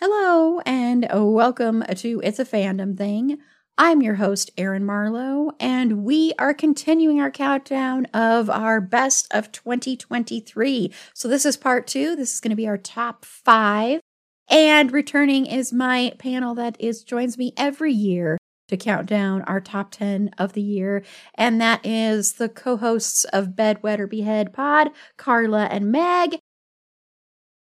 Hello, 0.00 0.60
and 0.60 1.08
welcome 1.12 1.82
to 1.96 2.20
It's 2.22 2.38
a 2.38 2.44
Fandom 2.44 2.96
Thing. 2.96 3.38
I'm 3.76 4.00
your 4.00 4.14
host, 4.14 4.48
Erin 4.56 4.84
Marlowe, 4.84 5.50
and 5.58 6.04
we 6.04 6.34
are 6.38 6.54
continuing 6.54 7.20
our 7.20 7.32
countdown 7.32 8.04
of 8.14 8.48
our 8.48 8.80
best 8.80 9.26
of 9.32 9.50
2023. 9.50 10.92
So, 11.14 11.26
this 11.26 11.44
is 11.44 11.56
part 11.56 11.88
two. 11.88 12.14
This 12.14 12.32
is 12.32 12.38
going 12.38 12.50
to 12.50 12.56
be 12.56 12.68
our 12.68 12.78
top 12.78 13.24
five. 13.24 14.00
And 14.48 14.92
returning 14.92 15.46
is 15.46 15.72
my 15.72 16.12
panel 16.16 16.54
that 16.54 16.76
is 16.78 17.02
joins 17.02 17.36
me 17.36 17.52
every 17.56 17.92
year 17.92 18.38
to 18.68 18.76
count 18.76 19.06
down 19.06 19.42
our 19.42 19.60
top 19.60 19.90
10 19.90 20.30
of 20.38 20.52
the 20.52 20.62
year. 20.62 21.02
And 21.34 21.60
that 21.60 21.84
is 21.84 22.34
the 22.34 22.48
co-hosts 22.48 23.24
of 23.24 23.56
Bed, 23.56 23.82
Wed, 23.82 23.98
or 23.98 24.06
Behead 24.06 24.52
Pod, 24.52 24.90
Carla 25.16 25.64
and 25.64 25.90
Meg. 25.90 26.38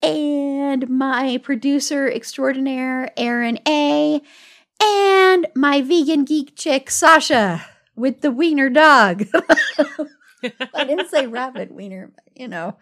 And 0.05 0.87
my 0.87 1.39
producer 1.41 2.07
extraordinaire, 2.07 3.11
Erin 3.17 3.57
A 3.67 4.21
and 4.79 5.47
my 5.55 5.81
vegan 5.81 6.25
geek 6.25 6.55
chick, 6.55 6.91
Sasha, 6.91 7.65
with 7.95 8.21
the 8.21 8.29
wiener 8.29 8.69
dog. 8.69 9.25
I 10.75 10.83
didn't 10.83 11.09
say 11.09 11.25
rabbit 11.25 11.71
wiener, 11.71 12.11
but 12.13 12.23
you 12.35 12.47
know, 12.47 12.77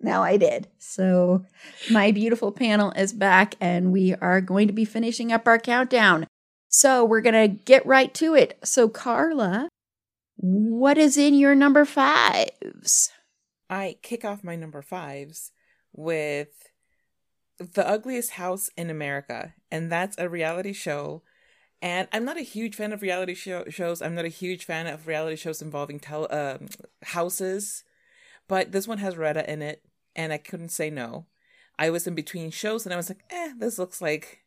now 0.00 0.22
I 0.22 0.38
did. 0.38 0.68
So, 0.78 1.44
my 1.90 2.12
beautiful 2.12 2.50
panel 2.50 2.92
is 2.92 3.12
back, 3.12 3.56
and 3.60 3.92
we 3.92 4.14
are 4.14 4.40
going 4.40 4.66
to 4.68 4.72
be 4.72 4.86
finishing 4.86 5.32
up 5.32 5.46
our 5.46 5.58
countdown. 5.58 6.26
So, 6.68 7.04
we're 7.04 7.20
going 7.20 7.50
to 7.50 7.62
get 7.64 7.84
right 7.84 8.12
to 8.14 8.34
it. 8.34 8.58
So, 8.64 8.88
Carla, 8.88 9.68
what 10.36 10.96
is 10.96 11.18
in 11.18 11.34
your 11.34 11.54
number 11.54 11.84
fives? 11.84 13.10
I 13.68 13.96
kick 14.02 14.24
off 14.24 14.42
my 14.42 14.56
number 14.56 14.80
fives 14.80 15.50
with 15.94 16.70
The 17.58 17.88
Ugliest 17.88 18.32
House 18.32 18.68
in 18.76 18.90
America, 18.90 19.54
and 19.70 19.90
that's 19.90 20.18
a 20.18 20.28
reality 20.28 20.72
show. 20.72 21.22
And 21.80 22.08
I'm 22.12 22.24
not 22.24 22.38
a 22.38 22.42
huge 22.42 22.74
fan 22.76 22.92
of 22.92 23.02
reality 23.02 23.34
show- 23.34 23.68
shows. 23.68 24.02
I'm 24.02 24.14
not 24.14 24.24
a 24.24 24.28
huge 24.28 24.64
fan 24.64 24.86
of 24.86 25.06
reality 25.06 25.36
shows 25.36 25.62
involving 25.62 26.00
tel- 26.00 26.28
uh, 26.30 26.58
houses, 27.02 27.84
but 28.48 28.72
this 28.72 28.88
one 28.88 28.98
has 28.98 29.16
Retta 29.16 29.50
in 29.50 29.62
it, 29.62 29.84
and 30.16 30.32
I 30.32 30.38
couldn't 30.38 30.70
say 30.70 30.90
no. 30.90 31.26
I 31.78 31.90
was 31.90 32.06
in 32.06 32.14
between 32.14 32.50
shows, 32.50 32.86
and 32.86 32.92
I 32.92 32.96
was 32.96 33.08
like, 33.08 33.24
"Eh, 33.30 33.52
this 33.58 33.78
looks 33.78 34.00
like." 34.00 34.43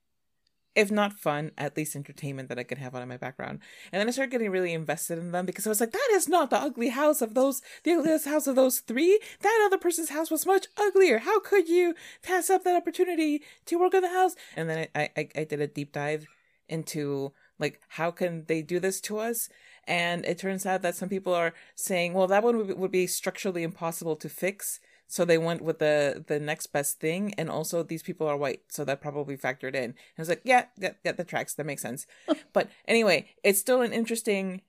If 0.77 0.91
not 0.91 1.13
fun, 1.13 1.53
at 1.57 1.75
least 1.75 1.95
entertainment 1.95 2.49
that 2.49 2.59
I 2.59 2.63
could 2.63 2.77
have 2.77 2.93
on 2.93 3.01
in 3.01 3.09
my 3.09 3.17
background. 3.17 3.61
And 3.91 3.99
then 3.99 4.07
I 4.07 4.11
started 4.11 4.29
getting 4.29 4.51
really 4.51 4.73
invested 4.73 5.17
in 5.17 5.31
them 5.31 5.47
because 5.47 5.65
I 5.65 5.69
was 5.69 5.79
like, 5.79 5.91
that 5.91 6.09
is 6.11 6.29
not 6.29 6.51
the 6.51 6.59
ugly 6.59 6.89
house 6.89 7.19
of 7.19 7.33
those, 7.33 7.63
the 7.83 7.93
ugliest 7.93 8.27
house 8.27 8.45
of 8.45 8.55
those 8.55 8.81
three. 8.81 9.19
That 9.41 9.63
other 9.65 9.79
person's 9.79 10.09
house 10.09 10.29
was 10.29 10.45
much 10.45 10.67
uglier. 10.77 11.17
How 11.17 11.39
could 11.39 11.67
you 11.67 11.95
pass 12.21 12.51
up 12.51 12.63
that 12.63 12.75
opportunity 12.75 13.41
to 13.65 13.79
work 13.79 13.95
on 13.95 14.03
the 14.03 14.09
house? 14.09 14.35
And 14.55 14.69
then 14.69 14.87
I, 14.93 15.09
I, 15.17 15.29
I 15.35 15.43
did 15.45 15.61
a 15.61 15.67
deep 15.67 15.93
dive 15.93 16.27
into 16.69 17.33
like 17.57 17.81
how 17.87 18.11
can 18.11 18.45
they 18.45 18.61
do 18.61 18.79
this 18.79 19.01
to 19.01 19.17
us 19.17 19.49
and 19.85 20.25
it 20.25 20.37
turns 20.37 20.63
out 20.65 20.83
that 20.83 20.95
some 20.95 21.09
people 21.09 21.33
are 21.33 21.53
saying 21.75 22.13
well 22.13 22.27
that 22.27 22.43
one 22.43 22.57
would, 22.57 22.77
would 22.77 22.91
be 22.91 23.07
structurally 23.07 23.63
impossible 23.63 24.17
to 24.17 24.29
fix 24.29 24.79
so 25.07 25.23
they 25.23 25.37
went 25.37 25.61
with 25.61 25.79
the 25.79 26.23
the 26.27 26.39
next 26.39 26.67
best 26.67 26.99
thing 26.99 27.33
and 27.37 27.49
also 27.49 27.81
these 27.81 28.03
people 28.03 28.27
are 28.27 28.37
white 28.37 28.61
so 28.69 28.83
that 28.85 29.01
probably 29.01 29.37
factored 29.37 29.75
in. 29.75 29.83
And 29.83 29.93
i 30.17 30.21
was 30.21 30.29
like 30.29 30.41
yeah 30.43 30.65
yeah, 30.77 30.93
yeah 31.03 31.13
that 31.13 31.27
tracks. 31.27 31.53
That 31.53 31.65
makes 31.65 31.81
sense. 31.81 32.05
But 32.53 32.69
anyway 32.87 33.29
it's 33.43 33.59
still 33.59 33.81
an 33.81 33.93
interesting 33.93 34.61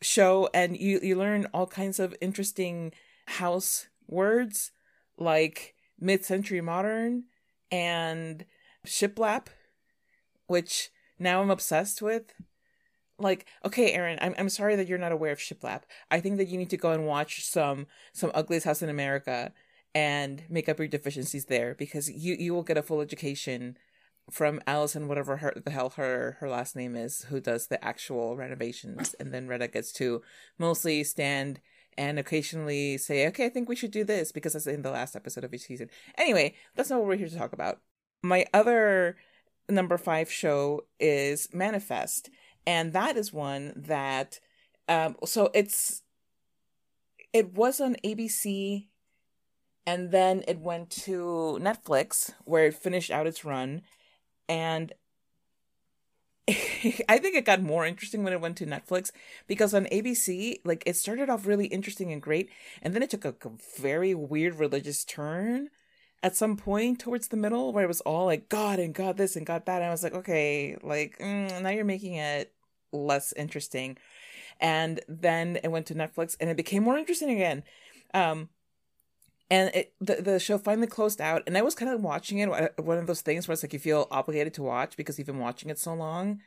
show 0.00 0.48
and 0.52 0.76
you 0.76 1.00
you 1.02 1.16
learn 1.16 1.46
all 1.54 1.66
kinds 1.66 1.98
of 1.98 2.14
interesting 2.20 2.92
house 3.26 3.86
words 4.08 4.72
like 5.16 5.74
mid-century 5.98 6.60
modern 6.60 7.24
and 7.70 8.44
shiplap 8.86 9.46
which 10.46 10.90
now 11.18 11.40
I'm 11.40 11.50
obsessed 11.50 12.02
with. 12.02 12.34
Like, 13.22 13.46
okay, 13.64 13.92
Erin, 13.92 14.18
I'm 14.20 14.34
I'm 14.38 14.48
sorry 14.48 14.76
that 14.76 14.88
you're 14.88 14.98
not 14.98 15.12
aware 15.12 15.32
of 15.32 15.38
shiplap. 15.38 15.82
I 16.10 16.20
think 16.20 16.36
that 16.38 16.48
you 16.48 16.58
need 16.58 16.70
to 16.70 16.76
go 16.76 16.92
and 16.92 17.06
watch 17.06 17.44
some 17.44 17.86
some 18.12 18.30
ugliest 18.34 18.66
house 18.66 18.82
in 18.82 18.88
America 18.90 19.52
and 19.94 20.42
make 20.48 20.68
up 20.68 20.78
your 20.78 20.88
deficiencies 20.88 21.46
there 21.46 21.74
because 21.74 22.10
you 22.10 22.36
you 22.38 22.54
will 22.54 22.62
get 22.62 22.78
a 22.78 22.82
full 22.82 23.00
education 23.00 23.76
from 24.30 24.60
Allison, 24.66 25.08
whatever 25.08 25.38
her 25.38 25.52
the 25.64 25.70
hell 25.70 25.90
her 25.90 26.36
her 26.40 26.48
last 26.48 26.76
name 26.76 26.96
is, 26.96 27.22
who 27.24 27.40
does 27.40 27.66
the 27.66 27.82
actual 27.84 28.36
renovations, 28.36 29.14
and 29.14 29.32
then 29.32 29.48
Retta 29.48 29.68
gets 29.68 29.92
to 29.94 30.22
mostly 30.58 31.04
stand 31.04 31.60
and 31.98 32.18
occasionally 32.18 32.96
say, 32.98 33.26
"Okay, 33.28 33.46
I 33.46 33.48
think 33.50 33.68
we 33.68 33.76
should 33.76 33.90
do 33.90 34.04
this," 34.04 34.32
because 34.32 34.54
that's 34.54 34.66
in 34.66 34.82
the 34.82 34.90
last 34.90 35.16
episode 35.16 35.44
of 35.44 35.52
each 35.54 35.62
season. 35.62 35.90
Anyway, 36.16 36.54
that's 36.74 36.90
not 36.90 37.00
what 37.00 37.08
we're 37.08 37.16
here 37.16 37.28
to 37.28 37.36
talk 37.36 37.52
about. 37.52 37.80
My 38.22 38.46
other 38.54 39.16
number 39.68 39.98
five 39.98 40.30
show 40.30 40.86
is 41.00 41.48
Manifest, 41.52 42.30
and 42.66 42.92
that 42.92 43.16
is 43.16 43.32
one 43.32 43.72
that, 43.76 44.40
um, 44.88 45.16
so 45.24 45.50
it's 45.54 46.02
it 47.32 47.54
was 47.54 47.80
on 47.80 47.96
ABC, 48.04 48.86
and 49.86 50.10
then 50.10 50.44
it 50.46 50.60
went 50.60 50.90
to 50.90 51.58
Netflix 51.60 52.32
where 52.44 52.66
it 52.66 52.74
finished 52.74 53.10
out 53.10 53.26
its 53.26 53.44
run, 53.44 53.82
and 54.48 54.92
I 56.48 57.18
think 57.18 57.36
it 57.36 57.44
got 57.44 57.62
more 57.62 57.86
interesting 57.86 58.24
when 58.24 58.32
it 58.32 58.40
went 58.40 58.56
to 58.58 58.66
Netflix 58.66 59.10
because 59.46 59.74
on 59.74 59.86
ABC, 59.86 60.60
like 60.64 60.82
it 60.86 60.96
started 60.96 61.30
off 61.30 61.46
really 61.46 61.66
interesting 61.66 62.12
and 62.12 62.20
great, 62.20 62.50
and 62.82 62.94
then 62.94 63.02
it 63.02 63.10
took 63.10 63.24
a 63.24 63.34
very 63.80 64.14
weird 64.14 64.56
religious 64.56 65.04
turn 65.04 65.70
at 66.22 66.36
some 66.36 66.56
point 66.56 67.00
towards 67.00 67.28
the 67.28 67.36
middle 67.36 67.72
where 67.72 67.84
it 67.84 67.88
was 67.88 68.00
all 68.02 68.26
like 68.26 68.48
God 68.48 68.78
and 68.78 68.94
God 68.94 69.16
this 69.16 69.34
and 69.36 69.44
God 69.44 69.66
that. 69.66 69.76
And 69.76 69.86
I 69.86 69.90
was 69.90 70.02
like, 70.02 70.14
okay, 70.14 70.76
like 70.82 71.18
mm, 71.18 71.62
now 71.62 71.70
you're 71.70 71.84
making 71.84 72.14
it 72.14 72.52
less 72.92 73.32
interesting. 73.32 73.98
And 74.60 75.00
then 75.08 75.58
it 75.64 75.68
went 75.68 75.86
to 75.86 75.94
Netflix 75.94 76.36
and 76.38 76.48
it 76.48 76.56
became 76.56 76.84
more 76.84 76.96
interesting 76.96 77.30
again. 77.30 77.64
Um, 78.14 78.50
and 79.50 79.74
it, 79.74 79.92
the 80.00 80.16
the 80.16 80.40
show 80.40 80.56
finally 80.56 80.86
closed 80.86 81.20
out, 81.20 81.42
and 81.46 81.58
I 81.58 81.62
was 81.62 81.74
kind 81.74 81.90
of 81.90 82.00
watching 82.00 82.38
it. 82.38 82.48
One 82.78 82.96
of 82.96 83.06
those 83.06 83.20
things 83.20 83.46
where 83.46 83.52
it's 83.52 83.62
like 83.62 83.74
you 83.74 83.78
feel 83.78 84.08
obligated 84.10 84.54
to 84.54 84.62
watch 84.62 84.96
because 84.96 85.18
you've 85.18 85.26
been 85.26 85.40
watching 85.40 85.68
it 85.68 85.78
so 85.78 85.92
long, 85.92 86.40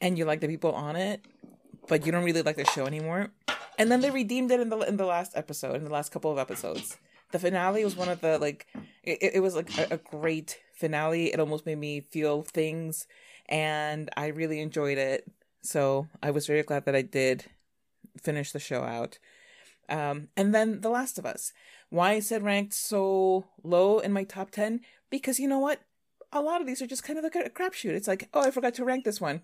and 0.00 0.16
you 0.16 0.24
like 0.24 0.40
the 0.40 0.48
people 0.48 0.72
on 0.72 0.96
it, 0.96 1.22
but 1.86 2.06
you 2.06 2.12
don't 2.12 2.24
really 2.24 2.40
like 2.40 2.56
the 2.56 2.64
show 2.64 2.86
anymore. 2.86 3.30
And 3.78 3.92
then 3.92 4.00
they 4.00 4.10
redeemed 4.10 4.50
it 4.52 4.60
in 4.60 4.70
the 4.70 4.78
in 4.78 4.96
the 4.96 5.04
last 5.04 5.32
episode, 5.36 5.76
in 5.76 5.84
the 5.84 5.90
last 5.90 6.12
couple 6.12 6.32
of 6.32 6.38
episodes 6.38 6.96
the 7.32 7.38
finale 7.38 7.84
was 7.84 7.96
one 7.96 8.08
of 8.08 8.20
the 8.20 8.38
like 8.38 8.66
it, 9.02 9.34
it 9.34 9.40
was 9.42 9.54
like 9.54 9.76
a, 9.78 9.94
a 9.94 9.98
great 9.98 10.58
finale. 10.74 11.32
It 11.32 11.40
almost 11.40 11.66
made 11.66 11.78
me 11.78 12.00
feel 12.00 12.42
things 12.42 13.06
and 13.46 14.08
i 14.16 14.28
really 14.28 14.60
enjoyed 14.60 14.98
it. 14.98 15.30
So 15.62 16.08
i 16.22 16.30
was 16.30 16.46
very 16.46 16.62
glad 16.62 16.84
that 16.86 16.96
i 16.96 17.02
did 17.02 17.46
finish 18.20 18.52
the 18.52 18.58
show 18.60 18.82
out. 18.82 19.18
Um, 19.88 20.28
and 20.36 20.54
then 20.54 20.80
the 20.80 20.88
last 20.88 21.18
of 21.18 21.26
us. 21.26 21.52
Why 21.90 22.14
is 22.14 22.32
it 22.32 22.42
ranked 22.42 22.74
so 22.74 23.44
low 23.62 23.98
in 23.98 24.12
my 24.12 24.24
top 24.24 24.50
10 24.50 24.80
because 25.10 25.38
you 25.38 25.46
know 25.46 25.58
what? 25.58 25.80
A 26.32 26.40
lot 26.40 26.60
of 26.60 26.66
these 26.66 26.82
are 26.82 26.86
just 26.86 27.04
kind 27.04 27.18
of 27.18 27.22
like 27.22 27.36
a 27.36 27.50
crapshoot. 27.50 27.94
It's 27.94 28.08
like 28.08 28.28
oh 28.34 28.42
i 28.42 28.50
forgot 28.50 28.74
to 28.74 28.84
rank 28.84 29.04
this 29.04 29.20
one. 29.20 29.42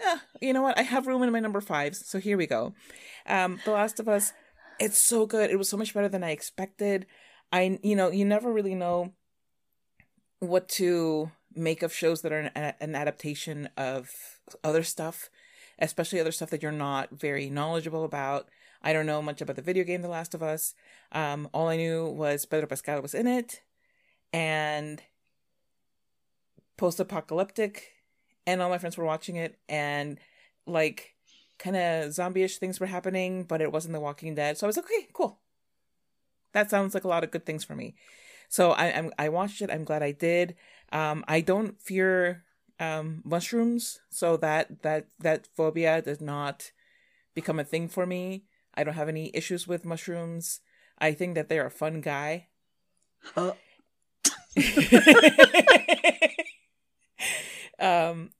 Eh, 0.00 0.18
you 0.40 0.52
know 0.52 0.62
what? 0.62 0.78
I 0.78 0.82
have 0.82 1.06
room 1.06 1.22
in 1.22 1.32
my 1.32 1.40
number 1.40 1.60
fives, 1.60 2.06
so 2.06 2.18
here 2.18 2.36
we 2.36 2.46
go. 2.46 2.74
Um, 3.26 3.60
The 3.64 3.72
Last 3.72 3.98
of 3.98 4.08
Us, 4.08 4.32
it's 4.78 4.98
so 4.98 5.26
good. 5.26 5.50
It 5.50 5.58
was 5.58 5.68
so 5.68 5.76
much 5.76 5.94
better 5.94 6.08
than 6.08 6.24
I 6.24 6.30
expected. 6.30 7.06
I, 7.52 7.78
you 7.82 7.96
know, 7.96 8.10
you 8.10 8.24
never 8.24 8.52
really 8.52 8.74
know 8.74 9.12
what 10.40 10.68
to 10.68 11.30
make 11.54 11.82
of 11.82 11.92
shows 11.92 12.22
that 12.22 12.32
are 12.32 12.50
an, 12.54 12.74
an 12.80 12.94
adaptation 12.94 13.68
of 13.76 14.10
other 14.62 14.82
stuff, 14.82 15.30
especially 15.78 16.20
other 16.20 16.32
stuff 16.32 16.50
that 16.50 16.62
you're 16.62 16.72
not 16.72 17.10
very 17.10 17.50
knowledgeable 17.50 18.04
about. 18.04 18.48
I 18.82 18.92
don't 18.92 19.06
know 19.06 19.20
much 19.20 19.40
about 19.40 19.56
the 19.56 19.62
video 19.62 19.82
game 19.82 20.02
The 20.02 20.08
Last 20.08 20.34
of 20.34 20.42
Us. 20.42 20.74
Um, 21.10 21.48
all 21.52 21.68
I 21.68 21.76
knew 21.76 22.06
was 22.06 22.46
Pedro 22.46 22.68
Pascal 22.68 23.02
was 23.02 23.14
in 23.14 23.26
it, 23.26 23.62
and 24.32 25.02
post-apocalyptic, 26.76 27.92
and 28.46 28.62
all 28.62 28.68
my 28.68 28.78
friends 28.78 28.96
were 28.96 29.04
watching 29.04 29.34
it, 29.34 29.58
and 29.68 30.20
like 30.66 31.14
kind 31.58 31.76
of 31.76 32.12
zombie-ish 32.12 32.58
things 32.58 32.80
were 32.80 32.86
happening, 32.86 33.44
but 33.44 33.60
it 33.60 33.72
wasn't 33.72 33.94
The 33.94 34.00
Walking 34.00 34.34
Dead. 34.34 34.56
So 34.56 34.66
I 34.66 34.68
was 34.68 34.76
like, 34.76 34.86
okay, 34.86 35.08
cool. 35.12 35.40
That 36.52 36.70
sounds 36.70 36.94
like 36.94 37.04
a 37.04 37.08
lot 37.08 37.24
of 37.24 37.30
good 37.30 37.44
things 37.44 37.64
for 37.64 37.74
me. 37.74 37.94
So 38.48 38.72
I 38.72 38.92
I'm, 38.92 39.12
I 39.18 39.28
watched 39.28 39.60
it. 39.60 39.70
I'm 39.70 39.84
glad 39.84 40.02
I 40.02 40.12
did. 40.12 40.56
Um, 40.90 41.24
I 41.28 41.40
don't 41.42 41.80
fear 41.80 42.44
um, 42.80 43.22
mushrooms, 43.24 44.00
so 44.08 44.36
that 44.38 44.82
that 44.82 45.08
that 45.18 45.48
phobia 45.54 46.00
does 46.00 46.20
not 46.20 46.72
become 47.34 47.60
a 47.60 47.64
thing 47.64 47.88
for 47.88 48.06
me. 48.06 48.44
I 48.74 48.84
don't 48.84 48.94
have 48.94 49.08
any 49.08 49.30
issues 49.34 49.68
with 49.68 49.84
mushrooms. 49.84 50.60
I 50.98 51.12
think 51.12 51.34
that 51.34 51.48
they're 51.48 51.66
a 51.66 51.70
fun 51.70 52.00
guy. 52.00 52.48
Huh. 53.34 53.52
um, 57.78 58.30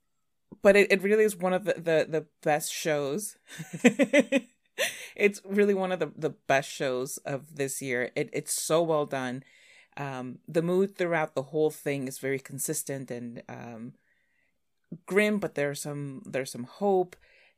but 0.63 0.77
it, 0.77 0.91
it 0.93 1.03
really 1.03 1.25
is 1.25 1.37
one 1.37 1.53
of 1.53 1.65
the, 1.65 1.75
the, 1.75 2.07
the 2.09 2.27
best 2.43 2.73
shows. 2.73 3.37
it's 5.17 5.41
really 5.45 5.75
one 5.75 5.93
of 5.93 5.99
the, 6.01 6.13
the 6.17 6.31
best 6.31 6.71
shows 6.71 7.19
of 7.19 7.57
this 7.57 7.83
year. 7.83 8.11
It 8.17 8.31
it's 8.33 8.53
so 8.53 8.83
well 8.83 9.07
done. 9.07 9.43
Um, 9.97 10.39
the 10.47 10.63
mood 10.63 10.97
throughout 10.97 11.35
the 11.35 11.43
whole 11.43 11.71
thing 11.71 12.07
is 12.07 12.19
very 12.19 12.39
consistent 12.39 13.11
and 13.11 13.43
um, 13.49 13.95
grim, 15.07 15.39
but 15.39 15.55
there's 15.55 15.83
some 15.83 16.23
there's 16.25 16.53
some 16.53 16.65
hope, 16.65 17.17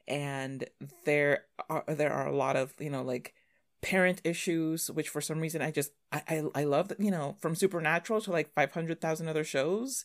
and 0.08 0.64
there 1.04 1.44
are 1.68 1.84
there 1.86 2.12
are 2.12 2.26
a 2.26 2.36
lot 2.36 2.56
of 2.56 2.74
you 2.78 2.90
know 2.90 3.02
like 3.02 3.34
parent 3.82 4.20
issues, 4.24 4.90
which 4.90 5.08
for 5.08 5.20
some 5.20 5.40
reason 5.40 5.62
I 5.62 5.70
just 5.70 5.92
I 6.12 6.22
I, 6.28 6.42
I 6.54 6.64
love 6.64 6.88
that 6.88 7.00
you 7.00 7.10
know 7.10 7.36
from 7.40 7.54
Supernatural 7.54 8.20
to 8.22 8.32
like 8.32 8.54
five 8.54 8.72
hundred 8.72 9.00
thousand 9.00 9.28
other 9.28 9.44
shows. 9.44 10.04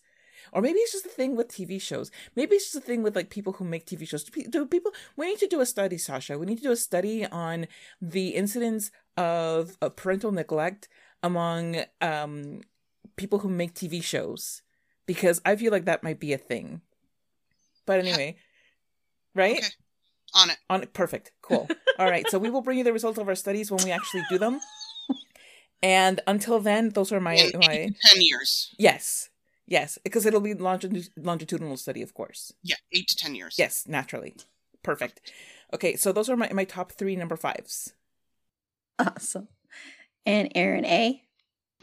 Or 0.51 0.61
maybe 0.61 0.79
it's 0.79 0.91
just 0.93 1.05
a 1.05 1.09
thing 1.09 1.35
with 1.35 1.47
TV 1.49 1.81
shows. 1.81 2.11
Maybe 2.35 2.55
it's 2.55 2.65
just 2.65 2.83
a 2.83 2.87
thing 2.87 3.03
with 3.03 3.15
like 3.15 3.29
people 3.29 3.53
who 3.53 3.65
make 3.65 3.85
TV 3.85 4.07
shows. 4.07 4.23
Do 4.23 4.65
people? 4.65 4.91
We 5.17 5.27
need 5.27 5.39
to 5.39 5.47
do 5.47 5.61
a 5.61 5.65
study, 5.65 5.97
Sasha. 5.97 6.37
We 6.37 6.45
need 6.45 6.57
to 6.57 6.63
do 6.63 6.71
a 6.71 6.75
study 6.77 7.25
on 7.25 7.67
the 8.01 8.29
incidence 8.29 8.91
of, 9.17 9.77
of 9.81 9.95
parental 9.95 10.31
neglect 10.31 10.87
among 11.23 11.83
um, 12.01 12.61
people 13.15 13.39
who 13.39 13.49
make 13.49 13.73
TV 13.73 14.03
shows 14.03 14.61
because 15.05 15.41
I 15.45 15.55
feel 15.55 15.71
like 15.71 15.85
that 15.85 16.03
might 16.03 16.19
be 16.19 16.33
a 16.33 16.37
thing. 16.37 16.81
But 17.85 17.99
anyway, 17.99 18.35
right? 19.35 19.57
Okay. 19.57 19.67
On 20.33 20.49
it. 20.49 20.57
On 20.69 20.83
it. 20.83 20.93
Perfect. 20.93 21.31
Cool. 21.41 21.67
All 21.99 22.09
right. 22.09 22.29
So 22.29 22.37
we 22.39 22.49
will 22.49 22.61
bring 22.61 22.77
you 22.79 22.83
the 22.83 22.91
results 22.93 23.17
of 23.17 23.27
our 23.27 23.35
studies 23.35 23.71
when 23.71 23.83
we 23.83 23.91
actually 23.91 24.23
do 24.29 24.37
them. 24.37 24.59
And 25.83 26.19
until 26.25 26.59
then, 26.59 26.89
those 26.89 27.11
are 27.11 27.19
my 27.19 27.35
In 27.35 27.59
my 27.59 27.89
ten 28.01 28.21
years. 28.21 28.73
yes, 28.79 29.29
yes, 29.67 29.97
because 30.03 30.25
it'll 30.25 30.41
be 30.41 30.53
longitud- 30.55 31.09
longitudinal 31.17 31.77
study, 31.77 32.01
of 32.01 32.13
course. 32.13 32.53
Yeah, 32.63 32.75
eight 32.91 33.07
to 33.09 33.15
ten 33.15 33.35
years. 33.35 33.55
Yes, 33.57 33.87
naturally. 33.87 34.35
Perfect. 34.83 35.31
Okay, 35.73 35.95
so 35.95 36.11
those 36.11 36.29
are 36.29 36.37
my 36.37 36.49
my 36.53 36.63
top 36.65 36.91
three 36.91 37.15
number 37.15 37.35
fives. 37.35 37.93
Awesome. 38.99 39.47
And 40.25 40.51
Erin 40.55 40.85
A. 40.85 41.21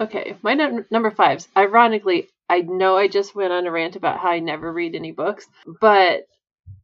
Okay, 0.01 0.37
my 0.43 0.55
num- 0.55 0.87
number 0.91 1.11
fives. 1.11 1.47
Ironically, 1.57 2.29
I 2.49 2.61
know 2.63 2.97
I 2.97 3.09
just 3.09 3.35
went 3.35 3.53
on 3.53 3.67
a 3.67 3.71
rant 3.71 3.97
about 3.97 4.19
how 4.19 4.31
I 4.31 4.39
never 4.41 4.73
read 4.73 4.95
any 4.95 5.13
books, 5.13 5.47
but 5.81 6.23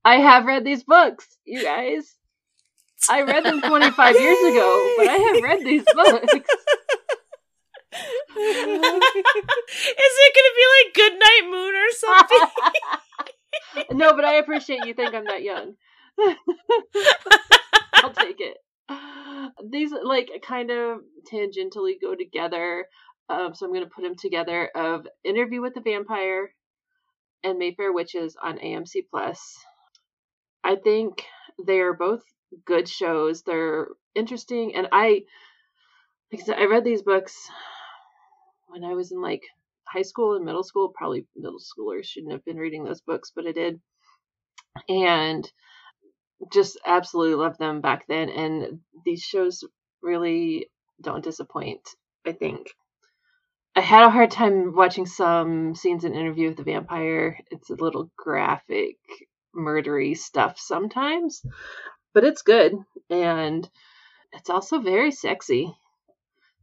I 0.04 0.16
have 0.16 0.44
read 0.44 0.64
these 0.64 0.84
books, 0.84 1.26
you 1.44 1.62
guys. 1.62 2.14
I 3.08 3.22
read 3.22 3.44
them 3.44 3.60
25 3.66 4.20
years 4.20 4.38
ago, 4.54 4.94
but 4.98 5.08
I 5.08 5.16
have 5.16 5.42
read 5.42 5.60
these 5.64 5.84
books. 5.94 6.34
Is 7.92 8.00
it 9.96 10.34
gonna 10.36 10.54
be 10.56 10.66
like 10.76 10.94
Goodnight 10.94 11.44
Moon 11.50 11.74
or 11.74 11.90
something? 11.90 12.48
no, 13.98 14.14
but 14.14 14.24
I 14.24 14.34
appreciate 14.34 14.84
you 14.84 14.94
think 14.94 15.14
I'm 15.14 15.24
that 15.24 15.42
young. 15.42 15.74
I'll 17.94 18.12
take 18.12 18.40
it. 18.40 18.58
These 19.70 19.92
like 20.02 20.30
kind 20.46 20.70
of 20.70 21.00
tangentially 21.32 21.94
go 22.00 22.14
together, 22.14 22.86
um, 23.28 23.54
so 23.54 23.66
I'm 23.66 23.72
to 23.74 23.86
put 23.86 24.02
them 24.02 24.16
together. 24.16 24.70
Of 24.74 25.06
Interview 25.24 25.60
with 25.60 25.74
the 25.74 25.80
Vampire 25.80 26.54
and 27.44 27.58
Mayfair 27.58 27.92
Witches 27.92 28.36
on 28.42 28.58
AMC 28.58 29.04
Plus. 29.10 29.56
I 30.64 30.76
think 30.76 31.24
they 31.64 31.80
are 31.80 31.94
both 31.94 32.22
good 32.64 32.88
shows. 32.88 33.42
They're 33.42 33.88
interesting, 34.14 34.74
and 34.74 34.88
I, 34.92 35.22
like 36.32 36.42
I 36.42 36.44
said, 36.44 36.58
I 36.58 36.66
read 36.66 36.84
these 36.84 37.02
books 37.02 37.48
when 38.68 38.84
I 38.84 38.94
was 38.94 39.12
in 39.12 39.20
like 39.20 39.42
high 39.86 40.02
school 40.02 40.36
and 40.36 40.44
middle 40.44 40.62
school. 40.62 40.92
Probably 40.94 41.26
middle 41.36 41.58
schoolers 41.58 42.04
shouldn't 42.04 42.32
have 42.32 42.44
been 42.44 42.58
reading 42.58 42.84
those 42.84 43.00
books, 43.00 43.32
but 43.34 43.46
I 43.46 43.52
did, 43.52 43.80
and 44.88 45.50
just 46.52 46.78
absolutely 46.86 47.34
loved 47.34 47.58
them 47.58 47.80
back 47.80 48.06
then. 48.06 48.28
And 48.28 48.80
these 49.04 49.22
shows 49.22 49.64
really 50.02 50.70
don't 51.02 51.24
disappoint. 51.24 51.88
I 52.26 52.32
think. 52.32 52.68
I 53.74 53.80
had 53.80 54.04
a 54.04 54.10
hard 54.10 54.30
time 54.30 54.74
watching 54.74 55.06
some 55.06 55.74
scenes 55.74 56.04
in 56.04 56.14
Interview 56.14 56.48
with 56.48 56.56
the 56.56 56.64
Vampire. 56.64 57.38
It's 57.50 57.70
a 57.70 57.76
little 57.76 58.10
graphic, 58.16 58.96
murdery 59.54 60.16
stuff 60.16 60.58
sometimes, 60.58 61.42
but 62.12 62.24
it's 62.24 62.42
good 62.42 62.74
and 63.08 63.68
it's 64.32 64.50
also 64.50 64.80
very 64.80 65.12
sexy. 65.12 65.72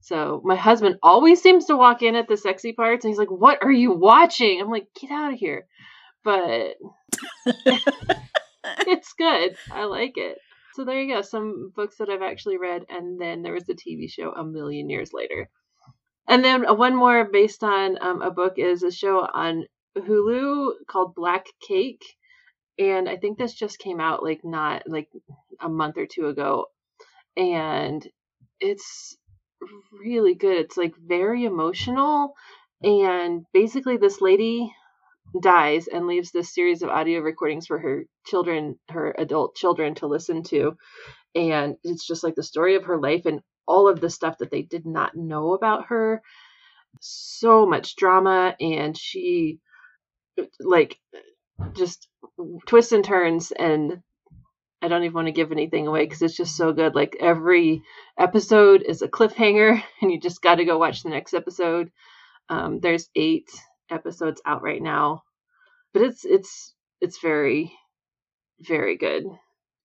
So 0.05 0.39
my 0.45 0.55
husband 0.55 0.97
always 1.01 1.41
seems 1.41 1.65
to 1.65 1.75
walk 1.75 2.03
in 2.03 2.15
at 2.15 2.27
the 2.27 2.37
sexy 2.37 2.73
parts 2.73 3.03
and 3.03 3.11
he's 3.11 3.17
like, 3.17 3.31
"What 3.31 3.63
are 3.63 3.71
you 3.71 3.91
watching?" 3.91 4.61
I'm 4.61 4.69
like, 4.69 4.87
"Get 5.01 5.09
out 5.09 5.33
of 5.33 5.39
here." 5.39 5.65
But 6.23 6.75
it's 8.85 9.13
good. 9.13 9.55
I 9.71 9.85
like 9.85 10.13
it. 10.17 10.37
So 10.73 10.85
there 10.85 11.01
you 11.01 11.11
go. 11.11 11.23
Some 11.23 11.71
books 11.75 11.97
that 11.97 12.09
I've 12.09 12.21
actually 12.21 12.59
read 12.59 12.83
and 12.87 13.19
then 13.19 13.41
there 13.41 13.53
was 13.53 13.63
the 13.63 13.73
TV 13.73 14.07
show 14.07 14.31
a 14.31 14.43
million 14.43 14.91
years 14.91 15.11
later. 15.11 15.49
And 16.27 16.45
then 16.45 16.63
one 16.77 16.95
more 16.95 17.27
based 17.31 17.63
on 17.63 17.97
um, 17.99 18.21
a 18.21 18.29
book 18.29 18.59
is 18.59 18.83
a 18.83 18.91
show 18.91 19.21
on 19.21 19.65
Hulu 19.97 20.73
called 20.87 21.15
Black 21.15 21.47
Cake. 21.67 22.03
And 22.77 23.09
I 23.09 23.17
think 23.17 23.39
this 23.39 23.55
just 23.55 23.79
came 23.79 23.99
out 23.99 24.21
like 24.21 24.41
not 24.43 24.83
like 24.85 25.09
a 25.59 25.69
month 25.69 25.97
or 25.97 26.05
two 26.05 26.27
ago. 26.27 26.67
And 27.35 28.07
it's 28.59 29.17
really 29.91 30.35
good. 30.35 30.57
It's 30.57 30.77
like 30.77 30.93
very 30.97 31.45
emotional. 31.45 32.33
And 32.83 33.45
basically, 33.53 33.97
this 33.97 34.21
lady 34.21 34.73
dies 35.41 35.87
and 35.87 36.07
leaves 36.07 36.31
this 36.31 36.53
series 36.53 36.81
of 36.81 36.89
audio 36.89 37.19
recordings 37.19 37.67
for 37.67 37.79
her 37.79 38.05
children, 38.25 38.77
her 38.89 39.15
adult 39.17 39.55
children 39.55 39.95
to 39.95 40.07
listen 40.07 40.43
to. 40.43 40.77
And 41.33 41.75
it's 41.83 42.05
just 42.05 42.23
like 42.23 42.35
the 42.35 42.43
story 42.43 42.75
of 42.75 42.85
her 42.85 42.99
life 42.99 43.25
and 43.25 43.41
all 43.67 43.89
of 43.89 43.99
the 43.99 44.09
stuff 44.09 44.37
that 44.39 44.51
they 44.51 44.61
did 44.61 44.85
not 44.85 45.15
know 45.15 45.53
about 45.53 45.87
her. 45.87 46.21
So 47.01 47.65
much 47.65 47.95
drama, 47.95 48.55
and 48.59 48.97
she 48.97 49.59
like 50.59 50.97
just 51.73 52.07
twists 52.67 52.91
and 52.91 53.03
turns 53.03 53.51
and 53.51 54.01
I 54.85 54.87
don't 54.87 55.03
even 55.03 55.15
want 55.15 55.27
to 55.27 55.31
give 55.31 55.51
anything 55.51 55.87
away 55.87 56.05
because 56.05 56.21
it's 56.21 56.37
just 56.37 56.55
so 56.55 56.71
good. 56.71 56.93
Like 56.93 57.17
every 57.19 57.81
episode 58.19 58.83
is 58.83 59.01
a 59.01 59.07
cliffhanger, 59.07 59.81
and 60.01 60.11
you 60.11 60.19
just 60.19 60.43
got 60.43 60.55
to 60.55 60.65
go 60.65 60.77
watch 60.77 61.01
the 61.01 61.09
next 61.09 61.33
episode. 61.33 61.91
Um, 62.49 62.79
there's 62.79 63.09
eight 63.15 63.49
episodes 63.89 64.41
out 64.45 64.61
right 64.61 64.81
now, 64.81 65.23
but 65.91 66.03
it's 66.03 66.23
it's 66.23 66.75
it's 67.01 67.19
very 67.19 67.73
very 68.61 68.95
good. 68.95 69.23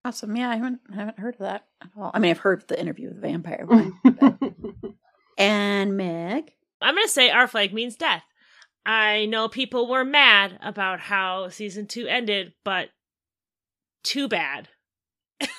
Awesome. 0.04 0.36
Yeah, 0.36 0.50
I 0.50 0.56
haven't 0.56 0.80
I 0.92 0.96
haven't 0.96 1.18
heard 1.18 1.34
of 1.34 1.40
that 1.40 1.64
at 1.82 1.88
all. 1.96 2.10
I 2.12 2.18
mean, 2.18 2.30
I've 2.30 2.38
heard 2.38 2.62
the 2.68 2.78
interview 2.78 3.08
with 3.08 3.16
the 3.16 3.26
vampire 3.26 3.64
one. 3.66 3.94
but- 4.04 4.38
and 5.38 5.96
Meg. 5.96 6.52
I'm 6.82 6.94
gonna 6.94 7.08
say 7.08 7.30
our 7.30 7.48
flag 7.48 7.72
means 7.72 7.96
death. 7.96 8.22
I 8.84 9.24
know 9.26 9.48
people 9.48 9.88
were 9.88 10.04
mad 10.04 10.58
about 10.62 11.00
how 11.00 11.48
season 11.48 11.86
two 11.86 12.06
ended, 12.06 12.52
but 12.64 12.90
too 14.02 14.28
bad. 14.28 14.68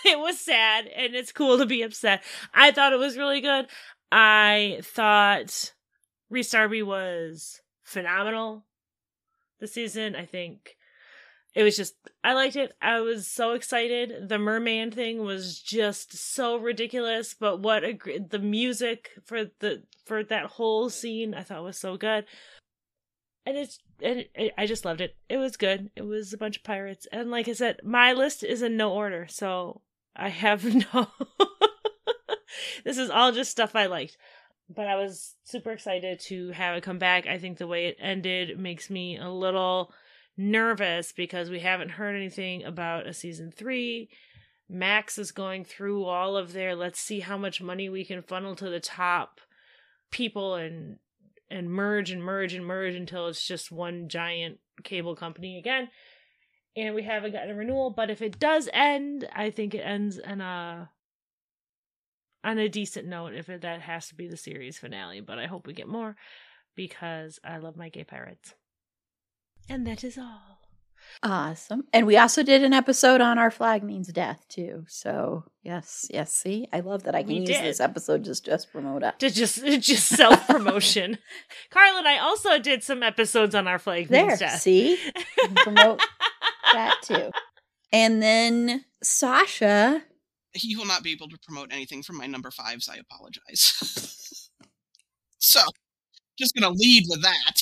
it 0.05 0.19
was 0.19 0.39
sad, 0.39 0.87
and 0.87 1.15
it's 1.15 1.31
cool 1.31 1.57
to 1.57 1.65
be 1.65 1.81
upset. 1.81 2.23
I 2.53 2.71
thought 2.71 2.93
it 2.93 2.99
was 2.99 3.17
really 3.17 3.41
good. 3.41 3.67
I 4.11 4.81
thought 4.83 5.73
Rhys 6.29 6.49
Darby 6.49 6.83
was 6.83 7.61
phenomenal 7.83 8.65
this 9.59 9.73
season. 9.73 10.15
I 10.15 10.25
think 10.25 10.77
it 11.53 11.63
was 11.63 11.75
just 11.75 11.95
I 12.23 12.33
liked 12.33 12.55
it. 12.55 12.73
I 12.81 13.01
was 13.01 13.27
so 13.27 13.51
excited. 13.53 14.29
The 14.29 14.39
merman 14.39 14.91
thing 14.91 15.23
was 15.23 15.59
just 15.59 16.13
so 16.17 16.57
ridiculous, 16.57 17.33
but 17.33 17.59
what 17.59 17.83
a 17.83 17.97
the 18.29 18.39
music 18.39 19.11
for 19.23 19.45
the 19.59 19.83
for 20.05 20.23
that 20.23 20.45
whole 20.45 20.89
scene 20.89 21.33
I 21.33 21.43
thought 21.43 21.63
was 21.63 21.77
so 21.77 21.97
good. 21.97 22.25
And 23.45 23.57
it's 23.57 23.79
and 24.01 24.25
it, 24.35 24.53
I 24.57 24.65
just 24.65 24.85
loved 24.85 25.01
it. 25.01 25.15
It 25.27 25.37
was 25.37 25.57
good. 25.57 25.89
It 25.95 26.03
was 26.03 26.31
a 26.31 26.37
bunch 26.37 26.57
of 26.57 26.63
pirates, 26.63 27.07
and 27.11 27.31
like 27.31 27.47
I 27.47 27.53
said, 27.53 27.79
my 27.83 28.13
list 28.13 28.43
is 28.43 28.61
in 28.61 28.77
no 28.77 28.93
order, 28.93 29.27
so 29.29 29.81
I 30.15 30.29
have 30.29 30.63
no. 30.93 31.07
this 32.83 32.97
is 32.97 33.09
all 33.09 33.31
just 33.31 33.51
stuff 33.51 33.75
I 33.75 33.85
liked, 33.85 34.17
but 34.69 34.87
I 34.87 34.95
was 34.95 35.35
super 35.43 35.71
excited 35.71 36.19
to 36.21 36.51
have 36.51 36.75
it 36.77 36.83
come 36.83 36.99
back. 36.99 37.27
I 37.27 37.37
think 37.37 37.57
the 37.57 37.67
way 37.67 37.87
it 37.87 37.97
ended 37.99 38.59
makes 38.59 38.89
me 38.89 39.17
a 39.17 39.29
little 39.29 39.93
nervous 40.37 41.11
because 41.11 41.49
we 41.49 41.59
haven't 41.59 41.89
heard 41.89 42.15
anything 42.15 42.63
about 42.63 43.07
a 43.07 43.13
season 43.13 43.51
three. 43.51 44.09
Max 44.69 45.17
is 45.17 45.31
going 45.31 45.65
through 45.65 46.05
all 46.05 46.37
of 46.37 46.53
their 46.53 46.75
let's 46.75 46.99
see 46.99 47.19
how 47.19 47.37
much 47.37 47.61
money 47.61 47.89
we 47.89 48.05
can 48.05 48.21
funnel 48.21 48.55
to 48.55 48.69
the 48.69 48.79
top 48.79 49.41
people 50.11 50.55
and 50.55 50.97
and 51.49 51.69
merge 51.69 52.11
and 52.11 52.23
merge 52.23 52.53
and 52.53 52.65
merge 52.65 52.95
until 52.95 53.27
it's 53.27 53.45
just 53.45 53.71
one 53.71 54.07
giant 54.07 54.59
cable 54.83 55.15
company 55.15 55.57
again. 55.57 55.89
And 56.75 56.95
we 56.95 57.03
haven't 57.03 57.33
gotten 57.33 57.51
a 57.51 57.55
renewal, 57.55 57.89
but 57.89 58.09
if 58.09 58.21
it 58.21 58.39
does 58.39 58.69
end, 58.71 59.27
I 59.35 59.49
think 59.49 59.73
it 59.73 59.79
ends 59.79 60.17
in 60.17 60.39
a 60.41 60.89
on 62.43 62.57
a 62.57 62.69
decent 62.69 63.07
note 63.07 63.33
if 63.33 63.49
it, 63.49 63.61
that 63.61 63.81
has 63.81 64.07
to 64.07 64.15
be 64.15 64.27
the 64.27 64.37
series 64.37 64.77
finale, 64.79 65.21
but 65.21 65.37
I 65.37 65.45
hope 65.47 65.67
we 65.67 65.73
get 65.73 65.87
more 65.87 66.15
because 66.75 67.39
I 67.43 67.57
love 67.57 67.75
my 67.77 67.89
gay 67.89 68.03
pirates. 68.03 68.55
And 69.69 69.85
that 69.85 70.03
is 70.03 70.17
all. 70.17 70.57
Awesome. 71.23 71.83
And 71.93 72.05
we 72.07 72.15
also 72.17 72.41
did 72.43 72.63
an 72.63 72.73
episode 72.73 73.21
on 73.21 73.37
Our 73.37 73.51
Flag 73.51 73.83
Means 73.83 74.07
Death, 74.09 74.45
too. 74.47 74.85
So, 74.87 75.43
yes, 75.63 76.07
yes. 76.11 76.31
See, 76.33 76.67
I 76.71 76.79
love 76.79 77.03
that 77.03 77.15
I 77.15 77.21
can 77.23 77.29
We 77.33 77.39
use 77.39 77.49
did. 77.49 77.63
this 77.63 77.79
episode 77.79 78.23
just 78.23 78.45
just 78.45 78.71
promote 78.71 79.03
it. 79.03 79.17
To 79.19 79.29
just 79.29 79.63
just 79.81 80.07
self 80.07 80.47
promotion. 80.47 81.17
Carl 81.71 81.97
and 81.97 82.07
I 82.07 82.17
also 82.19 82.59
did 82.59 82.83
some 82.83 83.01
episodes 83.03 83.55
on 83.55 83.67
our 83.67 83.79
flag 83.79 84.07
There, 84.09 84.27
Means 84.27 84.39
death. 84.39 84.61
see? 84.61 84.97
Promote 85.57 86.01
that, 86.73 86.95
too. 87.03 87.31
And 87.93 88.21
then 88.21 88.85
Sasha, 89.03 90.03
You 90.55 90.77
will 90.79 90.85
not 90.85 91.03
be 91.03 91.11
able 91.11 91.29
to 91.29 91.37
promote 91.43 91.71
anything 91.71 92.03
from 92.03 92.17
my 92.17 92.27
number 92.27 92.51
fives. 92.51 92.89
I 92.89 92.97
apologize. 92.97 94.49
so, 95.39 95.61
just 96.37 96.55
gonna 96.55 96.73
lead 96.73 97.05
with 97.09 97.21
that. 97.21 97.53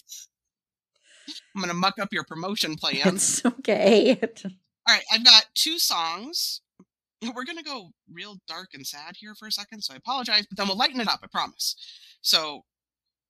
I'm 1.56 1.62
gonna 1.62 1.74
muck 1.74 2.00
up 2.00 2.10
your 2.12 2.24
promotion 2.24 2.76
plans. 2.80 3.40
it's 3.40 3.46
okay. 3.46 4.20
All 4.88 4.96
right, 4.96 5.04
I've 5.12 5.26
got 5.26 5.46
two 5.56 5.78
songs. 5.80 6.62
We're 7.36 7.44
gonna 7.44 7.64
go 7.64 7.92
real 8.12 8.38
dark 8.48 8.70
and 8.74 8.86
sad 8.88 9.16
here 9.18 9.36
for 9.36 9.48
a 9.48 9.52
second, 9.52 9.82
so 9.84 9.94
I 9.94 9.98
apologize, 9.98 10.46
but 10.50 10.58
then 10.58 10.68
we'll 10.68 10.78
lighten 10.78 11.02
it 11.02 11.08
up. 11.08 11.20
I 11.24 11.28
promise. 11.28 11.76
So, 12.22 12.64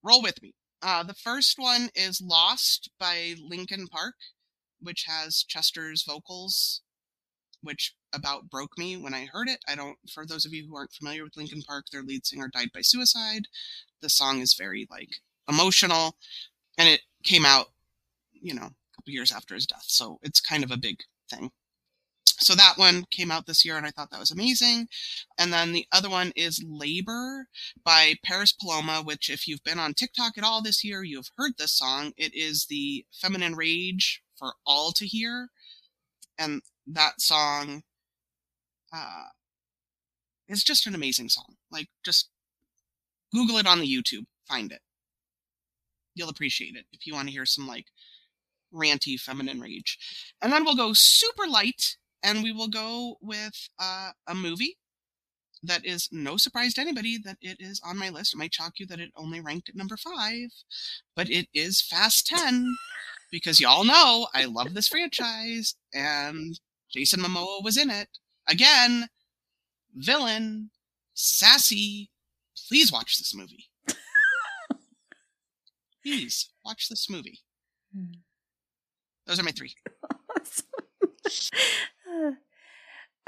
roll 0.03 0.21
with 0.21 0.41
me. 0.41 0.53
Uh, 0.81 1.03
the 1.03 1.13
first 1.15 1.57
one 1.57 1.89
is 1.95 2.21
"Lost" 2.21 2.89
by 3.00 3.36
Linkin 3.41 3.88
Park, 3.88 4.15
which 4.81 5.05
has 5.07 5.43
Chester's 5.43 6.03
vocals, 6.03 6.81
which 7.62 7.95
about 8.13 8.50
broke 8.50 8.77
me 8.77 8.98
when 8.98 9.13
I 9.13 9.25
heard 9.31 9.50
it. 9.50 9.59
I 9.67 9.75
don't. 9.75 9.98
For 10.12 10.25
those 10.25 10.45
of 10.45 10.53
you 10.53 10.65
who 10.67 10.75
aren't 10.75 10.93
familiar 10.93 11.24
with 11.24 11.38
Linkin 11.38 11.62
Park, 11.62 11.86
their 11.91 12.03
lead 12.03 12.25
singer 12.25 12.50
died 12.51 12.69
by 12.74 12.81
suicide. 12.81 13.43
The 14.01 14.09
song 14.09 14.39
is 14.39 14.53
very 14.53 14.88
like 14.89 15.09
emotional, 15.48 16.15
and 16.77 16.88
it 16.88 17.01
came 17.24 17.45
out, 17.45 17.67
you 18.33 18.53
know, 18.53 18.65
a 18.65 18.95
couple 18.95 19.13
years 19.13 19.31
after 19.31 19.55
his 19.55 19.65
death, 19.65 19.86
so 19.88 20.19
it's 20.24 20.39
kind 20.39 20.63
of 20.63 20.71
a 20.71 20.77
big 20.77 21.00
thing. 21.29 21.51
So 22.41 22.55
that 22.55 22.77
one 22.77 23.05
came 23.12 23.31
out 23.31 23.48
this 23.48 23.65
year, 23.65 23.75
and 23.75 23.86
I 23.86 23.91
thought 23.91 24.12
that 24.12 24.19
was 24.19 24.31
amazing. 24.31 24.88
And 25.38 25.51
then 25.51 25.74
the 25.74 25.86
other 25.91 26.09
one 26.09 26.31
is 26.38 26.63
Labor 26.65 27.48
by 27.83 28.15
Paris 28.24 28.53
Paloma, 28.53 29.01
which, 29.03 29.29
if 29.29 29.45
you've 29.48 29.63
been 29.63 29.79
on 29.79 29.93
TikTok 29.93 30.38
at 30.38 30.43
all 30.45 30.62
this 30.62 30.83
year, 30.83 31.03
you've 31.03 31.31
heard 31.38 31.53
this 31.57 31.77
song. 31.77 32.13
It 32.15 32.33
is 32.33 32.67
the 32.69 33.05
feminine 33.12 33.55
rage 33.55 34.21
for 34.39 34.53
all 34.65 34.91
to 34.93 35.05
hear. 35.05 35.50
And 36.38 36.62
that 36.88 37.19
song 37.19 37.84
uh, 38.93 39.25
is 40.48 40.63
just 40.63 40.88
an 40.88 40.96
amazing 40.96 41.29
song. 41.29 41.55
Like, 41.72 41.89
just 42.03 42.29
Google 43.34 43.58
it 43.58 43.67
on 43.67 43.79
the 43.79 43.88
YouTube, 43.88 44.25
find 44.48 44.72
it. 44.72 44.81
You'll 46.15 46.29
appreciate 46.29 46.75
it 46.75 46.86
if 46.91 47.05
you 47.05 47.13
want 47.13 47.27
to 47.27 47.34
hear 47.34 47.46
some, 47.46 47.67
like, 47.67 47.88
ranty 48.74 49.19
feminine 49.19 49.60
rage. 49.60 49.98
And 50.41 50.51
then 50.51 50.63
we'll 50.63 50.75
go 50.75 50.91
super 50.93 51.48
light 51.48 51.98
and 52.24 52.43
we 52.43 52.51
will 52.51 52.67
go 52.67 53.17
with 53.22 53.69
uh, 53.79 54.12
a 54.27 54.36
movie 54.36 54.77
that 55.63 55.86
is 55.86 56.08
no 56.12 56.38
surprise 56.38 56.74
to 56.74 56.81
anybody 56.81 57.17
that 57.17 57.38
it 57.41 57.58
is 57.60 57.81
on 57.84 57.98
my 57.98 58.10
list. 58.10 58.34
It 58.34 58.38
might 58.38 58.53
shock 58.53 58.74
you 58.77 58.86
that 58.88 59.00
it 59.00 59.12
only 59.15 59.41
ranked 59.41 59.69
at 59.69 59.75
number 59.75 59.98
five, 59.98 60.50
but 61.15 61.29
it 61.29 61.48
is 61.53 61.81
Fast 61.81 62.27
10 62.27 62.75
because 63.31 63.59
y'all 63.59 63.83
know 63.83 64.27
I 64.33 64.45
love 64.45 64.74
this 64.74 64.88
franchise 64.88 65.75
and 65.93 66.59
Jason 66.91 67.21
Momoa 67.21 67.63
was 67.63 67.77
in 67.77 67.89
it. 67.89 68.09
Again, 68.48 69.07
villain, 69.95 70.71
sassy. 71.13 72.09
Please 72.67 72.91
watch 72.91 73.17
this 73.17 73.36
movie. 73.36 73.65
Please 76.03 76.50
watch 76.65 76.89
this 76.89 77.09
movie. 77.09 77.39
Those 79.27 79.39
are 79.39 79.43
my 79.43 79.51
three. 79.51 79.74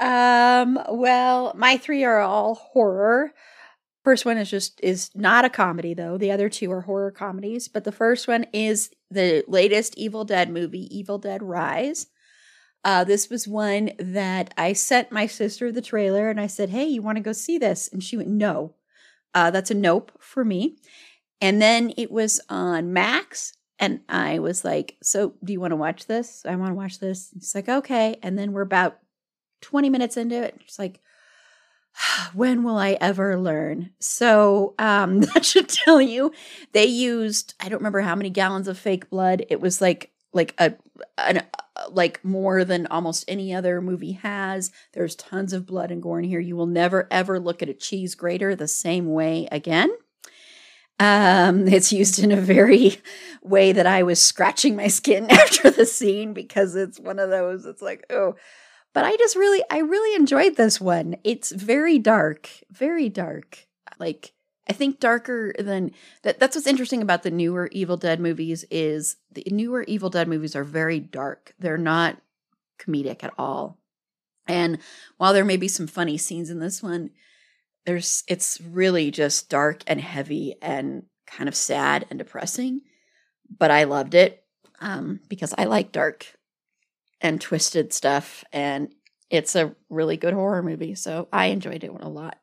um, 0.00 0.78
well, 0.88 1.52
my 1.56 1.76
three 1.76 2.04
are 2.04 2.20
all 2.20 2.54
horror. 2.54 3.32
First 4.04 4.24
one 4.24 4.36
is 4.36 4.50
just 4.50 4.80
is 4.82 5.10
not 5.14 5.44
a 5.44 5.50
comedy 5.50 5.94
though. 5.94 6.18
The 6.18 6.32
other 6.32 6.48
two 6.48 6.72
are 6.72 6.80
horror 6.80 7.12
comedies, 7.12 7.68
but 7.68 7.84
the 7.84 7.92
first 7.92 8.26
one 8.26 8.46
is 8.52 8.90
the 9.12 9.44
latest 9.48 9.96
Evil 9.96 10.24
Dead 10.24 10.50
movie, 10.50 10.94
Evil 10.96 11.18
Dead 11.18 11.42
Rise. 11.42 12.06
Uh, 12.84 13.04
this 13.04 13.30
was 13.30 13.46
one 13.46 13.92
that 13.98 14.52
I 14.56 14.72
sent 14.72 15.12
my 15.12 15.26
sister 15.26 15.70
the 15.70 15.80
trailer 15.80 16.28
and 16.28 16.40
I 16.40 16.48
said, 16.48 16.70
Hey, 16.70 16.86
you 16.86 17.02
want 17.02 17.16
to 17.16 17.22
go 17.22 17.32
see 17.32 17.58
this? 17.58 17.88
And 17.92 18.02
she 18.02 18.16
went, 18.16 18.28
No. 18.28 18.74
Uh, 19.34 19.50
that's 19.50 19.70
a 19.70 19.74
nope 19.74 20.12
for 20.18 20.44
me. 20.44 20.76
And 21.40 21.62
then 21.62 21.92
it 21.96 22.10
was 22.10 22.40
on 22.48 22.92
Max. 22.92 23.54
And 23.78 24.00
I 24.08 24.40
was 24.40 24.64
like, 24.64 24.96
So 25.02 25.34
do 25.44 25.52
you 25.52 25.60
want 25.60 25.72
to 25.72 25.76
watch 25.76 26.06
this? 26.06 26.44
I 26.44 26.56
want 26.56 26.70
to 26.70 26.76
watch 26.76 26.98
this. 26.98 27.32
And 27.32 27.42
she's 27.42 27.54
like, 27.54 27.68
Okay. 27.68 28.16
And 28.22 28.36
then 28.36 28.52
we're 28.52 28.62
about 28.62 28.98
20 29.60 29.88
minutes 29.88 30.16
into 30.16 30.42
it. 30.42 30.56
It's 30.64 30.78
like, 30.78 31.00
when 32.34 32.62
will 32.62 32.76
I 32.76 32.96
ever 33.00 33.38
learn? 33.38 33.90
So 33.98 34.74
um, 34.78 35.20
that 35.34 35.44
should 35.44 35.68
tell 35.68 36.00
you 36.00 36.32
they 36.72 36.86
used 36.86 37.54
I 37.60 37.68
don't 37.68 37.80
remember 37.80 38.00
how 38.00 38.14
many 38.14 38.30
gallons 38.30 38.68
of 38.68 38.78
fake 38.78 39.10
blood. 39.10 39.44
It 39.48 39.60
was 39.60 39.80
like 39.80 40.10
like 40.32 40.54
a 40.58 40.74
an 41.18 41.42
like 41.90 42.24
more 42.24 42.64
than 42.64 42.86
almost 42.86 43.24
any 43.28 43.54
other 43.54 43.80
movie 43.80 44.12
has. 44.12 44.70
There's 44.92 45.16
tons 45.16 45.52
of 45.52 45.66
blood 45.66 45.90
and 45.90 46.02
gore 46.02 46.18
in 46.18 46.24
here. 46.24 46.40
You 46.40 46.56
will 46.56 46.66
never 46.66 47.08
ever 47.10 47.38
look 47.38 47.62
at 47.62 47.68
a 47.68 47.74
cheese 47.74 48.14
grater 48.14 48.54
the 48.54 48.68
same 48.68 49.12
way 49.12 49.48
again. 49.50 49.90
Um, 51.00 51.66
it's 51.68 51.92
used 51.92 52.18
in 52.18 52.32
a 52.32 52.40
very 52.40 52.96
way 53.42 53.72
that 53.72 53.86
I 53.86 54.02
was 54.02 54.20
scratching 54.20 54.76
my 54.76 54.88
skin 54.88 55.30
after 55.30 55.70
the 55.70 55.86
scene 55.86 56.32
because 56.32 56.76
it's 56.76 57.00
one 57.00 57.18
of 57.18 57.30
those. 57.30 57.64
It's 57.66 57.82
like 57.82 58.04
oh, 58.10 58.36
but 58.92 59.04
I 59.04 59.16
just 59.16 59.36
really, 59.36 59.62
I 59.70 59.78
really 59.78 60.14
enjoyed 60.16 60.56
this 60.56 60.80
one. 60.80 61.16
It's 61.24 61.50
very 61.50 61.98
dark, 61.98 62.48
very 62.70 63.08
dark. 63.08 63.66
Like 63.98 64.32
I 64.68 64.72
think 64.72 65.00
darker 65.00 65.52
than 65.58 65.92
that. 66.22 66.38
That's 66.38 66.56
what's 66.56 66.66
interesting 66.66 67.02
about 67.02 67.22
the 67.22 67.30
newer 67.30 67.68
Evil 67.72 67.96
Dead 67.96 68.20
movies 68.20 68.64
is 68.70 69.16
the 69.32 69.44
newer 69.50 69.82
Evil 69.84 70.10
Dead 70.10 70.28
movies 70.28 70.54
are 70.54 70.64
very 70.64 71.00
dark. 71.00 71.54
They're 71.58 71.78
not 71.78 72.18
comedic 72.78 73.24
at 73.24 73.34
all. 73.38 73.78
And 74.46 74.78
while 75.16 75.32
there 75.32 75.44
may 75.44 75.56
be 75.56 75.68
some 75.68 75.86
funny 75.86 76.16
scenes 76.16 76.50
in 76.50 76.58
this 76.60 76.82
one, 76.82 77.10
there's 77.86 78.22
it's 78.28 78.60
really 78.60 79.10
just 79.10 79.48
dark 79.48 79.82
and 79.86 80.00
heavy 80.00 80.54
and 80.62 81.04
kind 81.26 81.48
of 81.48 81.56
sad 81.56 82.06
and 82.10 82.18
depressing. 82.18 82.82
But 83.58 83.70
I 83.70 83.84
loved 83.84 84.14
it 84.14 84.44
um, 84.80 85.20
because 85.28 85.54
I 85.58 85.64
like 85.64 85.92
dark 85.92 86.26
and 87.22 87.40
twisted 87.40 87.92
stuff, 87.92 88.44
and 88.52 88.92
it's 89.30 89.56
a 89.56 89.74
really 89.88 90.18
good 90.18 90.34
horror 90.34 90.62
movie. 90.62 90.94
So 90.94 91.28
I 91.32 91.46
enjoyed 91.46 91.84
it 91.84 91.90
a 92.00 92.08
lot. 92.08 92.38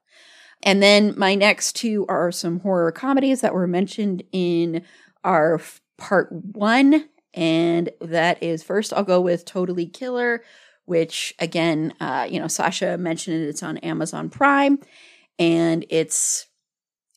And 0.64 0.82
then 0.82 1.14
my 1.18 1.36
next 1.36 1.74
two 1.76 2.06
are 2.10 2.32
some 2.32 2.62
horror 2.62 2.92
comedies 2.92 3.42
that 3.42 3.54
were 3.54 3.68
mentioned 3.68 4.24
in 4.32 4.84
our 5.24 5.62
part 5.98 6.32
one. 6.32 7.08
And 7.34 7.90
that 8.02 8.42
is 8.42 8.64
first, 8.64 8.92
I'll 8.92 9.04
go 9.04 9.22
with 9.22 9.46
Totally 9.46 9.86
Killer, 9.86 10.44
which 10.86 11.36
again, 11.40 11.94
uh, 12.00 12.28
you 12.30 12.40
know, 12.40 12.48
Sasha 12.48 12.98
mentioned 12.98 13.44
it, 13.44 13.48
it's 13.48 13.64
on 13.64 13.78
Amazon 13.78 14.30
Prime. 14.30 14.80
And 15.38 15.86
it's 15.90 16.48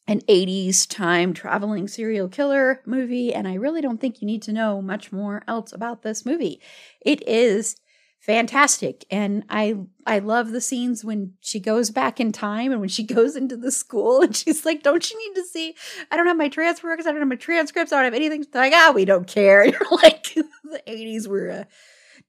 an 0.06 0.20
80s 0.22 0.88
time 0.88 1.32
traveling 1.32 1.86
serial 1.88 2.28
killer 2.28 2.82
movie, 2.86 3.32
and 3.32 3.46
I 3.46 3.54
really 3.54 3.80
don't 3.80 4.00
think 4.00 4.20
you 4.20 4.26
need 4.26 4.42
to 4.42 4.52
know 4.52 4.82
much 4.82 5.12
more 5.12 5.42
else 5.46 5.72
about 5.72 6.02
this 6.02 6.26
movie. 6.26 6.60
It 7.00 7.26
is 7.28 7.76
fantastic 8.22 9.04
and 9.10 9.42
i 9.50 9.74
i 10.06 10.20
love 10.20 10.52
the 10.52 10.60
scenes 10.60 11.04
when 11.04 11.32
she 11.40 11.58
goes 11.58 11.90
back 11.90 12.20
in 12.20 12.30
time 12.30 12.70
and 12.70 12.80
when 12.80 12.88
she 12.88 13.02
goes 13.14 13.34
into 13.34 13.56
the 13.56 13.72
school 13.72 14.22
and 14.22 14.36
she's 14.36 14.64
like 14.64 14.84
don't 14.84 15.10
you 15.10 15.18
need 15.18 15.34
to 15.34 15.44
see 15.44 15.74
i 16.08 16.16
don't 16.16 16.28
have 16.28 16.36
my 16.36 16.48
transcripts 16.48 17.04
i 17.04 17.10
don't 17.10 17.18
have 17.18 17.28
my 17.28 17.34
transcripts 17.34 17.92
i 17.92 17.96
don't 17.96 18.04
have 18.04 18.14
anything 18.14 18.44
They're 18.52 18.62
like 18.62 18.72
ah 18.72 18.92
we 18.94 19.04
don't 19.04 19.26
care 19.26 19.64
you're 19.66 19.90
like 19.90 20.32
the 20.34 20.82
80s 20.86 21.26
were 21.26 21.48
a 21.48 21.66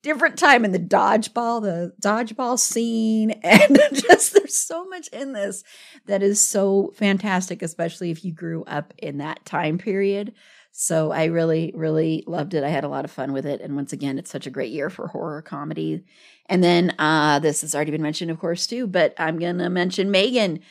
different 0.03 0.37
time 0.37 0.63
in 0.63 0.71
the 0.71 0.79
dodgeball 0.79 1.61
the 1.61 1.93
dodgeball 2.01 2.59
scene 2.59 3.31
and 3.43 3.79
just 3.93 4.33
there's 4.33 4.57
so 4.57 4.85
much 4.85 5.07
in 5.07 5.33
this 5.33 5.63
that 6.05 6.21
is 6.21 6.39
so 6.39 6.93
fantastic 6.95 7.61
especially 7.61 8.11
if 8.11 8.23
you 8.23 8.31
grew 8.31 8.63
up 8.65 8.93
in 8.99 9.17
that 9.17 9.43
time 9.45 9.77
period 9.77 10.33
so 10.75 11.11
I 11.11 11.25
really, 11.25 11.71
really 11.75 12.23
loved 12.25 12.55
it. 12.55 12.63
I 12.63 12.69
had 12.69 12.83
a 12.83 12.89
lot 12.89 13.05
of 13.05 13.11
fun 13.11 13.31
with 13.31 13.45
it. 13.45 13.61
And 13.61 13.75
once 13.75 13.93
again, 13.93 14.17
it's 14.17 14.31
such 14.31 14.47
a 14.47 14.49
great 14.49 14.71
year 14.71 14.89
for 14.89 15.07
horror 15.07 15.43
comedy. 15.43 16.03
And 16.47 16.63
then 16.63 16.95
uh, 16.97 17.37
this 17.37 17.61
has 17.61 17.75
already 17.75 17.91
been 17.91 18.01
mentioned, 18.01 18.31
of 18.31 18.39
course, 18.39 18.65
too, 18.65 18.87
but 18.87 19.13
I'm 19.19 19.37
going 19.37 19.59
to 19.59 19.69
mention 19.69 20.09
Megan. 20.09 20.61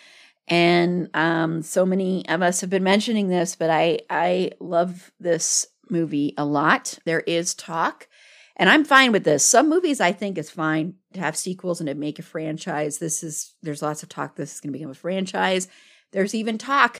And 0.48 1.08
um, 1.14 1.62
so 1.62 1.86
many 1.86 2.28
of 2.28 2.42
us 2.42 2.60
have 2.62 2.68
been 2.68 2.82
mentioning 2.82 3.28
this, 3.28 3.54
but 3.54 3.70
I, 3.70 4.00
I 4.10 4.50
love 4.58 5.12
this 5.20 5.68
movie 5.88 6.34
a 6.36 6.44
lot. 6.44 6.98
There 7.04 7.20
is 7.20 7.54
talk, 7.54 8.08
and 8.56 8.68
I'm 8.68 8.84
fine 8.84 9.12
with 9.12 9.24
this. 9.24 9.44
Some 9.44 9.68
movies 9.68 10.00
I 10.00 10.12
think 10.12 10.38
is 10.38 10.50
fine 10.50 10.94
to 11.14 11.20
have 11.20 11.36
sequels 11.36 11.80
and 11.80 11.88
to 11.88 11.94
make 11.94 12.18
a 12.18 12.22
franchise. 12.22 12.98
This 12.98 13.22
is, 13.22 13.54
there's 13.62 13.82
lots 13.82 14.02
of 14.02 14.08
talk 14.08 14.36
this 14.36 14.54
is 14.54 14.60
going 14.60 14.72
to 14.72 14.78
become 14.78 14.90
a 14.90 14.94
franchise. 14.94 15.68
There's 16.12 16.34
even 16.34 16.58
talk 16.58 16.98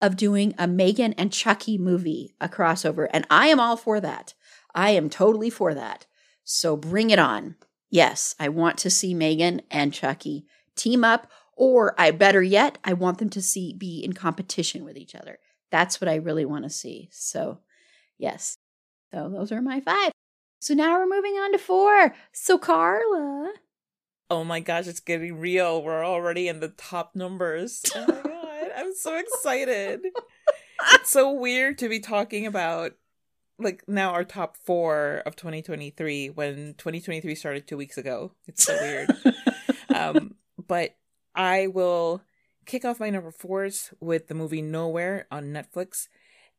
of 0.00 0.16
doing 0.16 0.54
a 0.58 0.66
Megan 0.66 1.12
and 1.14 1.32
Chucky 1.32 1.78
movie, 1.78 2.34
a 2.40 2.48
crossover. 2.48 3.08
And 3.10 3.26
I 3.30 3.48
am 3.48 3.60
all 3.60 3.76
for 3.76 4.00
that. 4.00 4.34
I 4.74 4.90
am 4.90 5.08
totally 5.08 5.50
for 5.50 5.74
that. 5.74 6.06
So 6.44 6.76
bring 6.76 7.10
it 7.10 7.18
on. 7.18 7.56
Yes, 7.90 8.34
I 8.40 8.48
want 8.48 8.78
to 8.78 8.90
see 8.90 9.14
Megan 9.14 9.62
and 9.70 9.92
Chucky 9.92 10.46
team 10.74 11.04
up, 11.04 11.30
or 11.56 11.94
I 11.96 12.10
better 12.10 12.42
yet, 12.42 12.78
I 12.82 12.92
want 12.94 13.18
them 13.18 13.30
to 13.30 13.40
see 13.40 13.72
be 13.72 14.02
in 14.02 14.12
competition 14.12 14.84
with 14.84 14.96
each 14.96 15.14
other. 15.14 15.38
That's 15.70 16.00
what 16.00 16.08
I 16.08 16.16
really 16.16 16.44
want 16.44 16.64
to 16.64 16.70
see. 16.70 17.08
So, 17.12 17.60
yes. 18.18 18.56
So 19.12 19.28
those 19.28 19.52
are 19.52 19.62
my 19.62 19.80
five. 19.80 20.10
So 20.64 20.72
now 20.72 20.98
we're 20.98 21.14
moving 21.14 21.34
on 21.34 21.52
to 21.52 21.58
four. 21.58 22.14
So 22.32 22.56
Carla. 22.56 23.52
Oh 24.30 24.44
my 24.44 24.60
gosh, 24.60 24.86
it's 24.86 24.98
getting 24.98 25.38
real. 25.38 25.82
We're 25.82 26.06
already 26.06 26.48
in 26.48 26.60
the 26.60 26.68
top 26.68 27.14
numbers. 27.14 27.82
Oh 27.94 28.06
my 28.06 28.22
god, 28.22 28.70
I'm 28.74 28.94
so 28.94 29.14
excited. 29.14 30.06
it's 30.94 31.10
so 31.10 31.30
weird 31.32 31.76
to 31.80 31.90
be 31.90 32.00
talking 32.00 32.46
about 32.46 32.92
like 33.58 33.84
now 33.86 34.12
our 34.12 34.24
top 34.24 34.56
four 34.56 35.22
of 35.26 35.36
2023 35.36 36.30
when 36.30 36.72
2023 36.78 37.34
started 37.34 37.68
two 37.68 37.76
weeks 37.76 37.98
ago. 37.98 38.32
It's 38.46 38.64
so 38.64 38.74
weird. 38.80 39.10
um, 39.94 40.34
but 40.66 40.96
I 41.34 41.66
will 41.66 42.22
kick 42.64 42.86
off 42.86 43.00
my 43.00 43.10
number 43.10 43.32
fours 43.32 43.92
with 44.00 44.28
the 44.28 44.34
movie 44.34 44.62
Nowhere 44.62 45.26
on 45.30 45.52
Netflix. 45.52 46.08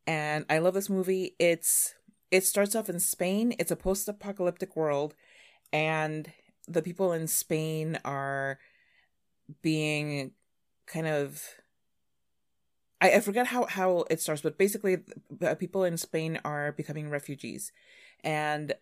And 0.06 0.46
I 0.48 0.60
love 0.60 0.76
this 0.76 0.92
movie. 0.92 1.34
It's 1.40 1.96
it 2.32 2.44
starts 2.44 2.76
off 2.76 2.90
in 2.90 3.00
Spain. 3.00 3.54
It's 3.60 3.72
a 3.72 3.76
post-apocalyptic 3.76 4.76
world, 4.76 5.16
and 5.72 6.32
the 6.68 6.82
people 6.82 7.14
in 7.14 7.28
Spain 7.28 8.00
are 8.04 8.60
being 9.62 10.32
kind 10.88 11.08
of 11.08 11.44
I, 13.02 13.16
I 13.16 13.20
forget 13.20 13.48
how, 13.48 13.66
how 13.66 14.06
it 14.10 14.22
starts, 14.22 14.42
but 14.42 14.58
basically, 14.58 14.98
people 15.60 15.84
in 15.84 15.98
Spain 15.98 16.40
are 16.44 16.72
becoming 16.72 17.10
refugees, 17.10 17.72
and 18.24 18.74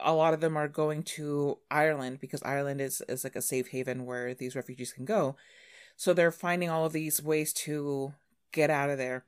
a 0.00 0.12
lot 0.12 0.34
of 0.34 0.40
them 0.40 0.56
are 0.56 0.68
going 0.68 1.02
to 1.02 1.58
Ireland 1.70 2.20
because 2.20 2.42
Ireland 2.42 2.80
is 2.80 3.02
is 3.08 3.24
like 3.24 3.36
a 3.36 3.42
safe 3.42 3.68
haven 3.68 4.06
where 4.06 4.34
these 4.34 4.56
refugees 4.56 4.92
can 4.92 5.04
go. 5.04 5.36
So 5.96 6.12
they're 6.12 6.32
finding 6.32 6.68
all 6.68 6.84
of 6.84 6.92
these 6.92 7.22
ways 7.22 7.52
to 7.64 8.12
get 8.52 8.70
out 8.70 8.90
of 8.90 8.98
there. 8.98 9.24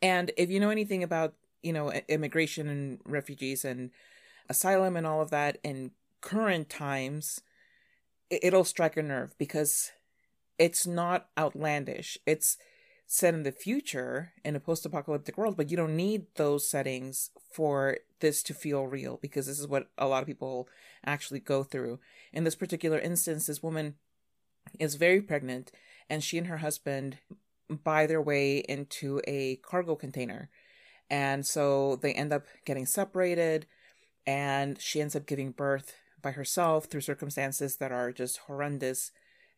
And 0.00 0.32
if 0.36 0.50
you 0.50 0.58
know 0.58 0.70
anything 0.70 1.02
about 1.02 1.34
you 1.62 1.72
know 1.72 1.92
immigration 2.08 2.68
and 2.68 3.00
refugees 3.04 3.64
and 3.64 3.90
asylum 4.48 4.96
and 4.96 5.06
all 5.06 5.20
of 5.20 5.30
that 5.30 5.58
in 5.62 5.90
current 6.20 6.68
times, 6.68 7.40
it'll 8.30 8.64
strike 8.64 8.96
a 8.96 9.02
nerve 9.02 9.34
because 9.38 9.92
it's 10.58 10.86
not 10.86 11.28
outlandish. 11.38 12.18
It's 12.26 12.56
set 13.06 13.34
in 13.34 13.44
the 13.44 13.52
future 13.52 14.32
in 14.44 14.56
a 14.56 14.60
post-apocalyptic 14.60 15.38
world 15.38 15.56
but 15.56 15.70
you 15.70 15.76
don't 15.76 15.96
need 15.96 16.26
those 16.34 16.68
settings 16.68 17.30
for 17.52 17.98
this 18.20 18.42
to 18.42 18.52
feel 18.52 18.86
real 18.86 19.18
because 19.22 19.46
this 19.46 19.60
is 19.60 19.68
what 19.68 19.86
a 19.96 20.08
lot 20.08 20.22
of 20.22 20.26
people 20.26 20.68
actually 21.04 21.38
go 21.38 21.62
through 21.62 22.00
in 22.32 22.42
this 22.42 22.56
particular 22.56 22.98
instance 22.98 23.46
this 23.46 23.62
woman 23.62 23.94
is 24.80 24.96
very 24.96 25.22
pregnant 25.22 25.70
and 26.10 26.24
she 26.24 26.36
and 26.36 26.48
her 26.48 26.56
husband 26.56 27.18
buy 27.84 28.06
their 28.06 28.20
way 28.20 28.58
into 28.68 29.20
a 29.26 29.56
cargo 29.56 29.94
container 29.94 30.50
and 31.10 31.46
so 31.46 31.96
they 31.96 32.12
end 32.12 32.32
up 32.32 32.46
getting 32.64 32.86
separated 32.86 33.66
and 34.26 34.80
she 34.80 35.00
ends 35.00 35.14
up 35.14 35.26
giving 35.26 35.52
birth 35.52 35.94
by 36.22 36.32
herself 36.32 36.86
through 36.86 37.00
circumstances 37.00 37.76
that 37.76 37.92
are 37.92 38.12
just 38.12 38.38
horrendous 38.46 39.12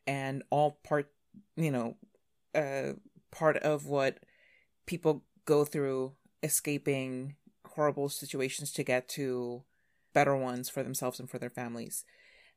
and 0.06 0.42
all 0.50 0.78
part 0.82 1.10
you 1.56 1.70
know 1.70 1.96
uh 2.54 2.92
part 3.30 3.56
of 3.58 3.86
what 3.86 4.18
people 4.86 5.22
go 5.44 5.64
through 5.64 6.12
escaping 6.42 7.36
horrible 7.74 8.08
situations 8.08 8.72
to 8.72 8.82
get 8.82 9.08
to 9.08 9.62
better 10.12 10.36
ones 10.36 10.68
for 10.68 10.82
themselves 10.82 11.20
and 11.20 11.30
for 11.30 11.38
their 11.38 11.50
families. 11.50 12.04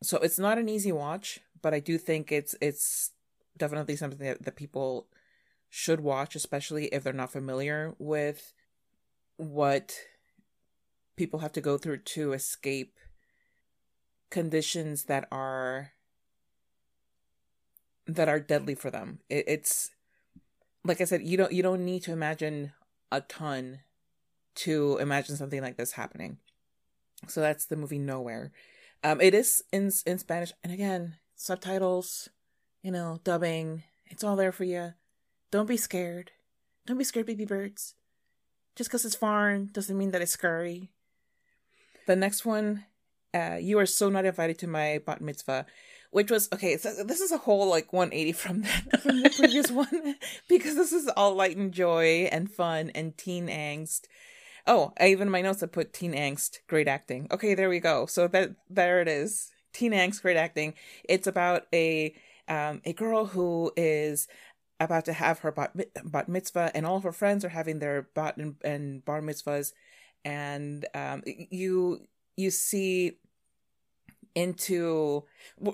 So 0.01 0.17
it's 0.17 0.39
not 0.39 0.58
an 0.58 0.69
easy 0.69 0.91
watch, 0.91 1.39
but 1.62 1.73
I 1.73 1.80
do 1.80 1.97
think 1.97 2.32
it's 2.32 2.56
it's 2.60 3.12
definitely 3.58 3.95
something 3.95 4.25
that, 4.25 4.43
that 4.43 4.56
people 4.56 5.08
should 5.69 5.99
watch, 6.01 6.36
especially 6.36 6.86
if 6.88 7.04
they're 7.04 7.13
not 7.13 7.32
familiar 7.32 7.93
with 7.99 8.54
what 9.38 9.94
people 11.15 11.39
have 11.39 11.54
to 11.54 11.62
go 11.62 11.78
through 11.78 11.98
to 11.98 12.34
escape 12.34 12.98
conditions 14.30 15.04
that 15.04 15.28
are 15.32 15.91
that 18.08 18.30
are 18.30 18.39
deadly 18.39 18.76
for 18.76 18.89
them. 18.89 19.20
It, 19.30 19.46
it's 19.48 19.91
like 20.84 21.02
I 21.02 21.06
said, 21.06 21.22
you 21.22 21.38
don't 21.38 21.52
you 21.52 21.63
don't 21.63 21.86
need 21.86 22.04
to 22.04 22.12
imagine 22.12 22.74
a 23.12 23.22
ton 23.22 23.80
to 24.56 24.98
imagine 24.98 25.36
something 25.36 25.62
like 25.62 25.78
this 25.78 25.94
happening. 25.94 26.38
So 27.28 27.41
that's 27.41 27.65
the 27.65 27.76
movie 27.76 28.00
Nowhere. 28.00 28.52
Um, 29.04 29.22
it 29.22 29.34
is 29.34 29.63
in 29.72 29.91
in 30.06 30.17
Spanish, 30.17 30.54
and 30.63 30.74
again, 30.74 31.15
subtitles, 31.36 32.30
you 32.82 32.91
know, 32.91 33.20
dubbing. 33.24 33.84
It's 34.08 34.24
all 34.24 34.36
there 34.36 34.52
for 34.52 34.63
you. 34.63 34.94
Don't 35.52 35.67
be 35.67 35.78
scared. 35.78 36.32
Don't 36.86 36.98
be 36.98 37.04
scared, 37.04 37.26
baby 37.26 37.46
birds. 37.46 37.96
Just 38.82 38.89
because 38.89 39.06
it's 39.06 39.13
foreign 39.15 39.70
doesn't 39.74 39.96
mean 39.96 40.10
that 40.10 40.24
it's 40.24 40.32
scary. 40.32 40.89
The 42.08 42.15
next 42.15 42.48
one, 42.48 42.86
uh, 43.32 43.60
you 43.62 43.78
are 43.78 43.86
so 43.86 44.10
not 44.10 44.26
invited 44.26 44.58
to 44.58 44.65
my 44.65 45.00
bat 45.06 45.22
mitzvah 45.22 45.67
which 46.10 46.32
was 46.32 46.50
okay. 46.52 46.78
So 46.78 47.04
this 47.04 47.22
is 47.22 47.32
a 47.32 47.38
whole 47.38 47.70
like 47.70 47.94
180 47.94 48.32
from 48.32 48.63
that 48.63 49.02
from 49.04 49.22
the 49.22 49.30
previous 49.30 49.70
one 49.84 50.15
because 50.50 50.74
this 50.74 50.91
is 50.91 51.08
all 51.10 51.36
light 51.36 51.58
and 51.58 51.72
joy 51.72 52.28
and 52.32 52.50
fun 52.50 52.89
and 52.96 53.15
teen 53.15 53.50
angst. 53.50 54.06
Oh, 54.65 54.94
I 55.00 55.10
even 55.10 55.30
my 55.30 55.44
notes 55.44 55.62
I 55.62 55.67
put 55.67 55.94
teen 55.94 56.13
angst, 56.13 56.62
great 56.67 56.88
acting. 56.88 57.28
Okay, 57.30 57.54
there 57.54 57.70
we 57.70 57.80
go. 57.80 58.08
So 58.08 58.28
that 58.30 58.56
there 58.67 59.00
it 59.00 59.08
is. 59.08 59.52
Teen 59.74 59.91
angst, 59.91 60.24
great 60.24 60.38
acting. 60.38 60.74
It's 61.04 61.28
about 61.28 61.67
a 61.72 62.15
um 62.48 62.82
a 62.84 62.94
girl 62.94 63.28
who 63.28 63.72
is 63.78 64.28
about 64.84 65.06
to 65.06 65.13
have 65.13 65.39
her 65.39 65.52
bat, 65.52 65.76
bat 66.06 66.30
mitzvah, 66.30 66.72
and 66.74 66.86
all 66.86 66.98
of 66.98 67.04
her 67.04 67.12
friends 67.12 67.46
are 67.46 67.50
having 67.50 67.80
their 67.80 68.04
bat 68.13 68.38
and, 68.38 68.56
and 68.63 69.06
bar 69.06 69.22
mitzvahs, 69.22 69.74
and 70.24 70.86
um 70.94 71.24
you 71.26 72.08
you 72.38 72.52
see 72.52 73.17
into 74.36 75.24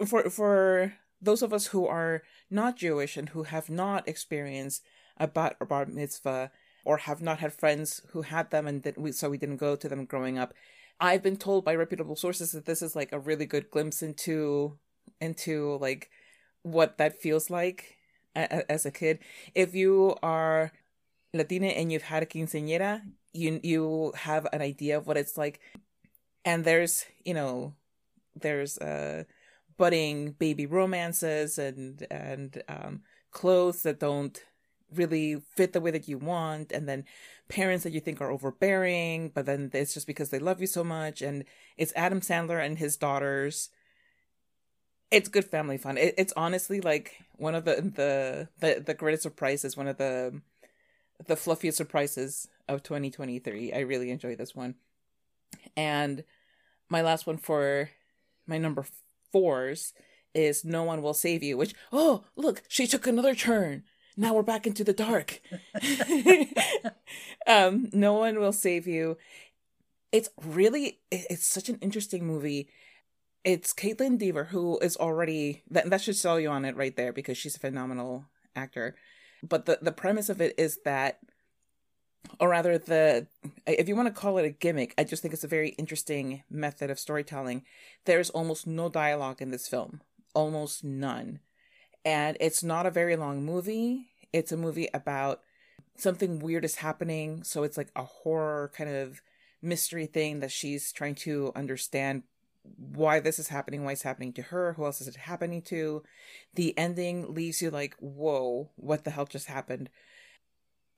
for 0.06 0.30
for 0.30 0.94
those 1.22 1.42
of 1.42 1.54
us 1.54 1.68
who 1.68 1.88
are 1.88 2.24
not 2.50 2.78
Jewish 2.78 3.18
and 3.18 3.30
who 3.30 3.44
have 3.44 3.70
not 3.70 4.08
experienced 4.08 4.84
a 5.18 5.28
bat 5.28 5.56
or 5.60 5.68
bar 5.68 5.86
mitzvah 5.86 6.52
or 6.86 6.98
have 6.98 7.22
not 7.22 7.40
had 7.40 7.54
friends 7.54 8.02
who 8.12 8.22
had 8.22 8.52
them 8.52 8.68
and 8.68 8.84
that 8.84 8.98
we 8.98 9.12
so 9.12 9.30
we 9.30 9.38
didn't 9.38 9.58
go 9.58 9.76
to 9.76 9.90
them 9.90 10.06
growing 10.06 10.38
up. 10.38 10.54
I've 11.00 11.22
been 11.22 11.38
told 11.38 11.66
by 11.66 11.76
reputable 11.76 12.16
sources 12.16 12.52
that 12.52 12.66
this 12.66 12.82
is 12.82 12.96
like 12.96 13.12
a 13.12 13.20
really 13.20 13.46
good 13.46 13.70
glimpse 13.70 14.02
into 14.02 14.78
into 15.20 15.78
like 15.78 16.10
what 16.64 16.98
that 16.98 17.22
feels 17.22 17.50
like 17.50 17.97
as 18.38 18.86
a 18.86 18.92
kid. 18.92 19.20
If 19.56 19.76
you 19.76 20.16
are 20.22 20.72
Latina 21.34 21.68
and 21.68 21.92
you've 21.92 22.04
had 22.04 22.24
a 22.24 22.26
quinceañera, 22.26 23.02
you 23.34 23.60
you 23.64 24.14
have 24.16 24.48
an 24.54 24.62
idea 24.62 24.98
of 24.98 25.08
what 25.08 25.18
it's 25.18 25.38
like. 25.38 25.60
And 26.46 26.64
there's, 26.64 27.06
you 27.26 27.34
know, 27.34 27.74
there's 28.36 28.78
uh 28.78 29.24
budding 29.78 30.32
baby 30.32 30.66
romances 30.66 31.58
and 31.58 32.06
and 32.10 32.64
um 32.68 33.02
clothes 33.32 33.84
that 33.84 34.00
don't 34.00 34.44
really 34.94 35.42
fit 35.56 35.74
the 35.74 35.82
way 35.82 35.92
that 35.92 36.08
you 36.08 36.18
want 36.18 36.72
and 36.72 36.88
then 36.88 37.04
parents 37.50 37.84
that 37.84 37.92
you 37.92 38.00
think 38.00 38.22
are 38.22 38.32
overbearing 38.32 39.30
but 39.34 39.46
then 39.46 39.70
it's 39.74 39.94
just 39.94 40.08
because 40.08 40.30
they 40.30 40.40
love 40.40 40.62
you 40.62 40.68
so 40.68 40.84
much 40.84 41.22
and 41.22 41.44
it's 41.78 41.94
adam 41.96 42.22
sandler 42.22 42.64
and 42.64 42.80
his 42.80 42.96
daughters 42.96 43.70
it's 45.12 45.30
good 45.30 45.46
family 45.46 45.78
fun 45.78 45.98
it, 45.98 46.14
it's 46.18 46.34
honestly 46.36 46.82
like 46.82 47.24
one 47.38 47.56
of 47.56 47.66
the, 47.66 47.76
the 47.76 48.48
the 48.60 48.82
the 48.82 48.94
greatest 48.94 49.24
surprises 49.24 49.78
one 49.78 49.88
of 49.88 49.98
the 49.98 50.42
the 51.26 51.36
fluffiest 51.36 51.78
surprises 51.78 52.48
of 52.68 52.84
2023 52.84 53.74
i 53.74 53.80
really 53.80 54.12
enjoy 54.12 54.36
this 54.36 54.56
one 54.56 54.76
and 55.76 56.24
my 56.90 57.02
last 57.02 57.26
one 57.26 57.38
for 57.38 57.90
my 58.46 58.58
number 58.58 58.86
fours 59.32 59.94
is 60.34 60.64
no 60.64 60.84
one 60.84 61.02
will 61.02 61.14
save 61.14 61.42
you 61.42 61.58
which 61.58 61.74
oh 61.92 62.24
look 62.36 62.64
she 62.68 62.86
took 62.86 63.08
another 63.08 63.34
turn 63.34 63.84
now 64.20 64.34
we're 64.34 64.42
back 64.42 64.66
into 64.66 64.84
the 64.84 64.94
dark. 64.94 65.40
um, 67.48 67.88
no 67.94 68.16
one 68.16 68.40
will 68.40 68.52
save 68.52 68.88
you. 68.88 69.18
It's 70.12 70.30
really 70.44 71.00
it's 71.12 71.46
such 71.46 71.70
an 71.70 71.78
interesting 71.82 72.26
movie. 72.26 72.68
It's 73.48 73.74
Kaitlyn 73.74 74.18
Dever 74.18 74.44
who 74.44 74.78
is 74.80 74.98
already 74.98 75.64
that 75.70 75.90
that 75.90 76.02
should 76.02 76.18
sell 76.18 76.38
you 76.38 76.50
on 76.50 76.66
it 76.66 76.76
right 76.76 76.94
there 76.94 77.14
because 77.14 77.38
she's 77.38 77.56
a 77.56 77.60
phenomenal 77.60 78.26
actor. 78.58 78.96
But 79.42 79.66
the 79.66 79.80
the 79.82 79.94
premise 79.94 80.28
of 80.28 80.42
it 80.42 80.54
is 80.58 80.80
that 80.84 81.20
or 82.42 82.50
rather 82.50 82.78
the 82.78 83.28
if 83.66 83.88
you 83.88 83.96
want 83.96 84.14
to 84.14 84.22
call 84.22 84.38
it 84.38 84.44
a 84.44 84.50
gimmick, 84.50 84.94
I 84.98 85.06
just 85.06 85.22
think 85.22 85.34
it's 85.34 85.46
a 85.46 85.48
very 85.48 85.70
interesting 85.70 86.44
method 86.50 86.90
of 86.90 87.00
storytelling. 87.00 87.64
There's 88.04 88.30
almost 88.32 88.68
no 88.68 88.90
dialogue 88.90 89.42
in 89.42 89.52
this 89.52 89.70
film. 89.70 90.02
Almost 90.34 90.84
none 90.84 91.40
and 92.04 92.38
it's 92.40 92.64
not 92.64 92.86
a 92.86 92.92
very 92.92 93.16
long 93.16 93.46
movie. 93.46 94.08
It's 94.32 94.52
a 94.52 94.58
movie 94.58 94.90
about 94.94 95.42
something 95.98 96.40
weird 96.40 96.66
is 96.66 96.76
happening. 96.76 97.44
So 97.44 97.64
it's 97.64 97.78
like 97.78 97.92
a 97.96 98.04
horror 98.04 98.72
kind 98.76 98.90
of 98.90 99.22
mystery 99.62 100.06
thing 100.06 100.42
that 100.42 100.52
she's 100.52 100.92
trying 100.92 101.16
to 101.16 101.52
understand 101.56 102.24
why 102.76 103.20
this 103.20 103.40
is 103.40 103.48
happening, 103.48 103.84
why 103.84 103.94
it's 103.94 104.04
happening 104.04 104.34
to 104.34 104.42
her, 104.44 104.74
who 104.74 104.86
else 104.86 105.02
is 105.02 105.08
it 105.08 105.16
happening 105.16 105.62
to. 105.64 106.04
The 106.54 106.78
ending 106.78 107.34
leaves 107.34 107.62
you 107.62 107.70
like, 107.70 107.96
whoa, 108.00 108.70
what 108.76 109.04
the 109.04 109.12
hell 109.12 109.26
just 109.26 109.48
happened? 109.48 109.90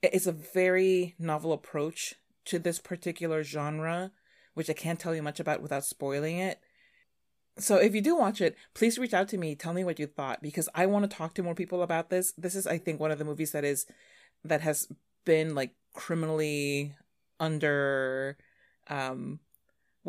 It's 0.02 0.26
a 0.26 0.32
very 0.32 1.14
novel 1.18 1.52
approach 1.52 2.14
to 2.46 2.58
this 2.58 2.78
particular 2.78 3.42
genre, 3.42 4.12
which 4.54 4.70
I 4.70 4.74
can't 4.74 4.98
tell 4.98 5.14
you 5.14 5.22
much 5.22 5.40
about 5.40 5.62
without 5.62 5.84
spoiling 5.84 6.38
it 6.38 6.60
so 7.60 7.76
if 7.76 7.94
you 7.94 8.00
do 8.00 8.16
watch 8.16 8.40
it, 8.40 8.56
please 8.74 8.98
reach 8.98 9.14
out 9.14 9.28
to 9.28 9.38
me. 9.38 9.54
Tell 9.54 9.72
me 9.72 9.84
what 9.84 9.98
you 9.98 10.06
thought 10.06 10.42
because 10.42 10.68
I 10.74 10.86
want 10.86 11.08
to 11.08 11.16
talk 11.16 11.34
to 11.34 11.42
more 11.42 11.54
people 11.54 11.82
about 11.82 12.10
this. 12.10 12.32
This 12.36 12.54
is, 12.54 12.66
I 12.66 12.78
think, 12.78 12.98
one 12.98 13.10
of 13.10 13.18
the 13.18 13.24
movies 13.24 13.52
that 13.52 13.64
is 13.64 13.86
that 14.44 14.62
has 14.62 14.88
been 15.24 15.54
like 15.54 15.72
criminally 15.94 16.94
under. 17.38 18.36
Um, 18.88 19.40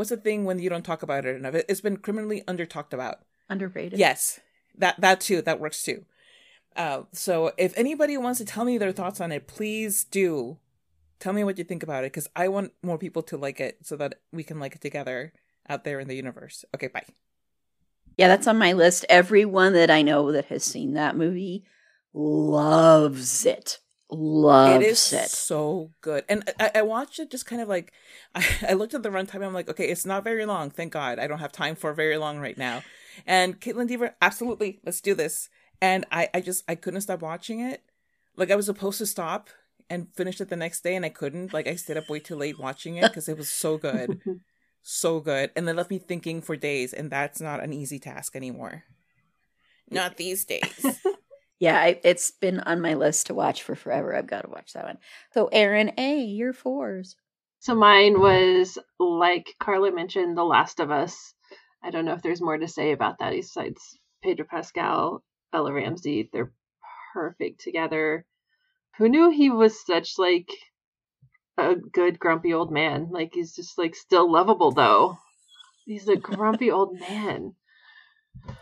what's 0.01 0.09
the 0.09 0.17
thing 0.17 0.45
when 0.45 0.57
you 0.57 0.67
don't 0.67 0.83
talk 0.83 1.03
about 1.03 1.27
it 1.27 1.35
enough? 1.35 1.53
It's 1.53 1.79
been 1.79 1.97
criminally 1.97 2.43
under 2.47 2.65
talked 2.65 2.91
about. 2.91 3.19
Underrated. 3.51 3.99
Yes, 3.99 4.39
that 4.75 4.99
that 4.99 5.21
too. 5.21 5.43
That 5.43 5.59
works 5.59 5.83
too. 5.83 6.05
Uh, 6.75 7.03
so 7.11 7.51
if 7.55 7.71
anybody 7.77 8.17
wants 8.17 8.39
to 8.39 8.45
tell 8.45 8.65
me 8.65 8.79
their 8.79 8.91
thoughts 8.91 9.21
on 9.21 9.31
it, 9.31 9.45
please 9.45 10.03
do. 10.03 10.57
Tell 11.19 11.33
me 11.33 11.43
what 11.43 11.59
you 11.59 11.63
think 11.63 11.83
about 11.83 12.03
it 12.03 12.11
because 12.11 12.27
I 12.35 12.47
want 12.47 12.73
more 12.81 12.97
people 12.97 13.21
to 13.23 13.37
like 13.37 13.59
it 13.59 13.77
so 13.83 13.95
that 13.97 14.15
we 14.31 14.43
can 14.43 14.59
like 14.59 14.73
it 14.73 14.81
together 14.81 15.33
out 15.69 15.83
there 15.83 15.99
in 15.99 16.07
the 16.07 16.15
universe. 16.15 16.65
Okay, 16.73 16.87
bye. 16.87 17.05
Yeah, 18.17 18.27
that's 18.27 18.47
on 18.47 18.57
my 18.57 18.73
list. 18.73 19.05
Everyone 19.07 19.73
that 19.73 19.91
I 19.91 20.01
know 20.01 20.31
that 20.31 20.45
has 20.45 20.63
seen 20.63 20.93
that 20.95 21.15
movie 21.15 21.63
loves 22.11 23.45
it. 23.45 23.77
Loves 24.11 24.83
it. 24.83 24.89
Is 24.89 25.13
it. 25.13 25.29
so 25.29 25.91
good. 26.01 26.25
And 26.27 26.49
I, 26.59 26.71
I 26.75 26.81
watched 26.81 27.19
it 27.19 27.31
just 27.31 27.45
kind 27.45 27.61
of 27.61 27.69
like 27.69 27.93
I, 28.35 28.45
I 28.69 28.73
looked 28.73 28.93
at 28.93 29.03
the 29.03 29.09
runtime. 29.09 29.45
I'm 29.45 29.53
like, 29.53 29.69
okay, 29.69 29.87
it's 29.87 30.05
not 30.05 30.23
very 30.23 30.45
long. 30.45 30.69
Thank 30.69 30.93
God. 30.93 31.19
I 31.19 31.27
don't 31.27 31.39
have 31.39 31.51
time 31.51 31.75
for 31.75 31.93
very 31.93 32.17
long 32.17 32.39
right 32.39 32.57
now. 32.57 32.83
And 33.25 33.59
Kaitlyn 33.59 33.87
Dever, 33.87 34.15
absolutely, 34.21 34.79
let's 34.85 35.01
do 35.01 35.13
this. 35.13 35.49
And 35.81 36.05
I, 36.11 36.29
I 36.33 36.41
just 36.41 36.63
I 36.67 36.75
couldn't 36.75 37.01
stop 37.01 37.21
watching 37.21 37.59
it. 37.59 37.83
Like 38.35 38.51
I 38.51 38.55
was 38.55 38.65
supposed 38.65 38.97
to 38.99 39.05
stop 39.05 39.49
and 39.89 40.07
finish 40.13 40.39
it 40.39 40.49
the 40.49 40.55
next 40.55 40.81
day, 40.81 40.95
and 40.95 41.05
I 41.05 41.09
couldn't. 41.09 41.53
Like 41.53 41.67
I 41.67 41.75
stayed 41.75 41.97
up 41.97 42.09
way 42.09 42.19
too 42.19 42.35
late 42.35 42.59
watching 42.59 42.97
it 42.97 43.03
because 43.03 43.29
it 43.29 43.37
was 43.37 43.49
so 43.49 43.77
good. 43.77 44.21
so 44.81 45.19
good 45.19 45.51
and 45.55 45.67
they 45.67 45.73
left 45.73 45.91
me 45.91 45.99
thinking 45.99 46.41
for 46.41 46.55
days 46.55 46.91
and 46.93 47.11
that's 47.11 47.39
not 47.39 47.63
an 47.63 47.71
easy 47.71 47.99
task 47.99 48.35
anymore 48.35 48.83
not 49.89 50.17
these 50.17 50.43
days 50.45 51.01
yeah 51.61 51.79
I, 51.79 51.99
it's 52.03 52.31
been 52.31 52.59
on 52.59 52.81
my 52.81 52.95
list 52.95 53.27
to 53.27 53.33
watch 53.33 53.63
for 53.63 53.75
forever 53.75 54.13
i've 54.13 54.27
got 54.27 54.41
to 54.41 54.49
watch 54.49 54.73
that 54.73 54.83
one 54.83 54.97
so 55.33 55.47
erin 55.47 55.93
a 55.97 56.19
your 56.19 56.51
fours 56.51 57.15
so 57.59 57.73
mine 57.73 58.19
was 58.19 58.77
like 58.99 59.55
carla 59.59 59.93
mentioned 59.93 60.37
the 60.37 60.43
last 60.43 60.81
of 60.81 60.91
us 60.91 61.33
i 61.81 61.89
don't 61.89 62.03
know 62.03 62.13
if 62.13 62.21
there's 62.21 62.41
more 62.41 62.57
to 62.57 62.67
say 62.67 62.91
about 62.91 63.19
that 63.19 63.31
besides 63.31 63.97
pedro 64.21 64.45
pascal 64.49 65.23
bella 65.53 65.71
ramsey 65.71 66.29
they're 66.33 66.51
perfect 67.13 67.61
together 67.61 68.25
who 68.97 69.07
knew 69.07 69.29
he 69.29 69.49
was 69.49 69.85
such 69.85 70.17
like 70.17 70.49
a 71.57 71.75
good 71.75 72.19
grumpy 72.19 72.53
old 72.53 72.71
man. 72.71 73.09
Like 73.11 73.31
he's 73.33 73.55
just 73.55 73.77
like 73.77 73.95
still 73.95 74.31
lovable 74.31 74.71
though. 74.71 75.17
He's 75.85 76.07
a 76.07 76.15
grumpy 76.15 76.71
old 76.71 76.99
man. 76.99 77.55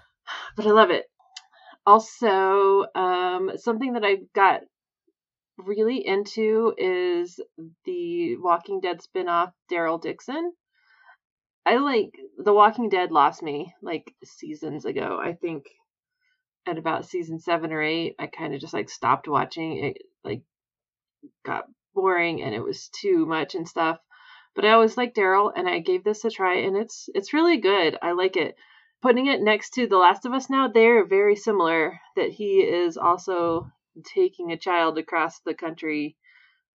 But 0.55 0.67
I 0.67 0.69
love 0.69 0.91
it. 0.91 1.05
Also, 1.89 2.85
um, 2.93 3.49
something 3.55 3.93
that 3.93 4.05
I 4.05 4.17
got 4.35 4.61
really 5.57 6.05
into 6.05 6.71
is 6.77 7.39
the 7.83 8.37
Walking 8.37 8.79
Dead 8.79 8.99
spinoff, 8.99 9.53
Daryl 9.71 9.99
Dixon. 9.99 10.53
I 11.65 11.77
like 11.77 12.11
The 12.37 12.53
Walking 12.53 12.89
Dead 12.89 13.11
lost 13.11 13.41
me 13.41 13.73
like 13.81 14.13
seasons 14.23 14.85
ago. 14.85 15.19
I 15.19 15.33
think 15.33 15.63
at 16.67 16.77
about 16.77 17.07
season 17.07 17.39
seven 17.39 17.73
or 17.73 17.81
eight, 17.81 18.13
I 18.19 18.27
kind 18.27 18.53
of 18.53 18.61
just 18.61 18.75
like 18.75 18.91
stopped 18.91 19.27
watching 19.27 19.83
it. 19.83 19.97
Like 20.23 20.43
got 21.43 21.63
boring 21.95 22.43
and 22.43 22.53
it 22.53 22.63
was 22.63 22.89
too 22.89 23.25
much 23.25 23.55
and 23.55 23.67
stuff. 23.67 23.97
But 24.53 24.63
I 24.63 24.73
always 24.73 24.95
liked 24.95 25.17
Daryl 25.17 25.51
and 25.55 25.67
I 25.67 25.79
gave 25.79 26.03
this 26.03 26.23
a 26.23 26.29
try 26.29 26.57
and 26.57 26.77
it's 26.77 27.09
it's 27.15 27.33
really 27.33 27.57
good. 27.57 27.97
I 27.99 28.11
like 28.11 28.37
it. 28.37 28.53
Putting 29.01 29.27
it 29.27 29.41
next 29.41 29.71
to 29.75 29.87
The 29.87 29.97
Last 29.97 30.25
of 30.25 30.33
Us 30.33 30.49
now, 30.49 30.67
they're 30.67 31.05
very 31.05 31.35
similar. 31.35 31.99
That 32.15 32.31
he 32.31 32.59
is 32.59 32.97
also 32.97 33.71
taking 34.13 34.51
a 34.51 34.57
child 34.57 34.97
across 34.97 35.39
the 35.39 35.53
country 35.53 36.17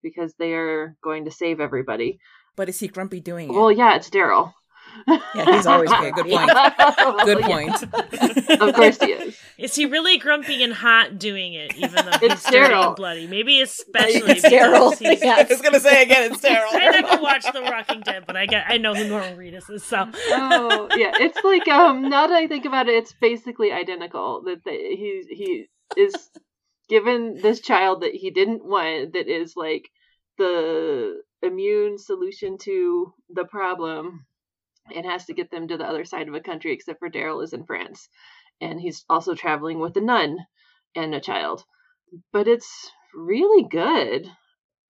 because 0.03 0.35
they 0.39 0.53
are 0.55 0.97
going 1.03 1.27
to 1.27 1.31
save 1.31 1.61
everybody. 1.61 2.19
But 2.57 2.69
is 2.69 2.81
he 2.81 2.89
grumpy 2.89 3.21
doing 3.21 3.51
it? 3.51 3.53
Well, 3.53 3.73
yeah, 3.73 3.97
it's 3.97 4.11
Daryl. 4.11 4.55
Yeah, 5.07 5.57
he's 5.57 5.67
always 5.67 5.91
good. 5.91 6.15
Good 6.15 6.27
point. 6.27 6.51
Good 7.25 7.43
point. 7.43 8.61
of 8.61 8.75
course 8.75 8.99
he 9.01 9.13
is. 9.13 9.37
Is 9.59 9.75
he 9.75 9.87
really 9.87 10.19
grumpy 10.19 10.63
and 10.63 10.73
hot 10.73 11.19
doing 11.19 11.55
it, 11.55 11.75
even 11.77 11.93
though 11.93 12.11
It's 12.23 12.45
he's 12.45 12.53
dirty 12.53 12.73
Daryl. 12.75 12.87
and 12.89 12.97
bloody? 12.97 13.27
Maybe 13.27 13.61
especially 13.61 14.33
It's 14.33 14.43
because 14.43 14.53
Daryl. 14.53 14.99
he's- 14.99 15.21
Yeah. 15.23 15.37
I 15.39 15.43
was 15.49 15.61
gonna 15.61 15.81
say 15.81 16.03
again, 16.03 16.33
it's 16.33 16.41
Daryl. 16.41 16.69
I 16.71 17.01
never 17.01 17.23
watched 17.23 17.53
The 17.53 17.63
Walking 17.63 18.01
Dead, 18.01 18.25
but 18.27 18.37
I 18.37 18.47
get 18.47 18.65
I 18.69 18.79
know 18.79 18.95
who 18.95 19.09
Norman 19.09 19.37
Reedus 19.37 19.71
is. 19.71 19.85
So 19.85 20.09
oh 20.31 20.89
yeah, 20.97 21.13
it's 21.21 21.43
like 21.45 21.67
um. 21.69 22.09
Now 22.09 22.27
that 22.27 22.35
I 22.37 22.47
think 22.47 22.65
about 22.65 22.89
it, 22.89 22.95
it's 22.95 23.15
basically 23.21 23.73
identical. 23.73 24.43
That 24.45 24.63
the, 24.65 24.71
he 24.71 25.23
he 25.31 25.67
is 26.01 26.15
given 26.89 27.37
this 27.43 27.61
child 27.61 28.03
that 28.03 28.15
he 28.15 28.31
didn't 28.31 28.65
want. 28.65 29.13
That 29.15 29.29
is 29.29 29.55
like 29.57 29.89
the 30.39 31.23
immune 31.43 31.99
solution 31.99 32.59
to 32.59 33.13
the 33.31 33.45
problem, 33.45 34.25
and 34.95 35.07
has 35.07 35.27
to 35.27 35.35
get 35.35 35.51
them 35.51 35.69
to 35.69 35.77
the 35.77 35.87
other 35.87 36.05
side 36.05 36.29
of 36.29 36.35
a 36.35 36.41
country. 36.41 36.73
Except 36.73 36.99
for 36.99 37.11
Daryl 37.11 37.43
is 37.43 37.53
in 37.53 37.65
France, 37.65 38.09
and 38.61 38.81
he's 38.81 39.05
also 39.09 39.35
traveling 39.35 39.79
with 39.79 39.97
a 39.97 40.01
nun 40.01 40.39
and 40.95 41.15
a 41.15 41.21
child. 41.21 41.65
But 42.33 42.49
it's 42.49 42.91
really 43.15 43.67
good. 43.69 44.31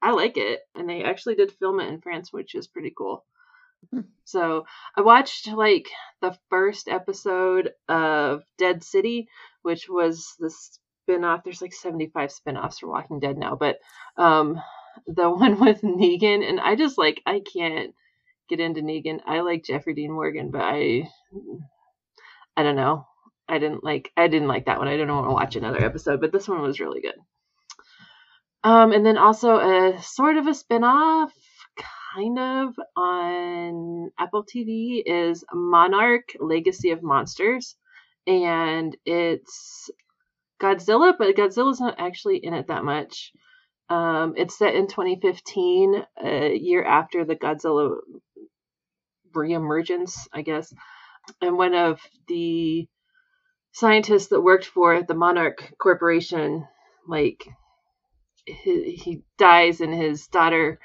I 0.02 0.12
like 0.12 0.36
it, 0.36 0.60
and 0.74 0.88
they 0.88 1.02
actually 1.02 1.36
did 1.36 1.52
film 1.52 1.80
it 1.80 1.88
in 1.88 2.00
France, 2.00 2.32
which 2.32 2.54
is 2.54 2.66
pretty 2.66 2.92
cool. 2.96 3.24
So 4.24 4.64
I 4.96 5.02
watched 5.02 5.46
like 5.48 5.88
the 6.20 6.36
first 6.48 6.88
episode 6.88 7.72
of 7.88 8.42
Dead 8.58 8.82
City, 8.82 9.28
which 9.62 9.88
was 9.88 10.34
the 10.38 10.50
spin-off. 10.50 11.44
There's 11.44 11.60
like 11.60 11.74
75 11.74 12.32
spin-offs 12.32 12.78
for 12.78 12.88
Walking 12.88 13.20
Dead 13.20 13.36
now, 13.36 13.56
but 13.56 13.78
um 14.16 14.60
the 15.06 15.28
one 15.42 15.60
with 15.60 15.82
Negan 15.82 16.48
and 16.48 16.60
I 16.60 16.76
just 16.76 16.96
like 16.96 17.20
I 17.26 17.40
can't 17.40 17.94
get 18.48 18.60
into 18.60 18.80
Negan. 18.80 19.20
I 19.26 19.40
like 19.40 19.64
Jeffrey 19.64 19.94
Dean 19.94 20.12
Morgan, 20.12 20.50
but 20.50 20.62
I 20.62 21.08
I 22.56 22.62
don't 22.62 22.76
know. 22.76 23.06
I 23.48 23.58
didn't 23.58 23.84
like 23.84 24.10
I 24.16 24.28
didn't 24.28 24.48
like 24.48 24.66
that 24.66 24.78
one. 24.78 24.88
I 24.88 24.96
didn't 24.96 25.14
want 25.14 25.28
to 25.28 25.32
watch 25.32 25.56
another 25.56 25.84
episode, 25.84 26.20
but 26.20 26.32
this 26.32 26.48
one 26.48 26.62
was 26.62 26.80
really 26.80 27.00
good. 27.00 27.16
Um 28.62 28.92
and 28.92 29.04
then 29.04 29.18
also 29.18 29.56
a 29.58 30.02
sort 30.02 30.36
of 30.36 30.46
a 30.46 30.54
spin-off 30.54 31.32
kind 32.14 32.38
of 32.38 32.74
on 32.96 34.10
Apple 34.18 34.44
TV 34.44 35.02
is 35.04 35.44
Monarch 35.52 36.30
Legacy 36.40 36.90
of 36.90 37.02
Monsters. 37.02 37.76
And 38.26 38.96
it's 39.04 39.90
Godzilla, 40.62 41.14
but 41.18 41.36
Godzilla's 41.36 41.80
not 41.80 41.96
actually 41.98 42.38
in 42.38 42.54
it 42.54 42.68
that 42.68 42.84
much. 42.84 43.32
Um, 43.90 44.34
it's 44.36 44.58
set 44.58 44.74
in 44.74 44.86
2015, 44.86 46.06
a 46.24 46.56
year 46.56 46.82
after 46.82 47.24
the 47.24 47.36
Godzilla 47.36 47.96
reemergence, 49.34 50.28
I 50.32 50.42
guess. 50.42 50.72
And 51.40 51.56
one 51.56 51.74
of 51.74 52.00
the 52.28 52.88
scientists 53.72 54.28
that 54.28 54.40
worked 54.40 54.66
for 54.66 55.02
the 55.02 55.14
Monarch 55.14 55.72
Corporation, 55.78 56.66
like, 57.08 57.46
he, 58.46 58.92
he 58.92 59.22
dies, 59.38 59.80
and 59.80 59.94
his 59.94 60.26
daughter 60.28 60.78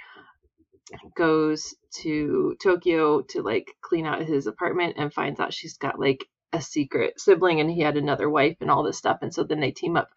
goes 1.15 1.75
to 2.01 2.55
Tokyo 2.62 3.21
to 3.21 3.41
like 3.41 3.75
clean 3.81 4.05
out 4.05 4.21
his 4.21 4.47
apartment 4.47 4.95
and 4.97 5.13
finds 5.13 5.39
out 5.39 5.53
she's 5.53 5.77
got 5.77 5.99
like 5.99 6.25
a 6.53 6.62
secret 6.62 7.19
sibling 7.19 7.59
and 7.59 7.69
he 7.69 7.81
had 7.81 7.97
another 7.97 8.29
wife 8.29 8.57
and 8.62 8.71
all 8.71 8.83
this 8.83 8.97
stuff. 8.97 9.19
And 9.21 9.33
so 9.33 9.43
then 9.43 9.59
they 9.59 9.71
team 9.71 9.95
up 9.97 10.09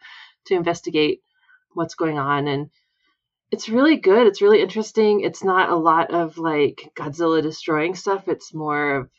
to 0.46 0.54
investigate 0.54 1.20
what's 1.74 1.94
going 1.94 2.18
on. 2.18 2.48
And 2.48 2.70
it's 3.52 3.68
really 3.68 3.96
good. 3.98 4.26
It's 4.26 4.40
really 4.42 4.62
interesting. 4.62 5.20
It's 5.20 5.44
not 5.44 5.68
a 5.68 5.76
lot 5.76 6.12
of 6.12 6.38
like 6.38 6.90
Godzilla 6.96 7.42
destroying 7.42 7.94
stuff. 7.94 8.26
It's 8.26 8.54
more 8.54 8.96
of, 8.96 9.10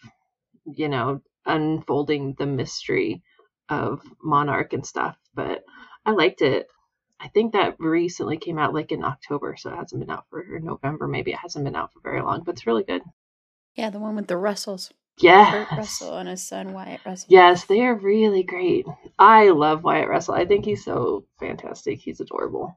you 0.66 0.90
know, 0.90 1.22
unfolding 1.46 2.36
the 2.38 2.48
mystery 2.48 3.22
of 3.70 4.02
Monarch 4.22 4.74
and 4.74 4.86
stuff. 4.86 5.16
But 5.36 5.64
I 6.04 6.12
liked 6.12 6.42
it. 6.42 6.68
I 7.20 7.28
think 7.28 7.54
that 7.54 7.76
recently 7.80 8.38
came 8.38 8.58
out 8.58 8.74
like 8.74 8.92
in 8.92 9.04
October, 9.04 9.56
so 9.56 9.72
it 9.72 9.78
hasn't 9.78 10.02
been 10.02 10.10
out 10.10 10.26
for 10.30 10.44
November. 10.62 11.08
Maybe 11.08 11.32
it 11.32 11.38
hasn't 11.38 11.64
been 11.64 11.76
out 11.76 11.94
for 11.94 12.02
very 12.02 12.22
long, 12.22 12.42
but 12.44 12.56
it's 12.56 12.68
really 12.68 12.84
good. 12.84 13.04
Yeah, 13.76 13.92
the 13.92 14.00
one 14.00 14.16
with 14.16 14.28
the 14.28 14.36
Russells. 14.36 14.92
Yes. 15.20 15.68
Russell 15.72 16.18
and 16.18 16.28
his 16.28 16.42
son 16.42 16.74
Wyatt 16.74 17.02
Russell. 17.06 17.28
Yes, 17.30 17.66
they 17.66 17.82
are 17.82 17.96
really 17.96 18.42
great. 18.42 18.88
I 19.20 19.50
love 19.50 19.84
Wyatt 19.84 20.10
Russell. 20.10 20.34
I 20.34 20.46
think 20.46 20.66
he's 20.66 20.84
so 20.84 21.26
fantastic. 21.40 22.00
He's 22.00 22.20
adorable. 22.20 22.76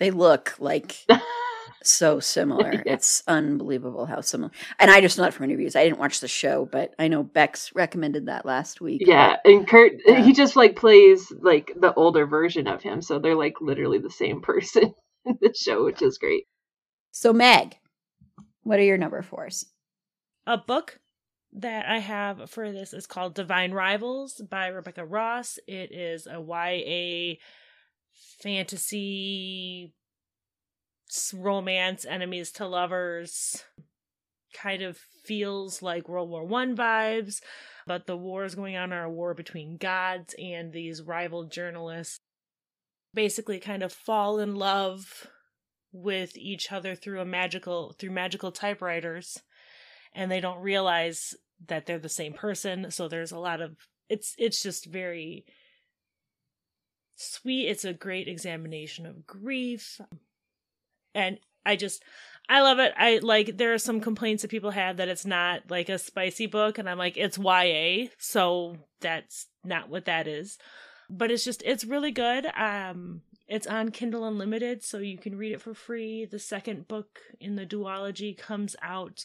They 0.00 0.10
look 0.10 0.56
like 0.58 1.06
so 1.84 2.18
similar. 2.20 2.72
Yeah. 2.72 2.94
It's 2.94 3.22
unbelievable 3.28 4.06
how 4.06 4.22
similar. 4.22 4.50
And 4.78 4.90
I 4.90 5.00
just 5.00 5.16
know 5.16 5.24
that 5.24 5.34
from 5.34 5.44
interviews. 5.44 5.76
I 5.76 5.84
didn't 5.84 5.98
watch 6.00 6.20
the 6.20 6.26
show, 6.28 6.68
but 6.70 6.94
I 6.98 7.06
know 7.08 7.22
Bex 7.22 7.72
recommended 7.74 8.26
that 8.26 8.44
last 8.44 8.80
week. 8.80 9.02
Yeah, 9.04 9.36
and 9.44 9.68
Kurt, 9.68 9.92
Yeah. 10.06 10.22
he 10.24 10.32
just 10.32 10.56
like 10.56 10.74
plays 10.74 11.32
like 11.40 11.72
the 11.78 11.94
older 11.94 12.26
version 12.26 12.66
of 12.66 12.82
him, 12.82 13.00
so 13.02 13.18
they're 13.18 13.36
like 13.36 13.60
literally 13.60 13.98
the 13.98 14.10
same 14.10 14.40
person 14.42 14.94
in 15.24 15.38
the 15.40 15.54
show, 15.54 15.84
which 15.84 16.02
is 16.02 16.18
great. 16.18 16.44
So 17.12 17.32
Meg, 17.32 17.76
what 18.62 18.78
are 18.78 18.84
your 18.84 18.98
number 18.98 19.22
fours? 19.22 19.66
A 20.46 20.56
book 20.58 20.98
that 21.52 21.86
I 21.86 21.98
have 21.98 22.48
for 22.48 22.72
this 22.72 22.92
is 22.94 23.06
called 23.06 23.34
Divine 23.34 23.72
Rivals 23.72 24.40
by 24.48 24.68
Rebecca 24.68 25.04
Ross. 25.04 25.58
It 25.66 25.92
is 25.92 26.26
a 26.26 26.40
YA 26.40 27.34
fantasy 28.42 29.94
romance, 31.34 32.04
enemies 32.04 32.52
to 32.52 32.66
lovers. 32.66 33.64
Kind 34.54 34.82
of 34.82 34.98
feels 35.24 35.80
like 35.80 36.08
World 36.08 36.28
War 36.28 36.44
One 36.44 36.76
vibes, 36.76 37.40
but 37.86 38.06
the 38.06 38.16
wars 38.16 38.54
going 38.54 38.76
on 38.76 38.92
are 38.92 39.04
a 39.04 39.10
war 39.10 39.32
between 39.32 39.76
gods 39.76 40.34
and 40.42 40.72
these 40.72 41.02
rival 41.02 41.44
journalists. 41.44 42.18
Basically, 43.14 43.58
kind 43.58 43.82
of 43.82 43.92
fall 43.92 44.38
in 44.38 44.56
love 44.56 45.26
with 45.92 46.36
each 46.36 46.70
other 46.70 46.94
through 46.94 47.20
a 47.20 47.24
magical 47.24 47.94
through 47.98 48.10
magical 48.10 48.52
typewriters 48.52 49.38
and 50.14 50.30
they 50.30 50.40
don't 50.40 50.62
realize 50.62 51.34
that 51.66 51.86
they're 51.86 51.98
the 51.98 52.08
same 52.08 52.32
person 52.32 52.90
so 52.90 53.08
there's 53.08 53.32
a 53.32 53.38
lot 53.38 53.60
of 53.60 53.76
it's 54.08 54.34
it's 54.38 54.62
just 54.62 54.86
very 54.86 55.44
sweet. 57.20 57.68
It's 57.68 57.84
a 57.84 57.92
great 57.92 58.28
examination 58.28 59.06
of 59.06 59.26
grief. 59.26 60.00
And 61.14 61.38
i 61.66 61.76
just 61.76 62.02
i 62.48 62.62
love 62.62 62.78
it. 62.78 62.92
I 62.96 63.18
like 63.22 63.56
there 63.56 63.74
are 63.74 63.78
some 63.78 64.00
complaints 64.00 64.42
that 64.42 64.50
people 64.50 64.70
have 64.70 64.96
that 64.96 65.08
it's 65.08 65.26
not 65.26 65.70
like 65.70 65.88
a 65.88 65.98
spicy 65.98 66.46
book 66.46 66.78
and 66.78 66.88
i'm 66.88 66.98
like 66.98 67.16
it's 67.16 67.38
ya 67.38 68.06
so 68.18 68.76
that's 69.00 69.46
not 69.64 69.88
what 69.88 70.06
that 70.06 70.26
is. 70.26 70.58
But 71.08 71.30
it's 71.30 71.44
just 71.44 71.62
it's 71.64 71.84
really 71.84 72.12
good. 72.12 72.46
Um 72.56 73.22
it's 73.48 73.66
on 73.66 73.90
kindle 73.90 74.26
unlimited 74.26 74.82
so 74.82 74.98
you 74.98 75.18
can 75.18 75.36
read 75.36 75.52
it 75.52 75.60
for 75.60 75.74
free. 75.74 76.24
The 76.24 76.38
second 76.38 76.88
book 76.88 77.20
in 77.40 77.56
the 77.56 77.66
duology 77.66 78.36
comes 78.36 78.76
out 78.82 79.24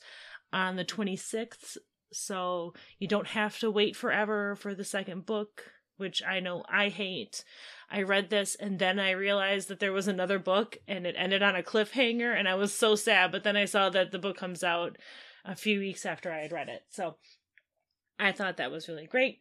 on 0.51 0.75
the 0.75 0.86
26th 0.86 1.77
so 2.12 2.73
you 2.99 3.08
don't 3.08 3.27
have 3.27 3.60
to 3.60 3.69
wait 3.69 3.95
forever 3.95 4.55
for 4.55 4.73
the 4.73 4.86
second 4.86 5.25
book 5.25 5.63
which 5.97 6.21
i 6.23 6.39
know 6.39 6.63
i 6.69 6.89
hate 6.89 7.43
i 7.89 8.01
read 8.01 8.29
this 8.29 8.55
and 8.55 8.79
then 8.79 8.99
i 8.99 9.12
realized 9.12 9.67
that 9.67 9.79
there 9.79 9.93
was 9.93 10.08
another 10.08 10.39
book 10.39 10.77
and 10.88 11.05
it 11.05 11.15
ended 11.17 11.41
on 11.41 11.55
a 11.55 11.63
cliffhanger 11.63 12.38
and 12.38 12.47
i 12.47 12.55
was 12.55 12.73
so 12.73 12.95
sad 12.95 13.31
but 13.31 13.43
then 13.43 13.55
i 13.55 13.65
saw 13.65 13.89
that 13.89 14.12
the 14.12 14.19
book 14.19 14.38
comes 14.38 14.63
out 14.63 14.97
a 15.43 15.55
few 15.55 15.79
weeks 15.79 16.05
after 16.05 16.31
i 16.31 16.39
had 16.39 16.51
read 16.51 16.69
it 16.69 16.84
so 16.89 17.15
i 18.19 18.31
thought 18.31 18.58
that 18.58 18.71
was 18.71 18.88
really 18.88 19.08
great 19.08 19.39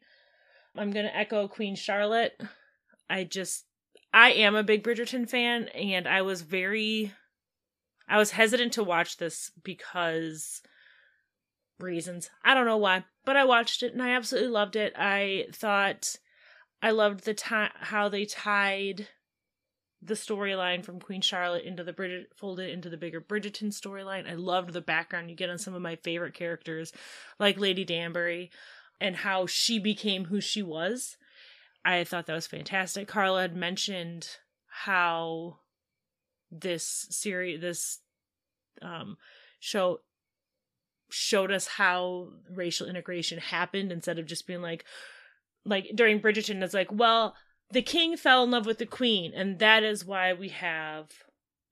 i'm 0.77 0.91
going 0.91 1.07
to 1.07 1.17
echo 1.17 1.49
queen 1.49 1.75
charlotte 1.75 2.41
i 3.09 3.25
just 3.25 3.65
i 4.13 4.31
am 4.31 4.55
a 4.55 4.63
big 4.63 4.83
bridgerton 4.83 5.29
fan 5.29 5.69
and 5.69 6.07
i 6.07 6.23
was 6.23 6.43
very 6.43 7.13
i 8.09 8.19
was 8.19 8.33
hesitant 8.33 8.73
to 8.73 8.85
watch 8.85 9.17
this 9.17 9.51
because 9.63 10.63
reasons. 11.79 12.31
I 12.45 12.55
don't 12.55 12.67
know 12.67 12.77
why, 12.77 13.05
but 13.25 13.37
I 13.37 13.45
watched 13.45 13.83
it 13.83 13.93
and 13.93 14.03
I 14.03 14.11
absolutely 14.11 14.51
loved 14.51 14.77
it. 14.77 14.93
I 14.97 15.47
thought 15.53 16.17
I 16.83 16.91
loved 16.91 17.25
the 17.25 17.35
time 17.35 17.71
how 17.75 18.09
they 18.09 18.25
tied 18.25 19.09
the 20.03 20.15
storyline 20.15 20.85
from 20.85 21.01
Queen 21.01 21.23
Charlotte 21.23 21.65
into 21.65 21.83
the 21.83 21.93
Bridget 21.93 22.33
folded 22.37 22.71
into 22.71 22.91
the 22.91 22.99
bigger 22.99 23.23
Bridgerton 23.23 23.69
storyline. 23.69 24.31
I 24.31 24.35
loved 24.35 24.73
the 24.73 24.83
background 24.83 25.31
you 25.31 25.37
get 25.37 25.49
on 25.49 25.59
some 25.59 25.75
of 25.75 25.81
my 25.81 25.97
favorite 25.97 26.35
characters 26.35 26.93
like 27.41 27.59
Lady 27.59 27.85
Danbury 27.85 28.51
and 29.01 29.17
how 29.17 29.47
she 29.47 29.79
became 29.79 30.27
who 30.27 30.41
she 30.41 30.63
was. 30.63 31.17
I 31.85 32.05
thought 32.05 32.27
that 32.27 32.35
was 32.35 32.47
fantastic. 32.47 33.09
Carla 33.09 33.43
had 33.43 33.57
mentioned 33.57 34.29
how 34.69 35.59
this 36.51 37.07
series 37.11 37.61
this 37.61 37.99
um 38.83 39.17
show 39.59 40.01
showed 41.11 41.51
us 41.51 41.67
how 41.67 42.29
racial 42.51 42.89
integration 42.89 43.39
happened 43.39 43.91
instead 43.91 44.19
of 44.19 44.27
just 44.27 44.47
being 44.47 44.63
like 44.63 44.85
like 45.65 45.91
during 45.95 46.21
Bridgerton 46.21 46.63
it's 46.63 46.75
like 46.75 46.93
well 46.93 47.35
the 47.71 47.83
king 47.83 48.17
fell 48.17 48.45
in 48.45 48.51
love 48.51 48.67
with 48.67 48.79
the 48.79 48.87
queen 48.87 49.33
and 49.35 49.59
that 49.59 49.83
is 49.83 50.05
why 50.05 50.33
we 50.33 50.49
have 50.49 51.09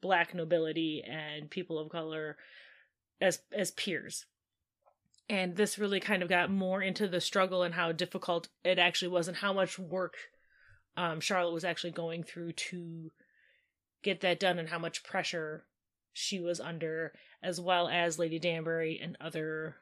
black 0.02 0.34
nobility 0.34 1.02
and 1.06 1.48
people 1.48 1.78
of 1.78 1.88
color 1.88 2.36
as 3.22 3.38
as 3.56 3.70
peers. 3.70 4.26
And 5.30 5.56
this 5.56 5.78
really 5.78 6.00
kind 6.00 6.22
of 6.22 6.28
got 6.28 6.50
more 6.50 6.82
into 6.82 7.08
the 7.08 7.20
struggle 7.20 7.62
and 7.62 7.74
how 7.74 7.92
difficult 7.92 8.48
it 8.64 8.78
actually 8.78 9.08
was 9.08 9.28
and 9.28 9.36
how 9.38 9.54
much 9.54 9.78
work 9.78 10.14
um, 10.96 11.20
Charlotte 11.20 11.54
was 11.54 11.64
actually 11.64 11.92
going 11.92 12.22
through 12.22 12.52
to 12.52 13.12
get 14.02 14.20
that 14.20 14.40
done 14.40 14.58
and 14.58 14.68
how 14.68 14.78
much 14.78 15.04
pressure 15.04 15.64
she 16.12 16.38
was 16.38 16.60
under 16.60 17.14
as 17.42 17.58
well 17.58 17.88
as 17.88 18.18
Lady 18.18 18.38
Danbury 18.38 19.00
and 19.02 19.16
other 19.20 19.76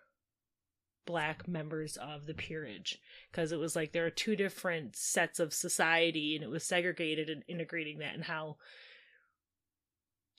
black 1.10 1.48
members 1.48 1.96
of 1.96 2.26
the 2.26 2.34
peerage 2.34 3.00
because 3.30 3.50
it 3.50 3.58
was 3.58 3.74
like 3.74 3.90
there 3.90 4.06
are 4.06 4.10
two 4.10 4.36
different 4.36 4.94
sets 4.94 5.40
of 5.40 5.52
society 5.52 6.36
and 6.36 6.44
it 6.44 6.50
was 6.50 6.62
segregated 6.62 7.28
and 7.28 7.42
integrating 7.48 7.98
that 7.98 8.14
and 8.14 8.24
how 8.24 8.56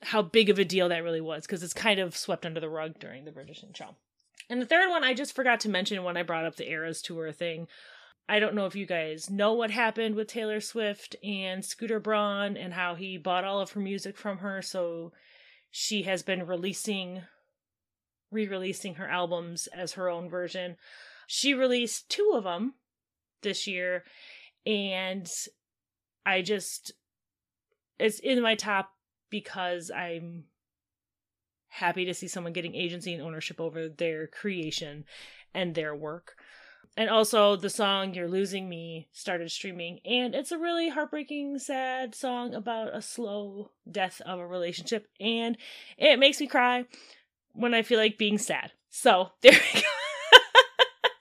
how 0.02 0.22
big 0.22 0.50
of 0.50 0.58
a 0.58 0.64
deal 0.64 0.88
that 0.88 1.04
really 1.04 1.20
was 1.20 1.46
because 1.46 1.62
it's 1.62 1.74
kind 1.74 2.00
of 2.00 2.16
swept 2.16 2.46
under 2.46 2.62
the 2.62 2.70
rug 2.70 2.98
during 3.00 3.26
the 3.26 3.32
Bridgerton 3.32 3.76
show. 3.76 3.96
And 4.50 4.62
the 4.62 4.66
third 4.66 4.90
one 4.90 5.04
I 5.04 5.14
just 5.14 5.36
forgot 5.36 5.60
to 5.62 5.70
mention 5.70 6.04
when 6.04 6.16
I 6.16 6.24
brought 6.24 6.46
up 6.46 6.56
the 6.56 6.70
Eras 6.70 7.02
tour 7.02 7.34
thing. 7.34 7.68
I 8.30 8.40
don't 8.40 8.56
know 8.56 8.66
if 8.66 8.76
you 8.76 8.86
guys 8.86 9.30
know 9.30 9.52
what 9.52 9.72
happened 9.72 10.16
with 10.16 10.30
Taylor 10.30 10.62
Swift 10.62 11.18
and 11.22 11.66
Scooter 11.66 12.00
Braun 12.00 12.56
and 12.56 12.74
how 12.74 12.96
he 12.96 13.18
bought 13.18 13.44
all 13.44 13.60
of 13.60 13.72
her 13.72 13.82
music 13.82 14.18
from 14.18 14.38
her 14.38 14.62
so 14.62 15.12
she 15.70 16.04
has 16.04 16.24
been 16.24 16.48
releasing 16.48 17.24
re-releasing 18.32 18.96
her 18.96 19.08
albums 19.08 19.68
as 19.68 19.94
her 19.94 20.10
own 20.10 20.30
version. 20.30 20.78
She 21.28 21.54
released 21.54 22.10
two 22.10 22.32
of 22.34 22.44
them 22.44 22.76
this 23.42 23.68
year 23.68 24.04
and 24.66 25.30
I 26.26 26.42
just 26.42 26.94
it's 28.00 28.20
in 28.20 28.42
my 28.42 28.56
top 28.56 28.92
because 29.30 29.92
I'm 29.92 30.46
happy 31.68 32.06
to 32.06 32.14
see 32.14 32.28
someone 32.28 32.54
getting 32.54 32.76
agency 32.76 33.14
and 33.14 33.24
ownership 33.24 33.60
over 33.62 33.88
their 33.88 34.28
creation 34.28 35.06
and 35.54 35.74
their 35.74 35.96
work. 35.96 36.36
And 36.98 37.10
also 37.10 37.56
the 37.56 37.70
song 37.70 38.14
You're 38.14 38.28
Losing 38.28 38.68
Me 38.68 39.08
started 39.14 39.50
streaming 39.50 40.00
and 40.04 40.36
it's 40.36 40.52
a 40.52 40.58
really 40.58 40.90
heartbreaking 40.90 41.60
sad 41.60 42.14
song 42.14 42.54
about 42.54 42.94
a 42.94 43.02
slow 43.02 43.72
death 43.90 44.22
of 44.26 44.40
a 44.40 44.48
relationship 44.48 45.08
and 45.20 45.58
it 45.98 46.20
makes 46.20 46.42
me 46.42 46.48
cry 46.48 46.86
when 47.54 47.74
I 47.74 47.82
feel 47.82 48.00
like 48.00 48.18
being 48.18 48.38
sad. 48.38 48.72
So 48.90 49.32
there 49.42 49.60
we 49.74 49.82
go. 49.82 49.88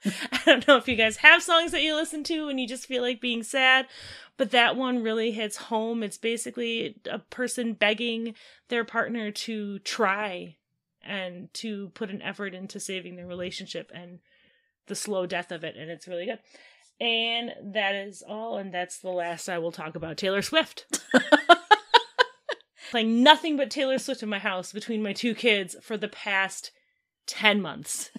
I 0.03 0.41
don't 0.45 0.67
know 0.67 0.77
if 0.77 0.87
you 0.87 0.95
guys 0.95 1.17
have 1.17 1.43
songs 1.43 1.71
that 1.71 1.83
you 1.83 1.95
listen 1.95 2.23
to 2.25 2.47
and 2.49 2.59
you 2.59 2.67
just 2.67 2.87
feel 2.87 3.03
like 3.03 3.21
being 3.21 3.43
sad, 3.43 3.85
but 4.37 4.51
that 4.51 4.75
one 4.75 5.03
really 5.03 5.31
hits 5.31 5.57
home. 5.57 6.01
It's 6.01 6.17
basically 6.17 6.97
a 7.09 7.19
person 7.19 7.73
begging 7.73 8.33
their 8.69 8.83
partner 8.83 9.29
to 9.31 9.79
try 9.79 10.57
and 11.03 11.53
to 11.55 11.89
put 11.89 12.09
an 12.09 12.21
effort 12.21 12.53
into 12.53 12.79
saving 12.79 13.15
their 13.15 13.27
relationship 13.27 13.91
and 13.93 14.19
the 14.87 14.95
slow 14.95 15.25
death 15.25 15.51
of 15.51 15.63
it 15.63 15.75
and 15.77 15.91
it's 15.91 16.07
really 16.07 16.25
good. 16.25 16.39
And 16.99 17.51
that 17.73 17.95
is 17.95 18.23
all 18.27 18.57
and 18.57 18.73
that's 18.73 18.99
the 18.99 19.09
last 19.09 19.49
I 19.49 19.59
will 19.59 19.71
talk 19.71 19.95
about 19.95 20.17
Taylor 20.17 20.41
Swift. 20.41 20.85
Playing 22.91 23.23
nothing 23.23 23.55
but 23.55 23.71
Taylor 23.71 23.97
Swift 23.97 24.21
in 24.21 24.27
my 24.27 24.37
house 24.37 24.73
between 24.73 25.01
my 25.01 25.13
two 25.13 25.33
kids 25.33 25.77
for 25.81 25.95
the 25.95 26.09
past 26.09 26.71
10 27.27 27.61
months. 27.61 28.11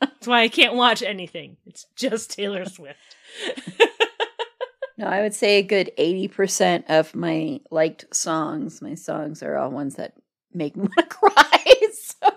That's 0.00 0.26
why 0.26 0.42
I 0.42 0.48
can't 0.48 0.74
watch 0.74 1.00
anything. 1.00 1.58
It's 1.64 1.86
just 1.94 2.32
Taylor 2.32 2.64
Swift. 2.64 2.98
no, 4.98 5.06
I 5.06 5.20
would 5.20 5.32
say 5.32 5.58
a 5.58 5.62
good 5.62 5.92
80% 5.96 6.84
of 6.88 7.14
my 7.14 7.60
liked 7.70 8.12
songs, 8.12 8.82
my 8.82 8.96
songs 8.96 9.44
are 9.44 9.56
all 9.56 9.70
ones 9.70 9.94
that 9.94 10.14
make 10.52 10.76
me 10.76 10.82
want 10.82 10.96
to 10.96 11.02
cry. 11.04 11.64
So 11.92 12.32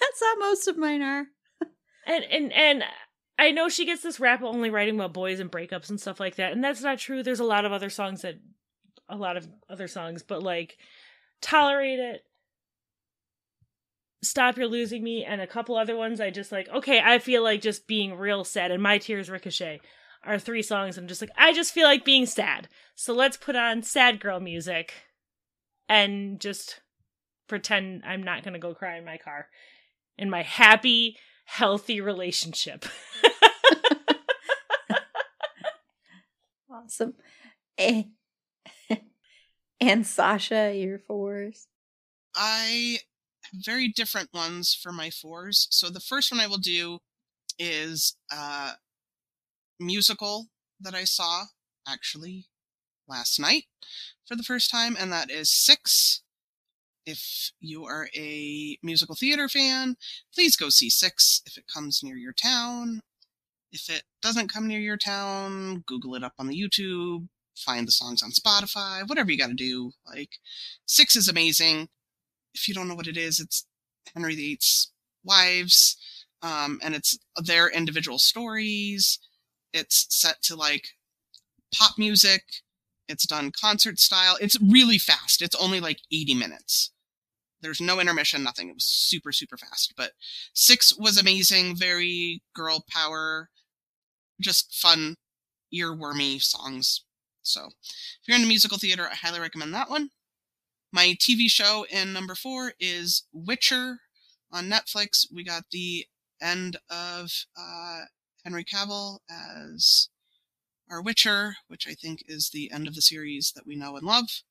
that's 0.00 0.20
how 0.20 0.36
most 0.40 0.66
of 0.66 0.76
mine 0.76 1.02
are. 1.02 1.26
And 2.06 2.24
and 2.24 2.52
and 2.52 2.84
I 3.38 3.52
know 3.52 3.68
she 3.68 3.86
gets 3.86 4.02
this 4.02 4.18
rap 4.18 4.42
only 4.42 4.68
writing 4.68 4.96
about 4.96 5.14
boys 5.14 5.38
and 5.38 5.50
breakups 5.50 5.90
and 5.90 6.00
stuff 6.00 6.18
like 6.18 6.36
that, 6.36 6.52
and 6.52 6.64
that's 6.64 6.82
not 6.82 6.98
true. 6.98 7.22
There's 7.22 7.40
a 7.40 7.44
lot 7.44 7.64
of 7.64 7.72
other 7.72 7.90
songs 7.90 8.22
that 8.22 8.36
a 9.10 9.16
lot 9.16 9.36
of 9.36 9.48
other 9.68 9.88
songs, 9.88 10.22
but 10.22 10.42
like 10.42 10.78
Tolerate 11.40 11.98
It, 11.98 12.24
Stop 14.22 14.56
You're 14.56 14.68
Losing 14.68 15.02
Me, 15.02 15.24
and 15.24 15.40
a 15.40 15.46
couple 15.46 15.76
other 15.76 15.96
ones 15.96 16.20
I 16.20 16.30
just 16.30 16.52
like, 16.52 16.68
okay, 16.68 17.00
I 17.04 17.18
feel 17.18 17.42
like 17.42 17.60
just 17.60 17.86
being 17.86 18.14
real 18.14 18.44
sad, 18.44 18.70
and 18.70 18.82
My 18.82 18.98
Tears 18.98 19.30
Ricochet 19.30 19.80
are 20.22 20.38
three 20.38 20.62
songs 20.62 20.98
I'm 20.98 21.08
just 21.08 21.20
like, 21.20 21.30
I 21.36 21.52
just 21.52 21.72
feel 21.72 21.86
like 21.86 22.04
being 22.04 22.26
sad. 22.26 22.68
So 22.94 23.14
let's 23.14 23.36
put 23.36 23.56
on 23.56 23.82
sad 23.82 24.20
girl 24.20 24.38
music 24.38 24.92
and 25.88 26.38
just 26.38 26.80
pretend 27.48 28.02
I'm 28.04 28.22
not 28.22 28.44
gonna 28.44 28.58
go 28.58 28.74
cry 28.74 28.98
in 28.98 29.04
my 29.04 29.16
car 29.16 29.48
in 30.20 30.28
my 30.28 30.42
happy, 30.42 31.16
healthy 31.46 32.00
relationship. 32.00 32.84
awesome. 36.70 37.14
Eh. 37.78 38.04
And 39.80 40.06
Sasha, 40.06 40.74
your 40.74 40.98
fours. 40.98 41.66
I 42.34 42.98
have 43.42 43.64
very 43.64 43.88
different 43.88 44.32
ones 44.32 44.78
for 44.80 44.92
my 44.92 45.10
fours. 45.10 45.66
So 45.70 45.88
the 45.88 46.00
first 46.00 46.30
one 46.30 46.40
I 46.40 46.46
will 46.46 46.58
do 46.58 46.98
is 47.58 48.16
a 48.30 48.72
musical 49.78 50.46
that 50.80 50.94
I 50.94 51.04
saw 51.04 51.44
actually 51.86 52.46
last 53.08 53.40
night 53.40 53.64
for 54.26 54.36
the 54.36 54.42
first 54.42 54.70
time, 54.70 54.96
and 54.98 55.12
that 55.12 55.30
is 55.30 55.50
Six. 55.50 56.22
If 57.06 57.52
you 57.60 57.84
are 57.86 58.08
a 58.14 58.78
musical 58.82 59.16
theater 59.16 59.48
fan, 59.48 59.96
please 60.34 60.56
go 60.56 60.68
see 60.68 60.90
Six 60.90 61.42
if 61.46 61.56
it 61.56 61.64
comes 61.72 62.02
near 62.02 62.16
your 62.16 62.34
town. 62.34 63.00
If 63.72 63.88
it 63.88 64.02
doesn't 64.22 64.52
come 64.52 64.68
near 64.68 64.80
your 64.80 64.96
town, 64.96 65.82
Google 65.86 66.14
it 66.14 66.24
up 66.24 66.34
on 66.38 66.46
the 66.46 66.60
YouTube, 66.60 67.28
find 67.60 67.86
the 67.86 67.92
songs 67.92 68.22
on 68.22 68.30
Spotify, 68.30 69.08
whatever 69.08 69.30
you 69.30 69.38
got 69.38 69.48
to 69.48 69.54
do. 69.54 69.92
Like, 70.06 70.30
Six 70.86 71.16
is 71.16 71.28
amazing. 71.28 71.88
If 72.54 72.66
you 72.68 72.74
don't 72.74 72.88
know 72.88 72.94
what 72.94 73.06
it 73.06 73.16
is, 73.16 73.38
it's 73.38 73.66
Henry 74.14 74.34
VIII's 74.34 74.90
wives, 75.24 75.96
um, 76.42 76.80
and 76.82 76.94
it's 76.94 77.18
their 77.36 77.68
individual 77.68 78.18
stories. 78.18 79.18
It's 79.72 80.06
set 80.10 80.42
to 80.44 80.56
like 80.56 80.88
pop 81.74 81.92
music. 81.98 82.42
It's 83.08 83.26
done 83.26 83.52
concert 83.52 83.98
style. 83.98 84.36
It's 84.40 84.60
really 84.60 84.98
fast. 84.98 85.42
It's 85.42 85.56
only 85.56 85.80
like 85.80 86.00
80 86.12 86.34
minutes. 86.34 86.92
There's 87.60 87.80
no 87.80 88.00
intermission, 88.00 88.42
nothing. 88.42 88.68
It 88.68 88.74
was 88.74 88.84
super, 88.84 89.32
super 89.32 89.56
fast. 89.56 89.94
But 89.96 90.12
six 90.54 90.96
was 90.96 91.18
amazing. 91.18 91.76
Very 91.76 92.42
girl 92.54 92.84
power. 92.88 93.50
Just 94.40 94.74
fun, 94.74 95.16
earwormy 95.74 96.40
songs. 96.40 97.04
So 97.42 97.70
if 97.82 98.28
you're 98.28 98.36
into 98.36 98.48
musical 98.48 98.78
theater, 98.78 99.08
I 99.10 99.14
highly 99.14 99.40
recommend 99.40 99.74
that 99.74 99.90
one. 99.90 100.10
My 100.92 101.14
TV 101.18 101.50
show 101.50 101.86
in 101.90 102.12
number 102.12 102.34
four 102.34 102.74
is 102.80 103.24
Witcher 103.32 104.00
on 104.52 104.68
Netflix. 104.70 105.26
We 105.32 105.44
got 105.44 105.64
the 105.70 106.06
end 106.40 106.76
of 106.90 107.30
uh, 107.58 108.02
Henry 108.44 108.64
Cavill 108.64 109.20
as 109.30 110.08
our 110.90 111.02
Witcher, 111.02 111.56
which 111.68 111.86
I 111.88 111.94
think 111.94 112.22
is 112.26 112.50
the 112.50 112.70
end 112.72 112.88
of 112.88 112.94
the 112.94 113.02
series 113.02 113.52
that 113.54 113.66
we 113.66 113.76
know 113.76 113.96
and 113.96 114.06
love. 114.06 114.42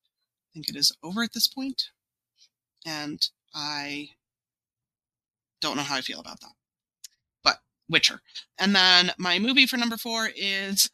I 0.51 0.53
think 0.53 0.69
it 0.69 0.75
is 0.75 0.91
over 1.03 1.23
at 1.23 1.33
this 1.33 1.47
point. 1.47 1.89
and 2.85 3.29
I 3.53 4.11
don't 5.61 5.75
know 5.77 5.83
how 5.83 5.95
I 5.95 6.01
feel 6.01 6.19
about 6.19 6.39
that. 6.41 6.53
But 7.43 7.59
Witcher, 7.89 8.21
and 8.57 8.75
then 8.75 9.11
my 9.17 9.39
movie 9.39 9.65
for 9.65 9.77
number 9.77 9.97
four 9.97 10.29
is 10.35 10.89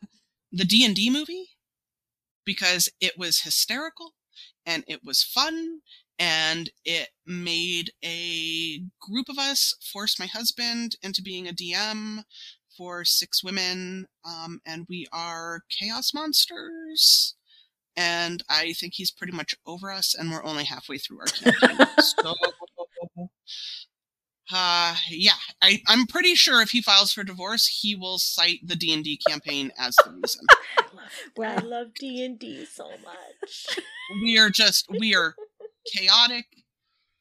the 0.52 0.66
D 0.66 0.86
and 0.86 0.96
D 0.96 1.10
movie 1.10 1.55
because 2.46 2.90
it 3.02 3.18
was 3.18 3.42
hysterical 3.42 4.14
and 4.66 4.84
it 4.88 5.02
was 5.04 5.24
fun 5.24 5.82
and 6.18 6.70
it 6.86 7.10
made 7.26 7.92
a 8.04 8.82
group 9.02 9.28
of 9.30 9.38
us 9.38 9.74
force 9.82 10.20
my 10.20 10.28
husband 10.28 10.96
into 11.02 11.22
being 11.22 11.48
a 11.48 11.54
DM 11.54 12.24
for 12.78 13.06
six 13.06 13.44
women, 13.44 14.06
um, 14.26 14.60
and 14.66 14.86
we 14.90 15.06
are 15.12 15.62
chaos 15.70 16.14
monsters. 16.14 17.36
And 17.98 18.44
I 18.50 18.74
think 18.74 18.94
he's 18.96 19.12
pretty 19.12 19.32
much 19.32 19.56
over 19.66 19.92
us, 19.92 20.14
and 20.14 20.30
we're 20.30 20.44
only 20.44 20.66
halfway 20.66 20.98
through 20.98 21.20
our 21.20 21.28
campaign. 21.28 21.88
so, 22.00 22.36
uh, 24.52 24.96
yeah, 25.10 25.32
I, 25.62 25.82
I'm 25.88 26.06
pretty 26.06 26.36
sure 26.36 26.62
if 26.62 26.70
he 26.70 26.82
files 26.82 27.12
for 27.12 27.24
divorce, 27.24 27.66
he 27.68 27.96
will 27.96 28.20
cite 28.20 28.60
the 28.64 28.76
D 28.76 28.94
and 28.94 29.04
D 29.04 29.20
campaign 29.28 29.72
as 29.78 29.96
the 29.96 30.12
reason. 30.12 30.46
well, 31.36 31.58
I 31.58 31.62
love 31.62 31.88
D 32.00 32.24
and 32.24 32.38
D 32.38 32.66
so 32.66 32.90
much. 32.90 33.80
we 34.22 34.38
are 34.38 34.50
just 34.50 34.88
we 34.90 35.16
are 35.16 35.36
chaotic. 35.96 36.46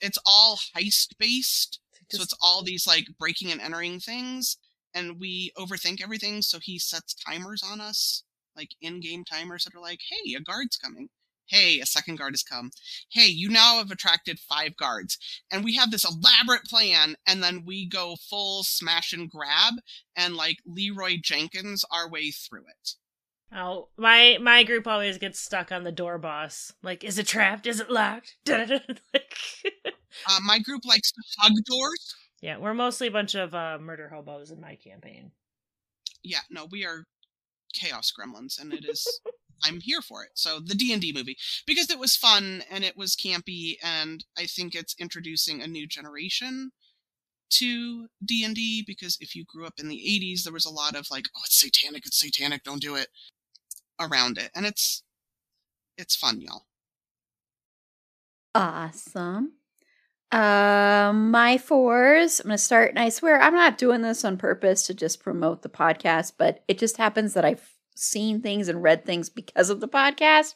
It's 0.01 0.19
all 0.27 0.59
heist 0.77 1.17
based, 1.19 1.81
so 2.11 2.23
it's 2.23 2.37
all 2.43 2.63
these 2.63 2.87
like 2.87 3.07
breaking 3.19 3.51
and 3.53 3.61
entering 3.61 4.01
things, 4.01 4.59
and 4.93 5.19
we 5.19 5.51
overthink 5.57 6.03
everything. 6.03 6.43
So 6.43 6.59
he 6.61 6.79
sets 6.79 7.15
timers 7.15 7.63
on 7.63 7.81
us, 7.81 8.25
like 8.55 8.71
in-game 8.83 9.25
timers 9.25 9.65
that 9.65 9.75
are 9.75 9.81
like, 9.81 10.01
"Hey, 10.11 10.35
a 10.35 10.41
guard's 10.41 10.77
coming." 10.77 11.09
Hey, 11.47 11.81
a 11.81 11.87
second 11.87 12.17
guard 12.17 12.33
has 12.33 12.43
come. 12.43 12.71
Hey, 13.11 13.27
you 13.27 13.49
now 13.49 13.79
have 13.79 13.91
attracted 13.91 14.39
five 14.41 14.77
guards. 14.77 15.19
And 15.53 15.65
we 15.65 15.75
have 15.77 15.91
this 15.91 16.05
elaborate 16.05 16.65
plan, 16.65 17.17
and 17.27 17.43
then 17.43 17.65
we 17.67 17.87
go 17.87 18.17
full 18.29 18.63
smash 18.65 19.13
and 19.13 19.31
grab 19.31 19.75
and 20.17 20.37
like 20.37 20.59
Leeroy 20.67 21.17
Jenkins 21.23 21.85
our 21.91 22.09
way 22.09 22.31
through 22.31 22.65
it. 22.69 22.91
Oh, 23.55 23.89
my 23.97 24.39
my 24.41 24.65
group 24.65 24.87
always 24.87 25.19
gets 25.19 25.39
stuck 25.39 25.71
on 25.71 25.85
the 25.85 25.93
door 25.93 26.19
boss. 26.19 26.73
Like, 26.83 27.05
is 27.05 27.19
it 27.19 27.27
trapped? 27.27 27.67
Is 27.67 27.79
it 27.79 27.91
locked? 27.91 28.37
like, 28.49 29.37
uh, 30.29 30.41
my 30.45 30.59
group 30.59 30.85
likes 30.85 31.13
to 31.13 31.23
hug 31.39 31.53
doors. 31.65 32.15
Yeah, 32.41 32.59
we're 32.59 32.75
mostly 32.75 33.07
a 33.07 33.13
bunch 33.13 33.35
of 33.35 33.55
uh, 33.55 33.79
murder 33.81 34.09
hobos 34.09 34.51
in 34.51 34.61
my 34.61 34.77
campaign. 34.77 35.31
Yeah, 36.23 36.41
no, 36.51 36.67
we 36.71 36.85
are 36.85 37.05
chaos 37.75 38.13
gremlins, 38.19 38.61
and 38.61 38.73
it 38.73 38.85
is. 38.85 39.21
I'm 39.63 39.81
here 39.81 40.03
for 40.03 40.25
it. 40.25 40.31
So 40.35 40.61
the 40.61 40.75
D 40.75 40.93
and 40.93 41.01
D 41.03 41.13
movie 41.15 41.37
because 41.67 41.91
it 41.91 41.99
was 41.99 42.17
fun 42.17 42.63
and 42.71 42.85
it 42.85 42.97
was 42.97 43.17
campy, 43.17 43.77
and 43.83 44.25
I 44.39 44.47
think 44.47 44.75
it's 44.75 44.97
introducing 44.99 45.63
a 45.63 45.67
new 45.67 45.87
generation 45.87 46.71
to 47.51 48.09
D&D 48.25 48.83
because 48.87 49.17
if 49.21 49.37
you 49.37 49.45
grew 49.47 49.67
up 49.67 49.75
in 49.79 49.87
the 49.87 49.97
80s 49.97 50.43
there 50.43 50.53
was 50.53 50.65
a 50.65 50.71
lot 50.71 50.97
of 50.97 51.07
like 51.11 51.27
oh 51.37 51.41
it's 51.45 51.61
satanic 51.61 52.05
it's 52.05 52.19
satanic 52.19 52.65
don't 52.65 52.81
do 52.81 52.97
it 52.97 53.09
around 54.01 54.39
it. 54.39 54.51
And 54.55 54.67
it's 54.67 55.03
it's 55.97 56.17
fun 56.17 56.41
y'all. 56.41 56.67
Awesome. 58.55 59.53
Uh, 60.33 61.13
my 61.15 61.59
fours 61.59 62.41
i'm 62.41 62.47
gonna 62.47 62.59
start 62.59 62.91
and 62.91 62.99
i 62.99 63.09
swear 63.09 63.41
i'm 63.41 63.55
not 63.55 63.79
doing 63.79 64.03
this 64.03 64.25
on 64.25 64.37
purpose 64.37 64.85
to 64.85 64.93
just 64.93 65.23
promote 65.23 65.63
the 65.63 65.69
podcast 65.69 66.33
but 66.37 66.65
it 66.67 66.77
just 66.77 66.97
happens 66.97 67.35
that 67.35 67.45
i've 67.45 67.74
seen 67.95 68.41
things 68.41 68.69
and 68.69 68.83
read 68.83 69.05
things 69.05 69.29
because 69.29 69.71
of 69.71 69.81
the 69.81 69.89
podcast 69.89 70.55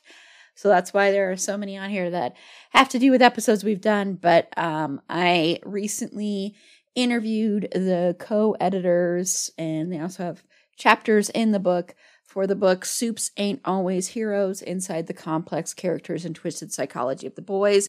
so 0.54 0.68
that's 0.68 0.92
why 0.92 1.12
there 1.12 1.30
are 1.30 1.36
so 1.36 1.56
many 1.56 1.76
on 1.76 1.90
here 1.90 2.10
that 2.10 2.34
have 2.70 2.88
to 2.88 2.98
do 2.98 3.10
with 3.10 3.22
episodes 3.22 3.64
we've 3.64 3.80
done 3.80 4.14
but 4.14 4.52
um, 4.56 5.00
i 5.08 5.58
recently 5.64 6.54
interviewed 6.94 7.68
the 7.72 8.16
co-editors 8.18 9.50
and 9.56 9.92
they 9.92 10.00
also 10.00 10.24
have 10.24 10.42
chapters 10.76 11.30
in 11.30 11.52
the 11.52 11.60
book 11.60 11.94
for 12.28 12.46
the 12.46 12.54
book 12.54 12.84
Supes 12.84 13.30
Ain't 13.38 13.60
Always 13.64 14.08
Heroes 14.08 14.60
Inside 14.60 15.06
the 15.06 15.14
Complex 15.14 15.72
Characters 15.72 16.24
and 16.24 16.34
Twisted 16.34 16.72
Psychology 16.72 17.26
of 17.26 17.34
the 17.34 17.42
Boys. 17.42 17.88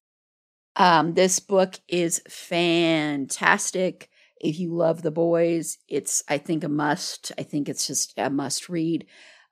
Um, 0.78 1.14
this 1.14 1.40
book 1.40 1.76
is 1.90 2.22
fantastic. 2.30 4.10
If 4.40 4.60
you 4.60 4.74
love 4.74 5.02
the 5.02 5.12
boys, 5.12 5.78
it's, 5.90 6.24
I 6.30 6.38
think, 6.38 6.64
a 6.64 6.70
must. 6.70 7.34
I 7.38 7.44
think 7.44 7.68
it's 7.68 7.86
just 7.86 8.14
a 8.16 8.30
must 8.30 8.70
read. 8.70 9.06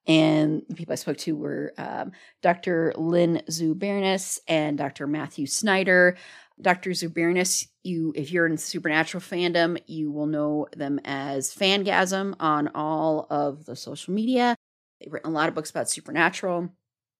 And 0.08 0.64
the 0.70 0.76
people 0.76 0.94
I 0.94 0.96
spoke 0.96 1.18
to 1.18 1.36
were 1.36 1.74
um, 1.78 2.14
Dr. 2.42 2.94
Lynn 2.96 3.42
Zubernis 3.50 4.40
and 4.48 4.78
Dr. 4.78 5.06
Matthew 5.06 5.46
Snyder. 5.46 6.18
Dr. 6.60 6.92
Zubernis, 6.92 7.68
you 7.84 8.14
if 8.16 8.32
you're 8.32 8.48
in 8.48 8.58
supernatural 8.58 9.22
fandom, 9.22 9.78
you 9.86 10.12
will 10.12 10.26
know 10.26 10.68
them 10.76 11.00
as 11.06 11.54
Fangasm 11.54 12.36
on 12.40 12.70
all 12.74 13.28
of 13.30 13.66
the 13.66 13.76
social 13.76 14.14
media. 14.14 14.56
They've 15.00 15.14
written 15.14 15.30
a 15.30 15.34
lot 15.34 15.50
of 15.50 15.56
books 15.56 15.70
about 15.70 15.90
supernatural. 15.90 16.70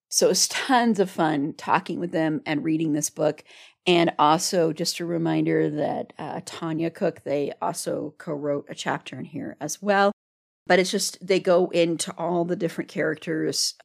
So 0.10 0.30
it's 0.30 0.48
tons 0.48 1.00
of 1.00 1.10
fun 1.10 1.54
talking 1.58 2.00
with 2.00 2.12
them 2.12 2.42
and 2.46 2.64
reading 2.64 2.94
this 2.94 3.10
book. 3.10 3.44
And 3.86 4.12
also, 4.20 4.74
just 4.74 5.00
a 5.00 5.06
reminder 5.06 5.70
that 5.70 6.14
uh, 6.18 6.42
Tanya 6.46 6.90
Cook, 6.90 7.24
they 7.24 7.54
also 7.62 8.16
co 8.18 8.34
wrote 8.34 8.66
a 8.70 8.76
chapter 8.76 9.18
in 9.18 9.26
here 9.26 9.56
as 9.62 9.82
well. 9.82 10.12
But 10.68 10.80
it's 10.80 10.92
just, 10.92 11.26
they 11.26 11.40
go 11.40 11.70
into 11.70 12.14
all 12.18 12.46
the 12.46 12.56
different 12.56 12.90
characters. 12.90 13.76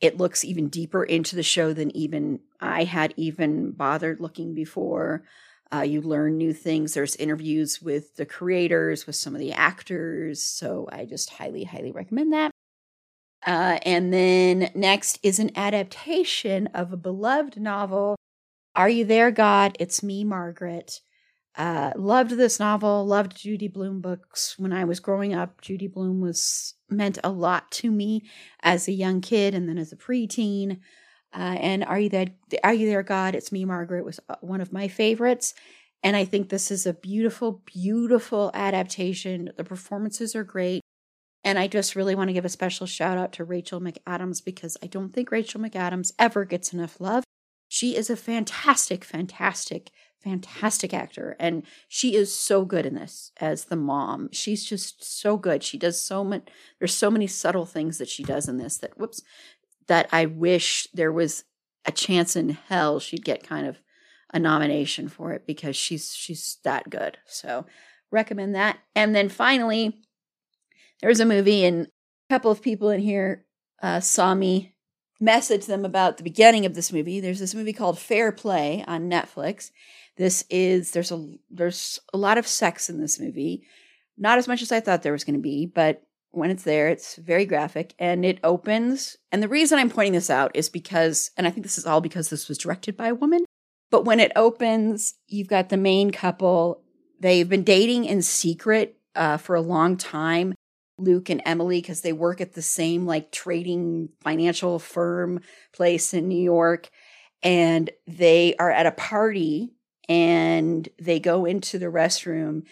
It 0.00 0.16
looks 0.16 0.44
even 0.44 0.68
deeper 0.68 1.04
into 1.04 1.36
the 1.36 1.42
show 1.42 1.72
than 1.72 1.94
even 1.96 2.40
I 2.60 2.84
had 2.84 3.14
even 3.16 3.72
bothered 3.72 4.20
looking 4.20 4.54
before. 4.54 5.24
Uh, 5.72 5.82
you 5.82 6.00
learn 6.00 6.36
new 6.36 6.52
things. 6.52 6.94
There's 6.94 7.14
interviews 7.16 7.80
with 7.80 8.16
the 8.16 8.26
creators, 8.26 9.06
with 9.06 9.14
some 9.14 9.34
of 9.34 9.40
the 9.40 9.52
actors. 9.52 10.42
So 10.42 10.88
I 10.90 11.04
just 11.04 11.30
highly, 11.30 11.64
highly 11.64 11.92
recommend 11.92 12.32
that. 12.32 12.50
Uh, 13.46 13.78
and 13.86 14.12
then 14.12 14.70
next 14.74 15.18
is 15.22 15.38
an 15.38 15.50
adaptation 15.56 16.66
of 16.68 16.92
a 16.92 16.96
beloved 16.96 17.58
novel, 17.58 18.16
Are 18.74 18.88
You 18.88 19.04
There, 19.04 19.30
God? 19.30 19.76
It's 19.78 20.02
Me, 20.02 20.24
Margaret. 20.24 21.00
Uh, 21.60 21.92
loved 21.94 22.30
this 22.30 22.58
novel, 22.58 23.04
loved 23.04 23.36
Judy 23.36 23.68
Blume 23.68 24.00
books 24.00 24.58
when 24.58 24.72
I 24.72 24.84
was 24.86 24.98
growing 24.98 25.34
up. 25.34 25.60
Judy 25.60 25.88
Blume 25.88 26.22
was 26.22 26.72
meant 26.88 27.18
a 27.22 27.28
lot 27.28 27.70
to 27.72 27.90
me 27.90 28.22
as 28.62 28.88
a 28.88 28.92
young 28.92 29.20
kid 29.20 29.54
and 29.54 29.68
then 29.68 29.76
as 29.76 29.92
a 29.92 29.96
preteen. 29.96 30.78
Uh, 31.34 31.58
and 31.60 31.84
Are 31.84 32.00
You 32.00 32.08
There, 32.08 32.28
Are 32.64 32.72
You 32.72 32.86
There, 32.86 33.02
God? 33.02 33.34
It's 33.34 33.52
Me, 33.52 33.66
Margaret 33.66 34.06
was 34.06 34.18
uh, 34.30 34.36
one 34.40 34.62
of 34.62 34.72
my 34.72 34.88
favorites. 34.88 35.52
And 36.02 36.16
I 36.16 36.24
think 36.24 36.48
this 36.48 36.70
is 36.70 36.86
a 36.86 36.94
beautiful, 36.94 37.60
beautiful 37.66 38.50
adaptation. 38.54 39.50
The 39.54 39.62
performances 39.62 40.34
are 40.34 40.44
great. 40.44 40.80
And 41.44 41.58
I 41.58 41.66
just 41.66 41.94
really 41.94 42.14
want 42.14 42.28
to 42.28 42.34
give 42.34 42.46
a 42.46 42.48
special 42.48 42.86
shout 42.86 43.18
out 43.18 43.32
to 43.32 43.44
Rachel 43.44 43.82
McAdams 43.82 44.42
because 44.42 44.78
I 44.82 44.86
don't 44.86 45.12
think 45.12 45.30
Rachel 45.30 45.60
McAdams 45.60 46.12
ever 46.18 46.46
gets 46.46 46.72
enough 46.72 46.98
love. 47.02 47.22
She 47.68 47.96
is 47.96 48.08
a 48.08 48.16
fantastic, 48.16 49.04
fantastic, 49.04 49.90
fantastic 50.22 50.92
actor. 50.92 51.36
And 51.38 51.62
she 51.88 52.14
is 52.14 52.34
so 52.34 52.64
good 52.64 52.86
in 52.86 52.94
this 52.94 53.32
as 53.40 53.64
the 53.64 53.76
mom. 53.76 54.28
She's 54.32 54.64
just 54.64 55.02
so 55.02 55.36
good. 55.36 55.62
She 55.62 55.78
does 55.78 56.00
so 56.00 56.22
much, 56.24 56.48
there's 56.78 56.94
so 56.94 57.10
many 57.10 57.26
subtle 57.26 57.66
things 57.66 57.98
that 57.98 58.08
she 58.08 58.22
does 58.22 58.48
in 58.48 58.58
this 58.58 58.78
that, 58.78 58.98
whoops, 58.98 59.22
that 59.86 60.08
I 60.12 60.26
wish 60.26 60.86
there 60.92 61.12
was 61.12 61.44
a 61.84 61.92
chance 61.92 62.36
in 62.36 62.50
hell 62.50 63.00
she'd 63.00 63.24
get 63.24 63.42
kind 63.46 63.66
of 63.66 63.80
a 64.32 64.38
nomination 64.38 65.08
for 65.08 65.32
it 65.32 65.46
because 65.46 65.76
she's 65.76 66.14
she's 66.14 66.58
that 66.64 66.88
good. 66.90 67.18
So 67.26 67.66
recommend 68.10 68.54
that. 68.54 68.78
And 68.94 69.14
then 69.14 69.28
finally, 69.28 70.02
there 71.00 71.08
was 71.08 71.20
a 71.20 71.26
movie, 71.26 71.64
and 71.64 71.86
a 71.86 72.34
couple 72.34 72.50
of 72.50 72.62
people 72.62 72.90
in 72.90 73.00
here 73.00 73.44
uh, 73.82 74.00
saw 74.00 74.34
me 74.34 74.74
message 75.18 75.66
them 75.66 75.84
about 75.84 76.16
the 76.16 76.22
beginning 76.22 76.64
of 76.64 76.74
this 76.74 76.92
movie. 76.92 77.20
There's 77.20 77.40
this 77.40 77.54
movie 77.54 77.72
called 77.72 77.98
Fair 77.98 78.32
Play 78.32 78.84
on 78.86 79.10
Netflix. 79.10 79.70
This 80.16 80.44
is 80.50 80.92
there's 80.92 81.12
a 81.12 81.26
there's 81.50 82.00
a 82.12 82.18
lot 82.18 82.38
of 82.38 82.46
sex 82.46 82.90
in 82.90 83.00
this 83.00 83.18
movie, 83.18 83.66
not 84.18 84.38
as 84.38 84.48
much 84.48 84.62
as 84.62 84.72
I 84.72 84.80
thought 84.80 85.02
there 85.02 85.12
was 85.12 85.24
going 85.24 85.36
to 85.36 85.42
be, 85.42 85.66
but 85.66 86.02
when 86.32 86.50
it's 86.50 86.62
there, 86.62 86.88
it's 86.88 87.16
very 87.16 87.44
graphic 87.44 87.94
and 87.98 88.24
it 88.24 88.38
opens. 88.44 89.16
And 89.32 89.42
the 89.42 89.48
reason 89.48 89.78
I'm 89.78 89.90
pointing 89.90 90.12
this 90.12 90.30
out 90.30 90.52
is 90.54 90.68
because, 90.68 91.30
and 91.36 91.46
I 91.46 91.50
think 91.50 91.64
this 91.64 91.78
is 91.78 91.86
all 91.86 92.00
because 92.00 92.30
this 92.30 92.48
was 92.48 92.58
directed 92.58 92.96
by 92.96 93.08
a 93.08 93.14
woman. 93.14 93.44
But 93.90 94.04
when 94.04 94.20
it 94.20 94.32
opens, 94.36 95.14
you've 95.26 95.48
got 95.48 95.68
the 95.68 95.76
main 95.76 96.12
couple. 96.12 96.82
They've 97.18 97.48
been 97.48 97.64
dating 97.64 98.04
in 98.04 98.22
secret 98.22 98.96
uh, 99.16 99.38
for 99.38 99.56
a 99.56 99.60
long 99.60 99.96
time. 99.96 100.54
Luke 100.98 101.30
and 101.30 101.42
Emily 101.44 101.80
because 101.80 102.02
they 102.02 102.12
work 102.12 102.40
at 102.40 102.52
the 102.52 102.62
same 102.62 103.06
like 103.06 103.32
trading 103.32 104.10
financial 104.20 104.78
firm 104.78 105.40
place 105.72 106.14
in 106.14 106.28
New 106.28 106.40
York. 106.40 106.90
And 107.42 107.90
they 108.06 108.54
are 108.58 108.70
at 108.70 108.86
a 108.86 108.92
party 108.92 109.72
and 110.10 110.88
they 110.98 111.20
go 111.20 111.44
into 111.44 111.78
the 111.78 111.86
restroom 111.86 112.64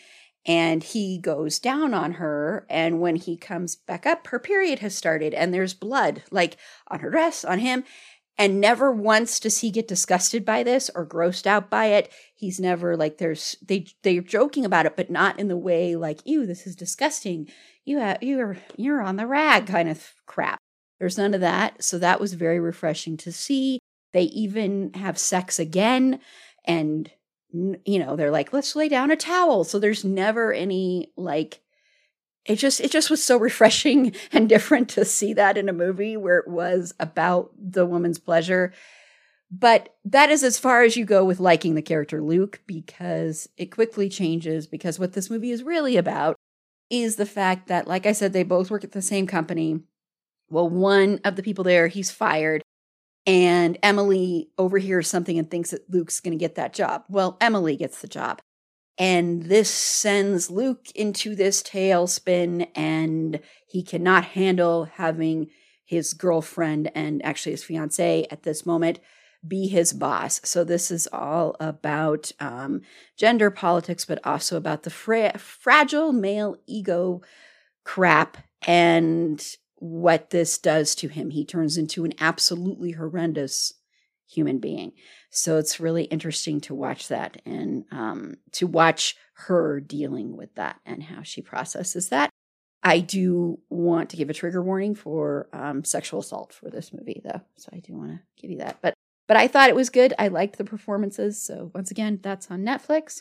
and 0.44 0.82
he 0.82 1.18
goes 1.18 1.60
down 1.60 1.94
on 1.94 2.14
her. 2.14 2.66
And 2.68 3.00
when 3.00 3.14
he 3.14 3.36
comes 3.36 3.76
back 3.76 4.06
up, 4.06 4.26
her 4.26 4.40
period 4.40 4.80
has 4.80 4.96
started 4.96 5.32
and 5.32 5.54
there's 5.54 5.72
blood 5.72 6.24
like 6.32 6.56
on 6.88 6.98
her 6.98 7.10
dress, 7.10 7.44
on 7.44 7.60
him. 7.60 7.84
And 8.36 8.60
never 8.60 8.92
once 8.92 9.38
does 9.38 9.60
he 9.60 9.70
get 9.70 9.88
disgusted 9.88 10.44
by 10.44 10.64
this 10.64 10.90
or 10.94 11.06
grossed 11.06 11.46
out 11.46 11.70
by 11.70 11.86
it. 11.86 12.12
He's 12.34 12.58
never 12.58 12.96
like 12.96 13.18
there's 13.18 13.56
they 13.64 13.86
they're 14.02 14.20
joking 14.20 14.64
about 14.64 14.86
it, 14.86 14.96
but 14.96 15.10
not 15.10 15.38
in 15.38 15.46
the 15.46 15.56
way 15.56 15.94
like, 15.94 16.20
ew, 16.24 16.44
this 16.44 16.66
is 16.66 16.74
disgusting 16.74 17.48
you 17.84 17.98
have, 17.98 18.22
you're 18.22 18.56
you're 18.76 19.00
on 19.00 19.16
the 19.16 19.26
rag 19.26 19.66
kind 19.66 19.88
of 19.88 20.12
crap. 20.26 20.58
There's 20.98 21.18
none 21.18 21.34
of 21.34 21.40
that. 21.40 21.84
So 21.84 21.98
that 21.98 22.20
was 22.20 22.34
very 22.34 22.58
refreshing 22.58 23.16
to 23.18 23.32
see. 23.32 23.78
They 24.12 24.24
even 24.24 24.92
have 24.94 25.18
sex 25.18 25.58
again 25.60 26.20
and 26.64 27.10
you 27.52 27.98
know, 27.98 28.16
they're 28.16 28.30
like, 28.30 28.52
let's 28.52 28.76
lay 28.76 28.88
down 28.88 29.10
a 29.10 29.16
towel. 29.16 29.64
So 29.64 29.78
there's 29.78 30.04
never 30.04 30.52
any 30.52 31.12
like 31.16 31.60
it 32.44 32.56
just 32.56 32.80
it 32.80 32.90
just 32.90 33.10
was 33.10 33.22
so 33.22 33.36
refreshing 33.38 34.14
and 34.32 34.48
different 34.48 34.88
to 34.90 35.04
see 35.04 35.34
that 35.34 35.56
in 35.56 35.68
a 35.68 35.72
movie 35.72 36.16
where 36.16 36.38
it 36.38 36.48
was 36.48 36.94
about 36.98 37.50
the 37.58 37.86
woman's 37.86 38.18
pleasure. 38.18 38.72
But 39.50 39.94
that 40.04 40.28
is 40.30 40.42
as 40.42 40.58
far 40.58 40.82
as 40.82 40.96
you 40.96 41.06
go 41.06 41.24
with 41.24 41.40
liking 41.40 41.74
the 41.74 41.82
character 41.82 42.20
Luke 42.20 42.60
because 42.66 43.48
it 43.56 43.66
quickly 43.66 44.10
changes 44.10 44.66
because 44.66 44.98
what 44.98 45.14
this 45.14 45.30
movie 45.30 45.50
is 45.50 45.62
really 45.62 45.96
about 45.96 46.36
is 46.90 47.16
the 47.16 47.26
fact 47.26 47.68
that, 47.68 47.86
like 47.86 48.04
I 48.04 48.12
said, 48.12 48.32
they 48.32 48.42
both 48.42 48.70
work 48.70 48.84
at 48.84 48.92
the 48.92 49.02
same 49.02 49.26
company. 49.26 49.80
Well, 50.50 50.68
one 50.68 51.20
of 51.24 51.36
the 51.36 51.42
people 51.42 51.64
there, 51.64 51.88
he's 51.88 52.10
fired, 52.10 52.62
and 53.28 53.76
Emily 53.82 54.48
overhears 54.56 55.06
something 55.06 55.38
and 55.38 55.50
thinks 55.50 55.70
that 55.70 55.90
Luke's 55.90 56.18
going 56.18 56.32
to 56.32 56.42
get 56.42 56.54
that 56.54 56.72
job. 56.72 57.04
Well, 57.10 57.36
Emily 57.42 57.76
gets 57.76 58.00
the 58.00 58.08
job. 58.08 58.40
And 58.96 59.44
this 59.44 59.68
sends 59.70 60.50
Luke 60.50 60.86
into 60.94 61.36
this 61.36 61.62
tailspin, 61.62 62.68
and 62.74 63.40
he 63.66 63.82
cannot 63.82 64.24
handle 64.24 64.86
having 64.86 65.50
his 65.84 66.14
girlfriend 66.14 66.90
and 66.94 67.22
actually 67.24 67.52
his 67.52 67.62
fiance 67.62 68.26
at 68.30 68.44
this 68.44 68.64
moment 68.64 68.98
be 69.46 69.68
his 69.68 69.92
boss. 69.92 70.40
So 70.42 70.64
this 70.64 70.90
is 70.90 71.06
all 71.12 71.54
about 71.60 72.32
um, 72.40 72.80
gender 73.16 73.50
politics, 73.50 74.06
but 74.06 74.20
also 74.24 74.56
about 74.56 74.82
the 74.82 74.90
fra- 74.90 75.38
fragile 75.38 76.12
male 76.12 76.56
ego 76.66 77.20
crap 77.84 78.38
and 78.66 79.44
what 79.80 80.30
this 80.30 80.58
does 80.58 80.94
to 80.96 81.08
him. 81.08 81.30
He 81.30 81.44
turns 81.44 81.78
into 81.78 82.04
an 82.04 82.12
absolutely 82.20 82.92
horrendous 82.92 83.74
human 84.28 84.58
being. 84.58 84.92
So 85.30 85.56
it's 85.58 85.80
really 85.80 86.04
interesting 86.04 86.60
to 86.62 86.74
watch 86.74 87.08
that 87.08 87.40
and 87.46 87.84
um, 87.90 88.36
to 88.52 88.66
watch 88.66 89.16
her 89.34 89.80
dealing 89.80 90.36
with 90.36 90.54
that 90.56 90.80
and 90.84 91.02
how 91.02 91.22
she 91.22 91.42
processes 91.42 92.10
that. 92.10 92.30
I 92.82 93.00
do 93.00 93.58
want 93.68 94.10
to 94.10 94.16
give 94.16 94.30
a 94.30 94.34
trigger 94.34 94.62
warning 94.62 94.94
for 94.94 95.48
um, 95.52 95.84
sexual 95.84 96.20
assault 96.20 96.52
for 96.52 96.70
this 96.70 96.92
movie, 96.92 97.20
though. 97.24 97.40
So 97.56 97.70
I 97.72 97.80
do 97.80 97.96
want 97.96 98.10
to 98.12 98.20
give 98.40 98.50
you 98.50 98.58
that. 98.58 98.78
But 98.80 98.94
but 99.26 99.36
I 99.36 99.46
thought 99.46 99.68
it 99.68 99.76
was 99.76 99.90
good. 99.90 100.14
I 100.18 100.28
liked 100.28 100.56
the 100.56 100.64
performances. 100.64 101.40
So, 101.40 101.70
once 101.74 101.90
again, 101.90 102.18
that's 102.22 102.50
on 102.50 102.62
Netflix. 102.62 103.20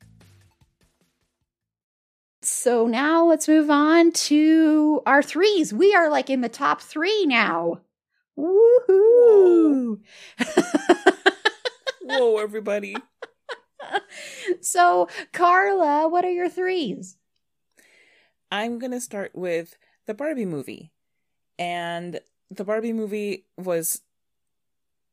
So 2.41 2.87
now 2.87 3.25
let's 3.25 3.47
move 3.47 3.69
on 3.69 4.11
to 4.11 5.01
our 5.05 5.21
threes. 5.21 5.73
We 5.73 5.93
are 5.93 6.09
like 6.09 6.29
in 6.29 6.41
the 6.41 6.49
top 6.49 6.81
three 6.81 7.25
now. 7.25 7.81
Woohoo! 8.37 9.99
Whoa, 12.01 12.37
everybody. 12.37 12.95
so, 14.61 15.07
Carla, 15.31 16.07
what 16.07 16.25
are 16.25 16.31
your 16.31 16.49
threes? 16.49 17.17
I'm 18.51 18.79
going 18.79 18.91
to 18.91 19.01
start 19.01 19.31
with 19.35 19.77
the 20.07 20.13
Barbie 20.15 20.45
movie. 20.45 20.91
And 21.59 22.19
the 22.49 22.63
Barbie 22.63 22.93
movie 22.93 23.45
was, 23.55 24.01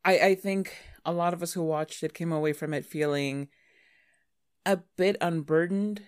I, 0.04 0.18
I 0.18 0.34
think 0.34 0.74
a 1.04 1.12
lot 1.12 1.34
of 1.34 1.42
us 1.42 1.52
who 1.52 1.62
watched 1.62 2.02
it 2.02 2.14
came 2.14 2.32
away 2.32 2.54
from 2.54 2.72
it 2.72 2.86
feeling 2.86 3.48
a 4.64 4.78
bit 4.96 5.16
unburdened, 5.20 6.02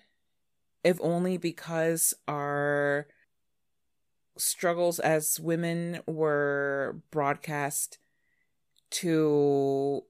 if 0.83 0.99
only 1.01 1.37
because 1.37 2.15
our 2.27 3.07
struggles 4.37 4.99
as 4.99 5.39
women 5.39 6.01
were 6.07 7.01
broadcast 7.11 7.99
to 8.91 10.03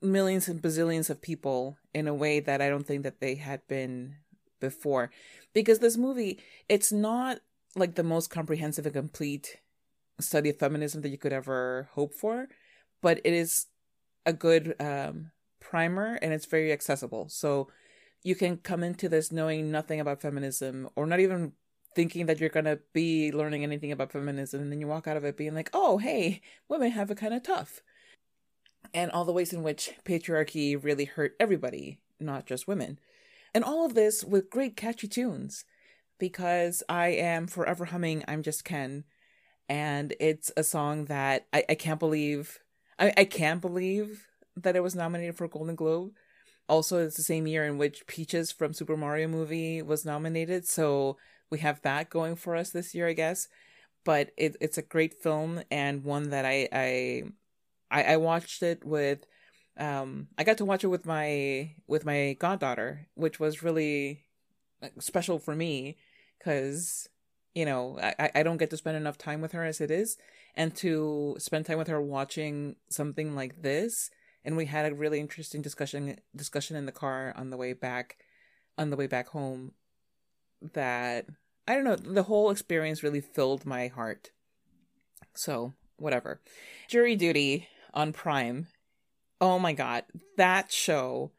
millions 0.00 0.48
and 0.48 0.62
bazillions 0.62 1.10
of 1.10 1.22
people 1.22 1.78
in 1.94 2.06
a 2.06 2.14
way 2.14 2.40
that 2.40 2.60
I 2.60 2.68
don't 2.68 2.86
think 2.86 3.02
that 3.02 3.20
they 3.20 3.36
had 3.36 3.66
been 3.66 4.16
before. 4.60 5.10
Because 5.52 5.78
this 5.78 5.96
movie, 5.96 6.38
it's 6.68 6.92
not 6.92 7.40
like 7.74 7.94
the 7.94 8.02
most 8.02 8.30
comprehensive 8.30 8.86
and 8.86 8.94
complete 8.94 9.60
study 10.20 10.50
of 10.50 10.58
feminism 10.58 11.02
that 11.02 11.08
you 11.08 11.18
could 11.18 11.32
ever 11.32 11.88
hope 11.92 12.14
for, 12.14 12.48
but 13.00 13.20
it 13.24 13.32
is 13.32 13.66
a 14.26 14.32
good 14.32 14.74
um, 14.80 15.30
primer 15.60 16.18
and 16.20 16.32
it's 16.32 16.46
very 16.46 16.72
accessible. 16.72 17.28
So 17.28 17.68
you 18.28 18.34
can 18.34 18.58
come 18.58 18.82
into 18.82 19.08
this 19.08 19.32
knowing 19.32 19.70
nothing 19.70 20.00
about 20.00 20.20
feminism 20.20 20.86
or 20.96 21.06
not 21.06 21.18
even 21.18 21.52
thinking 21.94 22.26
that 22.26 22.38
you're 22.38 22.50
going 22.50 22.66
to 22.66 22.78
be 22.92 23.32
learning 23.32 23.64
anything 23.64 23.90
about 23.90 24.12
feminism 24.12 24.60
and 24.60 24.70
then 24.70 24.80
you 24.80 24.86
walk 24.86 25.08
out 25.08 25.16
of 25.16 25.24
it 25.24 25.38
being 25.38 25.54
like, 25.54 25.70
"Oh, 25.72 25.96
hey, 25.96 26.42
women 26.68 26.90
have 26.90 27.10
it 27.10 27.16
kind 27.16 27.32
of 27.32 27.42
tough." 27.42 27.80
And 28.92 29.10
all 29.10 29.24
the 29.24 29.32
ways 29.32 29.54
in 29.54 29.62
which 29.62 29.92
patriarchy 30.04 30.76
really 30.82 31.06
hurt 31.06 31.36
everybody, 31.40 32.00
not 32.20 32.44
just 32.44 32.68
women. 32.68 32.98
And 33.54 33.64
all 33.64 33.86
of 33.86 33.94
this 33.94 34.22
with 34.22 34.50
great 34.50 34.76
catchy 34.76 35.08
tunes 35.08 35.64
because 36.18 36.82
I 36.86 37.08
am 37.08 37.46
forever 37.46 37.86
humming 37.86 38.24
I'm 38.28 38.42
Just 38.42 38.62
Ken. 38.62 39.04
And 39.70 40.14
it's 40.20 40.52
a 40.54 40.64
song 40.64 41.06
that 41.06 41.46
I, 41.54 41.64
I 41.70 41.74
can't 41.76 42.00
believe 42.00 42.58
I, 42.98 43.14
I 43.16 43.24
can't 43.24 43.62
believe 43.62 44.26
that 44.54 44.76
it 44.76 44.82
was 44.82 44.94
nominated 44.94 45.36
for 45.36 45.44
a 45.44 45.48
Golden 45.48 45.76
Globe. 45.76 46.12
Also, 46.68 46.98
it's 46.98 47.16
the 47.16 47.22
same 47.22 47.46
year 47.46 47.64
in 47.64 47.78
which 47.78 48.06
Peaches 48.06 48.52
from 48.52 48.74
Super 48.74 48.96
Mario 48.96 49.28
movie 49.28 49.80
was 49.82 50.04
nominated, 50.04 50.66
so 50.66 51.16
we 51.50 51.58
have 51.60 51.80
that 51.82 52.10
going 52.10 52.36
for 52.36 52.56
us 52.56 52.70
this 52.70 52.94
year, 52.94 53.08
I 53.08 53.14
guess. 53.14 53.48
But 54.04 54.32
it, 54.36 54.56
it's 54.60 54.78
a 54.78 54.82
great 54.82 55.22
film 55.22 55.62
and 55.70 56.04
one 56.04 56.30
that 56.30 56.44
I 56.46 56.68
I 56.72 57.24
I, 57.90 58.14
I 58.14 58.16
watched 58.18 58.62
it 58.62 58.84
with 58.84 59.26
um 59.78 60.28
I 60.38 60.44
got 60.44 60.58
to 60.58 60.64
watch 60.64 60.84
it 60.84 60.88
with 60.88 61.06
my 61.06 61.74
with 61.86 62.04
my 62.06 62.36
goddaughter, 62.40 63.08
which 63.14 63.40
was 63.40 63.62
really 63.62 64.24
special 64.98 65.38
for 65.38 65.54
me 65.54 65.96
because 66.38 67.08
you 67.54 67.64
know 67.64 67.98
I, 68.00 68.30
I 68.36 68.42
don't 68.42 68.58
get 68.58 68.70
to 68.70 68.76
spend 68.76 68.96
enough 68.96 69.18
time 69.18 69.40
with 69.40 69.52
her 69.52 69.64
as 69.64 69.80
it 69.80 69.90
is 69.90 70.16
and 70.54 70.74
to 70.76 71.36
spend 71.38 71.66
time 71.66 71.78
with 71.78 71.88
her 71.88 72.00
watching 72.00 72.76
something 72.90 73.34
like 73.34 73.62
this 73.62 74.10
and 74.44 74.56
we 74.56 74.66
had 74.66 74.90
a 74.90 74.94
really 74.94 75.20
interesting 75.20 75.62
discussion 75.62 76.16
discussion 76.34 76.76
in 76.76 76.86
the 76.86 76.92
car 76.92 77.32
on 77.36 77.50
the 77.50 77.56
way 77.56 77.72
back 77.72 78.18
on 78.76 78.90
the 78.90 78.96
way 78.96 79.06
back 79.06 79.28
home 79.28 79.72
that 80.74 81.26
I 81.66 81.74
don't 81.74 81.84
know 81.84 81.96
the 81.96 82.24
whole 82.24 82.50
experience 82.50 83.02
really 83.02 83.20
filled 83.20 83.66
my 83.66 83.88
heart. 83.88 84.30
So 85.34 85.74
whatever. 85.96 86.40
Jury 86.88 87.16
duty 87.16 87.68
on 87.92 88.12
prime. 88.12 88.68
Oh 89.40 89.58
my 89.58 89.72
god 89.72 90.04
that 90.36 90.72
show. 90.72 91.32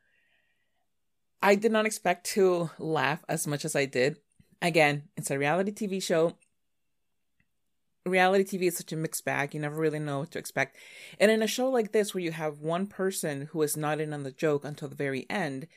I 1.42 1.56
did 1.56 1.72
not 1.72 1.86
expect 1.86 2.26
to 2.32 2.70
laugh 2.78 3.24
as 3.30 3.48
much 3.48 3.64
as 3.64 3.74
I 3.74 3.86
did. 3.86 4.18
Again, 4.62 5.04
it's 5.16 5.32
a 5.32 5.40
reality 5.40 5.72
TV 5.72 6.04
show. 6.04 6.36
Reality 8.06 8.58
TV 8.58 8.68
is 8.68 8.78
such 8.78 8.94
a 8.94 8.98
mixed 8.98 9.26
bag. 9.26 9.54
You 9.54 9.60
never 9.60 9.76
really 9.76 10.00
know 10.00 10.20
what 10.20 10.32
to 10.32 10.40
expect. 10.40 10.78
And 11.20 11.30
in 11.30 11.42
a 11.42 11.48
show 11.48 11.70
like 11.70 11.92
this, 11.92 12.14
where 12.14 12.24
you 12.24 12.32
have 12.32 12.60
one 12.60 12.88
person 12.88 13.50
who 13.52 13.62
is 13.62 13.76
not 13.76 14.00
in 14.00 14.14
on 14.14 14.24
the 14.24 14.32
joke 14.32 14.64
until 14.64 14.88
the 14.88 14.96
very 14.96 15.26
end, 15.30 15.68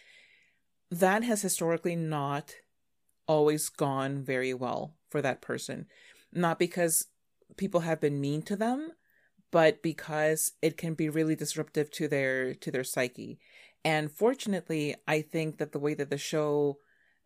that 0.91 1.25
has 1.25 1.43
historically 1.43 1.97
not 1.97 2.55
always 3.27 3.69
gone 3.69 4.23
very 4.23 4.55
well 4.55 4.95
for 5.11 5.23
that 5.23 5.41
person. 5.41 5.87
Not 6.33 6.59
because 6.59 7.07
people 7.57 7.81
have 7.81 8.01
been 8.01 8.21
mean 8.21 8.43
to 8.43 8.57
them, 8.57 8.93
but 9.51 9.83
because 9.83 10.53
it 10.63 10.77
can 10.77 10.95
be 10.95 11.09
really 11.09 11.37
disruptive 11.37 11.91
to 11.93 12.09
their 12.09 12.55
to 12.55 12.71
their 12.71 12.85
psyche. 12.85 13.39
And 13.85 14.11
fortunately, 14.11 14.95
I 15.09 15.23
think 15.23 15.59
that 15.59 15.73
the 15.73 15.79
way 15.79 15.95
that 15.95 16.11
the 16.11 16.19
show 16.19 16.79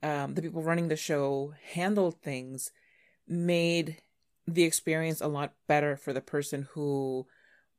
um, 0.03 0.35
the 0.35 0.43
people 0.43 0.63
running 0.63 0.89
the 0.89 0.97
show 0.97 1.55
handled 1.73 2.21
things 2.23 2.71
made 3.27 3.99
the 4.47 4.65
experience 4.65 5.21
a 5.21 5.27
lot 5.29 5.53
better 5.67 5.97
for 5.97 6.13
the 6.13 6.21
person 6.21 6.69
who 6.73 7.27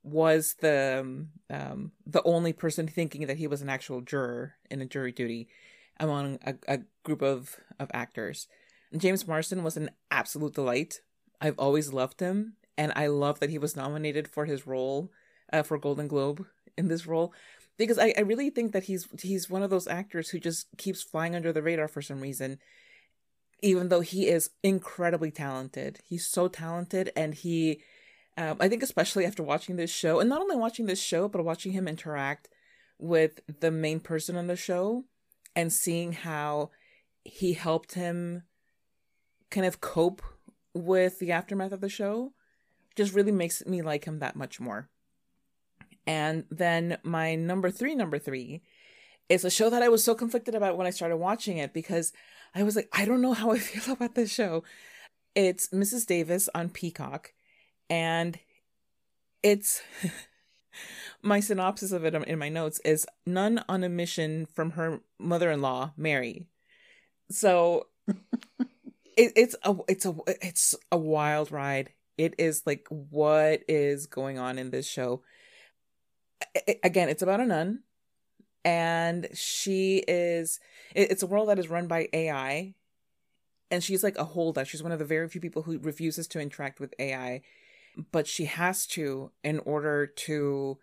was 0.02 0.54
the 0.60 0.98
um, 1.00 1.28
um, 1.50 1.92
the 2.06 2.22
only 2.24 2.52
person 2.52 2.86
thinking 2.86 3.26
that 3.26 3.38
he 3.38 3.46
was 3.46 3.62
an 3.62 3.68
actual 3.68 4.00
juror 4.00 4.54
in 4.70 4.80
a 4.80 4.86
jury 4.86 5.12
duty 5.12 5.48
among 5.98 6.38
a, 6.44 6.54
a 6.66 6.80
group 7.04 7.22
of 7.22 7.56
of 7.78 7.90
actors. 7.92 8.48
James 8.96 9.26
Marsden 9.26 9.62
was 9.62 9.76
an 9.76 9.90
absolute 10.10 10.54
delight. 10.54 11.00
I've 11.40 11.58
always 11.58 11.92
loved 11.92 12.20
him, 12.20 12.54
and 12.76 12.92
I 12.96 13.06
love 13.08 13.40
that 13.40 13.50
he 13.50 13.58
was 13.58 13.76
nominated 13.76 14.28
for 14.28 14.46
his 14.46 14.66
role 14.66 15.10
uh, 15.52 15.62
for 15.62 15.78
Golden 15.78 16.08
Globe 16.08 16.46
in 16.76 16.88
this 16.88 17.06
role 17.06 17.32
because 17.76 17.98
I, 17.98 18.14
I 18.16 18.22
really 18.22 18.50
think 18.50 18.72
that 18.72 18.84
he's 18.84 19.08
he's 19.20 19.50
one 19.50 19.62
of 19.62 19.70
those 19.70 19.88
actors 19.88 20.30
who 20.30 20.38
just 20.38 20.68
keeps 20.76 21.02
flying 21.02 21.34
under 21.34 21.52
the 21.52 21.62
radar 21.62 21.88
for 21.88 22.02
some 22.02 22.20
reason 22.20 22.58
even 23.60 23.88
though 23.88 24.00
he 24.00 24.28
is 24.28 24.50
incredibly 24.62 25.30
talented. 25.30 26.00
He's 26.04 26.26
so 26.26 26.48
talented 26.48 27.12
and 27.16 27.34
he 27.34 27.80
um, 28.36 28.56
i 28.60 28.68
think 28.68 28.84
especially 28.84 29.26
after 29.26 29.42
watching 29.42 29.74
this 29.76 29.90
show 29.90 30.20
and 30.20 30.28
not 30.28 30.40
only 30.40 30.54
watching 30.54 30.86
this 30.86 31.02
show 31.02 31.26
but 31.26 31.44
watching 31.44 31.72
him 31.72 31.88
interact 31.88 32.48
with 32.98 33.40
the 33.60 33.70
main 33.70 33.98
person 33.98 34.36
on 34.36 34.46
the 34.46 34.54
show 34.54 35.04
and 35.56 35.72
seeing 35.72 36.12
how 36.12 36.70
he 37.24 37.54
helped 37.54 37.94
him 37.94 38.44
kind 39.50 39.66
of 39.66 39.80
cope 39.80 40.22
with 40.74 41.18
the 41.18 41.32
aftermath 41.32 41.72
of 41.72 41.80
the 41.80 41.88
show 41.88 42.32
just 42.96 43.14
really 43.14 43.32
makes 43.32 43.64
me 43.66 43.82
like 43.82 44.04
him 44.04 44.18
that 44.18 44.36
much 44.36 44.60
more. 44.60 44.88
And 46.06 46.44
then 46.50 46.98
my 47.02 47.34
number 47.34 47.70
three, 47.70 47.94
number 47.94 48.18
three, 48.18 48.62
is 49.28 49.44
a 49.44 49.50
show 49.50 49.70
that 49.70 49.82
I 49.82 49.88
was 49.88 50.02
so 50.02 50.14
conflicted 50.14 50.54
about 50.54 50.76
when 50.76 50.86
I 50.86 50.90
started 50.90 51.18
watching 51.18 51.58
it 51.58 51.72
because 51.74 52.12
I 52.58 52.64
was 52.64 52.74
like, 52.74 52.88
I 52.92 53.04
don't 53.04 53.22
know 53.22 53.34
how 53.34 53.52
I 53.52 53.58
feel 53.58 53.92
about 53.92 54.14
this 54.14 54.32
show. 54.32 54.64
It's 55.34 55.68
Mrs. 55.68 56.06
Davis 56.06 56.48
on 56.54 56.70
Peacock, 56.70 57.32
and 57.88 58.38
it's 59.42 59.80
my 61.22 61.38
synopsis 61.38 61.92
of 61.92 62.04
it 62.04 62.14
in 62.14 62.38
my 62.38 62.48
notes 62.48 62.80
is 62.84 63.06
nun 63.24 63.62
on 63.68 63.84
a 63.84 63.88
mission 63.88 64.46
from 64.46 64.72
her 64.72 65.00
mother-in-law, 65.20 65.92
Mary. 65.96 66.48
So 67.30 67.86
it, 68.08 69.32
it's 69.36 69.54
a 69.62 69.76
it's 69.86 70.06
a 70.06 70.14
it's 70.26 70.74
a 70.90 70.98
wild 70.98 71.52
ride. 71.52 71.90
It 72.16 72.34
is 72.38 72.64
like 72.66 72.88
what 72.88 73.62
is 73.68 74.06
going 74.06 74.40
on 74.40 74.58
in 74.58 74.70
this 74.70 74.88
show 74.88 75.22
again, 76.82 77.08
it's 77.08 77.22
about 77.22 77.40
a 77.40 77.46
nun, 77.46 77.80
and 78.64 79.28
she 79.34 80.04
is. 80.08 80.60
It's 80.94 81.22
a 81.22 81.26
world 81.26 81.48
that 81.48 81.58
is 81.58 81.68
run 81.68 81.86
by 81.86 82.08
AI, 82.12 82.74
and 83.70 83.82
she's 83.82 84.02
like 84.02 84.18
a 84.18 84.24
holdout. 84.24 84.66
She's 84.66 84.82
one 84.82 84.92
of 84.92 84.98
the 84.98 85.04
very 85.04 85.28
few 85.28 85.40
people 85.40 85.62
who 85.62 85.78
refuses 85.78 86.26
to 86.28 86.40
interact 86.40 86.80
with 86.80 86.94
AI, 86.98 87.42
but 88.12 88.26
she 88.26 88.46
has 88.46 88.86
to 88.88 89.30
in 89.44 89.58
order 89.60 90.06
to 90.06 90.78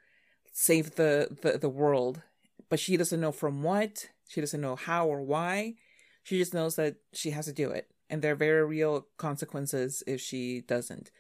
save 0.52 0.96
the 0.96 1.38
the, 1.42 1.58
the 1.58 1.70
world. 1.70 2.22
But 2.70 2.80
she 2.80 2.98
doesn't 2.98 3.22
know 3.22 3.32
from 3.32 3.64
what. 3.64 4.10
She 4.28 4.42
doesn't 4.42 4.62
know 4.62 4.76
how 4.76 5.08
or 5.08 5.22
why. 5.22 5.76
She 6.24 6.40
just 6.40 6.54
knows 6.54 6.76
that 6.78 6.96
she 7.14 7.32
has 7.32 7.46
to 7.46 7.54
do 7.54 7.70
it, 7.70 7.92
and 8.10 8.22
there 8.22 8.32
are 8.32 8.36
very 8.36 8.66
real 8.66 9.08
consequences 9.18 10.02
if 10.08 10.20
she 10.20 10.62
doesn't. 10.62 11.12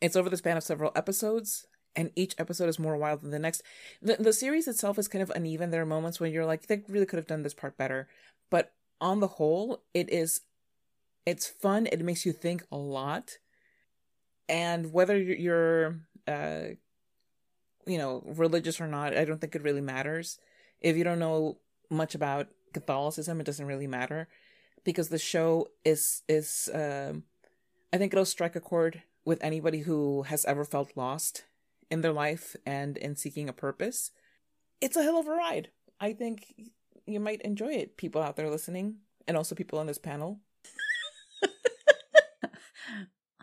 It's 0.00 0.16
over 0.16 0.30
the 0.30 0.36
span 0.36 0.56
of 0.56 0.62
several 0.62 0.92
episodes 0.94 1.66
and 1.96 2.10
each 2.14 2.34
episode 2.38 2.68
is 2.68 2.78
more 2.78 2.96
wild 2.96 3.22
than 3.22 3.30
the 3.30 3.38
next. 3.38 3.62
The 4.02 4.16
the 4.16 4.32
series 4.32 4.68
itself 4.68 4.98
is 4.98 5.08
kind 5.08 5.22
of 5.22 5.30
uneven. 5.30 5.70
There 5.70 5.82
are 5.82 5.86
moments 5.86 6.20
when 6.20 6.32
you're 6.32 6.46
like, 6.46 6.66
they 6.66 6.82
really 6.88 7.06
could 7.06 7.16
have 7.18 7.26
done 7.26 7.42
this 7.42 7.54
part 7.54 7.76
better. 7.76 8.06
But 8.50 8.72
on 9.00 9.20
the 9.20 9.26
whole, 9.26 9.82
it 9.94 10.10
is 10.10 10.42
it's 11.24 11.46
fun. 11.46 11.88
It 11.90 12.04
makes 12.04 12.24
you 12.24 12.32
think 12.32 12.64
a 12.70 12.76
lot, 12.76 13.38
and 14.48 14.92
whether 14.92 15.18
you're 15.18 15.96
uh, 16.28 16.76
you 17.86 17.98
know 17.98 18.22
religious 18.26 18.80
or 18.80 18.86
not, 18.86 19.16
I 19.16 19.24
don't 19.24 19.40
think 19.40 19.56
it 19.56 19.62
really 19.62 19.80
matters. 19.80 20.38
If 20.80 20.96
you 20.96 21.04
don't 21.04 21.18
know 21.18 21.58
much 21.90 22.14
about 22.14 22.48
Catholicism, 22.74 23.40
it 23.40 23.44
doesn't 23.46 23.66
really 23.66 23.86
matter 23.86 24.28
because 24.84 25.08
the 25.08 25.18
show 25.18 25.68
is 25.84 26.22
is 26.28 26.70
um, 26.74 27.24
I 27.92 27.98
think 27.98 28.12
it'll 28.12 28.24
strike 28.24 28.54
a 28.54 28.60
chord 28.60 29.02
with 29.24 29.42
anybody 29.42 29.80
who 29.80 30.22
has 30.22 30.44
ever 30.44 30.64
felt 30.64 30.96
lost 30.96 31.44
in 31.90 32.00
their 32.00 32.12
life 32.12 32.56
and 32.64 32.96
in 32.96 33.16
seeking 33.16 33.48
a 33.48 33.52
purpose. 33.52 34.10
It's 34.80 34.96
a 34.96 35.02
hell 35.02 35.18
of 35.18 35.26
a 35.26 35.30
ride. 35.30 35.70
I 36.00 36.12
think 36.12 36.54
you 37.06 37.20
might 37.20 37.42
enjoy 37.42 37.72
it, 37.72 37.96
people 37.96 38.22
out 38.22 38.36
there 38.36 38.50
listening, 38.50 38.96
and 39.26 39.36
also 39.36 39.54
people 39.54 39.78
on 39.78 39.86
this 39.86 39.98
panel. 39.98 40.40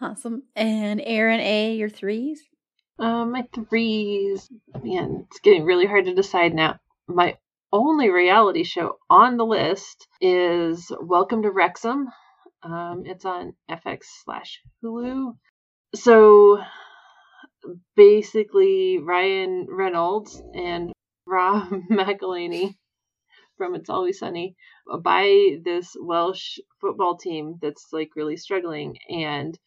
awesome. 0.01 0.43
And 0.55 1.01
Erin 1.03 1.39
A, 1.39 1.75
your 1.75 1.89
threes? 1.89 2.41
Uh, 2.99 3.25
my 3.25 3.47
threes. 3.53 4.47
Man, 4.83 5.25
it's 5.27 5.39
getting 5.39 5.65
really 5.65 5.87
hard 5.87 6.05
to 6.05 6.13
decide 6.13 6.53
now. 6.53 6.79
My 7.07 7.37
only 7.71 8.09
reality 8.09 8.63
show 8.63 8.97
on 9.09 9.37
the 9.37 9.45
list 9.45 10.07
is 10.21 10.91
Welcome 11.01 11.41
to 11.41 11.51
Wrexham. 11.51 12.07
Um, 12.61 13.03
it's 13.05 13.25
on 13.25 13.55
FX 13.69 14.03
slash 14.23 14.61
Hulu. 14.83 15.33
So 15.95 16.59
basically, 17.95 18.99
Ryan 18.99 19.67
Reynolds 19.69 20.41
and 20.53 20.91
Rob 21.25 21.69
McElhenney 21.89 22.75
from 23.57 23.75
It's 23.75 23.89
Always 23.89 24.19
Sunny 24.19 24.55
buy 25.01 25.57
this 25.63 25.95
Welsh 25.99 26.59
football 26.81 27.17
team 27.17 27.57
that's 27.61 27.87
like 27.91 28.15
really 28.15 28.37
struggling 28.37 28.97
and 29.09 29.57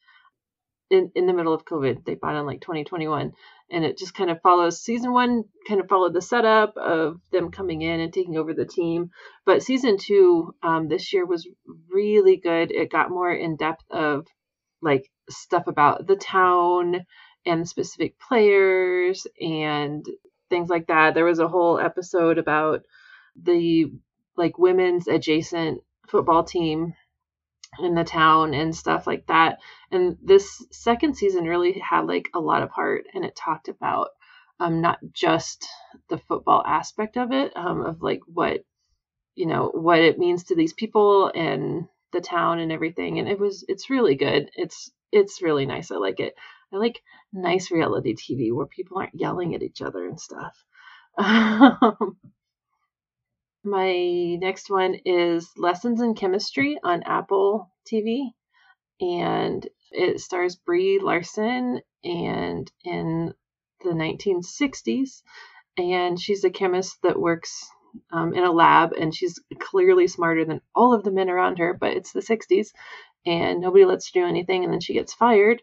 in 0.90 1.11
in 1.14 1.26
the 1.26 1.32
middle 1.32 1.55
of 1.55 1.64
COVID. 1.64 2.05
They 2.05 2.14
bought 2.14 2.36
in 2.36 2.47
like 2.47 2.61
2021 2.61 3.32
and 3.70 3.84
it 3.84 3.99
just 3.99 4.14
kind 4.14 4.30
of 4.30 4.40
follows 4.42 4.80
season 4.80 5.12
1 5.12 5.44
kind 5.66 5.80
of 5.80 5.88
followed 5.88 6.14
the 6.14 6.22
setup 6.22 6.76
of 6.76 7.20
them 7.32 7.51
coming 7.51 7.82
in 7.82 8.01
and 8.01 8.12
taking 8.12 8.36
over 8.36 8.55
the 8.55 8.66
team. 8.66 9.11
But 9.44 9.62
season 9.62 9.97
2 9.99 10.55
um, 10.62 10.88
this 10.88 11.12
year 11.12 11.26
was 11.26 11.49
really 11.90 12.36
good. 12.36 12.70
It 12.70 12.90
got 12.90 13.11
more 13.11 13.32
in 13.32 13.57
depth 13.57 13.84
of 13.90 14.26
like 14.82 15.11
stuff 15.28 15.66
about 15.66 16.07
the 16.07 16.16
town 16.16 17.05
and 17.47 17.68
specific 17.68 18.18
players 18.18 19.26
and 19.40 20.05
things 20.51 20.68
like 20.68 20.86
that. 20.88 21.14
There 21.14 21.24
was 21.24 21.38
a 21.38 21.49
whole 21.49 21.78
episode 21.78 22.38
about 22.38 22.82
the 23.40 23.92
like 24.36 24.59
women's 24.59 25.09
adjacent 25.09 25.82
football 26.09 26.44
team 26.44 26.94
in 27.80 27.94
the 27.94 28.05
town 28.05 28.55
and 28.55 28.74
stuff 28.74 29.07
like 29.07 29.26
that. 29.26 29.59
And 29.90 30.16
this 30.22 30.64
second 30.70 31.16
season 31.16 31.44
really 31.44 31.78
had 31.78 32.07
like 32.07 32.28
a 32.34 32.40
lot 32.40 32.62
of 32.62 32.70
heart 32.70 33.05
and 33.14 33.24
it 33.24 33.36
talked 33.36 33.68
about 33.68 34.09
um 34.59 34.80
not 34.80 34.99
just 35.12 35.66
the 36.09 36.18
football 36.18 36.62
aspect 36.66 37.16
of 37.16 37.32
it, 37.32 37.53
um 37.57 37.84
of 37.84 38.03
like 38.03 38.20
what 38.26 38.64
you 39.34 39.47
know, 39.47 39.70
what 39.74 40.01
it 40.01 40.18
means 40.18 40.44
to 40.44 40.57
these 40.57 40.72
people 40.72 41.30
and 41.34 41.86
the 42.12 42.20
town 42.20 42.59
and 42.59 42.72
everything. 42.72 43.18
And 43.18 43.28
it 43.28 43.38
was 43.38 43.64
it's 43.68 43.90
really 43.90 44.14
good. 44.14 44.51
It's 44.55 44.90
it's 45.12 45.42
really 45.42 45.66
nice. 45.66 45.90
I 45.90 45.97
like 45.97 46.20
it. 46.20 46.34
I 46.72 46.76
like 46.76 47.02
nice 47.32 47.70
reality 47.70 48.14
TV 48.14 48.52
where 48.52 48.66
people 48.66 48.98
aren't 48.98 49.14
yelling 49.14 49.54
at 49.54 49.62
each 49.62 49.82
other 49.82 50.06
and 50.06 50.20
stuff. 50.20 50.64
My 53.64 54.36
next 54.36 54.70
one 54.70 54.94
is 55.04 55.50
Lessons 55.56 56.00
in 56.00 56.14
Chemistry 56.14 56.78
on 56.82 57.02
Apple 57.04 57.70
TV. 57.90 58.30
And 59.00 59.66
it 59.90 60.20
stars 60.20 60.56
Brie 60.56 60.98
Larson 61.00 61.80
and 62.04 62.70
in 62.84 63.34
the 63.82 63.90
1960s. 63.90 65.22
And 65.78 66.18
she's 66.20 66.44
a 66.44 66.50
chemist 66.50 66.98
that 67.02 67.18
works 67.18 67.68
um, 68.10 68.34
in 68.34 68.44
a 68.44 68.52
lab, 68.52 68.92
and 68.92 69.14
she's 69.14 69.40
clearly 69.58 70.06
smarter 70.06 70.44
than 70.44 70.60
all 70.74 70.94
of 70.94 71.02
the 71.02 71.10
men 71.10 71.30
around 71.30 71.58
her, 71.58 71.74
but 71.74 71.96
it's 71.96 72.12
the 72.12 72.20
60s, 72.20 72.68
and 73.24 73.60
nobody 73.60 73.84
lets 73.84 74.12
her 74.12 74.20
do 74.20 74.26
anything, 74.26 74.64
and 74.64 74.72
then 74.72 74.80
she 74.80 74.94
gets 74.94 75.14
fired. 75.14 75.62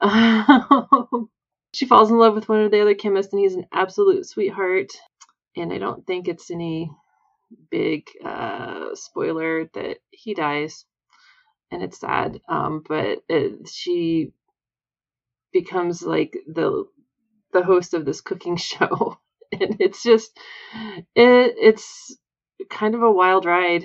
she 1.74 1.86
falls 1.86 2.10
in 2.10 2.18
love 2.18 2.34
with 2.34 2.48
one 2.48 2.62
of 2.62 2.70
the 2.70 2.80
other 2.82 2.94
chemists, 2.94 3.32
and 3.32 3.40
he's 3.40 3.54
an 3.54 3.66
absolute 3.72 4.26
sweetheart. 4.26 4.92
And 5.56 5.72
I 5.72 5.78
don't 5.78 6.06
think 6.06 6.28
it's 6.28 6.50
any 6.50 6.90
big 7.70 8.08
uh, 8.24 8.94
spoiler 8.94 9.70
that 9.74 9.98
he 10.10 10.34
dies, 10.34 10.84
and 11.70 11.82
it's 11.82 12.00
sad. 12.00 12.40
Um, 12.48 12.82
but 12.86 13.20
it, 13.28 13.68
she 13.68 14.32
becomes 15.52 16.02
like 16.02 16.36
the 16.46 16.84
the 17.52 17.62
host 17.62 17.94
of 17.94 18.04
this 18.04 18.20
cooking 18.20 18.56
show, 18.58 19.18
and 19.52 19.76
it's 19.80 20.02
just 20.02 20.38
it 21.14 21.54
it's 21.58 22.16
kind 22.70 22.94
of 22.94 23.02
a 23.02 23.12
wild 23.12 23.44
ride. 23.44 23.84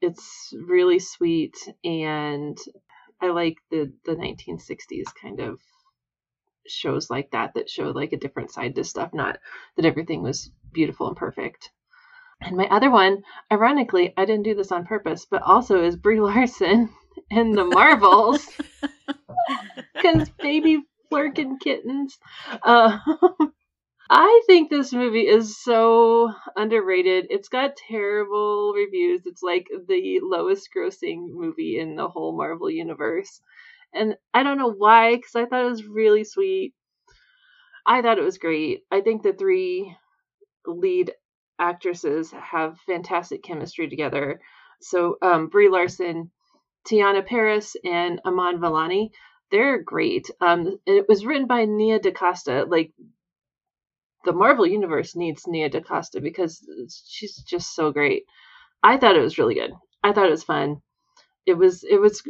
It's 0.00 0.52
really 0.54 0.98
sweet, 0.98 1.56
and 1.84 2.58
I 3.20 3.28
like 3.28 3.56
the 3.70 3.92
the 4.04 4.14
1960s 4.14 5.14
kind 5.20 5.40
of 5.40 5.60
shows 6.66 7.10
like 7.10 7.30
that 7.32 7.54
that 7.54 7.68
show 7.70 7.90
like 7.90 8.12
a 8.12 8.18
different 8.18 8.50
side 8.50 8.74
to 8.74 8.84
stuff, 8.84 9.12
not 9.12 9.38
that 9.76 9.84
everything 9.84 10.22
was 10.22 10.50
beautiful 10.72 11.08
and 11.08 11.16
perfect. 11.16 11.70
And 12.40 12.56
my 12.56 12.66
other 12.66 12.90
one, 12.90 13.22
ironically, 13.50 14.12
I 14.16 14.24
didn't 14.24 14.44
do 14.44 14.54
this 14.54 14.72
on 14.72 14.86
purpose, 14.86 15.24
but 15.24 15.42
also 15.42 15.82
is 15.82 15.96
Brie 15.96 16.20
Larson 16.20 16.90
and 17.30 17.56
the 17.56 17.64
Marvels. 17.64 18.46
Because 19.94 20.28
baby 20.30 20.82
Flerken 21.10 21.58
kittens. 21.60 22.18
Uh, 22.62 22.98
I 24.10 24.42
think 24.46 24.68
this 24.68 24.92
movie 24.92 25.26
is 25.26 25.62
so 25.62 26.30
underrated. 26.56 27.26
It's 27.30 27.48
got 27.48 27.76
terrible 27.76 28.74
reviews. 28.74 29.22
It's 29.24 29.42
like 29.42 29.66
the 29.88 30.20
lowest 30.22 30.68
grossing 30.76 31.28
movie 31.30 31.78
in 31.78 31.96
the 31.96 32.08
whole 32.08 32.36
Marvel 32.36 32.70
universe. 32.70 33.40
And 33.94 34.16
I 34.34 34.42
don't 34.42 34.58
know 34.58 34.72
why, 34.72 35.16
because 35.16 35.34
I 35.34 35.46
thought 35.46 35.64
it 35.64 35.70
was 35.70 35.86
really 35.86 36.24
sweet. 36.24 36.74
I 37.86 38.02
thought 38.02 38.18
it 38.18 38.24
was 38.24 38.38
great. 38.38 38.80
I 38.90 39.00
think 39.00 39.22
the 39.22 39.32
three 39.32 39.96
lead 40.66 41.12
actresses 41.58 42.32
have 42.32 42.78
fantastic 42.86 43.42
chemistry 43.42 43.88
together. 43.88 44.40
So 44.80 45.16
um, 45.22 45.48
Brie 45.48 45.68
Larson, 45.68 46.30
Teyonah 46.86 47.26
Parris, 47.26 47.76
and 47.84 48.20
Iman 48.26 48.58
Vellani, 48.58 49.10
they're 49.50 49.82
great. 49.82 50.30
Um, 50.40 50.78
it 50.86 51.06
was 51.08 51.24
written 51.24 51.46
by 51.46 51.64
Nia 51.64 52.00
DaCosta. 52.00 52.66
Like 52.68 52.92
the 54.24 54.32
Marvel 54.32 54.66
universe 54.66 55.16
needs 55.16 55.46
Nia 55.46 55.68
DaCosta 55.68 56.20
because 56.20 56.66
she's 57.06 57.36
just 57.36 57.74
so 57.74 57.92
great. 57.92 58.24
I 58.82 58.96
thought 58.98 59.16
it 59.16 59.22
was 59.22 59.38
really 59.38 59.54
good. 59.54 59.72
I 60.02 60.12
thought 60.12 60.26
it 60.26 60.30
was 60.30 60.44
fun. 60.44 60.82
It 61.46 61.54
was 61.54 61.84
it 61.84 62.00
was 62.00 62.22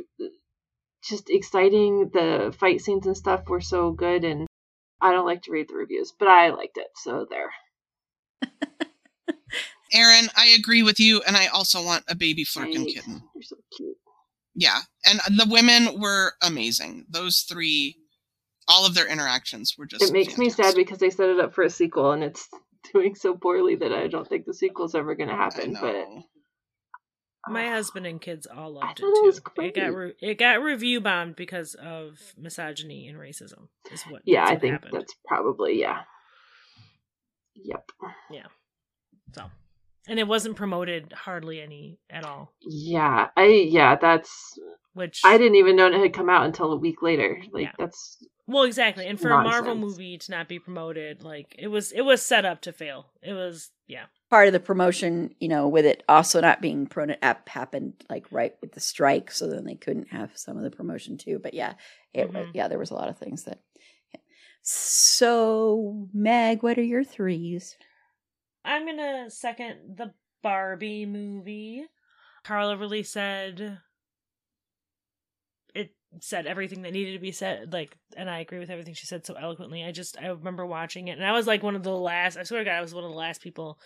just 1.09 1.31
exciting. 1.31 2.11
The 2.13 2.55
fight 2.59 2.81
scenes 2.81 3.07
and 3.07 3.17
stuff 3.17 3.49
were 3.49 3.61
so 3.61 3.93
good, 3.93 4.25
and 4.25 4.47
I 5.01 5.13
don't 5.13 5.27
like 5.27 5.43
to 5.43 5.53
read 5.53 5.69
the 5.69 5.77
reviews, 5.77 6.13
but 6.19 6.29
I 6.29 6.51
liked 6.51 6.77
it. 6.79 6.89
So 6.97 7.27
there. 7.29 7.53
Erin, 9.93 10.29
I 10.37 10.49
agree 10.59 10.83
with 10.83 10.99
you, 11.01 11.23
and 11.27 11.37
I 11.37 11.47
also 11.47 11.85
want 11.85 12.05
a 12.09 12.15
baby 12.15 12.45
Flerken 12.45 12.79
Right. 12.85 12.89
kitten. 12.95 13.23
You're 13.35 13.43
so 13.43 13.57
cute. 13.77 13.97
Yeah, 14.55 14.81
and 15.05 15.21
the 15.39 15.47
women 15.49 16.01
were 16.01 16.35
amazing. 16.43 17.07
Those 17.09 17.41
three, 17.41 17.97
all 18.69 18.87
of 18.87 18.95
their 18.95 19.07
interactions 19.07 19.75
were 19.79 19.87
just. 19.87 20.03
It 20.03 20.13
makes 20.13 20.39
me 20.39 20.51
sad 20.51 20.75
because 20.75 20.99
they 20.99 21.11
set 21.11 21.29
it 21.29 21.41
up 21.41 21.55
for 21.55 21.63
a 21.65 21.71
sequel, 21.71 22.13
and 22.13 22.23
it's 22.25 22.49
doing 22.93 23.15
so 23.15 23.35
poorly 23.37 23.77
that 23.77 23.93
I 23.93 24.09
don't 24.09 24.27
think 24.29 24.45
the 24.47 24.55
sequel's 24.55 24.95
ever 24.95 25.15
going 25.15 25.29
to 25.29 25.35
happen. 25.37 25.77
But. 25.81 26.07
My 27.47 27.69
husband 27.69 28.07
and 28.07 28.23
kids 28.23 28.47
all 28.47 28.73
loved 28.73 29.01
it 29.01 29.03
thought 29.03 29.09
it 29.11 29.21
too. 29.21 29.27
was 29.27 29.41
It 29.59 29.75
got 29.75 29.95
re- 29.95 30.15
it 30.23 30.39
got 30.39 30.63
review 30.63 31.03
bombed 31.03 31.37
because 31.37 31.75
of 31.75 32.19
misogyny 32.39 33.07
and 33.07 33.19
racism. 33.19 33.69
Is 33.93 34.03
what 34.09 34.23
yeah, 34.25 34.45
I 34.47 34.57
think 34.57 34.73
happened. 34.73 34.95
that's 34.95 35.15
probably 35.27 35.79
yeah. 35.79 35.99
Yep. 37.57 37.85
Yeah. 38.31 38.47
So, 39.35 39.43
and 40.09 40.19
it 40.19 40.27
wasn't 40.27 40.57
promoted 40.57 41.13
hardly 41.13 41.61
any 41.61 41.99
at 42.09 42.25
all. 42.25 42.55
Yeah, 42.63 43.29
I 43.37 43.45
yeah, 43.45 43.97
that's 44.01 44.59
Which 44.95 45.21
I 45.23 45.37
didn't 45.37 45.57
even 45.57 45.77
know 45.77 45.89
it 45.89 45.93
had 46.01 46.15
come 46.15 46.31
out 46.31 46.47
until 46.47 46.73
a 46.73 46.79
week 46.79 47.03
later. 47.03 47.43
Like 47.53 47.65
Yeah. 47.65 47.73
that's 47.79 48.25
well, 48.47 48.65
exactly. 48.65 49.07
And 49.07 49.19
for 49.19 49.31
a 49.31 49.43
Marvel 49.43 49.75
movie 49.75 50.19
to 50.19 50.31
not 50.31 50.49
be 50.49 50.59
promoted, 50.59 51.23
like 51.23 51.55
it 51.59 51.69
was, 51.69 51.93
it 51.93 52.03
was 52.03 52.23
set 52.23 52.45
up 52.45 52.61
to 52.63 52.73
fail. 52.73 53.07
It 53.23 53.33
was, 53.33 53.71
yeah. 53.87 54.07
Part 54.31 54.47
of 54.49 54.53
the 54.53 54.61
promotion, 54.61 55.35
you 55.41 55.49
know, 55.49 55.69
with 55.69 55.87
it 55.87 56.03
also 56.09 56.41
not 56.41 56.61
being 56.61 56.87
pro 56.87 57.07
app 57.23 57.49
happened 57.49 57.95
like 58.11 58.27
right 58.33 58.55
with 58.61 58.73
the 58.73 58.81
strike, 58.81 59.31
so 59.31 59.49
then 59.49 59.65
they 59.65 59.77
couldn't 59.77 60.09
have 60.09 60.31
some 60.35 60.57
of 60.57 60.63
the 60.65 60.71
promotion 60.71 61.17
too. 61.19 61.39
But 61.43 61.55
yeah, 61.55 61.75
it 62.13 62.33
Mhm. 62.33 62.51
yeah, 62.55 62.69
there 62.69 62.79
was 62.79 62.91
a 62.91 62.95
lot 62.95 63.09
of 63.09 63.19
things 63.19 63.45
that. 63.45 63.61
So, 64.63 66.09
Meg, 66.15 66.63
what 66.63 66.79
are 66.79 66.83
your 66.83 67.05
threes? 67.05 67.77
I'm 68.65 68.87
gonna 68.87 69.31
second 69.31 69.97
the 69.99 70.15
Barbie 70.43 71.05
movie. 71.07 71.87
Carla 72.45 72.77
really 72.77 73.03
said 73.03 73.61
it 73.61 73.79
said 76.21 76.47
everything 76.47 76.83
that 76.83 76.93
needed 76.93 77.13
to 77.13 77.19
be 77.19 77.33
said 77.33 77.73
like 77.73 77.97
and 78.17 78.31
I 78.31 78.41
agree 78.41 78.59
with 78.59 78.71
everything 78.71 78.95
she 78.95 79.07
said 79.07 79.27
so 79.27 79.35
eloquently. 79.35 79.85
I 79.85 79.93
just 79.93 80.19
I 80.21 80.29
remember 80.29 80.67
watching 80.67 81.09
it 81.09 81.19
and 81.19 81.27
I 81.27 81.33
was 81.33 81.47
like 81.47 81.63
one 81.63 81.77
of 81.77 81.83
the 81.83 81.97
last 81.97 82.37
I 82.37 82.43
swear 82.45 82.61
to 82.61 82.65
God 82.65 82.77
I 82.77 82.81
was 82.81 82.95
one 82.95 83.05
of 83.05 83.11
the 83.11 83.17
last 83.17 83.43
people 83.43 83.79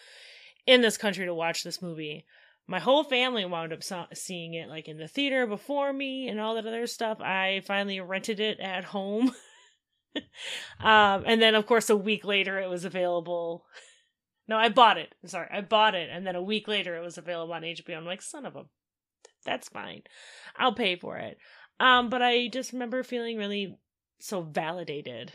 in 0.66 0.82
this 0.82 0.98
country 0.98 1.24
to 1.24 1.34
watch 1.34 1.64
this 1.64 1.82
movie. 1.82 2.26
My 2.66 2.78
whole 2.78 3.02
family 3.02 3.46
wound 3.46 3.72
up 3.72 3.82
seeing 4.12 4.52
it 4.52 4.68
like 4.68 4.88
in 4.88 4.98
the 4.98 5.08
theater 5.08 5.46
before 5.46 5.90
me 5.90 6.28
and 6.28 6.38
all 6.38 6.54
that 6.54 6.66
other 6.66 6.86
stuff. 6.86 7.18
I 7.20 7.62
finally 7.66 7.98
rented 8.00 8.40
it 8.40 8.60
at 8.60 8.84
home. 8.84 9.32
um, 10.80 11.24
and 11.26 11.40
then, 11.40 11.54
of 11.54 11.66
course, 11.66 11.88
a 11.88 11.96
week 11.96 12.26
later, 12.26 12.58
it 12.58 12.68
was 12.68 12.84
available. 12.84 13.64
No, 14.46 14.56
I 14.56 14.68
bought 14.68 14.98
it. 14.98 15.14
I'm 15.22 15.30
sorry, 15.30 15.48
I 15.50 15.62
bought 15.62 15.94
it, 15.94 16.10
and 16.12 16.26
then 16.26 16.36
a 16.36 16.42
week 16.42 16.68
later, 16.68 16.94
it 16.96 17.02
was 17.02 17.16
available 17.16 17.54
on 17.54 17.62
HBO. 17.62 17.96
I'm 17.96 18.04
like, 18.04 18.22
son 18.22 18.44
of 18.44 18.56
a, 18.56 18.64
that's 19.44 19.68
fine, 19.68 20.02
I'll 20.56 20.74
pay 20.74 20.96
for 20.96 21.16
it. 21.16 21.38
Um, 21.80 22.10
but 22.10 22.22
I 22.22 22.48
just 22.48 22.72
remember 22.72 23.02
feeling 23.02 23.38
really 23.38 23.78
so 24.18 24.42
validated 24.42 25.32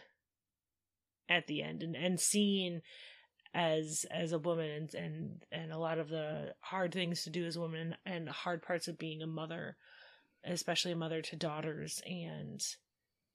at 1.30 1.48
the 1.48 1.64
end, 1.64 1.84
and 1.84 1.96
and 1.96 2.20
seeing 2.20 2.82
as 3.54 4.06
as 4.12 4.32
a 4.32 4.40
woman 4.40 4.70
and 4.70 4.94
and 4.96 5.46
and 5.52 5.72
a 5.72 5.78
lot 5.78 6.00
of 6.00 6.10
the 6.10 6.54
hard 6.60 6.94
things 6.94 7.24
to 7.24 7.30
do 7.30 7.46
as 7.46 7.56
a 7.56 7.62
woman 7.62 7.96
and 8.06 8.28
hard 8.28 8.62
parts 8.62 8.88
of 8.88 8.98
being 8.98 9.22
a 9.22 9.28
mother 9.28 9.78
especially 10.46 10.92
a 10.92 10.96
mother 10.96 11.22
to 11.22 11.36
daughters. 11.36 12.02
And 12.06 12.62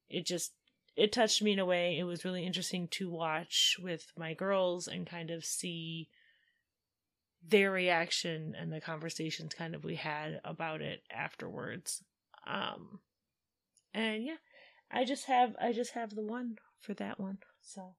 it 0.08 0.26
just 0.26 0.52
it 0.96 1.12
touched 1.12 1.42
me 1.42 1.52
in 1.52 1.58
a 1.58 1.66
way. 1.66 1.98
It 1.98 2.04
was 2.04 2.24
really 2.24 2.44
interesting 2.44 2.88
to 2.92 3.10
watch 3.10 3.76
with 3.80 4.06
my 4.16 4.34
girls 4.34 4.88
and 4.88 5.06
kind 5.06 5.30
of 5.30 5.44
see 5.44 6.08
their 7.46 7.70
reaction 7.70 8.54
and 8.58 8.72
the 8.72 8.80
conversations 8.80 9.54
kind 9.54 9.74
of 9.74 9.84
we 9.84 9.94
had 9.94 10.40
about 10.44 10.82
it 10.82 11.02
afterwards 11.10 12.02
um 12.48 13.00
and 13.94 14.24
yeah 14.24 14.36
i 14.90 15.04
just 15.04 15.26
have 15.26 15.54
i 15.60 15.72
just 15.72 15.92
have 15.92 16.14
the 16.14 16.22
one 16.22 16.56
for 16.80 16.94
that 16.94 17.20
one 17.20 17.38
so 17.60 17.94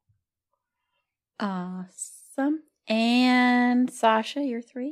Awesome. 1.39 2.63
And 2.87 3.91
Sasha, 3.91 4.41
your 4.41 4.61
three? 4.61 4.91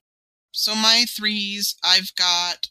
So 0.51 0.75
my 0.75 1.05
threes, 1.09 1.75
I've 1.83 2.15
got 2.15 2.67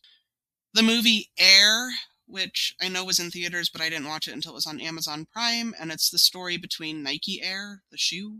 the 0.72 0.82
movie 0.82 1.30
Air, 1.38 1.90
which 2.26 2.74
I 2.80 2.88
know 2.88 3.04
was 3.04 3.20
in 3.20 3.30
theaters, 3.30 3.68
but 3.68 3.82
I 3.82 3.90
didn't 3.90 4.08
watch 4.08 4.28
it 4.28 4.32
until 4.32 4.52
it 4.52 4.56
was 4.56 4.66
on 4.66 4.80
Amazon 4.80 5.26
Prime, 5.30 5.74
and 5.78 5.92
it's 5.92 6.10
the 6.10 6.18
story 6.18 6.56
between 6.56 7.02
Nike 7.02 7.42
Air, 7.42 7.82
the 7.90 7.98
shoe, 7.98 8.38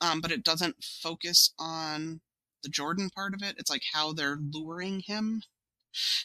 um, 0.00 0.20
but 0.20 0.30
it 0.30 0.44
doesn't 0.44 0.84
focus 0.84 1.54
on 1.58 2.20
the 2.62 2.68
Jordan 2.68 3.08
part 3.10 3.34
of 3.34 3.42
it. 3.42 3.56
It's 3.58 3.70
like 3.70 3.82
how 3.92 4.12
they're 4.12 4.38
luring 4.52 5.00
him, 5.00 5.42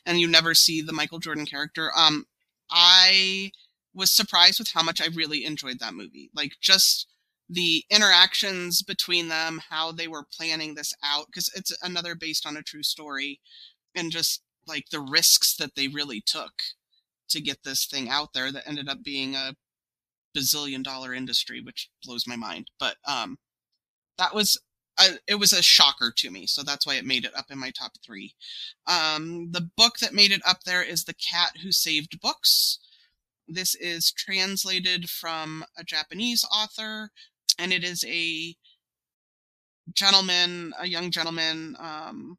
and 0.05 0.19
you 0.19 0.27
never 0.27 0.53
see 0.53 0.81
the 0.81 0.93
Michael 0.93 1.19
Jordan 1.19 1.45
character. 1.45 1.91
Um, 1.95 2.25
I 2.69 3.51
was 3.93 4.15
surprised 4.15 4.59
with 4.59 4.71
how 4.73 4.83
much 4.83 5.01
I 5.01 5.07
really 5.13 5.45
enjoyed 5.45 5.79
that 5.79 5.93
movie. 5.93 6.29
Like 6.35 6.53
just 6.61 7.07
the 7.49 7.83
interactions 7.89 8.81
between 8.81 9.29
them, 9.29 9.61
how 9.69 9.91
they 9.91 10.07
were 10.07 10.25
planning 10.35 10.75
this 10.75 10.93
out, 11.03 11.27
because 11.27 11.49
it's 11.55 11.75
another 11.83 12.15
based 12.15 12.45
on 12.45 12.57
a 12.57 12.63
true 12.63 12.83
story, 12.83 13.39
and 13.95 14.11
just 14.11 14.41
like 14.67 14.89
the 14.91 14.99
risks 14.99 15.55
that 15.55 15.75
they 15.75 15.87
really 15.87 16.21
took 16.25 16.53
to 17.29 17.41
get 17.41 17.63
this 17.63 17.85
thing 17.85 18.09
out 18.09 18.33
there 18.33 18.51
that 18.51 18.67
ended 18.67 18.89
up 18.89 19.03
being 19.03 19.35
a 19.35 19.55
bazillion 20.35 20.83
dollar 20.83 21.13
industry, 21.13 21.61
which 21.61 21.89
blows 22.03 22.27
my 22.27 22.35
mind. 22.35 22.69
But 22.79 22.97
um, 23.07 23.37
that 24.17 24.33
was 24.33 24.59
a, 24.99 25.17
it 25.27 25.35
was 25.35 25.53
a 25.53 25.61
shocker 25.61 26.11
to 26.17 26.31
me, 26.31 26.45
so 26.45 26.63
that's 26.63 26.85
why 26.85 26.95
it 26.95 27.05
made 27.05 27.25
it 27.25 27.35
up 27.37 27.45
in 27.49 27.59
my 27.59 27.71
top 27.71 27.93
three. 28.05 28.33
Um, 28.87 29.51
the 29.51 29.69
book 29.75 29.97
that 29.99 30.13
made 30.13 30.31
it 30.31 30.41
up 30.47 30.63
there 30.63 30.83
is 30.83 31.03
The 31.03 31.13
Cat 31.13 31.57
Who 31.63 31.71
Saved 31.71 32.19
Books. 32.21 32.79
This 33.47 33.75
is 33.75 34.11
translated 34.11 35.09
from 35.09 35.63
a 35.77 35.83
Japanese 35.83 36.45
author 36.51 37.11
and 37.59 37.71
it 37.71 37.83
is 37.83 38.03
a 38.07 38.55
gentleman, 39.93 40.73
a 40.79 40.87
young 40.87 41.11
gentleman, 41.11 41.75
um, 41.79 42.37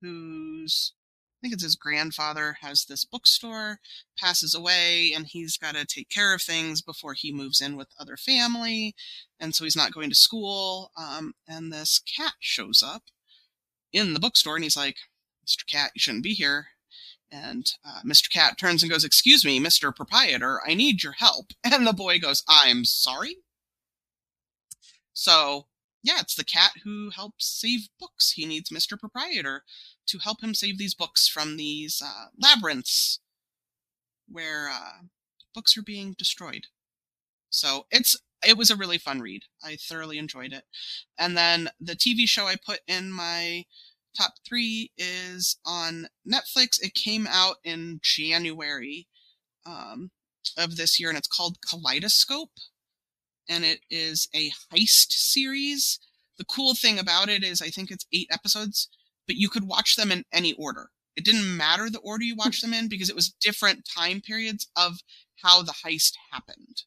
who's 0.00 0.92
I 1.42 1.46
think 1.46 1.54
it's 1.54 1.64
his 1.64 1.74
grandfather 1.74 2.58
has 2.60 2.84
this 2.84 3.04
bookstore, 3.04 3.80
passes 4.16 4.54
away, 4.54 5.12
and 5.12 5.26
he's 5.26 5.56
got 5.56 5.74
to 5.74 5.84
take 5.84 6.08
care 6.08 6.32
of 6.32 6.40
things 6.40 6.82
before 6.82 7.14
he 7.14 7.32
moves 7.32 7.60
in 7.60 7.76
with 7.76 7.88
other 7.98 8.16
family, 8.16 8.94
and 9.40 9.52
so 9.52 9.64
he's 9.64 9.74
not 9.74 9.92
going 9.92 10.08
to 10.08 10.14
school. 10.14 10.92
Um, 10.96 11.34
and 11.48 11.72
this 11.72 12.00
cat 12.16 12.34
shows 12.38 12.80
up 12.80 13.02
in 13.92 14.14
the 14.14 14.20
bookstore, 14.20 14.54
and 14.54 14.62
he's 14.62 14.76
like, 14.76 14.98
"Mr. 15.44 15.66
Cat, 15.68 15.90
you 15.96 15.98
shouldn't 15.98 16.22
be 16.22 16.34
here." 16.34 16.68
And 17.32 17.66
uh, 17.84 18.02
Mr. 18.06 18.30
Cat 18.30 18.56
turns 18.56 18.84
and 18.84 18.92
goes, 18.92 19.04
"Excuse 19.04 19.44
me, 19.44 19.58
Mr. 19.58 19.92
Proprietor, 19.92 20.60
I 20.64 20.74
need 20.74 21.02
your 21.02 21.14
help." 21.14 21.46
And 21.64 21.84
the 21.84 21.92
boy 21.92 22.20
goes, 22.20 22.44
"I'm 22.48 22.84
sorry." 22.84 23.38
So, 25.12 25.66
yeah, 26.04 26.20
it's 26.20 26.36
the 26.36 26.44
cat 26.44 26.72
who 26.84 27.10
helps 27.10 27.46
save 27.60 27.88
books. 27.98 28.32
He 28.36 28.46
needs 28.46 28.70
Mr. 28.70 28.96
Proprietor 28.96 29.64
to 30.06 30.18
help 30.18 30.42
him 30.42 30.54
save 30.54 30.78
these 30.78 30.94
books 30.94 31.28
from 31.28 31.56
these 31.56 32.02
uh, 32.04 32.26
labyrinths 32.38 33.20
where 34.28 34.68
uh, 34.70 35.02
books 35.54 35.76
are 35.76 35.82
being 35.82 36.14
destroyed. 36.18 36.66
So 37.50 37.86
it's 37.90 38.16
it 38.46 38.56
was 38.56 38.70
a 38.70 38.76
really 38.76 38.98
fun 38.98 39.20
read. 39.20 39.44
I 39.62 39.76
thoroughly 39.76 40.18
enjoyed 40.18 40.52
it. 40.52 40.64
And 41.16 41.36
then 41.36 41.70
the 41.80 41.94
TV 41.94 42.26
show 42.26 42.46
I 42.46 42.56
put 42.56 42.80
in 42.88 43.12
my 43.12 43.66
top 44.16 44.34
three 44.46 44.90
is 44.98 45.58
on 45.64 46.08
Netflix. 46.28 46.82
It 46.82 46.94
came 46.94 47.28
out 47.28 47.56
in 47.62 48.00
January 48.02 49.06
um, 49.64 50.10
of 50.58 50.76
this 50.76 50.98
year, 50.98 51.08
and 51.08 51.16
it's 51.16 51.28
called 51.28 51.58
Kaleidoscope 51.60 52.50
and 53.48 53.64
it 53.64 53.80
is 53.90 54.28
a 54.34 54.50
heist 54.72 55.12
series. 55.12 55.98
The 56.38 56.44
cool 56.44 56.74
thing 56.74 56.98
about 56.98 57.28
it 57.28 57.44
is 57.44 57.60
I 57.60 57.68
think 57.68 57.90
it's 57.90 58.06
eight 58.12 58.28
episodes, 58.30 58.88
but 59.26 59.36
you 59.36 59.48
could 59.48 59.64
watch 59.64 59.96
them 59.96 60.10
in 60.10 60.24
any 60.32 60.52
order. 60.54 60.90
It 61.16 61.24
didn't 61.24 61.56
matter 61.56 61.90
the 61.90 61.98
order 61.98 62.24
you 62.24 62.34
watched 62.34 62.62
them 62.62 62.72
in 62.72 62.88
because 62.88 63.10
it 63.10 63.16
was 63.16 63.34
different 63.40 63.86
time 63.86 64.20
periods 64.20 64.68
of 64.76 65.00
how 65.42 65.62
the 65.62 65.74
heist 65.84 66.12
happened. 66.30 66.82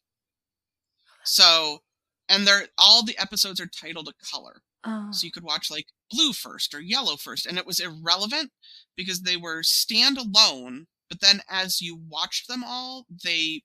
So, 1.24 1.80
and 2.28 2.48
they're 2.48 2.68
all 2.78 3.04
the 3.04 3.18
episodes 3.18 3.60
are 3.60 3.68
titled 3.68 4.08
a 4.08 4.26
color. 4.26 4.62
Oh. 4.84 5.10
So 5.12 5.26
you 5.26 5.32
could 5.32 5.44
watch 5.44 5.70
like 5.70 5.88
blue 6.12 6.34
first 6.34 6.74
or 6.74 6.80
yellow 6.80 7.18
first, 7.18 7.46
and 7.46 7.58
it 7.58 7.66
was 7.66 7.80
irrelevant 7.80 8.52
because 8.96 9.22
they 9.22 9.38
were 9.38 9.62
standalone. 9.62 10.86
But 11.10 11.22
then 11.22 11.42
as 11.50 11.82
you 11.82 11.96
watched 11.96 12.48
them 12.48 12.64
all, 12.66 13.06
they 13.24 13.62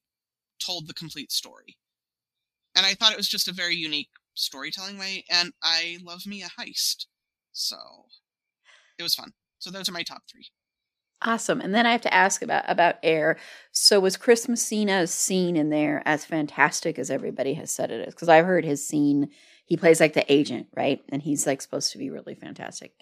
told 0.58 0.86
the 0.86 0.94
complete 0.94 1.32
story 1.32 1.76
and 2.74 2.86
I 2.86 2.94
thought 2.94 3.12
it 3.12 3.18
was 3.18 3.28
just 3.28 3.48
a 3.48 3.52
very 3.52 3.74
unique 3.74 4.10
storytelling 4.34 4.98
way. 4.98 5.24
And 5.30 5.52
I 5.62 5.98
love 6.02 6.26
me 6.26 6.42
a 6.42 6.48
heist, 6.60 7.06
so 7.52 8.06
it 9.00 9.02
was 9.02 9.14
fun. 9.14 9.32
So 9.58 9.70
those 9.70 9.88
are 9.88 9.92
my 9.92 10.02
top 10.02 10.22
three. 10.30 10.46
Awesome. 11.22 11.60
And 11.60 11.74
then 11.74 11.84
I 11.84 11.92
have 11.92 12.00
to 12.02 12.14
ask 12.14 12.40
about 12.40 12.64
about 12.66 12.96
Air. 13.02 13.36
So 13.72 14.00
was 14.00 14.16
Chris 14.16 14.48
Messina's 14.48 15.12
scene 15.12 15.54
in 15.54 15.68
there 15.68 16.02
as 16.06 16.24
fantastic 16.24 16.98
as 16.98 17.10
everybody 17.10 17.54
has 17.54 17.70
said 17.70 17.90
it 17.90 18.08
is? 18.08 18.14
Because 18.14 18.28
I've 18.30 18.46
heard 18.46 18.64
his 18.64 18.86
scene. 18.86 19.28
He 19.66 19.76
plays 19.76 20.00
like 20.00 20.14
the 20.14 20.32
agent, 20.32 20.68
right? 20.74 21.00
And 21.10 21.20
he's 21.22 21.46
like 21.46 21.60
supposed 21.60 21.92
to 21.92 21.98
be 21.98 22.10
really 22.10 22.34
fantastic, 22.34 22.92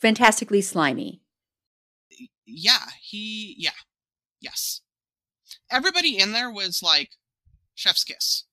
fantastically 0.00 0.62
slimy. 0.62 1.20
Yeah, 2.46 2.86
he. 3.02 3.54
Yeah, 3.58 3.70
yes. 4.40 4.80
Everybody 5.70 6.18
in 6.18 6.32
there 6.32 6.50
was 6.50 6.80
like 6.82 7.10
chef's 7.74 8.04
kiss. 8.04 8.44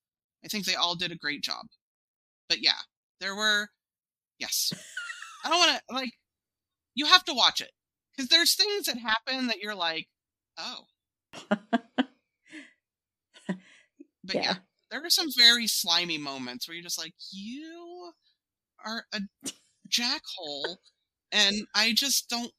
I 0.43 0.49
think 0.49 0.65
they 0.65 0.75
all 0.75 0.95
did 0.95 1.11
a 1.11 1.17
great 1.17 1.41
job. 1.41 1.67
But 2.49 2.61
yeah, 2.61 2.80
there 3.21 3.36
were 3.36 3.69
yes. 4.39 4.73
I 5.45 5.49
don't 5.49 5.59
want 5.59 5.82
to 5.88 5.95
like 5.95 6.11
you 6.96 7.06
have 7.06 7.24
to 7.26 7.34
watch 7.34 7.62
it 7.62 7.72
cuz 8.18 8.28
there's 8.28 8.56
things 8.56 8.86
that 8.86 8.98
happen 8.98 9.48
that 9.48 9.60
you're 9.60 9.76
like, 9.76 10.08
"Oh." 10.58 10.86
but 11.98 12.08
yeah. 14.36 14.42
yeah, 14.42 14.56
there 14.92 15.06
are 15.06 15.10
some 15.10 15.30
very 15.36 15.68
slimy 15.68 16.18
moments 16.18 16.68
where 16.68 16.76
you're 16.76 16.84
just 16.84 16.98
like, 16.98 17.14
"You 17.32 18.14
are 18.86 19.06
a 19.14 19.22
jackhole 19.90 20.78
and 21.32 21.68
I 21.76 21.94
just 21.94 22.30
don't 22.30 22.52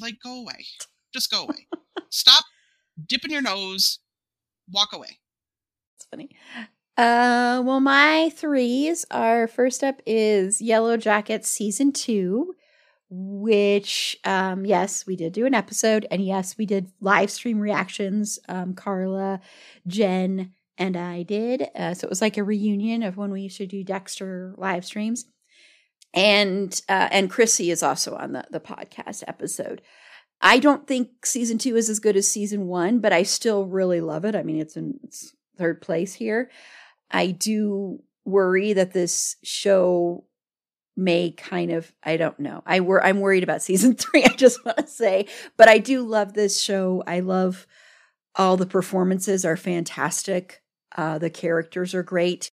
like 0.00 0.16
go 0.22 0.40
away. 0.40 0.66
Just 1.12 1.30
go 1.30 1.44
away. 1.44 1.66
Stop 2.10 2.44
dipping 3.06 3.30
your 3.30 3.42
nose. 3.42 4.00
Walk 4.70 4.92
away. 4.92 5.18
It's 5.96 6.06
funny. 6.10 6.30
Uh, 6.96 7.62
well, 7.64 7.80
my 7.80 8.30
threes 8.30 9.04
are 9.10 9.46
first 9.46 9.84
up 9.84 10.02
is 10.04 10.60
Yellow 10.60 10.96
Jackets 10.96 11.48
season 11.48 11.92
two, 11.92 12.54
which, 13.10 14.18
um, 14.24 14.64
yes, 14.66 15.06
we 15.06 15.16
did 15.16 15.32
do 15.32 15.46
an 15.46 15.54
episode, 15.54 16.06
and 16.10 16.24
yes, 16.24 16.58
we 16.58 16.66
did 16.66 16.92
live 17.00 17.30
stream 17.30 17.58
reactions. 17.60 18.38
Um, 18.48 18.74
Carla, 18.74 19.40
Jen, 19.86 20.52
and 20.76 20.96
I 20.96 21.22
did. 21.22 21.68
Uh, 21.74 21.94
so 21.94 22.06
it 22.06 22.10
was 22.10 22.20
like 22.20 22.36
a 22.36 22.44
reunion 22.44 23.02
of 23.02 23.16
when 23.16 23.30
we 23.32 23.42
used 23.42 23.58
to 23.58 23.66
do 23.66 23.82
Dexter 23.84 24.54
live 24.58 24.84
streams. 24.84 25.26
and 26.14 26.80
uh, 26.88 27.08
and 27.10 27.30
Chrissy 27.30 27.70
is 27.70 27.82
also 27.82 28.16
on 28.16 28.32
the 28.32 28.44
the 28.50 28.60
podcast 28.60 29.22
episode. 29.28 29.82
I 30.40 30.58
don't 30.58 30.86
think 30.86 31.26
season 31.26 31.58
two 31.58 31.76
is 31.76 31.90
as 31.90 31.98
good 31.98 32.16
as 32.16 32.28
season 32.30 32.66
one, 32.66 33.00
but 33.00 33.12
I 33.12 33.24
still 33.24 33.66
really 33.66 34.00
love 34.00 34.24
it. 34.24 34.34
I 34.36 34.42
mean, 34.42 34.58
it's 34.60 34.76
in 34.76 35.00
it's 35.04 35.34
third 35.56 35.82
place 35.82 36.14
here. 36.14 36.50
I 37.10 37.28
do 37.32 38.02
worry 38.24 38.72
that 38.74 38.92
this 38.92 39.36
show 39.42 40.24
may 40.98 41.30
kind 41.30 41.70
of 41.70 41.92
I 42.02 42.16
don't 42.16 42.38
know. 42.40 42.62
I 42.66 42.80
were 42.80 43.02
I'm 43.02 43.20
worried 43.20 43.44
about 43.44 43.62
season 43.68 43.94
3 43.94 44.24
I 44.24 44.34
just 44.36 44.64
want 44.64 44.78
to 44.78 44.86
say, 44.86 45.26
but 45.56 45.68
I 45.68 45.78
do 45.78 46.02
love 46.02 46.34
this 46.34 46.60
show. 46.60 47.02
I 47.06 47.20
love 47.20 47.66
all 48.34 48.56
the 48.56 48.66
performances 48.66 49.44
are 49.44 49.56
fantastic. 49.56 50.60
Uh 50.96 51.18
the 51.18 51.30
characters 51.30 51.94
are 51.94 52.02
great. 52.02 52.50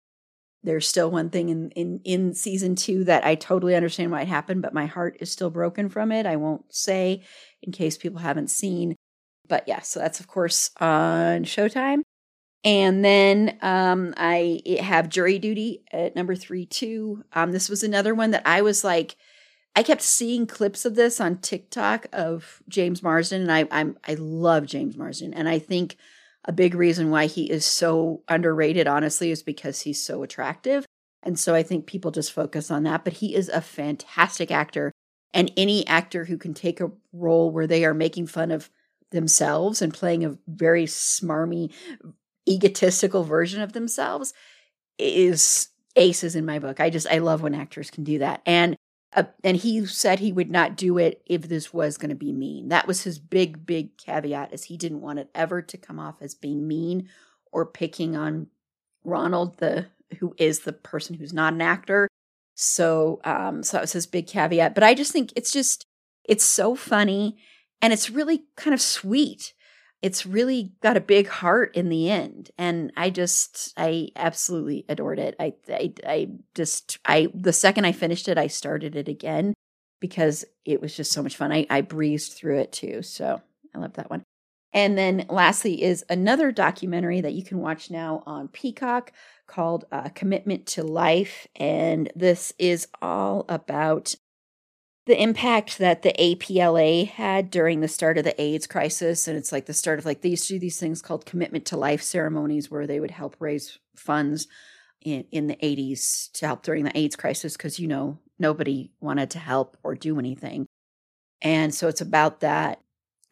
There's 0.61 0.87
still 0.87 1.09
one 1.09 1.29
thing 1.29 1.49
in 1.49 1.71
in 1.71 2.01
in 2.03 2.33
season 2.33 2.75
2 2.75 3.05
that 3.05 3.25
I 3.25 3.35
totally 3.35 3.75
understand 3.75 4.11
why 4.11 4.21
it 4.21 4.27
happened, 4.27 4.61
but 4.61 4.73
my 4.73 4.85
heart 4.85 5.17
is 5.21 5.31
still 5.31 5.49
broken 5.49 5.89
from 5.89 6.11
it. 6.11 6.25
I 6.25 6.35
won't 6.35 6.73
say 6.73 7.23
in 7.61 7.71
case 7.71 7.97
people 7.97 8.19
haven't 8.19 8.49
seen. 8.49 8.95
But 9.47 9.67
yeah, 9.67 9.81
so 9.81 9.99
that's 9.99 10.19
of 10.19 10.27
course 10.27 10.69
on 10.79 11.43
Showtime. 11.43 12.01
And 12.65 13.03
then 13.03 13.57
um, 13.61 14.13
I 14.15 14.61
have 14.79 15.09
jury 15.09 15.37
duty 15.37 15.83
at 15.91 16.15
number 16.15 16.35
three, 16.35 16.65
too. 16.65 17.23
Um, 17.33 17.51
this 17.51 17.69
was 17.69 17.83
another 17.83 18.15
one 18.15 18.31
that 18.31 18.43
I 18.45 18.61
was 18.61 18.83
like, 18.83 19.17
I 19.75 19.83
kept 19.83 20.01
seeing 20.01 20.45
clips 20.45 20.85
of 20.85 20.95
this 20.95 21.19
on 21.19 21.37
TikTok 21.37 22.05
of 22.13 22.61
James 22.69 23.01
Marsden, 23.01 23.41
and 23.41 23.51
I 23.51 23.67
I'm 23.71 23.97
I 24.07 24.13
love 24.13 24.65
James 24.65 24.95
Marsden, 24.95 25.33
and 25.33 25.49
I 25.49 25.59
think 25.59 25.97
a 26.45 26.51
big 26.51 26.75
reason 26.75 27.09
why 27.09 27.25
he 27.25 27.49
is 27.49 27.65
so 27.65 28.21
underrated, 28.27 28.87
honestly, 28.87 29.31
is 29.31 29.41
because 29.41 29.81
he's 29.81 30.03
so 30.03 30.21
attractive, 30.21 30.85
and 31.23 31.39
so 31.39 31.55
I 31.55 31.63
think 31.63 31.87
people 31.87 32.11
just 32.11 32.31
focus 32.31 32.69
on 32.69 32.83
that. 32.83 33.03
But 33.03 33.13
he 33.13 33.33
is 33.33 33.49
a 33.49 33.61
fantastic 33.61 34.51
actor, 34.51 34.91
and 35.33 35.51
any 35.57 35.87
actor 35.87 36.25
who 36.25 36.37
can 36.37 36.53
take 36.53 36.79
a 36.79 36.91
role 37.11 37.49
where 37.49 37.67
they 37.67 37.83
are 37.83 37.95
making 37.95 38.27
fun 38.27 38.51
of 38.51 38.69
themselves 39.09 39.81
and 39.81 39.93
playing 39.93 40.23
a 40.23 40.37
very 40.47 40.85
smarmy 40.85 41.71
egotistical 42.47 43.23
version 43.23 43.61
of 43.61 43.73
themselves 43.73 44.33
is 44.97 45.69
aces 45.95 46.35
in 46.35 46.45
my 46.45 46.59
book. 46.59 46.79
I 46.79 46.89
just 46.89 47.07
I 47.07 47.19
love 47.19 47.41
when 47.41 47.55
actors 47.55 47.89
can 47.89 48.03
do 48.03 48.19
that. 48.19 48.41
And 48.45 48.75
uh, 49.15 49.23
and 49.43 49.57
he 49.57 49.85
said 49.85 50.19
he 50.19 50.31
would 50.31 50.49
not 50.49 50.75
do 50.75 50.97
it 50.97 51.21
if 51.25 51.43
this 51.43 51.71
was 51.71 51.97
going 51.97 52.09
to 52.09 52.15
be 52.15 52.31
mean. 52.31 52.69
That 52.69 52.87
was 52.87 53.03
his 53.03 53.19
big 53.19 53.65
big 53.65 53.97
caveat 53.97 54.53
is 54.53 54.65
he 54.65 54.77
didn't 54.77 55.01
want 55.01 55.19
it 55.19 55.29
ever 55.35 55.61
to 55.61 55.77
come 55.77 55.99
off 55.99 56.15
as 56.21 56.33
being 56.33 56.67
mean 56.67 57.09
or 57.51 57.65
picking 57.65 58.15
on 58.15 58.47
Ronald 59.03 59.57
the 59.57 59.87
who 60.19 60.33
is 60.37 60.59
the 60.59 60.73
person 60.73 61.15
who's 61.15 61.33
not 61.33 61.53
an 61.53 61.61
actor. 61.61 62.07
So 62.55 63.21
um 63.23 63.63
so 63.63 63.77
that 63.77 63.81
was 63.81 63.93
his 63.93 64.07
big 64.07 64.27
caveat, 64.27 64.73
but 64.73 64.83
I 64.83 64.93
just 64.93 65.11
think 65.11 65.31
it's 65.35 65.51
just 65.51 65.85
it's 66.23 66.43
so 66.43 66.75
funny 66.75 67.37
and 67.81 67.93
it's 67.93 68.09
really 68.09 68.45
kind 68.55 68.73
of 68.73 68.81
sweet 68.81 69.53
it's 70.03 70.25
really 70.25 70.73
got 70.83 70.97
a 70.97 71.01
big 71.01 71.27
heart 71.27 71.75
in 71.75 71.89
the 71.89 72.11
end. 72.11 72.51
And 72.57 72.91
i 72.95 73.09
just 73.09 73.73
i 73.77 74.09
absolutely 74.15 74.85
adored 74.89 75.17
it. 75.17 75.35
I 75.39 75.53
i, 75.69 75.93
I 76.05 76.27
just 76.53 76.99
i 77.05 77.29
the 77.33 77.53
second 77.53 77.85
i 77.85 77.93
finished 77.93 78.27
it 78.27 78.37
i 78.37 78.47
started 78.47 78.95
it 78.95 79.07
again 79.07 79.53
because 79.99 80.45
it 80.65 80.81
was 80.81 80.95
just 80.95 81.11
so 81.11 81.23
much 81.23 81.37
fun. 81.37 81.51
I 81.51 81.65
i 81.69 81.81
breezed 81.81 82.33
through 82.33 82.59
it 82.59 82.71
too. 82.71 83.01
So 83.01 83.41
i 83.73 83.79
love 83.79 83.93
that 83.93 84.11
one. 84.11 84.23
And 84.75 84.97
then 84.97 85.25
lastly 85.29 85.83
is 85.83 86.03
another 86.09 86.51
documentary 86.51 87.21
that 87.21 87.33
you 87.33 87.43
can 87.43 87.59
watch 87.59 87.91
now 87.91 88.23
on 88.25 88.47
peacock 88.47 89.13
called 89.45 89.85
uh, 89.91 90.09
commitment 90.09 90.65
to 90.65 90.83
life. 90.83 91.47
And 91.55 92.11
this 92.15 92.53
is 92.57 92.87
all 93.01 93.45
about 93.49 94.15
the 95.05 95.21
impact 95.21 95.79
that 95.79 96.01
the 96.01 96.13
APLA 96.13 97.07
had 97.07 97.51
during 97.51 97.81
the 97.81 97.87
start 97.87 98.17
of 98.17 98.23
the 98.23 98.39
AIDS 98.41 98.67
crisis. 98.67 99.27
And 99.27 99.37
it's 99.37 99.51
like 99.51 99.65
the 99.65 99.73
start 99.73 99.99
of 99.99 100.05
like 100.05 100.21
they 100.21 100.29
used 100.29 100.47
to 100.47 100.53
do 100.53 100.59
these 100.59 100.79
things 100.79 101.01
called 101.01 101.25
commitment 101.25 101.65
to 101.65 101.77
life 101.77 102.01
ceremonies 102.01 102.71
where 102.71 102.87
they 102.87 102.99
would 102.99 103.11
help 103.11 103.35
raise 103.39 103.79
funds 103.95 104.47
in, 105.01 105.25
in 105.31 105.47
the 105.47 105.57
80s 105.57 106.31
to 106.33 106.47
help 106.47 106.63
during 106.63 106.85
the 106.85 106.97
AIDS 106.97 107.17
crisis 107.17 107.57
because, 107.57 107.79
you 107.79 107.87
know, 107.87 108.19
nobody 108.39 108.91
wanted 109.01 109.29
to 109.31 109.39
help 109.39 109.77
or 109.83 109.95
do 109.95 110.19
anything. 110.19 110.65
And 111.41 111.75
so 111.75 111.89
it's 111.89 112.01
about 112.01 112.39
that. 112.39 112.79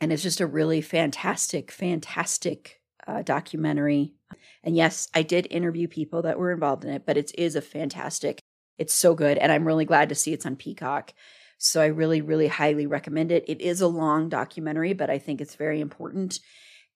And 0.01 0.11
it's 0.11 0.23
just 0.23 0.41
a 0.41 0.47
really 0.47 0.81
fantastic, 0.81 1.71
fantastic 1.71 2.81
uh, 3.07 3.21
documentary. 3.21 4.13
And 4.63 4.75
yes, 4.75 5.07
I 5.13 5.21
did 5.21 5.47
interview 5.49 5.87
people 5.87 6.23
that 6.23 6.37
were 6.37 6.51
involved 6.51 6.83
in 6.83 6.91
it, 6.91 7.05
but 7.05 7.17
it 7.17 7.31
is 7.37 7.55
a 7.55 7.61
fantastic, 7.61 8.39
it's 8.77 8.93
so 8.93 9.15
good. 9.15 9.37
And 9.37 9.51
I'm 9.51 9.65
really 9.65 9.85
glad 9.85 10.09
to 10.09 10.15
see 10.15 10.33
it's 10.33 10.45
on 10.45 10.55
Peacock. 10.55 11.13
So 11.63 11.81
I 11.81 11.87
really, 11.87 12.21
really 12.21 12.47
highly 12.47 12.87
recommend 12.87 13.31
it. 13.31 13.45
It 13.47 13.61
is 13.61 13.81
a 13.81 13.87
long 13.87 14.29
documentary, 14.29 14.93
but 14.93 15.09
I 15.09 15.19
think 15.19 15.41
it's 15.41 15.55
very 15.55 15.79
important. 15.79 16.39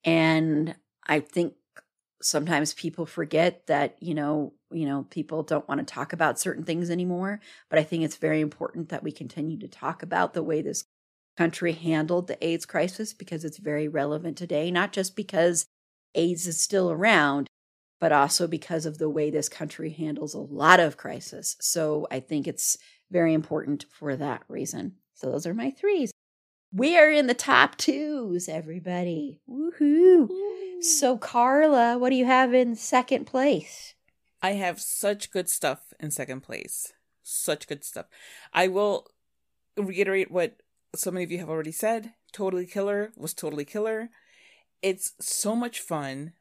And 0.04 0.76
I 1.06 1.20
think 1.20 1.54
sometimes 2.22 2.74
people 2.74 3.06
forget 3.06 3.68
that, 3.68 3.96
you 4.02 4.16
know, 4.16 4.54
you 4.72 4.88
know, 4.88 5.06
people 5.12 5.44
don't 5.44 5.68
want 5.70 5.80
to 5.80 5.94
talk 5.94 6.14
about 6.14 6.40
certain 6.40 6.64
things 6.64 6.90
anymore. 6.90 7.40
But 7.70 7.78
I 7.78 7.84
think 7.84 8.04
it's 8.04 8.16
very 8.16 8.42
important 8.42 8.90
that 8.90 9.04
we 9.04 9.12
continue 9.12 9.60
to 9.60 9.68
talk 9.68 10.02
about 10.02 10.34
the 10.34 10.44
way 10.44 10.64
this 10.64 10.84
country 11.38 11.74
handled 11.74 12.28
the 12.28 12.44
AIDS 12.44 12.66
crisis 12.66 13.14
because 13.14 13.46
it's 13.46 13.60
very 13.60 13.88
relevant 13.88 14.36
today, 14.36 14.72
not 14.72 14.92
just 14.92 15.16
because 15.16 15.68
AIDS 16.16 16.48
is 16.48 16.60
still 16.60 16.90
around, 16.90 17.48
but 18.00 18.12
also 18.12 18.48
because 18.48 18.86
of 18.86 18.98
the 18.98 19.10
way 19.10 19.30
this 19.30 19.50
country 19.50 19.92
handles 19.92 20.34
a 20.34 20.40
lot 20.40 20.80
of 20.80 20.98
crisis. 20.98 21.56
So 21.62 22.08
I 22.10 22.20
think 22.20 22.48
it's 22.48 22.78
very 23.12 23.34
important 23.34 23.86
for 23.90 24.16
that 24.16 24.44
reason. 24.48 24.96
So 25.14 25.32
those 25.32 25.46
are 25.46 25.54
my 25.54 25.72
threes. 25.72 26.12
We 26.74 26.98
are 26.98 27.10
in 27.10 27.28
the 27.28 27.34
top 27.34 27.78
twos, 27.78 28.50
everybody. 28.50 29.40
Woohoo. 29.50 30.30
Ooh. 30.30 30.82
So, 30.82 31.18
Carla, 31.18 31.98
what 31.98 32.10
do 32.10 32.16
you 32.16 32.26
have 32.26 32.54
in 32.54 32.76
second 32.76 33.26
place? 33.26 33.96
I 34.42 34.52
have 34.52 34.82
such 34.82 35.32
good 35.32 35.50
stuff 35.50 35.94
in 36.00 36.12
second 36.12 36.42
place. 36.42 36.94
Such 37.24 37.68
good 37.68 37.84
stuff. 37.84 38.08
I 38.54 38.68
will 38.68 39.08
reiterate 39.78 40.30
what 40.30 40.58
so 40.96 41.12
many 41.12 41.24
of 41.24 41.32
you 41.32 41.40
have 41.40 41.50
already 41.50 41.72
said. 41.72 42.14
Totally 42.32 42.66
Killer 42.66 43.12
was 43.16 43.34
Totally 43.34 43.66
Killer. 43.66 44.10
It's 44.82 45.14
so 45.20 45.56
much 45.56 45.80
fun. 45.80 46.34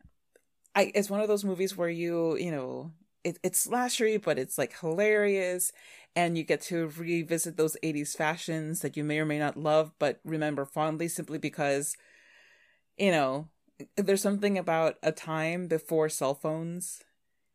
I 0.74 0.90
it's 0.94 1.08
one 1.08 1.20
of 1.20 1.28
those 1.28 1.44
movies 1.44 1.76
where 1.76 1.88
you, 1.88 2.36
you 2.36 2.50
know, 2.50 2.92
it, 3.24 3.38
it's 3.42 3.66
slashery, 3.66 4.22
but 4.22 4.38
it's 4.38 4.58
like 4.58 4.78
hilarious 4.78 5.72
and 6.16 6.38
you 6.38 6.44
get 6.44 6.60
to 6.60 6.88
revisit 6.96 7.56
those 7.56 7.76
80s 7.82 8.16
fashions 8.16 8.80
that 8.80 8.96
you 8.96 9.04
may 9.04 9.18
or 9.18 9.24
may 9.24 9.38
not 9.38 9.56
love 9.56 9.92
but 9.98 10.20
remember 10.24 10.64
fondly 10.64 11.08
simply 11.08 11.38
because 11.38 11.96
you 12.96 13.10
know 13.10 13.48
there's 13.96 14.22
something 14.22 14.56
about 14.56 14.96
a 15.02 15.12
time 15.12 15.66
before 15.66 16.08
cell 16.08 16.34
phones 16.34 17.02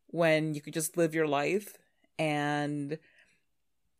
when 0.08 0.54
you 0.54 0.60
could 0.60 0.74
just 0.74 0.96
live 0.96 1.14
your 1.14 1.26
life 1.26 1.78
and 2.18 2.98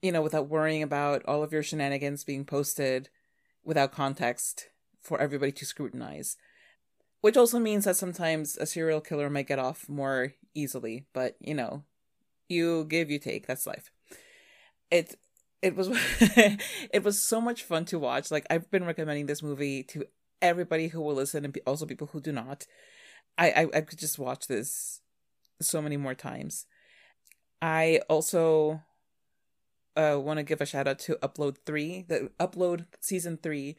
you 0.03 0.13
know 0.13 0.23
without 0.23 0.49
worrying 0.49 0.83
about 0.83 1.25
all 1.27 1.43
of 1.43 1.53
your 1.53 1.63
shenanigans 1.63 2.25
being 2.25 2.45
posted 2.45 3.09
without 3.65 3.93
context 3.93 4.69
for 5.01 5.21
everybody 5.21 5.53
to 5.53 5.65
scrutinize 5.65 6.37
which 7.23 7.37
also 7.37 7.59
means 7.59 7.85
that 7.85 7.97
sometimes 7.97 8.57
a 8.57 8.67
serial 8.67 9.01
killer 9.01 9.31
might 9.31 9.47
get 9.47 9.59
off 9.59 9.89
more 9.89 10.35
easily 10.55 11.07
but 11.13 11.37
you 11.41 11.55
know 11.55 11.85
you 12.49 12.85
give 12.85 13.11
you 13.11 13.19
take 13.19 13.47
that's 13.47 13.67
life 13.67 13.91
it 14.91 15.17
it 15.63 15.77
was 15.77 15.89
it 16.93 17.05
was 17.05 17.23
so 17.23 17.41
much 17.41 17.63
fun 17.63 17.85
to 17.87 17.99
watch. 17.99 18.31
Like 18.31 18.47
I've 18.51 18.71
been 18.71 18.85
recommending 18.85 19.27
this 19.27 19.43
movie 19.43 19.83
to 19.85 20.05
everybody 20.41 20.89
who 20.89 21.01
will 21.01 21.15
listen 21.15 21.45
and 21.45 21.59
also 21.67 21.87
people 21.87 22.09
who 22.09 22.21
do 22.21 22.33
not. 22.33 22.67
I 23.39 23.51
I, 23.51 23.69
I 23.75 23.81
could 23.83 23.99
just 23.99 24.19
watch 24.19 24.47
this 24.47 25.01
so 25.61 25.83
many 25.83 25.97
more 25.97 26.15
times. 26.15 26.67
I 27.63 28.01
also 28.09 28.83
uh, 29.97 30.19
want 30.19 30.39
to 30.39 30.45
give 30.45 30.63
a 30.63 30.67
shout 30.67 30.89
out 30.89 30.99
to 31.01 31.17
Upload 31.17 31.59
3, 31.67 32.07
the 32.09 32.31
Upload 32.41 32.87
season 33.01 33.39
3, 33.43 33.77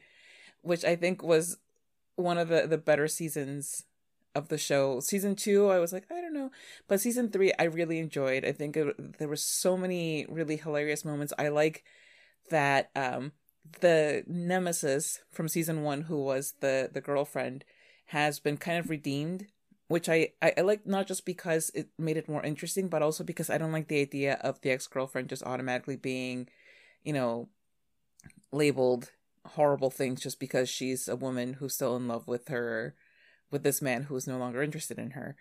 which 0.60 0.84
I 0.84 0.94
think 0.94 1.22
was 1.22 1.58
one 2.14 2.38
of 2.38 2.48
the 2.48 2.66
the 2.68 2.78
better 2.78 3.08
seasons 3.08 3.84
of 4.34 4.48
the 4.48 4.58
show. 4.58 5.00
Season 5.00 5.34
two, 5.36 5.68
I 5.68 5.78
was 5.78 5.92
like, 5.92 6.04
I 6.10 6.20
don't 6.20 6.34
know, 6.34 6.50
but 6.88 7.00
season 7.00 7.30
three, 7.30 7.52
I 7.58 7.64
really 7.64 7.98
enjoyed. 7.98 8.44
I 8.44 8.52
think 8.52 8.76
it, 8.76 9.18
there 9.18 9.28
were 9.28 9.36
so 9.36 9.76
many 9.76 10.26
really 10.28 10.56
hilarious 10.56 11.04
moments. 11.04 11.32
I 11.38 11.48
like 11.48 11.84
that 12.50 12.90
um, 12.96 13.32
the 13.80 14.24
nemesis 14.26 15.20
from 15.30 15.48
season 15.48 15.82
one, 15.82 16.02
who 16.02 16.22
was 16.22 16.54
the 16.60 16.90
the 16.92 17.00
girlfriend, 17.00 17.64
has 18.06 18.40
been 18.40 18.56
kind 18.56 18.78
of 18.78 18.90
redeemed. 18.90 19.46
Which 19.88 20.08
I, 20.08 20.30
I, 20.40 20.54
I 20.56 20.60
like 20.62 20.86
not 20.86 21.06
just 21.06 21.26
because 21.26 21.70
it 21.74 21.88
made 21.98 22.16
it 22.16 22.28
more 22.28 22.42
interesting, 22.42 22.88
but 22.88 23.02
also 23.02 23.24
because 23.24 23.50
I 23.50 23.58
don't 23.58 23.72
like 23.72 23.88
the 23.88 24.00
idea 24.00 24.38
of 24.40 24.58
the 24.62 24.70
ex 24.70 24.86
girlfriend 24.86 25.28
just 25.28 25.42
automatically 25.42 25.96
being, 25.96 26.48
you 27.04 27.12
know, 27.12 27.48
labeled 28.52 29.10
horrible 29.44 29.90
things 29.90 30.20
just 30.22 30.38
because 30.40 30.68
she's 30.68 31.08
a 31.08 31.16
woman 31.16 31.54
who's 31.54 31.74
still 31.74 31.96
in 31.96 32.08
love 32.08 32.26
with 32.28 32.48
her 32.48 32.94
with 33.52 33.62
this 33.62 33.80
man 33.80 34.04
who 34.04 34.16
is 34.16 34.26
no 34.26 34.38
longer 34.38 34.62
interested 34.62 34.98
in 34.98 35.12
her. 35.12 35.36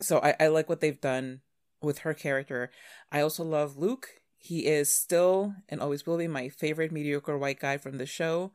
So 0.00 0.18
I, 0.20 0.34
I 0.40 0.46
like 0.48 0.68
what 0.68 0.80
they've 0.80 1.00
done 1.00 1.42
with 1.80 1.98
her 1.98 2.14
character. 2.14 2.70
I 3.12 3.20
also 3.20 3.44
love 3.44 3.76
Luke, 3.76 4.08
He 4.36 4.66
is 4.66 4.92
still 4.92 5.54
and 5.68 5.80
always 5.80 6.06
will 6.06 6.18
be 6.18 6.26
my 6.26 6.48
favorite 6.48 6.90
mediocre 6.90 7.38
white 7.38 7.60
guy 7.60 7.76
from 7.76 7.98
the 7.98 8.06
show. 8.06 8.52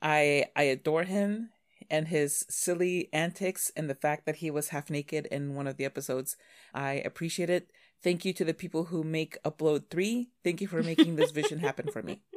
I 0.00 0.46
I 0.56 0.64
adore 0.64 1.04
him 1.04 1.50
and 1.90 2.08
his 2.08 2.44
silly 2.48 3.08
antics 3.12 3.70
and 3.76 3.88
the 3.88 3.94
fact 3.94 4.24
that 4.26 4.36
he 4.36 4.50
was 4.50 4.68
half 4.68 4.90
naked 4.90 5.26
in 5.26 5.54
one 5.54 5.66
of 5.66 5.76
the 5.76 5.84
episodes. 5.84 6.36
I 6.74 6.94
appreciate 7.04 7.50
it. 7.50 7.70
Thank 8.02 8.24
you 8.24 8.32
to 8.32 8.44
the 8.44 8.54
people 8.54 8.86
who 8.86 9.04
make 9.04 9.40
Upload 9.44 9.90
3. 9.90 10.28
Thank 10.42 10.60
you 10.60 10.66
for 10.66 10.82
making 10.82 11.14
this 11.16 11.30
vision 11.30 11.60
happen 11.60 11.90
for 11.90 12.02
me. 12.02 12.20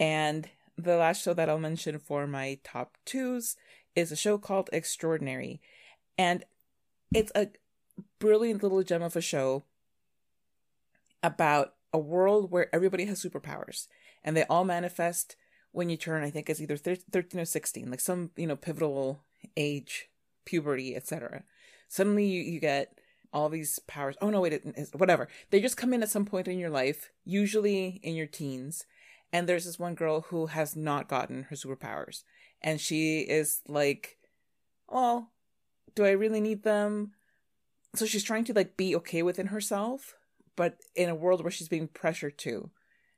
And 0.00 0.48
the 0.76 0.96
last 0.96 1.24
show 1.24 1.34
that 1.34 1.48
I'll 1.48 1.58
mention 1.58 1.98
for 1.98 2.28
my 2.28 2.60
top 2.62 2.96
twos 3.04 3.56
is 3.98 4.12
a 4.12 4.16
show 4.16 4.38
called 4.38 4.70
Extraordinary. 4.72 5.60
And 6.16 6.44
it's 7.14 7.32
a 7.34 7.48
brilliant 8.18 8.62
little 8.62 8.82
gem 8.82 9.02
of 9.02 9.16
a 9.16 9.20
show 9.20 9.64
about 11.22 11.74
a 11.92 11.98
world 11.98 12.50
where 12.50 12.74
everybody 12.74 13.06
has 13.06 13.22
superpowers. 13.22 13.88
And 14.22 14.36
they 14.36 14.44
all 14.44 14.64
manifest 14.64 15.36
when 15.72 15.90
you 15.90 15.98
turn 15.98 16.24
i 16.24 16.30
think 16.30 16.48
it's 16.48 16.62
either 16.62 16.78
13 16.78 17.40
or 17.40 17.44
16 17.44 17.90
like 17.90 18.00
some 18.00 18.30
you 18.36 18.46
know 18.46 18.56
pivotal 18.56 19.20
age 19.54 20.08
puberty 20.46 20.96
etc 20.96 21.44
suddenly 21.88 22.24
you, 22.24 22.40
you 22.40 22.58
get 22.58 22.98
all 23.32 23.48
these 23.48 23.78
powers. 23.80 24.16
Oh 24.20 24.30
no 24.30 24.40
wait 24.40 24.54
it, 24.54 24.88
whatever. 24.94 25.28
They 25.50 25.60
just 25.60 25.76
come 25.76 25.92
in 25.92 26.02
at 26.02 26.10
some 26.10 26.24
point 26.24 26.48
in 26.48 26.58
your 26.58 26.70
life 26.70 27.10
usually 27.24 28.00
in 28.02 28.14
your 28.14 28.26
teens. 28.26 28.84
And 29.32 29.46
there's 29.46 29.66
this 29.66 29.78
one 29.78 29.94
girl 29.94 30.22
who 30.22 30.46
has 30.46 30.74
not 30.74 31.08
gotten 31.08 31.44
her 31.44 31.56
superpowers 31.56 32.22
and 32.62 32.80
she 32.80 33.20
is 33.20 33.60
like 33.68 34.18
well 34.88 35.30
do 35.94 36.04
i 36.04 36.10
really 36.10 36.40
need 36.40 36.62
them? 36.62 37.12
So 37.94 38.06
she's 38.06 38.22
trying 38.22 38.44
to 38.44 38.52
like 38.52 38.76
be 38.76 38.94
okay 38.96 39.22
within 39.22 39.48
herself 39.48 40.14
but 40.56 40.76
in 40.94 41.08
a 41.08 41.14
world 41.14 41.42
where 41.42 41.50
she's 41.50 41.68
being 41.68 41.88
pressured 41.88 42.36
to 42.38 42.70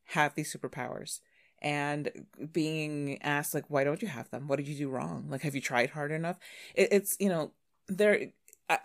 have 0.07 0.35
these 0.35 0.55
superpowers 0.55 1.21
and 1.63 2.11
being 2.53 3.21
asked 3.23 3.55
like 3.55 3.65
why 3.69 3.85
don't 3.85 4.03
you 4.03 4.09
have 4.09 4.31
them? 4.31 4.49
What 4.49 4.57
did 4.57 4.69
you 4.69 4.77
do 4.77 4.89
wrong? 4.89 5.27
Like 5.29 5.43
have 5.43 5.55
you 5.55 5.61
tried 5.61 5.91
hard 5.91 6.13
enough? 6.13 6.39
It, 6.75 6.89
it's 6.93 7.17
you 7.19 7.29
know 7.29 7.53
there 7.89 8.33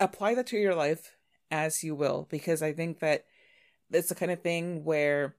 apply 0.00 0.34
that 0.34 0.46
to 0.48 0.58
your 0.58 0.74
life 0.74 1.12
as 1.50 1.82
you 1.82 1.94
will 1.94 2.26
because 2.30 2.62
i 2.62 2.72
think 2.72 2.98
that 2.98 3.24
it's 3.90 4.08
the 4.08 4.14
kind 4.14 4.32
of 4.32 4.42
thing 4.42 4.84
where 4.84 5.36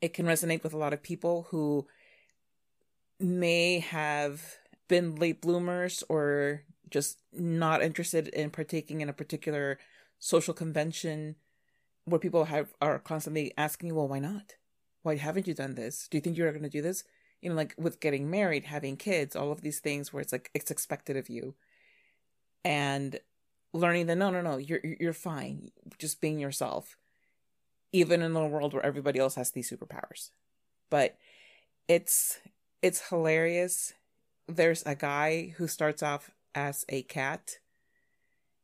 it 0.00 0.14
can 0.14 0.26
resonate 0.26 0.62
with 0.62 0.72
a 0.72 0.78
lot 0.78 0.92
of 0.92 1.02
people 1.02 1.48
who 1.50 1.86
may 3.20 3.80
have 3.80 4.56
been 4.88 5.16
late 5.16 5.40
bloomers 5.40 6.02
or 6.08 6.62
just 6.90 7.20
not 7.32 7.82
interested 7.82 8.28
in 8.28 8.50
partaking 8.50 9.00
in 9.00 9.08
a 9.08 9.12
particular 9.12 9.78
social 10.18 10.54
convention 10.54 11.36
where 12.04 12.18
people 12.18 12.46
have 12.46 12.72
are 12.80 12.98
constantly 12.98 13.52
asking 13.58 13.88
you, 13.88 13.94
well 13.94 14.08
why 14.08 14.18
not 14.18 14.54
why 15.02 15.16
haven't 15.16 15.46
you 15.46 15.54
done 15.54 15.74
this? 15.74 16.08
Do 16.08 16.18
you 16.18 16.20
think 16.20 16.36
you're 16.36 16.50
going 16.50 16.62
to 16.62 16.68
do 16.68 16.82
this? 16.82 17.04
You 17.40 17.50
know, 17.50 17.56
like 17.56 17.74
with 17.78 18.00
getting 18.00 18.30
married, 18.30 18.64
having 18.64 18.96
kids, 18.96 19.36
all 19.36 19.52
of 19.52 19.62
these 19.62 19.78
things 19.80 20.12
where 20.12 20.20
it's 20.20 20.32
like 20.32 20.50
it's 20.54 20.70
expected 20.70 21.16
of 21.16 21.28
you, 21.28 21.54
and 22.64 23.18
learning 23.72 24.06
that 24.06 24.16
no, 24.16 24.30
no, 24.30 24.42
no, 24.42 24.56
you're 24.56 24.80
you're 24.82 25.12
fine, 25.12 25.70
just 25.98 26.20
being 26.20 26.38
yourself, 26.38 26.96
even 27.92 28.22
in 28.22 28.34
a 28.34 28.46
world 28.46 28.74
where 28.74 28.84
everybody 28.84 29.18
else 29.18 29.36
has 29.36 29.52
these 29.52 29.70
superpowers. 29.70 30.30
But 30.90 31.16
it's 31.86 32.38
it's 32.82 33.08
hilarious. 33.08 33.94
There's 34.46 34.82
a 34.84 34.94
guy 34.94 35.54
who 35.56 35.68
starts 35.68 36.02
off 36.02 36.30
as 36.54 36.84
a 36.88 37.02
cat, 37.02 37.58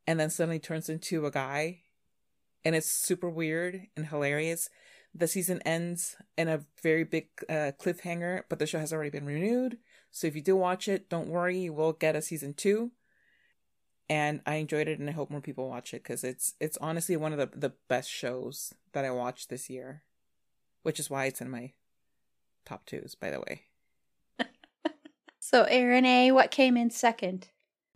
and 0.07 0.19
then 0.19 0.29
suddenly 0.29 0.59
turns 0.59 0.89
into 0.89 1.25
a 1.25 1.31
guy, 1.31 1.81
and 2.63 2.75
it's 2.75 2.89
super 2.89 3.29
weird 3.29 3.87
and 3.95 4.07
hilarious 4.07 4.69
the 5.15 5.27
season 5.27 5.61
ends 5.61 6.17
in 6.37 6.49
a 6.49 6.65
very 6.83 7.05
big 7.05 7.29
uh, 7.47 7.71
cliffhanger, 7.79 8.43
but 8.49 8.59
the 8.59 8.67
show 8.67 8.79
has 8.79 8.91
already 8.91 9.09
been 9.09 9.25
renewed. 9.25 9.77
So 10.11 10.27
if 10.27 10.35
you 10.35 10.41
do 10.41 10.57
watch 10.57 10.89
it, 10.89 11.09
don't 11.09 11.29
worry, 11.29 11.57
you 11.57 11.73
will 11.73 11.93
get 11.93 12.17
a 12.17 12.21
season 12.21 12.53
two. 12.53 12.91
And 14.09 14.41
I 14.45 14.55
enjoyed 14.55 14.87
it, 14.87 14.99
and 14.99 15.09
I 15.09 15.13
hope 15.13 15.31
more 15.31 15.41
people 15.41 15.69
watch 15.69 15.93
it 15.93 16.03
because 16.03 16.23
it's 16.23 16.53
it's 16.59 16.77
honestly 16.79 17.17
one 17.17 17.31
of 17.31 17.39
the 17.39 17.49
the 17.57 17.73
best 17.87 18.09
shows 18.09 18.73
that 18.91 19.03
I 19.03 19.09
watched 19.09 19.49
this 19.49 19.67
year, 19.67 20.03
which 20.83 20.99
is 20.99 21.09
why 21.09 21.25
it's 21.25 21.41
in 21.41 21.49
my 21.49 21.71
top 22.65 22.85
twos. 22.85 23.15
By 23.15 23.31
the 23.31 23.39
way. 23.39 23.63
So 25.47 25.61
Erin 25.61 26.07
A, 26.07 26.31
what 26.31 26.49
came 26.49 26.75
in 26.75 26.89
second? 26.89 27.47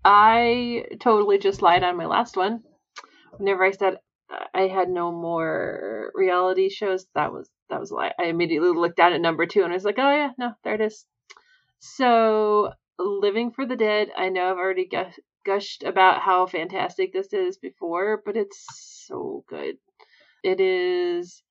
I 0.06 0.86
totally 1.00 1.40
just 1.40 1.64
lied 1.64 1.82
on 1.82 1.98
my 1.98 2.06
last 2.06 2.38
one. 2.38 2.62
Whenever 3.38 3.66
I 3.66 3.72
said 3.72 3.96
uh, 4.32 4.46
I 4.54 4.68
had 4.68 4.88
no 4.88 5.12
more 5.12 6.12
reality 6.14 6.70
shows. 6.70 7.08
That 7.16 7.34
was 7.34 7.50
that 7.72 7.80
was 7.80 7.90
a 7.90 7.96
lie. 7.96 8.14
I 8.20 8.26
immediately 8.26 8.70
looked 8.70 8.98
down 8.98 9.14
at 9.14 9.22
number 9.22 9.48
two 9.48 9.64
and 9.64 9.72
I 9.72 9.76
was 9.76 9.84
like, 9.84 9.98
oh 9.98 10.12
yeah, 10.12 10.30
no, 10.38 10.52
there 10.64 10.76
it 10.76 10.82
is. 10.82 11.08
So, 11.80 12.72
Living 13.00 13.50
for 13.50 13.66
the 13.66 13.76
Dead. 13.76 14.10
I 14.16 14.30
know 14.30 14.52
I've 14.52 14.58
already 14.58 14.88
gushed 15.44 15.82
about 15.82 16.22
how 16.22 16.46
fantastic 16.46 17.14
this 17.14 17.34
is 17.34 17.58
before, 17.58 18.22
but 18.24 18.38
it's 18.38 18.64
so 19.08 19.44
good. 19.50 19.78
It 20.44 20.62
is 20.62 21.42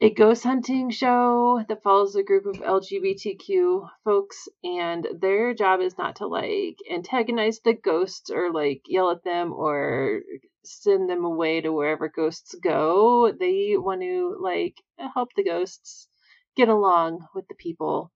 a 0.00 0.10
ghost 0.10 0.44
hunting 0.44 0.90
show 0.90 1.64
that 1.68 1.82
follows 1.82 2.16
a 2.16 2.22
group 2.22 2.44
of 2.44 2.56
LGBTQ 2.56 3.88
folks, 4.04 4.48
and 4.62 5.06
their 5.20 5.54
job 5.54 5.80
is 5.80 5.96
not 5.96 6.16
to 6.16 6.26
like 6.26 6.78
antagonize 6.90 7.60
the 7.60 7.72
ghosts 7.72 8.30
or 8.30 8.52
like 8.52 8.82
yell 8.86 9.10
at 9.10 9.24
them 9.24 9.52
or 9.52 10.20
send 10.64 11.08
them 11.08 11.24
away 11.24 11.62
to 11.62 11.72
wherever 11.72 12.08
ghosts 12.08 12.54
go. 12.62 13.32
They 13.32 13.74
want 13.76 14.02
to 14.02 14.36
like 14.40 14.74
help 15.14 15.30
the 15.34 15.44
ghosts 15.44 16.08
get 16.56 16.68
along 16.68 17.26
with 17.34 17.48
the 17.48 17.54
people, 17.54 18.12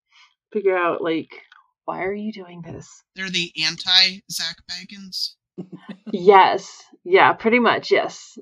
figure 0.52 0.76
out 0.76 1.02
like 1.02 1.30
why 1.86 2.04
are 2.04 2.14
you 2.14 2.32
doing 2.32 2.60
this? 2.60 3.02
They're 3.16 3.30
the 3.30 3.52
anti 3.64 4.20
Zak 4.30 4.56
Bagans. 4.70 5.34
yes, 6.12 6.84
yeah, 7.04 7.32
pretty 7.32 7.58
much. 7.58 7.90
Yes, 7.90 8.38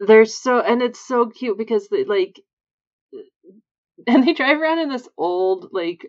they're 0.00 0.24
so 0.24 0.60
and 0.60 0.80
it's 0.80 1.06
so 1.06 1.28
cute 1.28 1.58
because 1.58 1.88
they 1.88 2.04
like 2.04 2.40
and 4.06 4.26
they 4.26 4.32
drive 4.32 4.60
around 4.60 4.78
in 4.80 4.88
this 4.88 5.08
old 5.16 5.68
like 5.72 6.06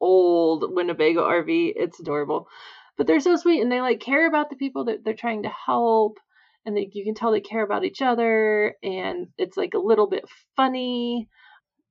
old 0.00 0.64
Winnebago 0.74 1.22
RV. 1.22 1.72
It's 1.76 2.00
adorable. 2.00 2.48
But 2.96 3.06
they're 3.06 3.20
so 3.20 3.36
sweet 3.36 3.60
and 3.60 3.70
they 3.70 3.80
like 3.80 4.00
care 4.00 4.26
about 4.26 4.50
the 4.50 4.56
people 4.56 4.84
that 4.86 5.04
they're 5.04 5.14
trying 5.14 5.42
to 5.42 5.52
help 5.66 6.18
and 6.64 6.76
they, 6.76 6.88
you 6.92 7.04
can 7.04 7.14
tell 7.14 7.30
they 7.30 7.40
care 7.40 7.62
about 7.62 7.84
each 7.84 8.02
other 8.02 8.74
and 8.82 9.28
it's 9.38 9.56
like 9.56 9.74
a 9.74 9.78
little 9.78 10.08
bit 10.08 10.24
funny. 10.56 11.28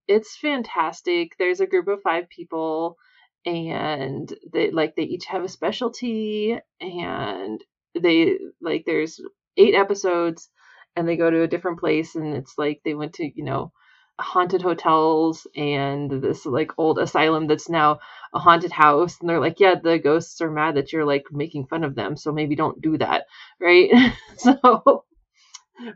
It's 0.07 0.35
fantastic. 0.35 1.33
There's 1.37 1.59
a 1.59 1.67
group 1.67 1.87
of 1.87 2.01
five 2.01 2.27
people 2.29 2.97
and 3.45 4.33
they 4.51 4.71
like 4.71 4.95
they 4.95 5.03
each 5.03 5.25
have 5.25 5.43
a 5.43 5.49
specialty 5.49 6.57
and 6.81 7.63
they 7.99 8.37
like 8.61 8.83
there's 8.85 9.21
eight 9.57 9.75
episodes 9.75 10.49
and 10.95 11.07
they 11.07 11.17
go 11.17 11.29
to 11.29 11.43
a 11.43 11.47
different 11.47 11.79
place 11.79 12.15
and 12.15 12.33
it's 12.35 12.55
like 12.57 12.81
they 12.83 12.95
went 12.95 13.13
to 13.13 13.31
you 13.35 13.43
know 13.43 13.71
haunted 14.19 14.61
hotels 14.61 15.45
and 15.55 16.09
this 16.09 16.45
like 16.45 16.71
old 16.77 16.99
asylum 16.99 17.47
that's 17.47 17.69
now 17.69 17.99
a 18.33 18.39
haunted 18.39 18.71
house 18.71 19.17
and 19.19 19.29
they're 19.29 19.41
like 19.41 19.59
yeah 19.59 19.75
the 19.75 19.99
ghosts 19.99 20.39
are 20.41 20.51
mad 20.51 20.75
that 20.75 20.93
you're 20.93 21.05
like 21.05 21.25
making 21.31 21.67
fun 21.67 21.83
of 21.83 21.95
them 21.95 22.15
so 22.15 22.31
maybe 22.31 22.55
don't 22.55 22.81
do 22.81 22.97
that 22.97 23.25
right? 23.59 23.91
So 24.37 25.03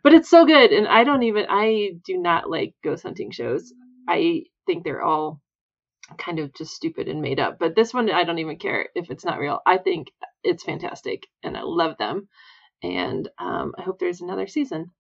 but 0.03 0.13
it's 0.13 0.30
so 0.30 0.45
good 0.45 0.72
and 0.72 0.88
i 0.88 1.03
don't 1.05 1.24
even 1.24 1.45
i 1.49 1.91
do 2.05 2.17
not 2.17 2.49
like 2.49 2.74
ghost 2.84 3.03
hunting 3.03 3.32
shows. 3.32 3.74
I 4.07 4.43
think 4.65 4.84
they're 4.84 5.01
all 5.01 5.39
kind 6.17 6.39
of 6.39 6.53
just 6.53 6.74
stupid 6.74 7.07
and 7.07 7.22
made 7.22 7.39
up 7.39 7.59
but 7.59 7.76
this 7.76 7.93
one 7.93 8.09
i 8.09 8.24
don't 8.24 8.39
even 8.39 8.57
care 8.57 8.89
if 8.95 9.09
it's 9.09 9.24
not 9.26 9.39
real. 9.39 9.59
I 9.65 9.78
think 9.78 10.07
it's 10.43 10.63
fantastic 10.63 11.28
and 11.43 11.55
i 11.55 11.61
love 11.63 11.97
them 11.97 12.28
and 12.84 13.30
um, 13.38 13.74
i 13.78 13.84
hope 13.84 13.99
there's 13.99 14.22
another 14.22 14.47
season. 14.47 14.91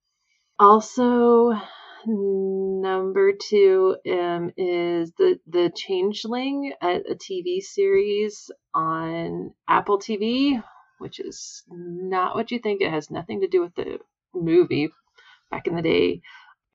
Also 0.57 1.53
number 2.05 3.33
two 3.33 3.97
um, 4.09 4.51
is 4.57 5.11
the 5.17 5.39
the 5.47 5.71
Changeling, 5.75 6.73
a, 6.81 7.01
a, 7.11 7.15
TV 7.15 7.61
series 7.61 8.51
on 8.73 9.53
Apple 9.67 9.99
TV, 9.99 10.63
which 10.99 11.19
is 11.19 11.63
not 11.69 12.35
what 12.35 12.51
you 12.51 12.59
think. 12.59 12.81
It 12.81 12.91
has 12.91 13.11
nothing 13.11 13.41
to 13.41 13.47
do 13.47 13.61
with 13.61 13.75
the 13.75 13.99
movie 14.33 14.89
back 15.51 15.67
in 15.67 15.75
the 15.75 15.81
day. 15.81 16.21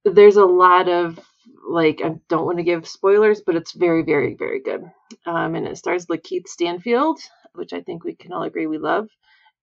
There's 0.05 0.37
a 0.37 0.45
lot 0.45 0.89
of 0.89 1.19
like 1.67 2.01
I 2.05 2.17
don't 2.29 2.47
want 2.47 2.59
to 2.59 2.65
give 2.65 2.87
spoilers, 2.87 3.43
but 3.45 3.57
it's 3.57 3.73
very, 3.73 4.03
very, 4.03 4.35
very 4.35 4.61
good. 4.61 4.85
Um, 5.27 5.55
and 5.55 5.67
it 5.67 5.79
stars 5.79 6.07
Lakeith 6.07 6.49
Stanfield, 6.49 7.21
which 7.55 7.73
I 7.73 7.81
think 7.81 8.05
we 8.05 8.15
can 8.15 8.33
all 8.33 8.43
agree 8.43 8.67
we 8.67 8.79
love, 8.79 9.09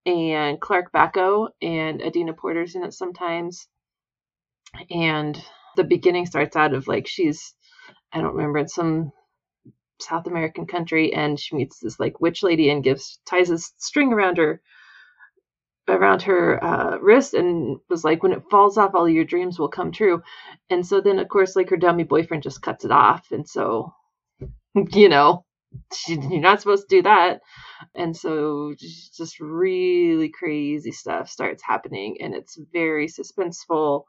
and 0.06 0.60
Clark 0.60 0.92
Backo 0.92 1.50
and 1.62 2.02
Adina 2.02 2.34
Porter's 2.34 2.76
in 2.76 2.84
it 2.84 2.94
sometimes 2.94 3.68
and 4.90 5.42
the 5.78 5.84
beginning 5.84 6.26
starts 6.26 6.56
out 6.56 6.74
of 6.74 6.88
like 6.88 7.08
she's 7.08 7.54
I 8.14 8.22
don't 8.22 8.36
remember 8.36 8.60
in 8.60 8.68
some 8.68 9.12
South 10.00 10.28
American 10.28 10.68
country 10.68 11.14
and 11.14 11.40
she 11.40 11.56
meets 11.56 11.80
this 11.80 12.00
like 12.00 12.22
witch 12.22 12.44
lady 12.44 12.70
and 12.70 12.84
gives 12.84 13.20
ties 13.26 13.50
a 13.50 13.58
string 13.58 14.14
around 14.14 14.38
her 14.38 14.62
around 15.88 16.22
her 16.24 16.64
uh, 16.64 16.98
wrist 17.00 17.34
and 17.34 17.80
was 17.90 18.04
like, 18.04 18.24
when 18.24 18.32
it 18.32 18.44
falls 18.50 18.78
off, 18.78 18.96
all 18.96 19.10
your 19.10 19.26
dreams 19.26 19.60
will 19.60 19.68
come 19.70 19.92
true. 19.92 20.22
And 20.70 20.86
so 20.86 21.02
then, 21.02 21.20
of 21.20 21.28
course, 21.28 21.56
like 21.56 21.70
her 21.70 21.78
dummy 21.78 22.04
boyfriend 22.04 22.44
just 22.44 22.62
cuts 22.62 22.86
it 22.86 22.92
off. 22.92 23.28
And 23.32 23.48
so, 23.48 23.94
you 24.94 25.10
know, 25.10 25.46
she, 25.94 26.14
you're 26.14 26.42
not 26.42 26.62
supposed 26.62 26.90
to 26.90 26.98
do 26.98 27.02
that. 27.04 27.42
And 27.96 28.16
so 28.16 28.74
just 28.78 29.40
really 29.40 30.30
crazy 30.30 30.92
stuff 30.92 31.30
starts 31.30 31.64
happening 31.64 32.18
and 32.22 32.36
it's 32.36 32.60
very 32.74 33.08
suspenseful 33.08 34.04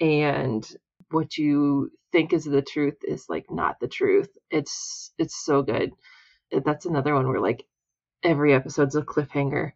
and 0.00 0.66
what 1.10 1.36
you 1.38 1.90
think 2.12 2.32
is 2.32 2.44
the 2.44 2.62
truth 2.62 2.96
is 3.06 3.26
like 3.28 3.46
not 3.50 3.80
the 3.80 3.88
truth. 3.88 4.30
It's 4.50 5.12
it's 5.18 5.36
so 5.44 5.62
good. 5.62 5.92
That's 6.64 6.86
another 6.86 7.14
one 7.14 7.28
where 7.28 7.40
like 7.40 7.64
every 8.24 8.54
episode's 8.54 8.96
a 8.96 9.02
cliffhanger 9.02 9.72